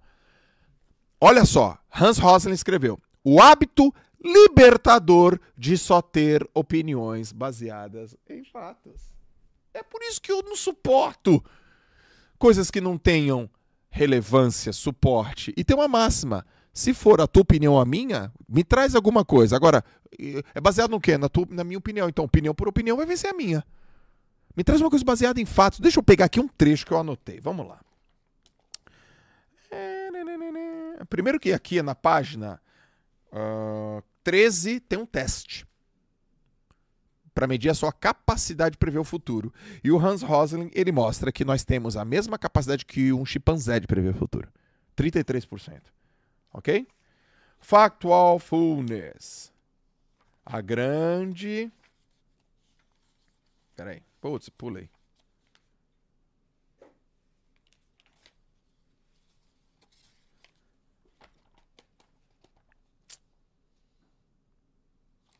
Olha 1.19 1.45
só. 1.45 1.77
Hans 1.89 2.17
Rosling 2.17 2.53
escreveu: 2.53 2.99
O 3.23 3.41
hábito 3.41 3.93
libertador 4.23 5.39
de 5.57 5.77
só 5.77 6.01
ter 6.01 6.47
opiniões 6.53 7.31
baseadas 7.31 8.15
em 8.29 8.43
fatos. 8.43 9.15
É 9.73 9.81
por 9.81 10.01
isso 10.03 10.21
que 10.21 10.31
eu 10.31 10.43
não 10.43 10.55
suporto 10.55 11.43
coisas 12.37 12.69
que 12.69 12.81
não 12.81 12.97
tenham 12.97 13.49
relevância, 13.91 14.71
suporte. 14.71 15.53
E 15.55 15.63
tem 15.63 15.75
uma 15.75 15.87
máxima. 15.87 16.45
Se 16.73 16.93
for 16.93 17.19
a 17.19 17.27
tua 17.27 17.41
opinião 17.41 17.77
a 17.77 17.85
minha, 17.85 18.31
me 18.47 18.63
traz 18.63 18.95
alguma 18.95 19.25
coisa. 19.25 19.55
Agora, 19.57 19.83
é 20.55 20.61
baseado 20.61 20.91
no 20.91 20.99
quê? 20.99 21.17
Na, 21.17 21.27
tua, 21.27 21.45
na 21.49 21.63
minha 21.63 21.77
opinião. 21.77 22.07
Então, 22.07 22.23
opinião 22.23 22.55
por 22.55 22.67
opinião 22.69 22.95
vai 22.95 23.05
vencer 23.05 23.29
a 23.29 23.33
minha. 23.33 23.63
Me 24.55 24.63
traz 24.63 24.79
uma 24.79 24.89
coisa 24.89 25.03
baseada 25.03 25.41
em 25.41 25.45
fatos. 25.45 25.79
Deixa 25.81 25.99
eu 25.99 26.03
pegar 26.03 26.25
aqui 26.25 26.39
um 26.39 26.47
trecho 26.47 26.85
que 26.85 26.93
eu 26.93 26.97
anotei. 26.97 27.39
Vamos 27.41 27.67
lá. 27.67 27.79
Primeiro 31.09 31.39
que 31.39 31.51
aqui 31.51 31.81
na 31.81 31.95
página 31.95 32.61
uh, 33.33 34.01
13 34.23 34.79
tem 34.79 34.99
um 34.99 35.05
teste 35.05 35.65
para 37.33 37.47
medir 37.47 37.69
a 37.69 37.73
sua 37.73 37.91
capacidade 37.91 38.73
de 38.73 38.77
prever 38.77 38.99
o 38.99 39.03
futuro. 39.03 39.53
E 39.83 39.91
o 39.91 39.97
Hans 39.97 40.21
Rosling, 40.21 40.69
ele 40.73 40.91
mostra 40.91 41.31
que 41.31 41.45
nós 41.45 41.63
temos 41.63 41.95
a 41.95 42.05
mesma 42.05 42.37
capacidade 42.37 42.85
que 42.85 43.13
um 43.13 43.25
chimpanzé 43.25 43.79
de 43.79 43.87
prever 43.87 44.13
o 44.13 44.17
futuro. 44.17 44.51
33%. 44.97 45.81
Ok? 46.53 46.87
Factualfulness. 47.59 49.51
A 50.45 50.61
grande. 50.61 51.71
Peraí. 53.75 54.01
Putz, 54.19 54.49
pulei. 54.49 54.89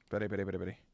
Peraí, 0.10 0.28
peraí, 0.28 0.46
peraí, 0.46 0.60
peraí. 0.60 0.91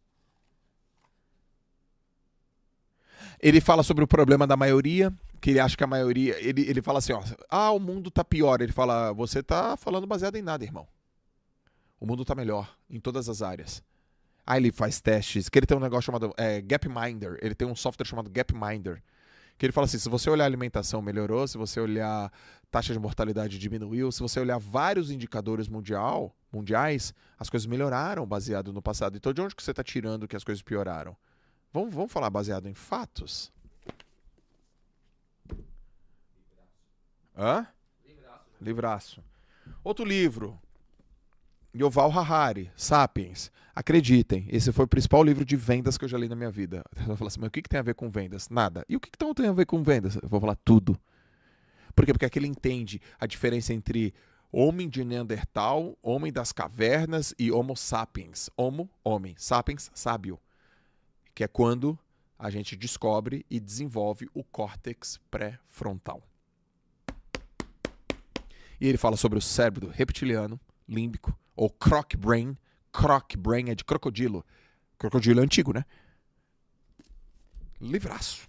Ele 3.39 3.61
fala 3.61 3.83
sobre 3.83 4.03
o 4.03 4.07
problema 4.07 4.47
da 4.47 4.57
maioria, 4.57 5.13
que 5.39 5.51
ele 5.51 5.59
acha 5.59 5.77
que 5.77 5.83
a 5.83 5.87
maioria. 5.87 6.35
Ele, 6.39 6.61
ele 6.67 6.81
fala 6.81 6.99
assim, 6.99 7.13
ó. 7.13 7.23
Ah, 7.49 7.71
o 7.71 7.79
mundo 7.79 8.09
tá 8.09 8.23
pior. 8.23 8.61
Ele 8.61 8.71
fala, 8.71 9.13
você 9.13 9.43
tá 9.43 9.77
falando 9.77 10.07
baseado 10.07 10.35
em 10.35 10.41
nada, 10.41 10.63
irmão. 10.63 10.87
O 11.99 12.05
mundo 12.05 12.25
tá 12.25 12.35
melhor 12.35 12.75
em 12.89 12.99
todas 12.99 13.29
as 13.29 13.41
áreas. 13.41 13.83
Aí 14.45 14.61
ele 14.61 14.71
faz 14.71 15.01
testes, 15.01 15.49
que 15.49 15.59
ele 15.59 15.65
tem 15.65 15.75
um 15.75 15.81
negócio 15.81 16.03
chamado 16.03 16.33
é, 16.37 16.61
Gapminder. 16.61 17.37
Ele 17.41 17.53
tem 17.53 17.67
um 17.67 17.75
software 17.75 18.05
chamado 18.05 18.29
Gapminder. 18.29 19.03
Que 19.57 19.65
ele 19.65 19.73
fala 19.73 19.85
assim: 19.85 19.97
se 19.97 20.07
você 20.07 20.29
olhar 20.29 20.45
a 20.45 20.47
alimentação 20.47 21.01
melhorou, 21.01 21.47
se 21.47 21.57
você 21.57 21.79
olhar 21.79 22.31
taxa 22.71 22.93
de 22.93 22.99
mortalidade 22.99 23.57
diminuiu, 23.57 24.11
se 24.11 24.21
você 24.21 24.39
olhar 24.39 24.57
vários 24.57 25.09
indicadores 25.11 25.67
mundial, 25.67 26.35
mundiais, 26.51 27.13
as 27.37 27.49
coisas 27.49 27.65
melhoraram 27.65 28.25
baseado 28.25 28.71
no 28.71 28.81
passado. 28.81 29.17
Então 29.17 29.33
de 29.33 29.41
onde 29.41 29.55
que 29.55 29.63
você 29.63 29.71
está 29.71 29.83
tirando 29.83 30.27
que 30.27 30.35
as 30.35 30.43
coisas 30.43 30.61
pioraram? 30.61 31.15
Vamos, 31.71 31.93
vamos 31.93 32.11
falar 32.11 32.29
baseado 32.29 32.67
em 32.67 32.73
fatos? 32.73 33.51
Hã? 37.37 37.67
Livraço. 38.59 39.23
Outro 39.83 40.03
livro. 40.03 40.59
Yoval 41.75 42.11
Harari, 42.11 42.71
Sapiens. 42.75 43.51
Acreditem, 43.75 44.47
esse 44.49 44.71
foi 44.71 44.85
o 44.85 44.87
principal 44.87 45.23
livro 45.23 45.45
de 45.45 45.55
vendas 45.55 45.97
que 45.97 46.05
eu 46.05 46.09
já 46.09 46.17
li 46.17 46.27
na 46.27 46.35
minha 46.35 46.49
vida. 46.49 46.83
Você 46.97 47.05
vai 47.05 47.15
falar 47.15 47.27
assim, 47.27 47.39
mas 47.39 47.49
o 47.49 47.51
que, 47.51 47.61
que 47.61 47.69
tem 47.69 47.79
a 47.79 47.83
ver 47.83 47.93
com 47.93 48.09
vendas? 48.09 48.49
Nada. 48.49 48.83
E 48.89 48.95
o 48.95 48.99
que, 48.99 49.11
que 49.11 49.15
então 49.15 49.33
tem 49.35 49.47
a 49.47 49.53
ver 49.53 49.67
com 49.67 49.83
vendas? 49.83 50.15
Eu 50.15 50.27
vou 50.27 50.39
falar 50.39 50.55
tudo. 50.65 50.99
Por 51.95 52.05
quê? 52.05 52.11
Porque 52.11 52.25
aqui 52.25 52.39
ele 52.39 52.47
entende 52.47 52.99
a 53.19 53.27
diferença 53.27 53.73
entre 53.73 54.15
homem 54.51 54.89
de 54.89 55.03
Neandertal, 55.03 55.95
homem 56.01 56.33
das 56.33 56.51
cavernas 56.51 57.35
e 57.37 57.51
Homo 57.51 57.75
sapiens. 57.77 58.49
Homo, 58.57 58.89
homem. 59.03 59.35
Sapiens, 59.37 59.91
sábio. 59.93 60.39
Que 61.37 61.43
é 61.43 61.47
quando 61.47 61.95
a 62.35 62.49
gente 62.49 62.75
descobre 62.75 63.45
e 63.47 63.59
desenvolve 63.59 64.27
o 64.33 64.43
córtex 64.43 65.19
pré-frontal. 65.29 66.23
E 68.81 68.87
ele 68.87 68.97
fala 68.97 69.15
sobre 69.15 69.37
o 69.37 69.41
cérebro 69.41 69.87
reptiliano, 69.87 70.59
límbico, 70.89 71.37
ou 71.55 71.69
croc 71.69 72.15
brain. 72.15 72.57
Croc 72.91 73.35
brain 73.37 73.69
é 73.69 73.75
de 73.75 73.85
crocodilo. 73.85 74.43
Crocodilo 74.97 75.39
é 75.39 75.43
antigo, 75.43 75.71
né? 75.71 75.85
Livraço. 77.79 78.47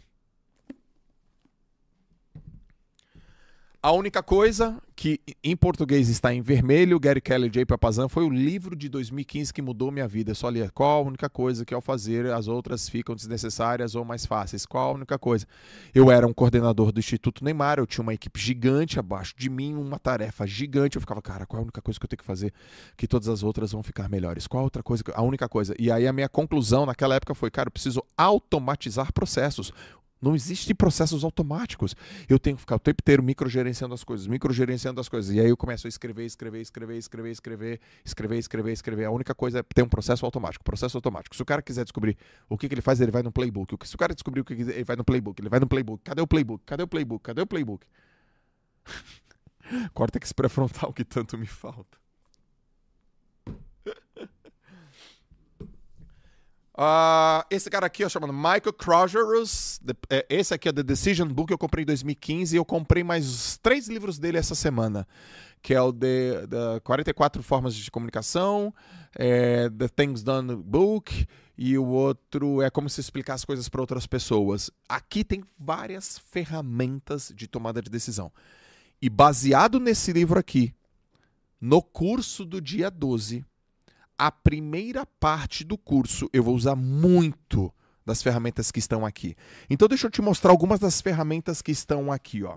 A 3.81 3.93
única 3.93 4.25
coisa 4.25 4.77
que 4.97 5.21
em 5.43 5.57
português 5.57 6.09
está 6.09 6.35
em 6.35 6.43
vermelho, 6.43 6.99
Gary 6.99 7.21
Kelly 7.21 7.49
e 7.49 7.55
Jay 7.55 7.65
Papazan, 7.65 8.09
foi 8.09 8.25
o 8.25 8.29
livro 8.29 8.75
de 8.75 8.89
2015 8.89 9.55
que 9.55 9.63
mudou 9.63 9.93
minha 9.93 10.09
vida. 10.09 10.33
Eu 10.33 10.35
só 10.35 10.49
li 10.49 10.69
qual 10.71 10.99
a 10.99 11.07
única 11.07 11.31
coisa 11.31 11.65
que 11.65 11.73
ao 11.73 11.81
fazer 11.81 12.27
as 12.27 12.49
outras 12.49 12.89
ficam 12.89 13.15
desnecessárias 13.15 13.95
ou 13.95 14.05
mais 14.05 14.27
fáceis. 14.27 14.67
Qual 14.67 14.91
a 14.91 14.93
única 14.95 15.17
coisa? 15.17 15.47
Eu 15.95 16.11
era 16.11 16.27
um 16.27 16.33
coordenador 16.33 16.91
do 16.91 16.99
Instituto 16.99 17.45
Neymar, 17.45 17.79
eu 17.79 17.87
tinha 17.87 18.03
uma 18.03 18.13
equipe 18.13 18.41
gigante 18.41 18.99
abaixo 18.99 19.33
de 19.39 19.49
mim, 19.49 19.77
uma 19.77 20.01
tarefa 20.01 20.45
gigante. 20.45 20.97
Eu 20.97 21.01
ficava, 21.01 21.23
cara, 21.23 21.47
qual 21.47 21.61
a 21.61 21.63
única 21.63 21.81
coisa 21.81 22.01
que 22.01 22.05
eu 22.05 22.09
tenho 22.09 22.19
que 22.19 22.25
fazer 22.25 22.53
que 22.97 23.07
todas 23.07 23.29
as 23.29 23.45
outras 23.45 23.71
vão 23.71 23.85
ficar 23.85 24.09
melhores? 24.09 24.49
Qual 24.49 24.63
a 24.63 24.65
outra 24.65 24.83
coisa? 24.83 25.05
A 25.15 25.23
única 25.23 25.49
coisa. 25.49 25.73
E 25.79 25.89
aí 25.89 26.05
a 26.05 26.13
minha 26.13 26.29
conclusão 26.29 26.85
naquela 26.85 27.15
época 27.15 27.33
foi, 27.33 27.49
cara, 27.49 27.69
eu 27.69 27.73
preciso 27.73 28.03
automatizar 28.17 29.13
processos. 29.13 29.73
Não 30.21 30.35
existem 30.35 30.75
processos 30.75 31.23
automáticos. 31.23 31.95
Eu 32.29 32.39
tenho 32.39 32.57
que 32.57 32.61
ficar 32.61 32.77
o 32.77 32.79
tempo 32.79 33.01
inteiro 33.03 33.23
microgerenciando 33.23 33.95
as 33.95 34.03
coisas, 34.03 34.27
microgerenciando 34.27 35.01
as 35.01 35.09
coisas. 35.09 35.35
E 35.35 35.41
aí 35.41 35.49
eu 35.49 35.57
começo 35.57 35.87
a 35.87 35.89
escrever, 35.89 36.25
escrever, 36.27 36.61
escrever, 36.61 36.99
escrever, 36.99 37.31
escrever, 37.31 37.81
escrever, 38.05 38.39
escrever, 38.39 38.73
escrever. 38.73 39.05
A 39.05 39.11
única 39.11 39.35
coisa 39.35 39.61
é 39.61 39.63
ter 39.63 39.83
um 39.83 39.89
processo 39.89 40.25
automático. 40.25 40.65
Processo 40.65 40.97
automático. 40.99 41.37
Se 41.37 41.43
o 41.43 41.47
cara 41.47 41.63
quiser 41.63 41.85
descobrir 41.85 42.17
o 42.49 42.59
que, 42.59 42.69
que 42.69 42.75
ele 42.75 42.83
faz, 42.83 43.01
ele 43.01 43.13
vai 43.13 43.23
no 43.23 43.31
playbook. 43.31 43.77
Se 43.87 43.95
o 43.95 43.99
cara 43.99 44.13
descobrir 44.13 44.41
o 44.41 44.45
que 44.45 44.55
ele 44.55 44.85
vai 44.85 44.97
no 44.97 45.05
playbook, 45.05 45.41
ele 45.41 45.49
vai 45.49 45.61
no 45.61 45.69
playbook. 45.69 46.03
Cadê 46.03 46.21
o 46.21 46.27
playbook? 46.27 46.65
Cadê 46.67 46.83
o 46.83 46.89
playbook? 46.89 47.23
Cadê 47.23 47.41
o 47.43 47.47
playbook? 47.47 47.87
Córtex 49.95 50.33
pré-frontal 50.33 50.93
que 50.93 51.05
tanto 51.05 51.39
me 51.39 51.47
falta. 51.47 51.99
Uh, 56.79 57.43
esse 57.51 57.69
cara 57.69 57.87
aqui, 57.87 58.05
ó, 58.05 58.09
chamado 58.09 58.33
Michael 58.33 58.73
Crogerus. 58.73 59.81
É, 60.09 60.25
esse 60.31 60.55
aqui 60.55 60.69
é 60.69 60.73
The 60.73 60.85
Decision 60.85 61.27
Book, 61.27 61.51
eu 61.51 61.59
comprei 61.59 61.83
em 61.83 61.87
2015 61.87 62.55
e 62.55 62.57
eu 62.57 62.65
comprei 62.65 63.03
mais 63.03 63.59
três 63.61 63.89
livros 63.89 64.17
dele 64.17 64.39
essa 64.39 64.55
semana. 64.55 65.05
Que 65.61 65.75
é 65.75 65.83
o 65.83 65.93
The, 65.93 66.47
The 66.47 66.81
44 66.85 67.43
Formas 67.43 67.75
de 67.75 67.91
Comunicação, 67.91 68.73
é, 69.19 69.69
The 69.71 69.89
Things 69.89 70.23
Done 70.23 70.55
Book, 70.55 71.27
e 71.57 71.77
o 71.77 71.85
outro 71.85 72.63
é 72.63 72.71
Como 72.71 72.89
se 72.89 73.01
explicar 73.01 73.35
as 73.35 73.45
coisas 73.45 73.69
para 73.69 73.81
outras 73.81 74.07
pessoas. 74.07 74.71
Aqui 74.89 75.25
tem 75.25 75.43
várias 75.59 76.17
ferramentas 76.31 77.33
de 77.35 77.49
tomada 77.49 77.83
de 77.83 77.91
decisão. 77.91 78.31
E 79.03 79.11
baseado 79.11 79.81
nesse 79.81 80.13
livro 80.13 80.39
aqui, 80.39 80.73
no 81.61 81.83
curso 81.83 82.45
do 82.45 82.61
dia 82.61 82.89
12, 82.89 83.45
a 84.19 84.33
primeira 84.33 85.07
parte 85.07 85.63
do 85.63 85.79
curso 85.79 86.29
eu 86.33 86.43
vou 86.43 86.55
usar 86.55 86.75
muito 86.75 87.73
das 88.05 88.23
ferramentas 88.23 88.73
que 88.73 88.79
estão 88.79 89.07
aqui. 89.07 89.37
Então 89.71 89.87
deixa 89.87 90.07
eu 90.07 90.11
te 90.11 90.21
mostrar 90.21 90.51
algumas 90.51 90.81
das 90.81 91.01
ferramentas 91.01 91.63
que 91.63 91.71
estão 91.71 92.11
aqui, 92.11 92.43
ó. 92.43 92.57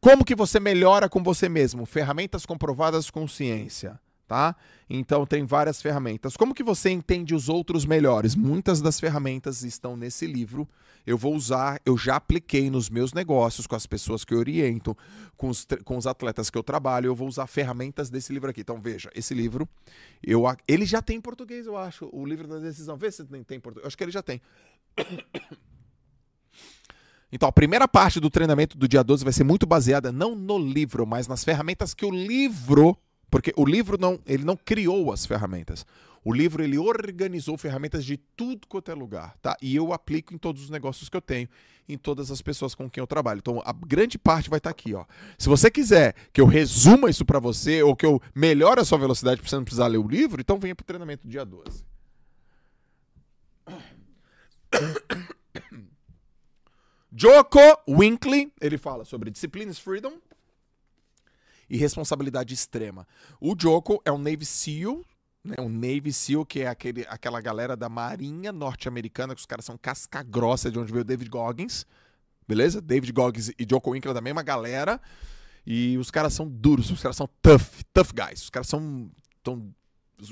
Como 0.00 0.24
que 0.24 0.34
você 0.34 0.58
melhora 0.58 1.08
com 1.08 1.22
você 1.22 1.48
mesmo? 1.48 1.86
Ferramentas 1.86 2.44
comprovadas 2.44 3.08
com 3.08 3.28
ciência, 3.28 3.98
tá? 4.34 4.56
Então 4.90 5.24
tem 5.24 5.46
várias 5.46 5.80
ferramentas. 5.80 6.36
Como 6.36 6.54
que 6.54 6.64
você 6.64 6.90
entende 6.90 7.34
os 7.34 7.48
outros 7.48 7.86
melhores? 7.86 8.34
Muitas 8.34 8.80
das 8.80 8.98
ferramentas 8.98 9.62
estão 9.62 9.96
nesse 9.96 10.26
livro. 10.26 10.68
Eu 11.06 11.16
vou 11.16 11.34
usar, 11.34 11.80
eu 11.86 11.96
já 11.96 12.16
apliquei 12.16 12.68
nos 12.68 12.90
meus 12.90 13.12
negócios, 13.12 13.66
com 13.66 13.76
as 13.76 13.86
pessoas 13.86 14.24
que 14.24 14.34
eu 14.34 14.38
oriento, 14.38 14.96
com 15.36 15.48
os, 15.48 15.66
com 15.84 15.96
os 15.96 16.06
atletas 16.06 16.50
que 16.50 16.58
eu 16.58 16.62
trabalho, 16.62 17.06
eu 17.06 17.14
vou 17.14 17.28
usar 17.28 17.46
ferramentas 17.46 18.10
desse 18.10 18.32
livro 18.32 18.50
aqui. 18.50 18.62
Então 18.62 18.80
veja, 18.80 19.08
esse 19.14 19.34
livro, 19.34 19.68
eu, 20.22 20.44
ele 20.66 20.84
já 20.84 21.00
tem 21.00 21.18
em 21.18 21.20
português, 21.20 21.66
eu 21.66 21.76
acho, 21.76 22.08
o 22.12 22.26
livro 22.26 22.48
da 22.48 22.58
decisão. 22.58 22.96
Vê 22.96 23.12
se 23.12 23.24
tem, 23.24 23.44
tem 23.44 23.58
em 23.58 23.60
português. 23.60 23.84
Eu 23.84 23.86
acho 23.86 23.96
que 23.96 24.04
ele 24.04 24.10
já 24.10 24.22
tem. 24.22 24.40
Então, 27.32 27.48
a 27.48 27.52
primeira 27.52 27.88
parte 27.88 28.20
do 28.20 28.30
treinamento 28.30 28.78
do 28.78 28.86
dia 28.86 29.02
12 29.02 29.24
vai 29.24 29.32
ser 29.32 29.42
muito 29.42 29.66
baseada 29.66 30.12
não 30.12 30.36
no 30.36 30.56
livro, 30.56 31.04
mas 31.04 31.26
nas 31.26 31.42
ferramentas 31.42 31.92
que 31.92 32.06
o 32.06 32.10
livro, 32.12 32.96
porque 33.34 33.52
o 33.56 33.64
livro 33.66 33.98
não, 34.00 34.20
ele 34.24 34.44
não 34.44 34.56
criou 34.56 35.10
as 35.12 35.26
ferramentas. 35.26 35.84
O 36.24 36.32
livro 36.32 36.62
ele 36.62 36.78
organizou 36.78 37.58
ferramentas 37.58 38.04
de 38.04 38.16
tudo 38.16 38.64
quanto 38.68 38.92
é 38.92 38.94
lugar, 38.94 39.36
tá? 39.42 39.56
E 39.60 39.74
eu 39.74 39.92
aplico 39.92 40.32
em 40.32 40.38
todos 40.38 40.62
os 40.62 40.70
negócios 40.70 41.08
que 41.08 41.16
eu 41.16 41.20
tenho, 41.20 41.48
em 41.88 41.98
todas 41.98 42.30
as 42.30 42.40
pessoas 42.40 42.76
com 42.76 42.88
quem 42.88 43.00
eu 43.02 43.08
trabalho. 43.08 43.38
Então, 43.38 43.60
a 43.64 43.72
grande 43.72 44.16
parte 44.18 44.48
vai 44.48 44.58
estar 44.58 44.70
aqui, 44.70 44.94
ó. 44.94 45.04
Se 45.36 45.48
você 45.48 45.68
quiser 45.68 46.14
que 46.32 46.40
eu 46.40 46.46
resuma 46.46 47.10
isso 47.10 47.24
pra 47.24 47.40
você 47.40 47.82
ou 47.82 47.96
que 47.96 48.06
eu 48.06 48.22
melhore 48.32 48.80
a 48.80 48.84
sua 48.84 48.98
velocidade 48.98 49.40
pra 49.40 49.50
você 49.50 49.56
não 49.56 49.64
precisar 49.64 49.88
ler 49.88 49.98
o 49.98 50.06
livro, 50.06 50.40
então 50.40 50.60
venha 50.60 50.76
pro 50.76 50.86
treinamento 50.86 51.26
do 51.26 51.30
dia 51.30 51.44
12. 51.44 51.84
Joko 57.10 57.58
Winkley, 57.88 58.52
ele 58.60 58.78
fala 58.78 59.04
sobre 59.04 59.28
disciplines 59.28 59.80
freedom 59.80 60.20
e 61.74 61.76
responsabilidade 61.76 62.54
extrema. 62.54 63.04
O 63.40 63.56
Joko 63.58 64.00
é 64.04 64.12
um 64.12 64.18
Navy 64.18 64.44
SEAL, 64.44 65.04
né? 65.42 65.56
Um 65.58 65.68
Navy 65.68 66.12
SEAL 66.12 66.46
que 66.46 66.60
é 66.60 66.68
aquele, 66.68 67.04
aquela 67.08 67.40
galera 67.40 67.76
da 67.76 67.88
Marinha 67.88 68.52
norte-americana, 68.52 69.34
que 69.34 69.40
os 69.40 69.46
caras 69.46 69.64
são 69.64 69.76
casca 69.76 70.22
grossa, 70.22 70.70
de 70.70 70.78
onde 70.78 70.92
veio 70.92 71.02
o 71.02 71.04
David 71.04 71.28
Goggins, 71.28 71.84
beleza? 72.46 72.80
David 72.80 73.12
Goggins 73.12 73.48
e 73.58 73.66
Joko 73.68 73.90
Winkley 73.90 74.12
é 74.12 74.14
da 74.14 74.20
mesma 74.20 74.44
galera. 74.44 75.00
E 75.66 75.98
os 75.98 76.12
caras 76.12 76.32
são 76.32 76.48
duros, 76.48 76.92
os 76.92 77.02
caras 77.02 77.16
são 77.16 77.28
tough, 77.42 77.82
tough 77.92 78.12
guys. 78.14 78.42
Os 78.42 78.50
caras 78.50 78.68
são 78.68 79.10
tão 79.42 79.74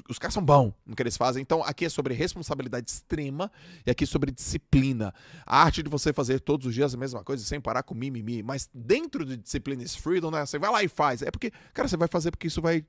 os, 0.08 0.18
caras 0.18 0.34
são 0.34 0.44
bons 0.44 0.72
no 0.86 0.94
que 0.94 1.02
eles 1.02 1.16
fazem. 1.16 1.42
Então, 1.42 1.62
aqui 1.62 1.84
é 1.84 1.88
sobre 1.88 2.14
responsabilidade 2.14 2.90
extrema 2.90 3.50
e 3.84 3.90
aqui 3.90 4.06
sobre 4.06 4.30
disciplina. 4.30 5.12
A 5.44 5.62
arte 5.62 5.82
de 5.82 5.90
você 5.90 6.12
fazer 6.12 6.40
todos 6.40 6.66
os 6.66 6.74
dias 6.74 6.94
a 6.94 6.96
mesma 6.96 7.24
coisa 7.24 7.44
sem 7.44 7.60
parar 7.60 7.82
com 7.82 7.94
mimimi. 7.94 8.42
Mas 8.42 8.70
dentro 8.72 9.24
de 9.24 9.36
disciplina 9.36 9.82
is 9.82 9.96
freedom, 9.96 10.30
né? 10.30 10.46
Você 10.46 10.58
vai 10.58 10.70
lá 10.70 10.82
e 10.82 10.88
faz. 10.88 11.22
É 11.22 11.30
porque, 11.30 11.50
cara, 11.74 11.88
você 11.88 11.96
vai 11.96 12.08
fazer 12.08 12.30
porque 12.30 12.46
isso 12.46 12.62
vai 12.62 12.84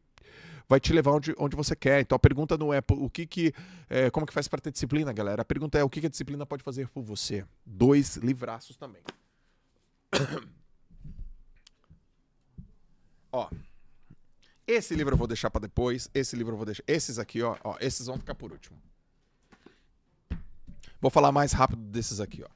vai 0.68 0.80
te 0.80 0.94
levar 0.94 1.12
onde, 1.12 1.36
onde 1.38 1.56
você 1.56 1.76
quer. 1.76 2.02
Então 2.02 2.16
a 2.16 2.20
pergunta 2.20 2.58
não 2.58 2.74
é 2.74 2.82
o 2.92 3.10
que 3.10 3.26
que 3.26 3.54
é, 3.90 4.10
como 4.10 4.26
que 4.26 4.34
faz 4.34 4.48
para 4.48 4.62
ter 4.62 4.72
disciplina, 4.72 5.12
galera. 5.12 5.42
A 5.42 5.46
pergunta 5.46 5.78
é 5.78 5.84
o 5.84 5.90
que, 5.90 6.00
que 6.00 6.08
a 6.08 6.10
disciplina 6.10 6.46
pode 6.46 6.64
fazer 6.64 6.88
por 6.90 7.04
você. 7.04 7.46
Dois 7.66 8.16
livraços 8.18 8.78
também. 8.78 9.02
Ó, 13.32 13.50
esse 14.68 14.96
livro 14.96 15.14
eu 15.14 15.18
vou 15.18 15.28
deixar 15.28 15.50
pra 15.50 15.60
depois. 15.60 16.10
Esse 16.14 16.36
livro 16.36 16.54
eu 16.54 16.58
vou 16.58 16.66
deixar. 16.66 16.84
Esses 16.88 17.20
aqui, 17.20 17.42
ó, 17.42 17.58
ó, 17.64 17.76
esses 17.80 18.08
vão 18.08 18.18
ficar 18.18 18.36
por 18.36 18.52
último. 18.52 18.78
Vou 21.02 21.12
falar 21.12 21.32
mais 21.32 21.52
rápido 21.52 21.82
desses 21.82 22.20
aqui, 22.20 22.44
ó. 22.44 22.50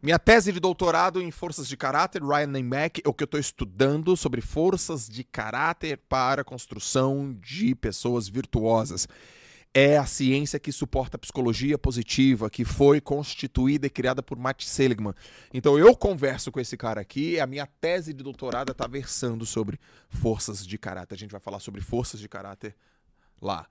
Minha 0.00 0.18
tese 0.18 0.52
de 0.52 0.60
doutorado 0.60 1.20
em 1.20 1.30
forças 1.32 1.66
de 1.66 1.76
caráter, 1.76 2.22
Ryan 2.22 2.46
Neymack, 2.46 3.02
é 3.04 3.08
o 3.08 3.12
que 3.12 3.24
eu 3.24 3.26
estou 3.26 3.40
estudando 3.40 4.16
sobre 4.16 4.40
forças 4.40 5.08
de 5.08 5.24
caráter 5.24 5.98
para 6.08 6.44
construção 6.44 7.36
de 7.40 7.74
pessoas 7.74 8.28
virtuosas. 8.28 9.08
É 9.80 9.96
a 9.96 10.04
ciência 10.04 10.58
que 10.58 10.72
suporta 10.72 11.16
a 11.16 11.20
psicologia 11.20 11.78
positiva, 11.78 12.50
que 12.50 12.64
foi 12.64 13.00
constituída 13.00 13.86
e 13.86 13.90
criada 13.90 14.20
por 14.20 14.36
Matt 14.36 14.64
Seligman. 14.64 15.14
Então 15.54 15.78
eu 15.78 15.94
converso 15.94 16.50
com 16.50 16.58
esse 16.58 16.76
cara 16.76 17.00
aqui, 17.00 17.38
a 17.38 17.46
minha 17.46 17.64
tese 17.64 18.12
de 18.12 18.24
doutorado 18.24 18.72
está 18.72 18.88
versando 18.88 19.46
sobre 19.46 19.78
forças 20.10 20.66
de 20.66 20.76
caráter. 20.76 21.14
A 21.14 21.18
gente 21.18 21.30
vai 21.30 21.40
falar 21.40 21.60
sobre 21.60 21.80
forças 21.80 22.18
de 22.18 22.28
caráter 22.28 22.74
lá. 23.40 23.68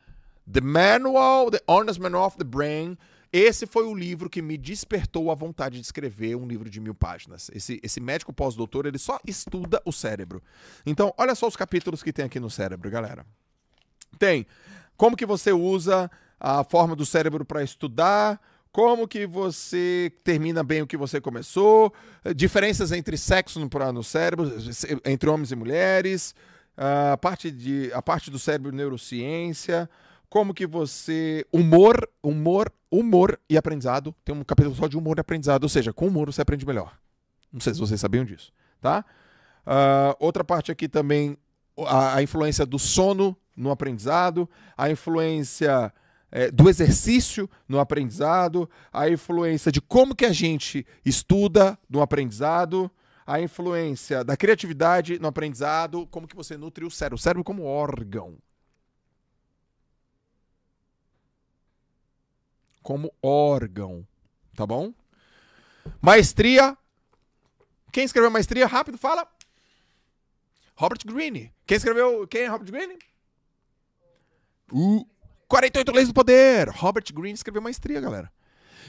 The 0.50 0.62
Manual, 0.62 1.52
The 1.52 1.60
Honest 1.68 2.00
Manual 2.00 2.28
of 2.28 2.38
the 2.38 2.46
Brain. 2.46 2.98
Esse 3.34 3.68
foi 3.68 3.84
o 3.84 3.94
livro 3.94 4.30
que 4.30 4.42
me 4.42 4.58
despertou 4.58 5.30
a 5.30 5.36
vontade 5.36 5.76
de 5.76 5.82
escrever 5.82 6.38
um 6.38 6.48
livro 6.48 6.70
de 6.70 6.80
mil 6.80 6.96
páginas. 6.96 7.52
Esse, 7.54 7.82
esse 7.84 8.00
médico 8.00 8.32
pós-doutor, 8.32 8.86
ele 8.86 8.98
só 8.98 9.20
estuda 9.28 9.82
o 9.84 9.92
cérebro. 9.92 10.42
Então, 10.86 11.14
olha 11.18 11.36
só 11.36 11.50
os 11.50 11.58
capítulos 11.58 12.02
que 12.02 12.14
tem 12.14 12.24
aqui 12.24 12.40
no 12.40 12.50
cérebro, 12.50 12.90
galera. 12.90 13.26
Tem 14.18 14.48
como 14.98 15.16
que 15.16 15.26
você 15.26 15.52
usa 15.52 16.10
a 16.40 16.64
forma 16.64 16.96
do 16.96 17.06
cérebro 17.06 17.46
para 17.46 17.64
estudar, 17.64 18.42
como 18.72 19.08
que 19.08 19.26
você 19.26 20.12
termina 20.24 20.64
bem 20.64 20.82
o 20.82 20.88
que 20.88 20.98
você 20.98 21.22
começou, 21.22 21.94
diferenças 22.36 22.92
entre 22.92 23.18
sexo 23.18 23.60
no, 23.60 23.70
no 23.92 24.04
cérebro, 24.04 24.52
entre 25.06 25.30
homens 25.30 25.52
e 25.52 25.56
mulheres, 25.56 26.36
a 26.76 27.18
parte, 27.18 27.50
de, 27.50 27.92
a 27.94 28.02
parte 28.02 28.30
do 28.30 28.38
cérebro 28.38 28.72
neurociência, 28.72 29.90
como 30.30 30.54
que 30.54 30.68
você. 30.68 31.46
Humor, 31.52 32.08
humor, 32.22 32.72
humor 32.92 33.40
e 33.50 33.58
aprendizado. 33.58 34.14
Tem 34.24 34.36
um 34.36 34.44
capítulo 34.44 34.76
só 34.76 34.88
de 34.88 34.98
humor 34.98 35.18
e 35.18 35.22
aprendizado, 35.22 35.64
ou 35.64 35.70
seja, 35.70 35.92
com 35.92 36.08
humor 36.08 36.32
você 36.32 36.42
aprende 36.42 36.66
melhor. 36.66 36.98
Não 37.52 37.60
sei 37.60 37.74
se 37.74 37.80
vocês 37.80 38.00
sabiam 38.00 38.26
disso, 38.26 38.52
tá? 38.82 39.04
Uh, 39.66 40.16
outra 40.20 40.44
parte 40.44 40.72
aqui 40.72 40.88
também, 40.88 41.38
a, 41.80 42.16
a, 42.16 42.24
influência 42.24 42.66
do 42.66 42.78
sono 42.78 43.36
no 43.58 43.72
aprendizado, 43.72 44.48
a 44.78 44.90
influência 44.90 45.92
é, 46.32 46.52
do 46.52 46.70
exercício 46.70 47.50
no 47.68 47.80
aprendizado, 47.80 48.70
a 48.94 49.10
influência 49.10 49.72
de 49.72 49.82
como 49.82 50.16
que 50.16 50.26
a 50.26 50.32
gente 50.32 50.86
estuda 51.04 51.78
no 51.90 52.02
aprendizado, 52.02 52.92
a 53.26 53.42
influência 53.42 54.24
da 54.24 54.38
criatividade 54.38 55.20
no 55.20 55.28
aprendizado, 55.28 56.08
como 56.08 56.28
que 56.28 56.36
você 56.36 56.56
nutre 56.56 56.86
o 56.86 56.92
cérebro, 56.92 57.16
o 57.16 57.20
cérebro 57.20 57.44
como 57.44 57.64
órgão. 57.64 58.38
Como 62.82 63.14
órgão, 63.22 64.08
tá 64.56 64.66
bom? 64.66 64.94
Maestria. 66.02 66.78
Quem 67.92 68.06
escreveu 68.06 68.32
maestria? 68.32 68.66
Rápido, 68.66 68.98
fala. 68.98 69.28
Robert 70.76 71.00
Greene. 71.06 71.52
Quem 71.66 71.78
escreveu? 71.78 72.28
Quem 72.28 72.42
é 72.44 72.48
Robert 72.48 72.72
Greene? 72.72 72.98
Uh, 74.72 75.06
48 75.48 75.92
Leis 75.94 76.08
do 76.10 76.14
Poder. 76.14 76.70
Robert 76.70 77.06
Greene 77.14 77.36
escreveu 77.36 77.62
Maestria, 77.62 78.02
galera. 78.02 78.32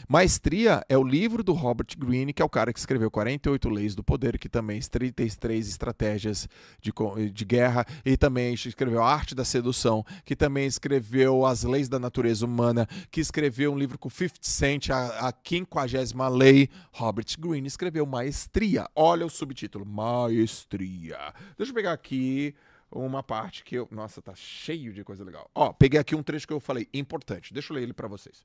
Maestria 0.08 0.84
é 0.88 0.96
o 0.96 1.02
livro 1.02 1.42
do 1.42 1.52
Robert 1.52 1.88
Greene, 1.96 2.32
que 2.32 2.42
é 2.42 2.44
o 2.44 2.48
cara 2.48 2.72
que 2.72 2.78
escreveu 2.78 3.10
48 3.10 3.68
Leis 3.68 3.94
do 3.94 4.02
Poder, 4.02 4.38
que 4.38 4.48
também 4.48 4.80
33 4.80 5.68
estratégias 5.68 6.48
de, 6.80 6.92
de 7.32 7.44
guerra, 7.44 7.84
e 8.04 8.16
também 8.16 8.54
escreveu 8.54 9.02
A 9.02 9.12
Arte 9.12 9.34
da 9.34 9.44
Sedução, 9.44 10.04
que 10.24 10.36
também 10.36 10.66
escreveu 10.66 11.44
As 11.44 11.62
Leis 11.62 11.88
da 11.88 11.98
Natureza 11.98 12.44
Humana, 12.46 12.86
que 13.10 13.20
escreveu 13.20 13.72
um 13.72 13.78
livro 13.78 13.98
com 13.98 14.08
50 14.08 14.38
Cent, 14.40 14.90
a, 14.90 15.28
a 15.28 15.32
50 15.32 16.28
Lei. 16.28 16.68
Robert 16.92 17.26
Greene 17.38 17.66
escreveu 17.66 18.06
Maestria. 18.06 18.86
Olha 18.94 19.26
o 19.26 19.30
subtítulo, 19.30 19.84
Maestria. 19.84 21.32
Deixa 21.56 21.70
eu 21.70 21.74
pegar 21.74 21.92
aqui 21.92 22.54
uma 22.90 23.22
parte 23.22 23.64
que 23.64 23.74
eu. 23.74 23.88
Nossa, 23.90 24.22
tá 24.22 24.34
cheio 24.34 24.92
de 24.92 25.04
coisa 25.04 25.24
legal. 25.24 25.50
Ó, 25.54 25.72
peguei 25.72 26.00
aqui 26.00 26.14
um 26.14 26.22
trecho 26.22 26.46
que 26.46 26.52
eu 26.52 26.60
falei, 26.60 26.88
importante. 26.92 27.52
Deixa 27.52 27.72
eu 27.72 27.76
ler 27.76 27.82
ele 27.82 27.92
para 27.92 28.08
vocês. 28.08 28.44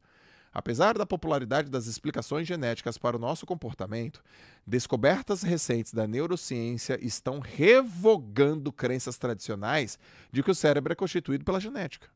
Apesar 0.53 0.95
da 0.95 1.05
popularidade 1.05 1.69
das 1.69 1.87
explicações 1.87 2.47
genéticas 2.47 2.95
para 2.95 3.17
o 3.17 3.19
nosso 3.19 3.43
comportamento, 3.43 4.23
descobertas 4.67 5.41
recentes 5.41 5.91
da 5.91 6.05
neurociência 6.05 6.99
estão 7.03 7.39
revogando 7.39 8.71
crenças 8.71 9.17
tradicionais 9.17 9.97
de 10.31 10.43
que 10.43 10.51
o 10.51 10.55
cérebro 10.55 10.93
é 10.93 10.95
constituído 10.95 11.43
pela 11.43 11.59
genética. 11.59 12.07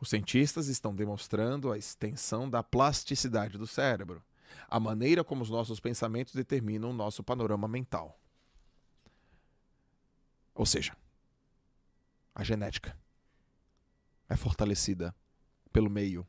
Os 0.00 0.10
cientistas 0.10 0.68
estão 0.68 0.94
demonstrando 0.94 1.72
a 1.72 1.78
extensão 1.78 2.48
da 2.48 2.62
plasticidade 2.62 3.58
do 3.58 3.66
cérebro, 3.66 4.22
a 4.68 4.78
maneira 4.78 5.24
como 5.24 5.42
os 5.42 5.50
nossos 5.50 5.80
pensamentos 5.80 6.32
determinam 6.32 6.90
o 6.90 6.94
nosso 6.94 7.24
panorama 7.24 7.66
mental. 7.66 8.16
Ou 10.56 10.64
seja, 10.64 10.96
a 12.34 12.42
genética 12.42 12.96
é 14.28 14.34
fortalecida 14.34 15.14
pelo 15.70 15.90
meio. 15.90 16.26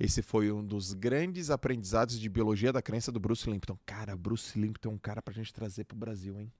Esse 0.00 0.22
foi 0.22 0.50
um 0.50 0.64
dos 0.64 0.94
grandes 0.94 1.50
aprendizados 1.50 2.18
de 2.18 2.28
biologia 2.28 2.72
da 2.72 2.80
crença 2.80 3.12
do 3.12 3.20
Bruce 3.20 3.48
Limpton. 3.50 3.78
Cara, 3.84 4.16
Bruce 4.16 4.58
Limpton 4.58 4.88
é 4.88 4.92
um 4.92 4.98
cara 4.98 5.20
pra 5.20 5.34
gente 5.34 5.52
trazer 5.52 5.84
pro 5.84 5.96
Brasil, 5.96 6.40
hein? 6.40 6.50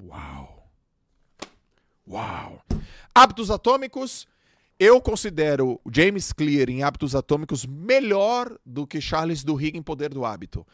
Uau! 0.00 0.70
Uau! 2.08 2.64
Hábitos 3.14 3.50
atômicos. 3.50 4.26
Eu 4.78 5.00
considero 5.00 5.80
James 5.92 6.32
Clear 6.32 6.70
em 6.70 6.84
Hábitos 6.84 7.16
Atômicos 7.16 7.66
melhor 7.66 8.56
do 8.64 8.86
que 8.86 9.00
Charles 9.00 9.42
Duhigg 9.42 9.76
em 9.76 9.82
Poder 9.82 10.14
do 10.14 10.24
Hábito. 10.24 10.64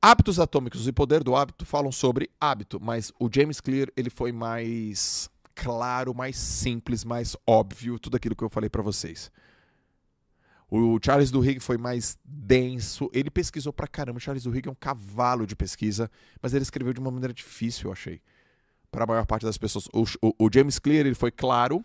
Hábitos 0.00 0.38
Atômicos 0.38 0.86
e 0.86 0.92
Poder 0.92 1.24
do 1.24 1.34
Hábito 1.34 1.64
falam 1.64 1.90
sobre 1.90 2.30
hábito, 2.40 2.78
mas 2.80 3.12
o 3.18 3.28
James 3.32 3.60
Clear 3.60 3.88
ele 3.96 4.10
foi 4.10 4.30
mais 4.30 5.30
claro, 5.54 6.14
mais 6.14 6.36
simples, 6.36 7.04
mais 7.04 7.34
óbvio, 7.46 7.98
tudo 7.98 8.16
aquilo 8.16 8.36
que 8.36 8.44
eu 8.44 8.50
falei 8.50 8.68
para 8.68 8.82
vocês. 8.82 9.32
O 10.68 10.98
Charles 11.02 11.30
Duhigg 11.30 11.60
foi 11.60 11.78
mais 11.78 12.18
denso, 12.24 13.08
ele 13.12 13.30
pesquisou 13.30 13.72
pra 13.72 13.86
caramba. 13.86 14.18
O 14.18 14.20
Charles 14.20 14.42
Duhigg 14.44 14.68
é 14.68 14.70
um 14.70 14.76
cavalo 14.76 15.46
de 15.46 15.56
pesquisa, 15.56 16.10
mas 16.42 16.52
ele 16.52 16.62
escreveu 16.62 16.92
de 16.92 17.00
uma 17.00 17.10
maneira 17.10 17.32
difícil, 17.32 17.88
eu 17.88 17.92
achei, 17.92 18.20
para 18.90 19.04
a 19.04 19.06
maior 19.06 19.24
parte 19.26 19.46
das 19.46 19.56
pessoas. 19.56 19.88
O, 19.92 20.04
o, 20.20 20.46
o 20.46 20.50
James 20.52 20.78
Clear 20.78 21.06
ele 21.06 21.14
foi 21.14 21.30
claro 21.30 21.84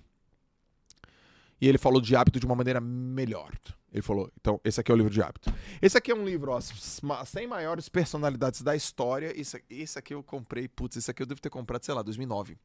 e 1.59 1.67
ele 1.67 1.77
falou 1.77 2.01
de 2.01 2.15
hábito 2.15 2.39
de 2.39 2.45
uma 2.45 2.55
maneira 2.55 2.81
melhor. 2.81 3.51
Ele 3.91 4.01
falou, 4.01 4.31
então, 4.39 4.59
esse 4.63 4.79
aqui 4.79 4.89
é 4.89 4.93
o 4.93 4.97
livro 4.97 5.11
de 5.11 5.21
hábito. 5.21 5.53
Esse 5.81 5.97
aqui 5.97 6.11
é 6.11 6.15
um 6.15 6.23
livro, 6.23 6.51
ó, 6.51 6.57
as 6.57 7.01
ma- 7.01 7.25
100 7.25 7.45
maiores 7.47 7.89
personalidades 7.89 8.61
da 8.61 8.73
história. 8.75 9.33
Esse, 9.39 9.61
esse 9.69 9.99
aqui 9.99 10.13
eu 10.13 10.23
comprei, 10.23 10.67
putz, 10.67 10.95
esse 10.95 11.11
aqui 11.11 11.21
eu 11.21 11.25
devo 11.27 11.41
ter 11.41 11.49
comprado, 11.49 11.83
sei 11.83 11.93
lá, 11.93 12.01
2009. 12.01 12.57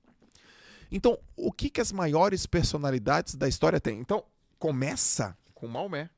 Então, 0.91 1.19
o 1.37 1.51
que 1.51 1.69
que 1.69 1.81
as 1.81 1.91
maiores 1.91 2.47
personalidades 2.47 3.35
da 3.35 3.49
história 3.49 3.81
têm? 3.81 3.99
Então, 3.99 4.25
começa 4.57 5.37
com 5.53 5.67
Maomé. 5.67 6.09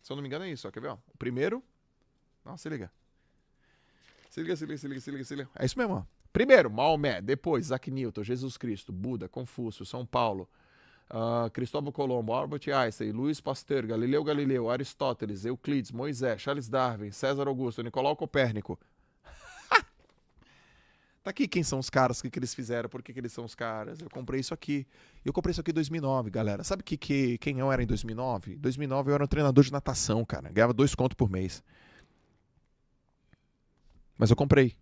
Se 0.00 0.12
eu 0.12 0.14
não 0.14 0.22
me 0.22 0.28
engano 0.28 0.44
é 0.44 0.50
isso, 0.50 0.68
ó, 0.68 0.70
quer 0.70 0.80
ver, 0.80 0.88
ó? 0.88 0.98
O 1.12 1.18
primeiro... 1.18 1.60
Não, 2.44 2.56
se 2.56 2.68
liga. 2.68 2.92
Se 4.30 4.40
liga, 4.40 4.54
se 4.54 4.64
liga, 4.64 4.78
se 4.78 4.86
liga, 4.86 5.00
se 5.00 5.10
liga, 5.10 5.24
se 5.24 5.34
liga. 5.34 5.50
É 5.58 5.66
isso 5.66 5.76
mesmo, 5.76 5.94
ó. 5.94 6.04
Primeiro, 6.32 6.70
Maomé. 6.70 7.20
Depois, 7.20 7.64
Isaac 7.66 7.90
Newton, 7.90 8.22
Jesus 8.22 8.56
Cristo, 8.56 8.92
Buda, 8.92 9.28
Confúcio, 9.28 9.84
São 9.84 10.06
Paulo, 10.06 10.48
ah, 11.08 11.48
Cristóvão 11.52 11.92
Colombo, 11.92 12.32
Albert 12.32 12.68
Einstein, 12.74 13.12
Luiz 13.12 13.40
Pasteur, 13.40 13.86
Galileu 13.86 14.24
Galileu, 14.24 14.70
Aristóteles, 14.70 15.44
Euclides, 15.44 15.92
Moisés, 15.92 16.40
Charles 16.40 16.68
Darwin, 16.68 17.10
César 17.12 17.46
Augusto, 17.46 17.82
Nicolau 17.82 18.16
Copérnico. 18.16 18.78
tá 21.22 21.30
aqui 21.30 21.46
quem 21.46 21.62
são 21.62 21.78
os 21.78 21.88
caras, 21.88 22.18
o 22.18 22.22
que, 22.22 22.30
que 22.30 22.38
eles 22.38 22.54
fizeram, 22.54 22.88
por 22.88 23.02
que, 23.02 23.12
que 23.12 23.20
eles 23.20 23.32
são 23.32 23.44
os 23.44 23.54
caras. 23.54 24.00
Eu 24.00 24.10
comprei 24.10 24.40
isso 24.40 24.52
aqui. 24.52 24.86
Eu 25.24 25.32
comprei 25.32 25.52
isso 25.52 25.60
aqui 25.60 25.70
em 25.70 25.74
2009, 25.74 26.30
galera. 26.30 26.64
Sabe 26.64 26.82
que, 26.82 26.96
que, 26.96 27.38
quem 27.38 27.60
eu 27.60 27.70
era 27.70 27.82
em 27.82 27.86
2009? 27.86 28.54
Em 28.54 28.58
2009 28.58 29.10
eu 29.10 29.14
era 29.14 29.24
um 29.24 29.28
treinador 29.28 29.62
de 29.62 29.72
natação, 29.72 30.24
cara. 30.24 30.50
Ganhava 30.50 30.72
dois 30.72 30.94
contos 30.94 31.14
por 31.14 31.30
mês. 31.30 31.62
Mas 34.18 34.30
eu 34.30 34.36
comprei. 34.36 34.74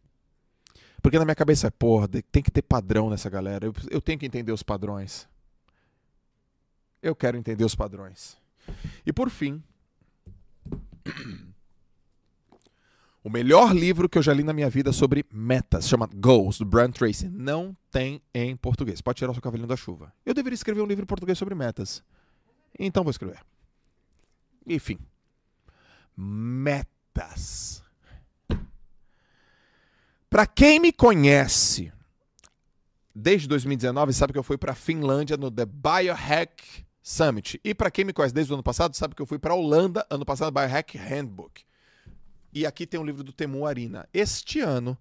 Porque 1.02 1.18
na 1.18 1.24
minha 1.26 1.34
cabeça 1.34 1.66
é, 1.66 1.70
porra, 1.70 2.08
tem 2.08 2.42
que 2.42 2.50
ter 2.50 2.62
padrão 2.62 3.10
nessa 3.10 3.28
galera. 3.28 3.66
Eu, 3.66 3.74
eu 3.90 4.00
tenho 4.00 4.18
que 4.18 4.24
entender 4.24 4.52
os 4.52 4.62
padrões. 4.62 5.28
Eu 7.04 7.14
quero 7.14 7.36
entender 7.36 7.62
os 7.66 7.74
padrões. 7.74 8.34
E 9.04 9.12
por 9.12 9.28
fim, 9.28 9.62
o 13.22 13.28
melhor 13.28 13.76
livro 13.76 14.08
que 14.08 14.16
eu 14.16 14.22
já 14.22 14.32
li 14.32 14.42
na 14.42 14.54
minha 14.54 14.70
vida 14.70 14.90
sobre 14.90 15.22
metas, 15.30 15.86
chama 15.86 16.08
Goals, 16.14 16.56
do 16.56 16.64
Brian 16.64 16.90
Tracy. 16.90 17.28
Não 17.28 17.76
tem 17.90 18.22
em 18.32 18.56
português. 18.56 19.02
Pode 19.02 19.18
tirar 19.18 19.32
o 19.32 19.34
seu 19.34 19.42
cavalinho 19.42 19.68
da 19.68 19.76
chuva. 19.76 20.14
Eu 20.24 20.32
deveria 20.32 20.54
escrever 20.54 20.80
um 20.80 20.86
livro 20.86 21.02
em 21.02 21.06
português 21.06 21.36
sobre 21.36 21.54
metas. 21.54 22.02
Então 22.78 23.04
vou 23.04 23.10
escrever. 23.10 23.44
Enfim. 24.66 24.98
Metas. 26.16 27.84
Para 30.30 30.46
quem 30.46 30.80
me 30.80 30.90
conhece, 30.90 31.92
desde 33.14 33.46
2019 33.46 34.14
sabe 34.14 34.32
que 34.32 34.38
eu 34.38 34.42
fui 34.42 34.56
para 34.56 34.72
a 34.72 34.74
Finlândia 34.74 35.36
no 35.36 35.50
The 35.50 35.66
Biohack 35.66 36.83
Summit. 37.06 37.60
E 37.62 37.74
para 37.74 37.90
quem 37.90 38.02
me 38.02 38.14
conhece 38.14 38.34
desde 38.34 38.50
o 38.50 38.54
ano 38.54 38.62
passado, 38.62 38.96
sabe 38.96 39.14
que 39.14 39.20
eu 39.20 39.26
fui 39.26 39.38
para 39.38 39.52
a 39.52 39.56
Holanda 39.56 40.06
ano 40.08 40.24
passado, 40.24 40.50
Biohack 40.50 40.96
Handbook. 40.96 41.62
E 42.50 42.64
aqui 42.64 42.86
tem 42.86 42.98
um 42.98 43.04
livro 43.04 43.22
do 43.22 43.30
Temu 43.30 43.66
Arina. 43.66 44.08
Este 44.10 44.60
ano 44.60 44.96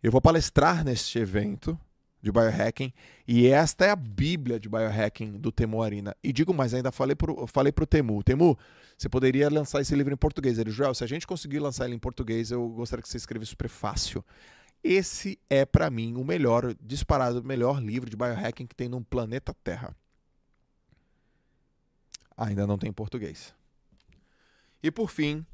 eu 0.00 0.12
vou 0.12 0.20
palestrar 0.20 0.84
neste 0.84 1.18
evento 1.18 1.76
de 2.22 2.30
biohacking 2.30 2.92
e 3.26 3.48
esta 3.48 3.86
é 3.86 3.90
a 3.90 3.96
bíblia 3.96 4.60
de 4.60 4.68
biohacking 4.68 5.32
do 5.32 5.50
Temu 5.50 5.82
Arina. 5.82 6.16
E 6.22 6.32
digo 6.32 6.54
mais, 6.54 6.72
ainda 6.72 6.92
falei 6.92 7.16
pro, 7.16 7.44
falei 7.48 7.72
pro 7.72 7.86
Temu, 7.86 8.22
Temu, 8.22 8.56
você 8.96 9.08
poderia 9.08 9.50
lançar 9.50 9.80
esse 9.80 9.96
livro 9.96 10.14
em 10.14 10.16
português. 10.16 10.58
Ele, 10.58 10.70
Joel, 10.70 10.94
se 10.94 11.02
a 11.02 11.08
gente 11.08 11.26
conseguir 11.26 11.58
lançar 11.58 11.86
ele 11.86 11.96
em 11.96 11.98
português, 11.98 12.52
eu 12.52 12.68
gostaria 12.68 13.02
que 13.02 13.08
você 13.08 13.16
escrevesse 13.16 13.54
o 13.54 13.56
prefácio. 13.56 14.24
Esse 14.82 15.40
é 15.50 15.64
para 15.64 15.90
mim 15.90 16.14
o 16.14 16.24
melhor, 16.24 16.72
disparado, 16.80 17.40
o 17.40 17.44
melhor 17.44 17.82
livro 17.82 18.08
de 18.08 18.16
biohacking 18.16 18.66
que 18.66 18.76
tem 18.76 18.88
no 18.88 19.02
planeta 19.02 19.52
Terra. 19.64 19.96
Ainda 22.36 22.66
não 22.66 22.78
tem 22.78 22.90
em 22.90 22.92
português. 22.92 23.54
E 24.82 24.90
por 24.90 25.10
fim, 25.10 25.44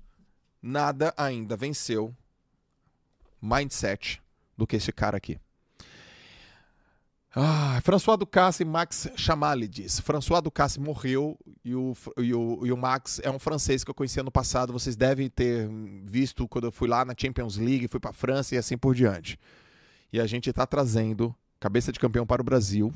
nada 0.63 1.15
ainda 1.17 1.57
venceu 1.57 2.15
mindset 3.41 4.21
do 4.57 4.67
que 4.67 4.77
esse 4.77 4.93
cara 4.93 5.17
aqui. 5.17 5.39
Ah, 7.33 7.81
François 7.85 8.19
Ducasse 8.19 8.65
e 8.65 8.67
Max 8.67 9.09
Chamalides. 9.15 10.01
François 10.01 10.43
Ducasse 10.43 10.81
morreu 10.81 11.39
e 11.65 11.77
o, 11.77 11.95
e, 12.19 12.35
o, 12.35 12.67
e 12.67 12.73
o 12.73 12.77
Max 12.77 13.21
é 13.23 13.31
um 13.31 13.39
francês 13.39 13.85
que 13.85 13.91
eu 13.91 13.95
conheci 13.95 14.19
ano 14.19 14.33
passado. 14.33 14.73
Vocês 14.73 14.97
devem 14.97 15.31
ter 15.31 15.69
visto 16.05 16.49
quando 16.49 16.65
eu 16.65 16.73
fui 16.73 16.89
lá 16.89 17.05
na 17.05 17.15
Champions 17.17 17.57
League, 17.57 17.87
fui 17.87 18.01
para 18.01 18.13
França 18.13 18.57
e 18.57 18.59
assim 18.59 18.77
por 18.77 18.97
diante. 18.97 19.39
E 20.13 20.21
a 20.21 20.27
gente 20.27 20.51
está 20.51 20.67
trazendo 20.67 21.33
Cabeça 21.61 21.93
de 21.93 22.01
Campeão 22.01 22.27
para 22.27 22.43
o 22.43 22.45
Brasil. 22.45 22.93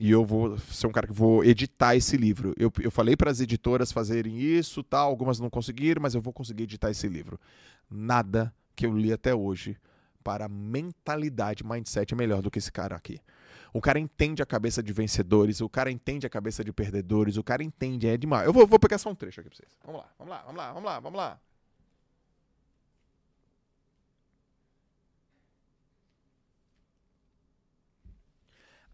E 0.00 0.10
eu 0.10 0.24
vou 0.24 0.56
ser 0.58 0.86
um 0.86 0.92
cara 0.92 1.06
que 1.06 1.12
vou 1.12 1.44
editar 1.44 1.94
esse 1.94 2.16
livro. 2.16 2.54
Eu, 2.56 2.72
eu 2.80 2.90
falei 2.90 3.14
para 3.14 3.30
as 3.30 3.38
editoras 3.38 3.92
fazerem 3.92 4.40
isso, 4.40 4.82
tal. 4.82 5.10
Algumas 5.10 5.38
não 5.38 5.50
conseguiram, 5.50 6.00
mas 6.00 6.14
eu 6.14 6.22
vou 6.22 6.32
conseguir 6.32 6.62
editar 6.62 6.90
esse 6.90 7.06
livro. 7.06 7.38
Nada 7.90 8.50
que 8.74 8.86
eu 8.86 8.96
li 8.96 9.12
até 9.12 9.34
hoje 9.34 9.76
para 10.24 10.48
mentalidade, 10.48 11.62
mindset 11.62 12.14
é 12.14 12.16
melhor 12.16 12.40
do 12.40 12.50
que 12.50 12.58
esse 12.58 12.72
cara 12.72 12.96
aqui. 12.96 13.20
O 13.74 13.80
cara 13.80 13.98
entende 13.98 14.42
a 14.42 14.46
cabeça 14.46 14.82
de 14.82 14.90
vencedores, 14.90 15.60
o 15.60 15.68
cara 15.68 15.90
entende 15.90 16.26
a 16.26 16.30
cabeça 16.30 16.64
de 16.64 16.72
perdedores, 16.72 17.36
o 17.36 17.44
cara 17.44 17.62
entende, 17.62 18.08
é 18.08 18.16
demais. 18.16 18.46
Eu 18.46 18.54
vou, 18.54 18.66
vou 18.66 18.78
pegar 18.78 18.96
só 18.96 19.10
um 19.10 19.14
trecho 19.14 19.40
aqui 19.40 19.50
pra 19.50 19.56
vocês. 19.58 19.78
Vamos 19.84 20.00
lá, 20.00 20.08
vamos 20.18 20.30
lá, 20.32 20.42
vamos 20.42 20.56
lá, 20.56 20.72
vamos 20.72 20.84
lá, 20.84 21.00
vamos 21.00 21.18
lá. 21.18 21.40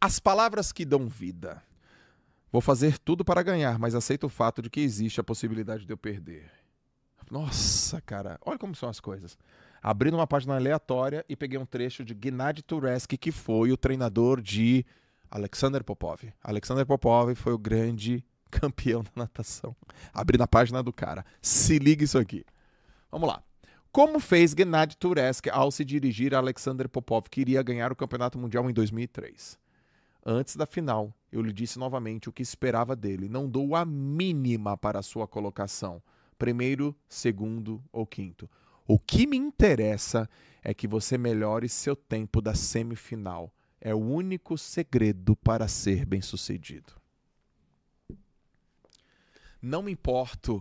As 0.07 0.21
palavras 0.21 0.71
que 0.71 0.85
dão 0.85 1.09
vida. 1.09 1.61
Vou 2.53 2.61
fazer 2.61 2.97
tudo 2.97 3.25
para 3.25 3.43
ganhar, 3.43 3.77
mas 3.77 3.93
aceito 3.93 4.29
o 4.29 4.29
fato 4.29 4.63
de 4.63 4.71
que 4.71 4.79
existe 4.79 5.21
a 5.21 5.25
possibilidade 5.25 5.85
de 5.85 5.93
eu 5.93 5.97
perder. 5.97 6.49
Nossa, 7.29 8.01
cara, 8.01 8.39
olha 8.47 8.57
como 8.57 8.73
são 8.73 8.89
as 8.89 9.01
coisas. 9.01 9.37
Abri 9.83 10.13
numa 10.13 10.25
página 10.25 10.55
aleatória 10.55 11.25
e 11.29 11.35
peguei 11.35 11.59
um 11.59 11.67
trecho 11.67 12.05
de 12.05 12.17
Gennady 12.23 12.63
Tureski, 12.63 13.19
que 13.19 13.33
foi 13.33 13.73
o 13.73 13.77
treinador 13.77 14.41
de 14.41 14.87
Alexander 15.29 15.83
Popov. 15.83 16.23
Alexander 16.41 16.87
Popov 16.87 17.35
foi 17.35 17.53
o 17.53 17.59
grande 17.59 18.25
campeão 18.49 19.03
da 19.03 19.11
natação. 19.17 19.75
Abri 20.15 20.39
na 20.39 20.47
página 20.47 20.85
do 20.85 20.93
cara. 20.93 21.27
Se 21.43 21.81
liga 21.81 22.05
isso 22.05 22.17
aqui. 22.17 22.45
Vamos 23.11 23.29
lá. 23.29 23.43
Como 23.91 24.21
fez 24.21 24.55
Gennady 24.57 24.97
Tureski 24.97 25.51
ao 25.51 25.73
se 25.73 25.85
dirigir 25.85 26.33
a 26.33 26.39
Alexander 26.39 26.89
Popov, 26.89 27.25
que 27.29 27.41
iria 27.41 27.61
ganhar 27.61 27.91
o 27.91 27.97
Campeonato 27.97 28.39
Mundial 28.39 28.71
em 28.71 28.73
2003? 28.73 29.66
Antes 30.29 30.57
da 30.57 30.67
final, 30.67 31.15
eu 31.31 31.41
lhe 31.41 31.53
disse 31.53 31.79
novamente 31.79 32.29
o 32.29 32.33
que 32.33 32.43
esperava 32.43 32.97
dele. 32.97 33.29
Não 33.29 33.49
dou 33.49 33.77
a 33.77 33.85
mínima 33.85 34.77
para 34.77 34.99
a 34.99 35.03
sua 35.03 35.25
colocação. 35.29 36.03
Primeiro, 36.37 36.97
segundo 37.09 37.81
ou 37.93 38.05
quinto. 38.05 38.51
O 38.89 38.99
que 38.99 39.25
me 39.25 39.37
interessa 39.37 40.29
é 40.65 40.75
que 40.75 40.89
você 40.89 41.17
melhore 41.17 41.69
seu 41.69 41.95
tempo 41.95 42.41
da 42.41 42.57
semifinal. 42.57 43.55
É 43.81 43.95
o 43.95 43.99
único 43.99 44.59
segredo 44.59 45.37
para 45.37 45.69
ser 45.69 46.05
bem-sucedido. 46.05 46.93
Não 49.63 49.81
me 49.81 49.93
importo. 49.93 50.61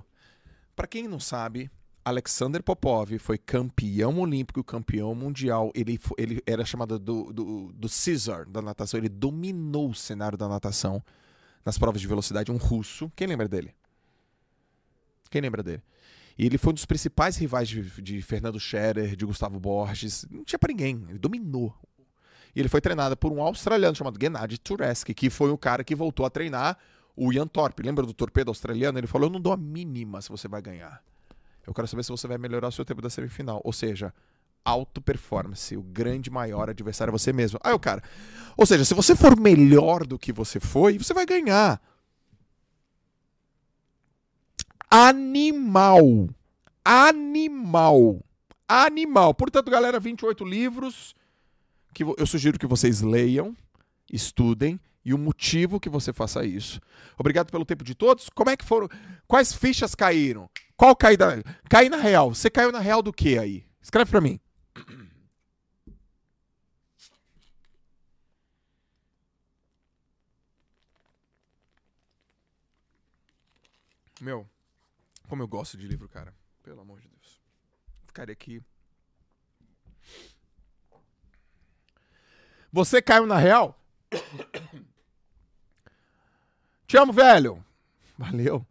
Para 0.76 0.86
quem 0.86 1.08
não 1.08 1.20
sabe, 1.20 1.72
Alexander 2.06 2.62
Popov 2.62 3.18
foi 3.18 3.36
campeão 3.36 4.20
olímpico, 4.20 4.64
campeão 4.64 5.16
mundial. 5.16 5.72
Ele, 5.74 6.00
ele 6.20 6.40
era 6.46 6.64
chamado 6.64 7.00
do, 7.00 7.34
do, 7.34 7.74
do 7.74 7.88
Caesar 7.90 8.48
da 8.48 8.62
natação. 8.62 9.00
Ele 9.00 9.10
dominou 9.10 9.90
o 9.90 9.96
cenário 9.96 10.38
da 10.38 10.48
natação 10.48 11.04
nas 11.66 11.80
provas 11.80 12.00
de 12.00 12.08
velocidade. 12.08 12.52
Um 12.52 12.58
russo. 12.58 13.12
Quem 13.16 13.26
lembra 13.26 13.48
dele? 13.48 13.74
Quem 15.32 15.42
lembra 15.42 15.64
dele? 15.64 15.82
E 16.38 16.46
ele 16.46 16.60
foi 16.60 16.72
um 16.72 16.74
dos 16.76 16.86
principais 16.86 17.38
rivais 17.38 17.68
de, 17.68 17.82
de 18.00 18.22
Fernando 18.22 18.60
Scherer, 18.60 19.16
de 19.16 19.26
Gustavo 19.26 19.60
Borges. 19.60 20.28
Não 20.30 20.44
tinha 20.44 20.60
pra 20.60 20.68
ninguém. 20.72 21.04
Ele 21.10 21.18
dominou. 21.18 21.74
E 22.56 22.60
ele 22.60 22.70
foi 22.70 22.82
treinado 22.82 23.18
por 23.18 23.32
um 23.32 23.42
australiano 23.42 23.96
chamado 23.96 24.20
Gennady 24.22 24.60
Tureski, 24.60 25.16
que 25.16 25.32
foi 25.32 25.50
o 25.50 25.58
cara 25.58 25.84
que 25.84 25.96
voltou 25.96 26.24
a 26.24 26.30
treinar 26.30 26.78
o 27.16 27.34
Ian 27.34 27.48
Thorpe. 27.48 27.82
Lembra 27.82 28.06
do 28.06 28.14
torpedo 28.14 28.50
australiano? 28.50 29.00
Ele 29.00 29.08
falou: 29.08 29.28
Eu 29.28 29.34
não 29.34 29.42
dou 29.42 29.52
a 29.52 29.58
mínima 29.58 30.22
se 30.22 30.30
você 30.30 30.48
vai 30.48 30.62
ganhar. 30.62 31.02
Eu 31.66 31.74
quero 31.74 31.88
saber 31.88 32.04
se 32.04 32.12
você 32.12 32.28
vai 32.28 32.38
melhorar 32.38 32.68
o 32.68 32.72
seu 32.72 32.86
tempo 32.86 33.02
da 33.02 33.10
semifinal. 33.10 33.62
Ou 33.64 33.74
seja, 33.74 34.14
alto 34.64 35.02
performance. 35.02 35.76
O 35.78 35.82
grande 35.82 36.30
maior 36.30 36.70
adversário 36.70 37.12
é 37.12 37.18
você 37.18 37.32
mesmo. 37.32 37.60
Aí 37.64 37.74
o 37.74 37.80
cara. 37.80 38.04
Ou 38.58 38.66
seja, 38.66 38.84
se 38.84 38.94
você 38.94 39.16
for 39.16 39.40
melhor 39.40 40.06
do 40.06 40.18
que 40.18 40.34
você 40.34 40.60
foi, 40.60 40.98
você 40.98 41.14
vai 41.14 41.26
ganhar. 41.26 41.82
Animal. 44.90 46.30
Animal. 46.84 48.24
animal. 48.68 49.34
Portanto, 49.34 49.70
galera, 49.70 50.00
28 50.00 50.44
livros 50.44 51.16
que 51.94 52.04
eu 52.04 52.26
sugiro 52.28 52.60
que 52.60 52.68
vocês 52.68 53.02
leiam, 53.02 53.56
estudem 54.12 54.80
e 55.06 55.14
o 55.14 55.18
motivo 55.20 55.80
que 55.80 55.88
você 55.88 56.12
faça 56.12 56.44
isso. 56.44 56.82
Obrigado 57.16 57.52
pelo 57.52 57.64
tempo 57.64 57.84
de 57.84 57.94
todos. 57.94 58.28
Como 58.28 58.50
é 58.50 58.58
que 58.58 58.66
foram? 58.66 58.90
Quais 59.28 59.54
fichas 59.54 59.94
caíram? 59.94 60.50
Qual 60.76 60.96
caída? 60.96 61.44
Caí 61.70 61.90
na 61.90 61.98
real. 61.98 62.34
Você 62.34 62.50
caiu 62.50 62.72
na 62.72 62.80
real 62.80 63.04
do 63.04 63.14
que 63.14 63.38
aí? 63.38 63.64
Escreve 63.80 64.10
pra 64.10 64.20
mim. 64.20 64.40
Meu, 74.20 74.50
como 75.30 75.44
eu 75.44 75.48
gosto 75.48 75.78
de 75.78 75.88
livro, 75.88 76.10
cara. 76.10 76.34
Pelo 76.64 76.82
amor 76.82 77.00
de 77.00 77.08
Deus. 77.08 77.40
Ficaria 78.08 78.34
aqui. 78.34 78.60
Você 82.72 83.04
caiu 83.04 83.28
na 83.28 83.38
real? 83.38 83.80
Te 86.96 87.00
amo, 87.00 87.12
velho. 87.12 87.62
Valeu. 88.18 88.66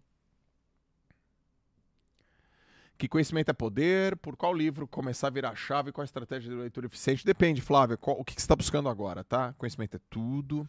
Que 2.97 3.07
conhecimento 3.07 3.51
é 3.51 3.53
poder? 3.53 4.17
Por 4.17 4.35
qual 4.35 4.55
livro 4.55 4.89
começar 4.89 5.27
a 5.27 5.31
virar 5.31 5.55
chave? 5.55 5.93
Qual 5.93 6.01
a 6.01 6.07
estratégia 6.07 6.49
de 6.49 6.57
leitura 6.57 6.87
eficiente? 6.87 7.23
Depende, 7.23 7.61
Flávia. 7.61 7.99
qual- 7.99 8.19
o 8.19 8.25
que 8.25 8.33
você 8.33 8.39
está 8.39 8.57
buscando 8.57 8.89
agora, 8.89 9.23
tá? 9.23 9.53
Conhecimento 9.59 9.99
é 9.99 10.01
tudo. 10.09 10.67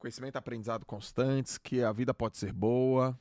Conhecimento 0.00 0.34
e 0.34 0.38
aprendizado 0.38 0.84
constantes, 0.84 1.58
que 1.58 1.80
a 1.80 1.92
vida 1.92 2.12
pode 2.12 2.36
ser 2.36 2.52
boa. 2.52 3.16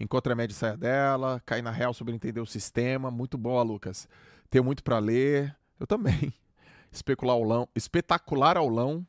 Encontre 0.00 0.32
a 0.32 0.34
média 0.34 0.52
e 0.52 0.56
saia 0.56 0.76
dela. 0.76 1.40
Cair 1.46 1.62
na 1.62 1.70
real 1.70 1.94
sobre 1.94 2.14
entender 2.14 2.40
o 2.40 2.46
sistema. 2.46 3.12
Muito 3.12 3.38
boa, 3.38 3.62
Lucas. 3.62 4.08
Tenho 4.50 4.64
muito 4.64 4.82
para 4.82 4.98
ler. 4.98 5.56
Eu 5.78 5.86
também. 5.86 6.34
Especular 6.90 7.34
aulão. 7.34 7.68
Espetacular 7.76 8.56
aulão. 8.56 9.06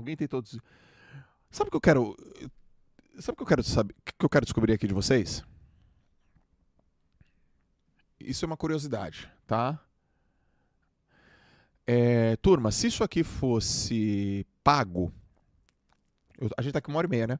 Alguém 0.00 0.16
tem 0.16 0.26
todos. 0.26 0.58
Sabe 1.50 1.68
o 1.68 1.70
que 1.70 1.76
eu 1.76 1.80
quero. 1.80 2.16
Sabe 3.18 3.34
o 3.34 3.36
que 3.36 3.42
eu 3.42 3.46
quero 3.46 3.62
saber? 3.62 3.94
Que 4.18 4.24
eu 4.24 4.30
quero 4.30 4.46
descobrir 4.46 4.72
aqui 4.72 4.86
de 4.88 4.94
vocês? 4.94 5.44
Isso 8.18 8.44
é 8.44 8.46
uma 8.46 8.56
curiosidade, 8.56 9.30
tá? 9.46 9.78
É, 11.86 12.36
turma, 12.36 12.70
se 12.70 12.86
isso 12.86 13.04
aqui 13.04 13.22
fosse 13.22 14.46
pago, 14.64 15.12
eu- 16.38 16.48
a 16.56 16.62
gente 16.62 16.72
tá 16.72 16.78
aqui 16.78 16.88
uma 16.88 16.98
hora 16.98 17.06
e 17.06 17.10
meia, 17.10 17.26
né? 17.26 17.38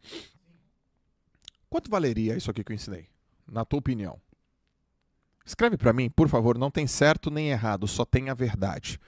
Quanto 1.69 1.91
valeria 1.91 2.37
isso 2.37 2.51
aqui 2.51 2.63
que 2.65 2.73
eu 2.73 2.75
ensinei? 2.75 3.09
Na 3.47 3.65
tua 3.65 3.79
opinião? 3.79 4.21
Escreve 5.47 5.77
pra 5.79 5.93
mim, 5.93 6.11
por 6.11 6.29
favor, 6.29 6.59
não 6.59 6.71
tem 6.71 6.87
certo 6.87 7.31
nem 7.31 7.49
errado, 7.51 7.87
só 7.87 8.05
tem 8.05 8.29
a 8.29 8.35
verdade. 8.35 9.01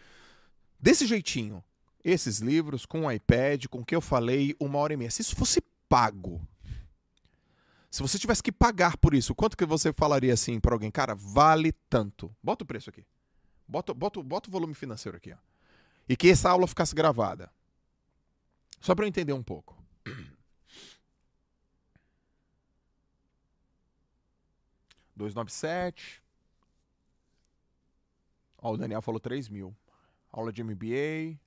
Desse 0.78 1.06
jeitinho, 1.06 1.62
esses 2.04 2.38
livros 2.38 2.84
com 2.84 3.06
o 3.06 3.12
iPad, 3.12 3.66
com 3.66 3.78
o 3.80 3.84
que 3.84 3.94
eu 3.94 4.00
falei, 4.00 4.54
uma 4.58 4.78
hora 4.78 4.92
e 4.94 4.96
meia. 4.96 5.10
Se 5.10 5.22
isso 5.22 5.36
fosse 5.36 5.60
pago, 5.88 6.40
se 7.92 8.00
você 8.00 8.18
tivesse 8.18 8.42
que 8.42 8.50
pagar 8.50 8.96
por 8.96 9.12
isso, 9.12 9.34
quanto 9.34 9.54
que 9.54 9.66
você 9.66 9.92
falaria 9.92 10.32
assim 10.32 10.58
pra 10.58 10.74
alguém? 10.74 10.90
Cara, 10.90 11.14
vale 11.14 11.72
tanto. 11.90 12.34
Bota 12.42 12.64
o 12.64 12.66
preço 12.66 12.88
aqui. 12.88 13.04
Bota, 13.68 13.92
bota, 13.92 14.22
bota 14.22 14.48
o 14.48 14.52
volume 14.52 14.72
financeiro 14.72 15.18
aqui, 15.18 15.30
ó. 15.32 15.36
E 16.08 16.16
que 16.16 16.30
essa 16.30 16.48
aula 16.48 16.66
ficasse 16.66 16.94
gravada. 16.94 17.52
Só 18.80 18.94
pra 18.94 19.04
eu 19.04 19.08
entender 19.08 19.34
um 19.34 19.42
pouco. 19.42 19.76
Dois 25.14 25.34
nove 25.34 25.52
sete. 25.52 26.22
Ó, 28.56 28.72
o 28.72 28.76
Daniel 28.78 29.02
falou 29.02 29.20
3 29.20 29.50
mil. 29.50 29.76
Aula 30.32 30.50
de 30.50 30.64
MBA. 30.64 31.38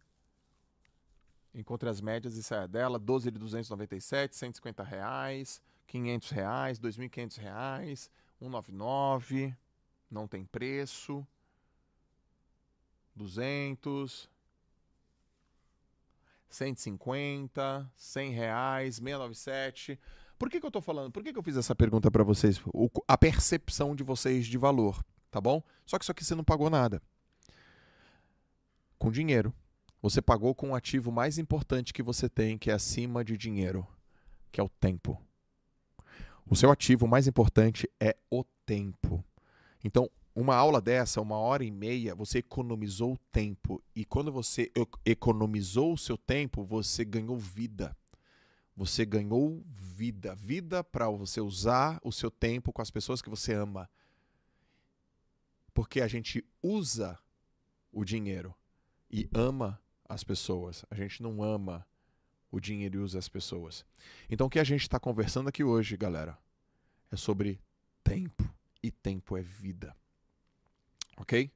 Encontre 1.56 1.88
as 1.88 2.02
médias 2.02 2.36
e 2.36 2.44
saia 2.44 2.68
dela. 2.68 3.00
12 3.00 3.32
de 3.32 3.40
297, 3.40 4.36
150 4.36 4.84
reais, 4.84 5.62
500 5.88 6.30
reais, 6.30 6.80
2.500 6.80 7.38
reais, 7.40 8.12
199. 8.40 9.56
Não 10.12 10.28
tem 10.28 10.44
preço. 10.44 11.26
200. 13.16 14.30
150, 16.50 17.92
100 17.96 18.32
reais, 18.32 18.96
697. 18.96 20.00
Por 20.38 20.50
que, 20.50 20.60
que 20.60 20.66
eu 20.66 20.72
tô 20.72 20.82
falando? 20.82 21.12
Por 21.12 21.24
que, 21.24 21.32
que 21.34 21.40
eu 21.40 21.44
fiz 21.44 21.58
essa 21.58 21.76
pergunta 21.76 22.12
para 22.12 22.24
vocês? 22.24 22.62
O- 22.68 22.90
a 23.08 23.18
percepção 23.18 23.96
de 23.96 24.04
vocês 24.04 24.46
de 24.46 24.58
valor, 24.58 25.04
tá 25.32 25.40
bom? 25.42 25.62
Só 25.86 25.98
que 25.98 26.04
isso 26.06 26.12
aqui 26.12 26.24
você 26.24 26.36
não 26.36 26.44
pagou 26.44 26.70
nada. 26.70 27.02
Com 28.98 29.12
dinheiro. 29.12 29.54
Você 30.06 30.22
pagou 30.22 30.54
com 30.54 30.70
o 30.70 30.76
ativo 30.76 31.12
mais 31.12 31.40
importante 31.40 31.92
que 31.92 32.04
você 32.04 32.30
tem, 32.30 32.60
que 32.60 32.70
é 32.70 32.76
acima 32.76 33.26
de 33.26 33.36
dinheiro, 33.36 33.88
que 34.52 34.62
é 34.62 34.64
o 34.64 34.70
tempo. 34.70 35.20
O 36.48 36.56
seu 36.56 36.70
ativo 36.70 37.08
mais 37.08 37.26
importante 37.26 37.90
é 38.00 38.16
o 38.30 38.44
tempo. 38.68 39.26
Então, 39.84 40.08
uma 40.36 40.56
aula 40.56 40.80
dessa, 40.80 41.20
uma 41.20 41.38
hora 41.38 41.64
e 41.64 41.72
meia, 41.72 42.14
você 42.14 42.38
economizou 42.38 43.18
tempo. 43.32 43.82
E 43.96 44.06
quando 44.06 44.32
você 44.32 44.72
economizou 45.04 45.94
o 45.94 45.98
seu 45.98 46.20
tempo, 46.20 46.64
você 46.64 47.04
ganhou 47.04 47.36
vida. 47.36 47.98
Você 48.78 49.08
ganhou 49.08 49.64
vida. 49.66 50.36
Vida 50.36 50.84
para 50.84 51.10
você 51.10 51.42
usar 51.42 52.00
o 52.04 52.12
seu 52.12 52.30
tempo 52.30 52.72
com 52.72 52.80
as 52.84 52.92
pessoas 52.92 53.24
que 53.24 53.30
você 53.32 53.56
ama. 53.56 53.90
Porque 55.74 56.00
a 56.00 56.08
gente 56.08 56.46
usa 56.62 57.18
o 57.92 58.06
dinheiro 58.06 58.54
e 59.10 59.28
ama 59.34 59.82
as 60.08 60.24
pessoas. 60.24 60.86
A 60.90 60.96
gente 60.96 61.22
não 61.22 61.44
ama 61.44 61.86
o 62.52 62.60
dinheiro 62.60 63.00
e 63.00 63.02
usa 63.02 63.20
as 63.20 63.28
pessoas. 63.28 63.86
Então 64.30 64.48
o 64.48 64.50
que 64.50 64.60
a 64.60 64.64
gente 64.64 64.82
está 64.82 65.00
conversando 65.00 65.50
aqui 65.50 65.64
hoje, 65.64 65.98
galera, 65.98 66.38
é 67.12 67.16
sobre 67.16 67.60
tempo. 68.04 68.50
E 68.82 68.92
tempo 68.92 69.36
é 69.36 69.42
vida. 69.42 69.96
Ok? 71.18 71.52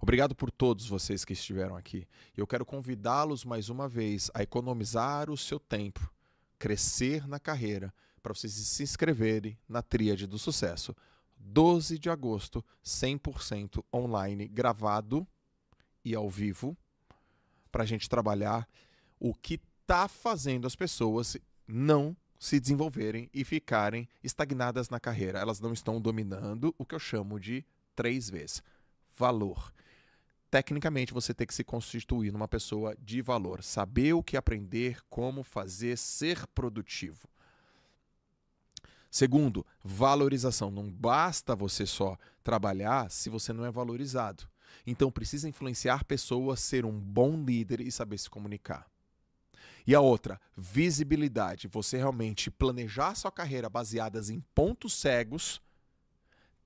Obrigado 0.00 0.34
por 0.34 0.50
todos 0.50 0.88
vocês 0.88 1.24
que 1.24 1.32
estiveram 1.32 1.76
aqui. 1.76 2.08
Eu 2.36 2.44
quero 2.44 2.66
convidá-los 2.66 3.44
mais 3.44 3.68
uma 3.68 3.88
vez 3.88 4.32
a 4.34 4.42
economizar 4.42 5.30
o 5.30 5.36
seu 5.36 5.60
tempo, 5.60 6.12
crescer 6.58 7.28
na 7.28 7.38
carreira, 7.38 7.94
para 8.20 8.34
vocês 8.34 8.52
se 8.52 8.82
inscreverem 8.82 9.56
na 9.68 9.80
Tríade 9.80 10.26
do 10.26 10.40
Sucesso. 10.40 10.92
12 11.38 12.00
de 12.00 12.10
agosto, 12.10 12.64
100% 12.84 13.84
online, 13.94 14.48
gravado 14.48 15.24
e 16.04 16.16
ao 16.16 16.28
vivo, 16.28 16.76
para 17.72 17.82
a 17.82 17.86
gente 17.86 18.08
trabalhar 18.08 18.68
o 19.18 19.34
que 19.34 19.58
está 19.80 20.06
fazendo 20.06 20.66
as 20.66 20.76
pessoas 20.76 21.36
não 21.66 22.16
se 22.38 22.60
desenvolverem 22.60 23.30
e 23.32 23.44
ficarem 23.44 24.08
estagnadas 24.22 24.90
na 24.90 25.00
carreira. 25.00 25.38
Elas 25.38 25.60
não 25.60 25.72
estão 25.72 26.00
dominando 26.00 26.74
o 26.78 26.84
que 26.84 26.94
eu 26.94 26.98
chamo 26.98 27.40
de 27.40 27.64
três 27.96 28.28
vezes 28.28 28.62
valor. 29.16 29.72
Tecnicamente, 30.50 31.14
você 31.14 31.32
tem 31.32 31.46
que 31.46 31.54
se 31.54 31.64
constituir 31.64 32.30
numa 32.32 32.48
pessoa 32.48 32.94
de 33.00 33.22
valor, 33.22 33.62
saber 33.62 34.12
o 34.12 34.22
que 34.22 34.36
aprender, 34.36 35.00
como 35.08 35.42
fazer, 35.42 35.96
ser 35.96 36.46
produtivo. 36.48 37.28
Segundo, 39.10 39.64
valorização. 39.82 40.70
Não 40.70 40.90
basta 40.90 41.54
você 41.54 41.86
só 41.86 42.18
trabalhar 42.42 43.10
se 43.10 43.30
você 43.30 43.52
não 43.52 43.64
é 43.64 43.70
valorizado. 43.70 44.48
Então, 44.86 45.10
precisa 45.10 45.48
influenciar 45.48 46.04
pessoas, 46.04 46.60
ser 46.60 46.84
um 46.84 46.98
bom 46.98 47.44
líder 47.44 47.80
e 47.80 47.90
saber 47.90 48.18
se 48.18 48.30
comunicar. 48.30 48.86
E 49.86 49.94
a 49.94 50.00
outra, 50.00 50.40
visibilidade. 50.56 51.68
Você 51.68 51.96
realmente 51.96 52.50
planejar 52.50 53.14
sua 53.14 53.32
carreira 53.32 53.68
baseadas 53.68 54.30
em 54.30 54.40
pontos 54.54 54.94
cegos, 54.94 55.60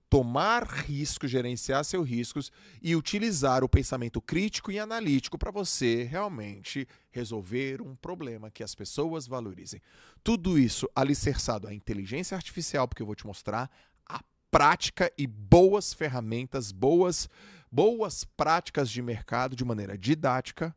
tomar 0.09 0.65
riscos, 0.65 1.31
gerenciar 1.31 1.85
seus 1.85 2.09
riscos 2.09 2.53
e 2.81 2.95
utilizar 2.95 3.65
o 3.65 3.69
pensamento 3.69 4.21
crítico 4.21 4.71
e 4.71 4.79
analítico 4.79 5.39
para 5.39 5.51
você 5.51 6.05
realmente 6.05 6.87
resolver 7.11 7.83
um 7.83 7.97
problema 7.97 8.51
que 8.51 8.63
as 8.63 8.75
pessoas 8.75 9.27
valorizem. 9.27 9.81
Tudo 10.23 10.59
isso 10.59 10.89
alicerçado 10.95 11.67
à 11.67 11.75
inteligência 11.75 12.37
artificial, 12.37 12.87
porque 12.87 13.03
eu 13.03 13.07
vou 13.07 13.17
te 13.17 13.27
mostrar 13.27 13.71
a 14.09 14.23
prática 14.51 15.13
e 15.19 15.27
boas 15.27 15.93
ferramentas, 15.93 16.71
boas 16.71 17.29
boas 17.71 18.25
práticas 18.25 18.91
de 18.91 19.03
mercado 19.03 19.57
de 19.57 19.65
maneira 19.65 19.97
didática. 19.97 20.75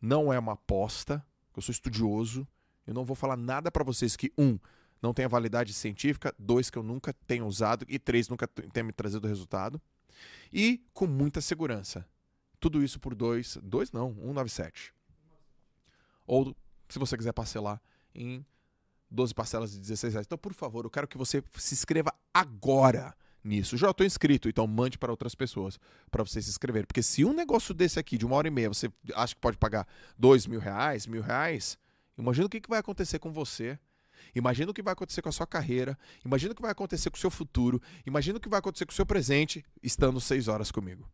Não 0.00 0.32
é 0.32 0.38
uma 0.38 0.52
aposta. 0.52 1.24
Eu 1.54 1.62
sou 1.62 1.72
estudioso. 1.72 2.46
Eu 2.86 2.94
não 2.94 3.04
vou 3.04 3.16
falar 3.16 3.36
nada 3.36 3.70
para 3.70 3.84
vocês 3.84 4.16
que 4.16 4.32
um 4.38 4.58
não 5.02 5.12
tenha 5.12 5.28
validade 5.28 5.72
científica, 5.72 6.34
dois 6.38 6.70
que 6.70 6.78
eu 6.78 6.82
nunca 6.82 7.12
tenha 7.26 7.44
usado 7.44 7.84
e 7.88 7.98
três 7.98 8.28
nunca 8.28 8.46
tenha 8.46 8.84
me 8.84 8.92
trazido 8.92 9.28
resultado. 9.28 9.80
E 10.52 10.82
com 10.92 11.06
muita 11.06 11.40
segurança. 11.40 12.06
Tudo 12.58 12.82
isso 12.82 12.98
por 12.98 13.14
dois, 13.14 13.58
dois 13.62 13.92
não, 13.92 14.14
197. 14.14 14.94
Ou 16.26 16.56
se 16.88 16.98
você 16.98 17.16
quiser 17.16 17.32
parcelar 17.32 17.80
em 18.14 18.44
12 19.10 19.34
parcelas 19.34 19.72
de 19.72 19.78
16 19.78 20.14
reais. 20.14 20.26
Então, 20.26 20.38
por 20.38 20.52
favor, 20.52 20.84
eu 20.84 20.90
quero 20.90 21.06
que 21.06 21.18
você 21.18 21.42
se 21.54 21.74
inscreva 21.74 22.12
agora. 22.32 23.14
Nisso. 23.46 23.76
Já 23.76 23.90
estou 23.90 24.06
inscrito, 24.06 24.48
então 24.48 24.66
mande 24.66 24.98
para 24.98 25.10
outras 25.10 25.34
pessoas 25.34 25.78
para 26.10 26.22
vocês 26.22 26.44
se 26.44 26.50
inscreverem. 26.50 26.86
Porque 26.86 27.02
se 27.02 27.24
um 27.24 27.32
negócio 27.32 27.72
desse 27.72 27.98
aqui, 27.98 28.18
de 28.18 28.26
uma 28.26 28.36
hora 28.36 28.48
e 28.48 28.50
meia, 28.50 28.68
você 28.68 28.90
acha 29.14 29.34
que 29.34 29.40
pode 29.40 29.56
pagar 29.56 29.86
dois 30.18 30.46
mil 30.46 30.60
reais, 30.60 31.06
mil 31.06 31.22
reais, 31.22 31.78
imagina 32.18 32.46
o 32.46 32.50
que, 32.50 32.60
que 32.60 32.68
vai 32.68 32.80
acontecer 32.80 33.18
com 33.18 33.32
você. 33.32 33.78
Imagina 34.34 34.70
o 34.70 34.74
que 34.74 34.82
vai 34.82 34.92
acontecer 34.92 35.22
com 35.22 35.28
a 35.28 35.32
sua 35.32 35.46
carreira. 35.46 35.98
Imagina 36.24 36.52
o 36.52 36.54
que 36.54 36.62
vai 36.62 36.70
acontecer 36.70 37.10
com 37.10 37.16
o 37.16 37.20
seu 37.20 37.30
futuro. 37.30 37.80
Imagina 38.04 38.38
o 38.38 38.40
que 38.40 38.48
vai 38.48 38.58
acontecer 38.58 38.84
com 38.84 38.92
o 38.92 38.94
seu 38.94 39.06
presente 39.06 39.64
estando 39.82 40.20
seis 40.20 40.48
horas 40.48 40.70
comigo. 40.70 41.08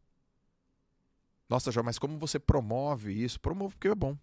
Nossa, 1.49 1.71
Jó, 1.71 1.83
mas 1.83 1.99
como 1.99 2.19
você 2.19 2.39
promove 2.39 3.13
isso? 3.13 3.39
Promove 3.39 3.75
porque 3.75 3.89
é 3.89 3.95
bom. 3.95 4.17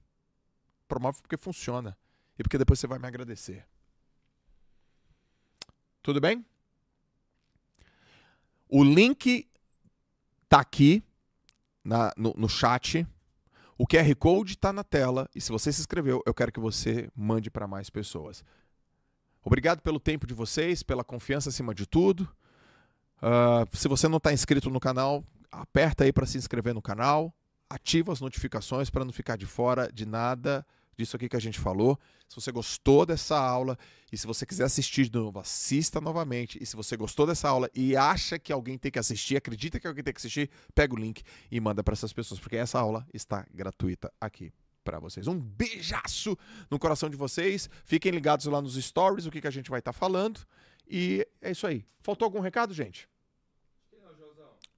Promove 0.88 1.22
porque 1.22 1.38
funciona. 1.38 1.98
E 2.38 2.44
porque 2.44 2.57
depois 2.57 2.80
você 2.80 2.88
vai 2.88 2.98
me 2.98 3.07
agradecer. 3.07 3.65
Tudo 6.02 6.19
bem? 6.19 6.44
O 8.69 8.83
link 8.83 9.49
tá 10.47 10.59
aqui 10.59 11.03
na- 11.83 12.13
no, 12.15 12.33
no 12.37 12.47
chat. 12.47 13.05
O 13.77 13.87
QR 13.87 14.13
Code 14.15 14.53
está 14.53 14.71
na 14.71 14.83
tela. 14.83 15.27
E 15.33 15.41
se 15.41 15.51
você 15.51 15.71
se 15.73 15.79
inscreveu, 15.81 16.21
eu 16.25 16.33
quero 16.33 16.51
que 16.51 16.59
você 16.59 17.09
mande 17.15 17.49
para 17.49 17.67
mais 17.67 17.89
pessoas. 17.89 18.43
Obrigado 19.43 19.81
pelo 19.81 19.99
tempo 19.99 20.27
de 20.27 20.33
vocês, 20.33 20.83
pela 20.83 21.03
confiança 21.03 21.49
acima 21.49 21.73
de 21.73 21.85
tudo. 21.87 22.29
Ah, 23.21 23.65
se 23.73 23.87
você 23.87 24.07
não 24.07 24.17
está 24.17 24.31
inscrito 24.31 24.69
no 24.69 24.79
canal, 24.79 25.23
aperta 25.51 26.03
aí 26.03 26.13
para 26.13 26.25
se 26.25 26.37
inscrever 26.37 26.73
no 26.73 26.81
canal. 26.81 27.33
Ativa 27.69 28.11
as 28.11 28.21
notificações 28.21 28.89
para 28.89 29.03
não 29.05 29.11
ficar 29.13 29.35
de 29.37 29.45
fora 29.45 29.91
de 29.91 30.05
nada 30.05 30.65
disso 30.99 31.15
aqui 31.15 31.30
que 31.30 31.35
a 31.35 31.41
gente 31.41 31.59
falou. 31.59 31.97
Se 32.27 32.35
você 32.35 32.51
gostou 32.51 33.05
dessa 33.05 33.39
aula 33.39 33.77
e 34.11 34.17
se 34.17 34.27
você 34.27 34.45
quiser 34.45 34.65
assistir 34.65 35.05
de 35.05 35.13
novo, 35.13 35.39
assista 35.39 36.01
novamente. 36.01 36.61
E 36.61 36.65
se 36.65 36.76
você 36.76 36.97
gostou 36.97 37.26
dessa 37.26 37.47
aula 37.47 37.69
e 37.73 37.95
acha 37.95 38.38
que 38.38 38.51
alguém 38.51 38.77
tem 38.77 38.91
que 38.91 38.99
assistir, 38.99 39.38
acredita 39.38 39.80
que 39.80 39.88
alguém 39.88 40.03
tem 40.03 40.13
que 40.13 40.19
assistir, 40.19 40.49
pega 40.76 40.93
o 40.93 40.97
link 40.97 41.23
e 41.49 41.59
manda 41.59 41.84
para 41.84 41.93
essas 41.93 42.11
pessoas, 42.11 42.39
porque 42.39 42.57
essa 42.57 42.80
aula 42.80 43.07
está 43.13 43.45
gratuita 43.53 44.11
aqui 44.19 44.51
para 44.84 44.99
vocês. 44.99 45.27
Um 45.27 45.39
beijaço 45.39 46.38
no 46.69 46.77
coração 46.77 47.09
de 47.09 47.15
vocês. 47.15 47.69
Fiquem 47.85 48.11
ligados 48.11 48.45
lá 48.45 48.61
nos 48.61 48.76
stories, 48.76 49.26
o 49.26 49.31
que, 49.31 49.41
que 49.41 49.47
a 49.47 49.51
gente 49.51 49.69
vai 49.69 49.80
estar 49.80 49.93
falando. 49.93 50.41
E 50.88 51.26
é 51.41 51.51
isso 51.51 51.65
aí. 51.65 51.85
Faltou 52.01 52.26
algum 52.26 52.39
recado, 52.39 52.73
gente? 52.73 53.07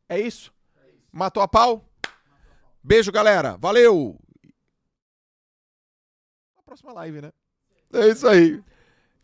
É 0.08 0.20
isso? 0.20 0.54
Matou 1.12 1.42
a 1.42 1.48
pau? 1.48 1.86
Beijo, 2.84 3.12
galera. 3.12 3.58
Valeu! 3.58 4.20
Próxima 6.72 6.94
live, 6.94 7.20
né? 7.20 7.32
É 7.92 8.08
isso 8.08 8.26
aí. 8.26 8.64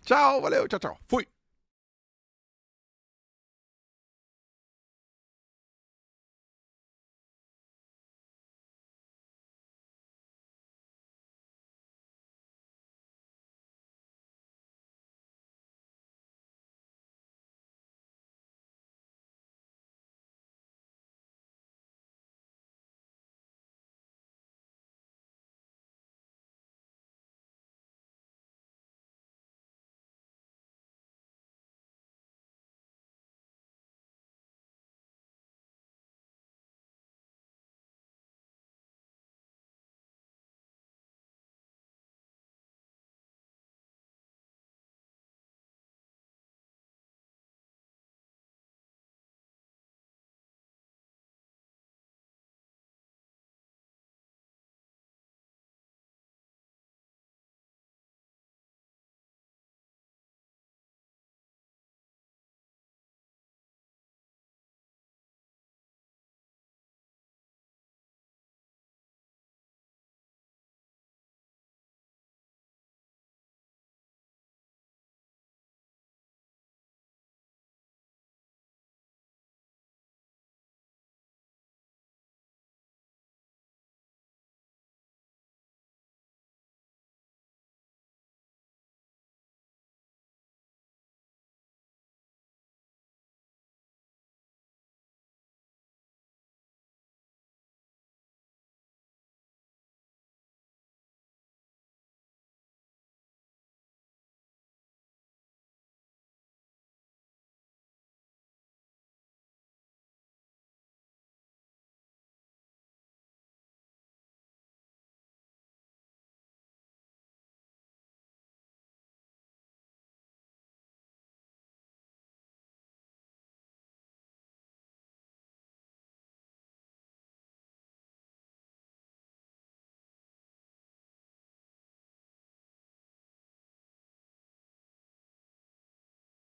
Tchau, 0.03 0.41
valeu, 0.41 0.68
tchau, 0.68 0.80
tchau. 0.80 0.98
Fui. 1.07 1.26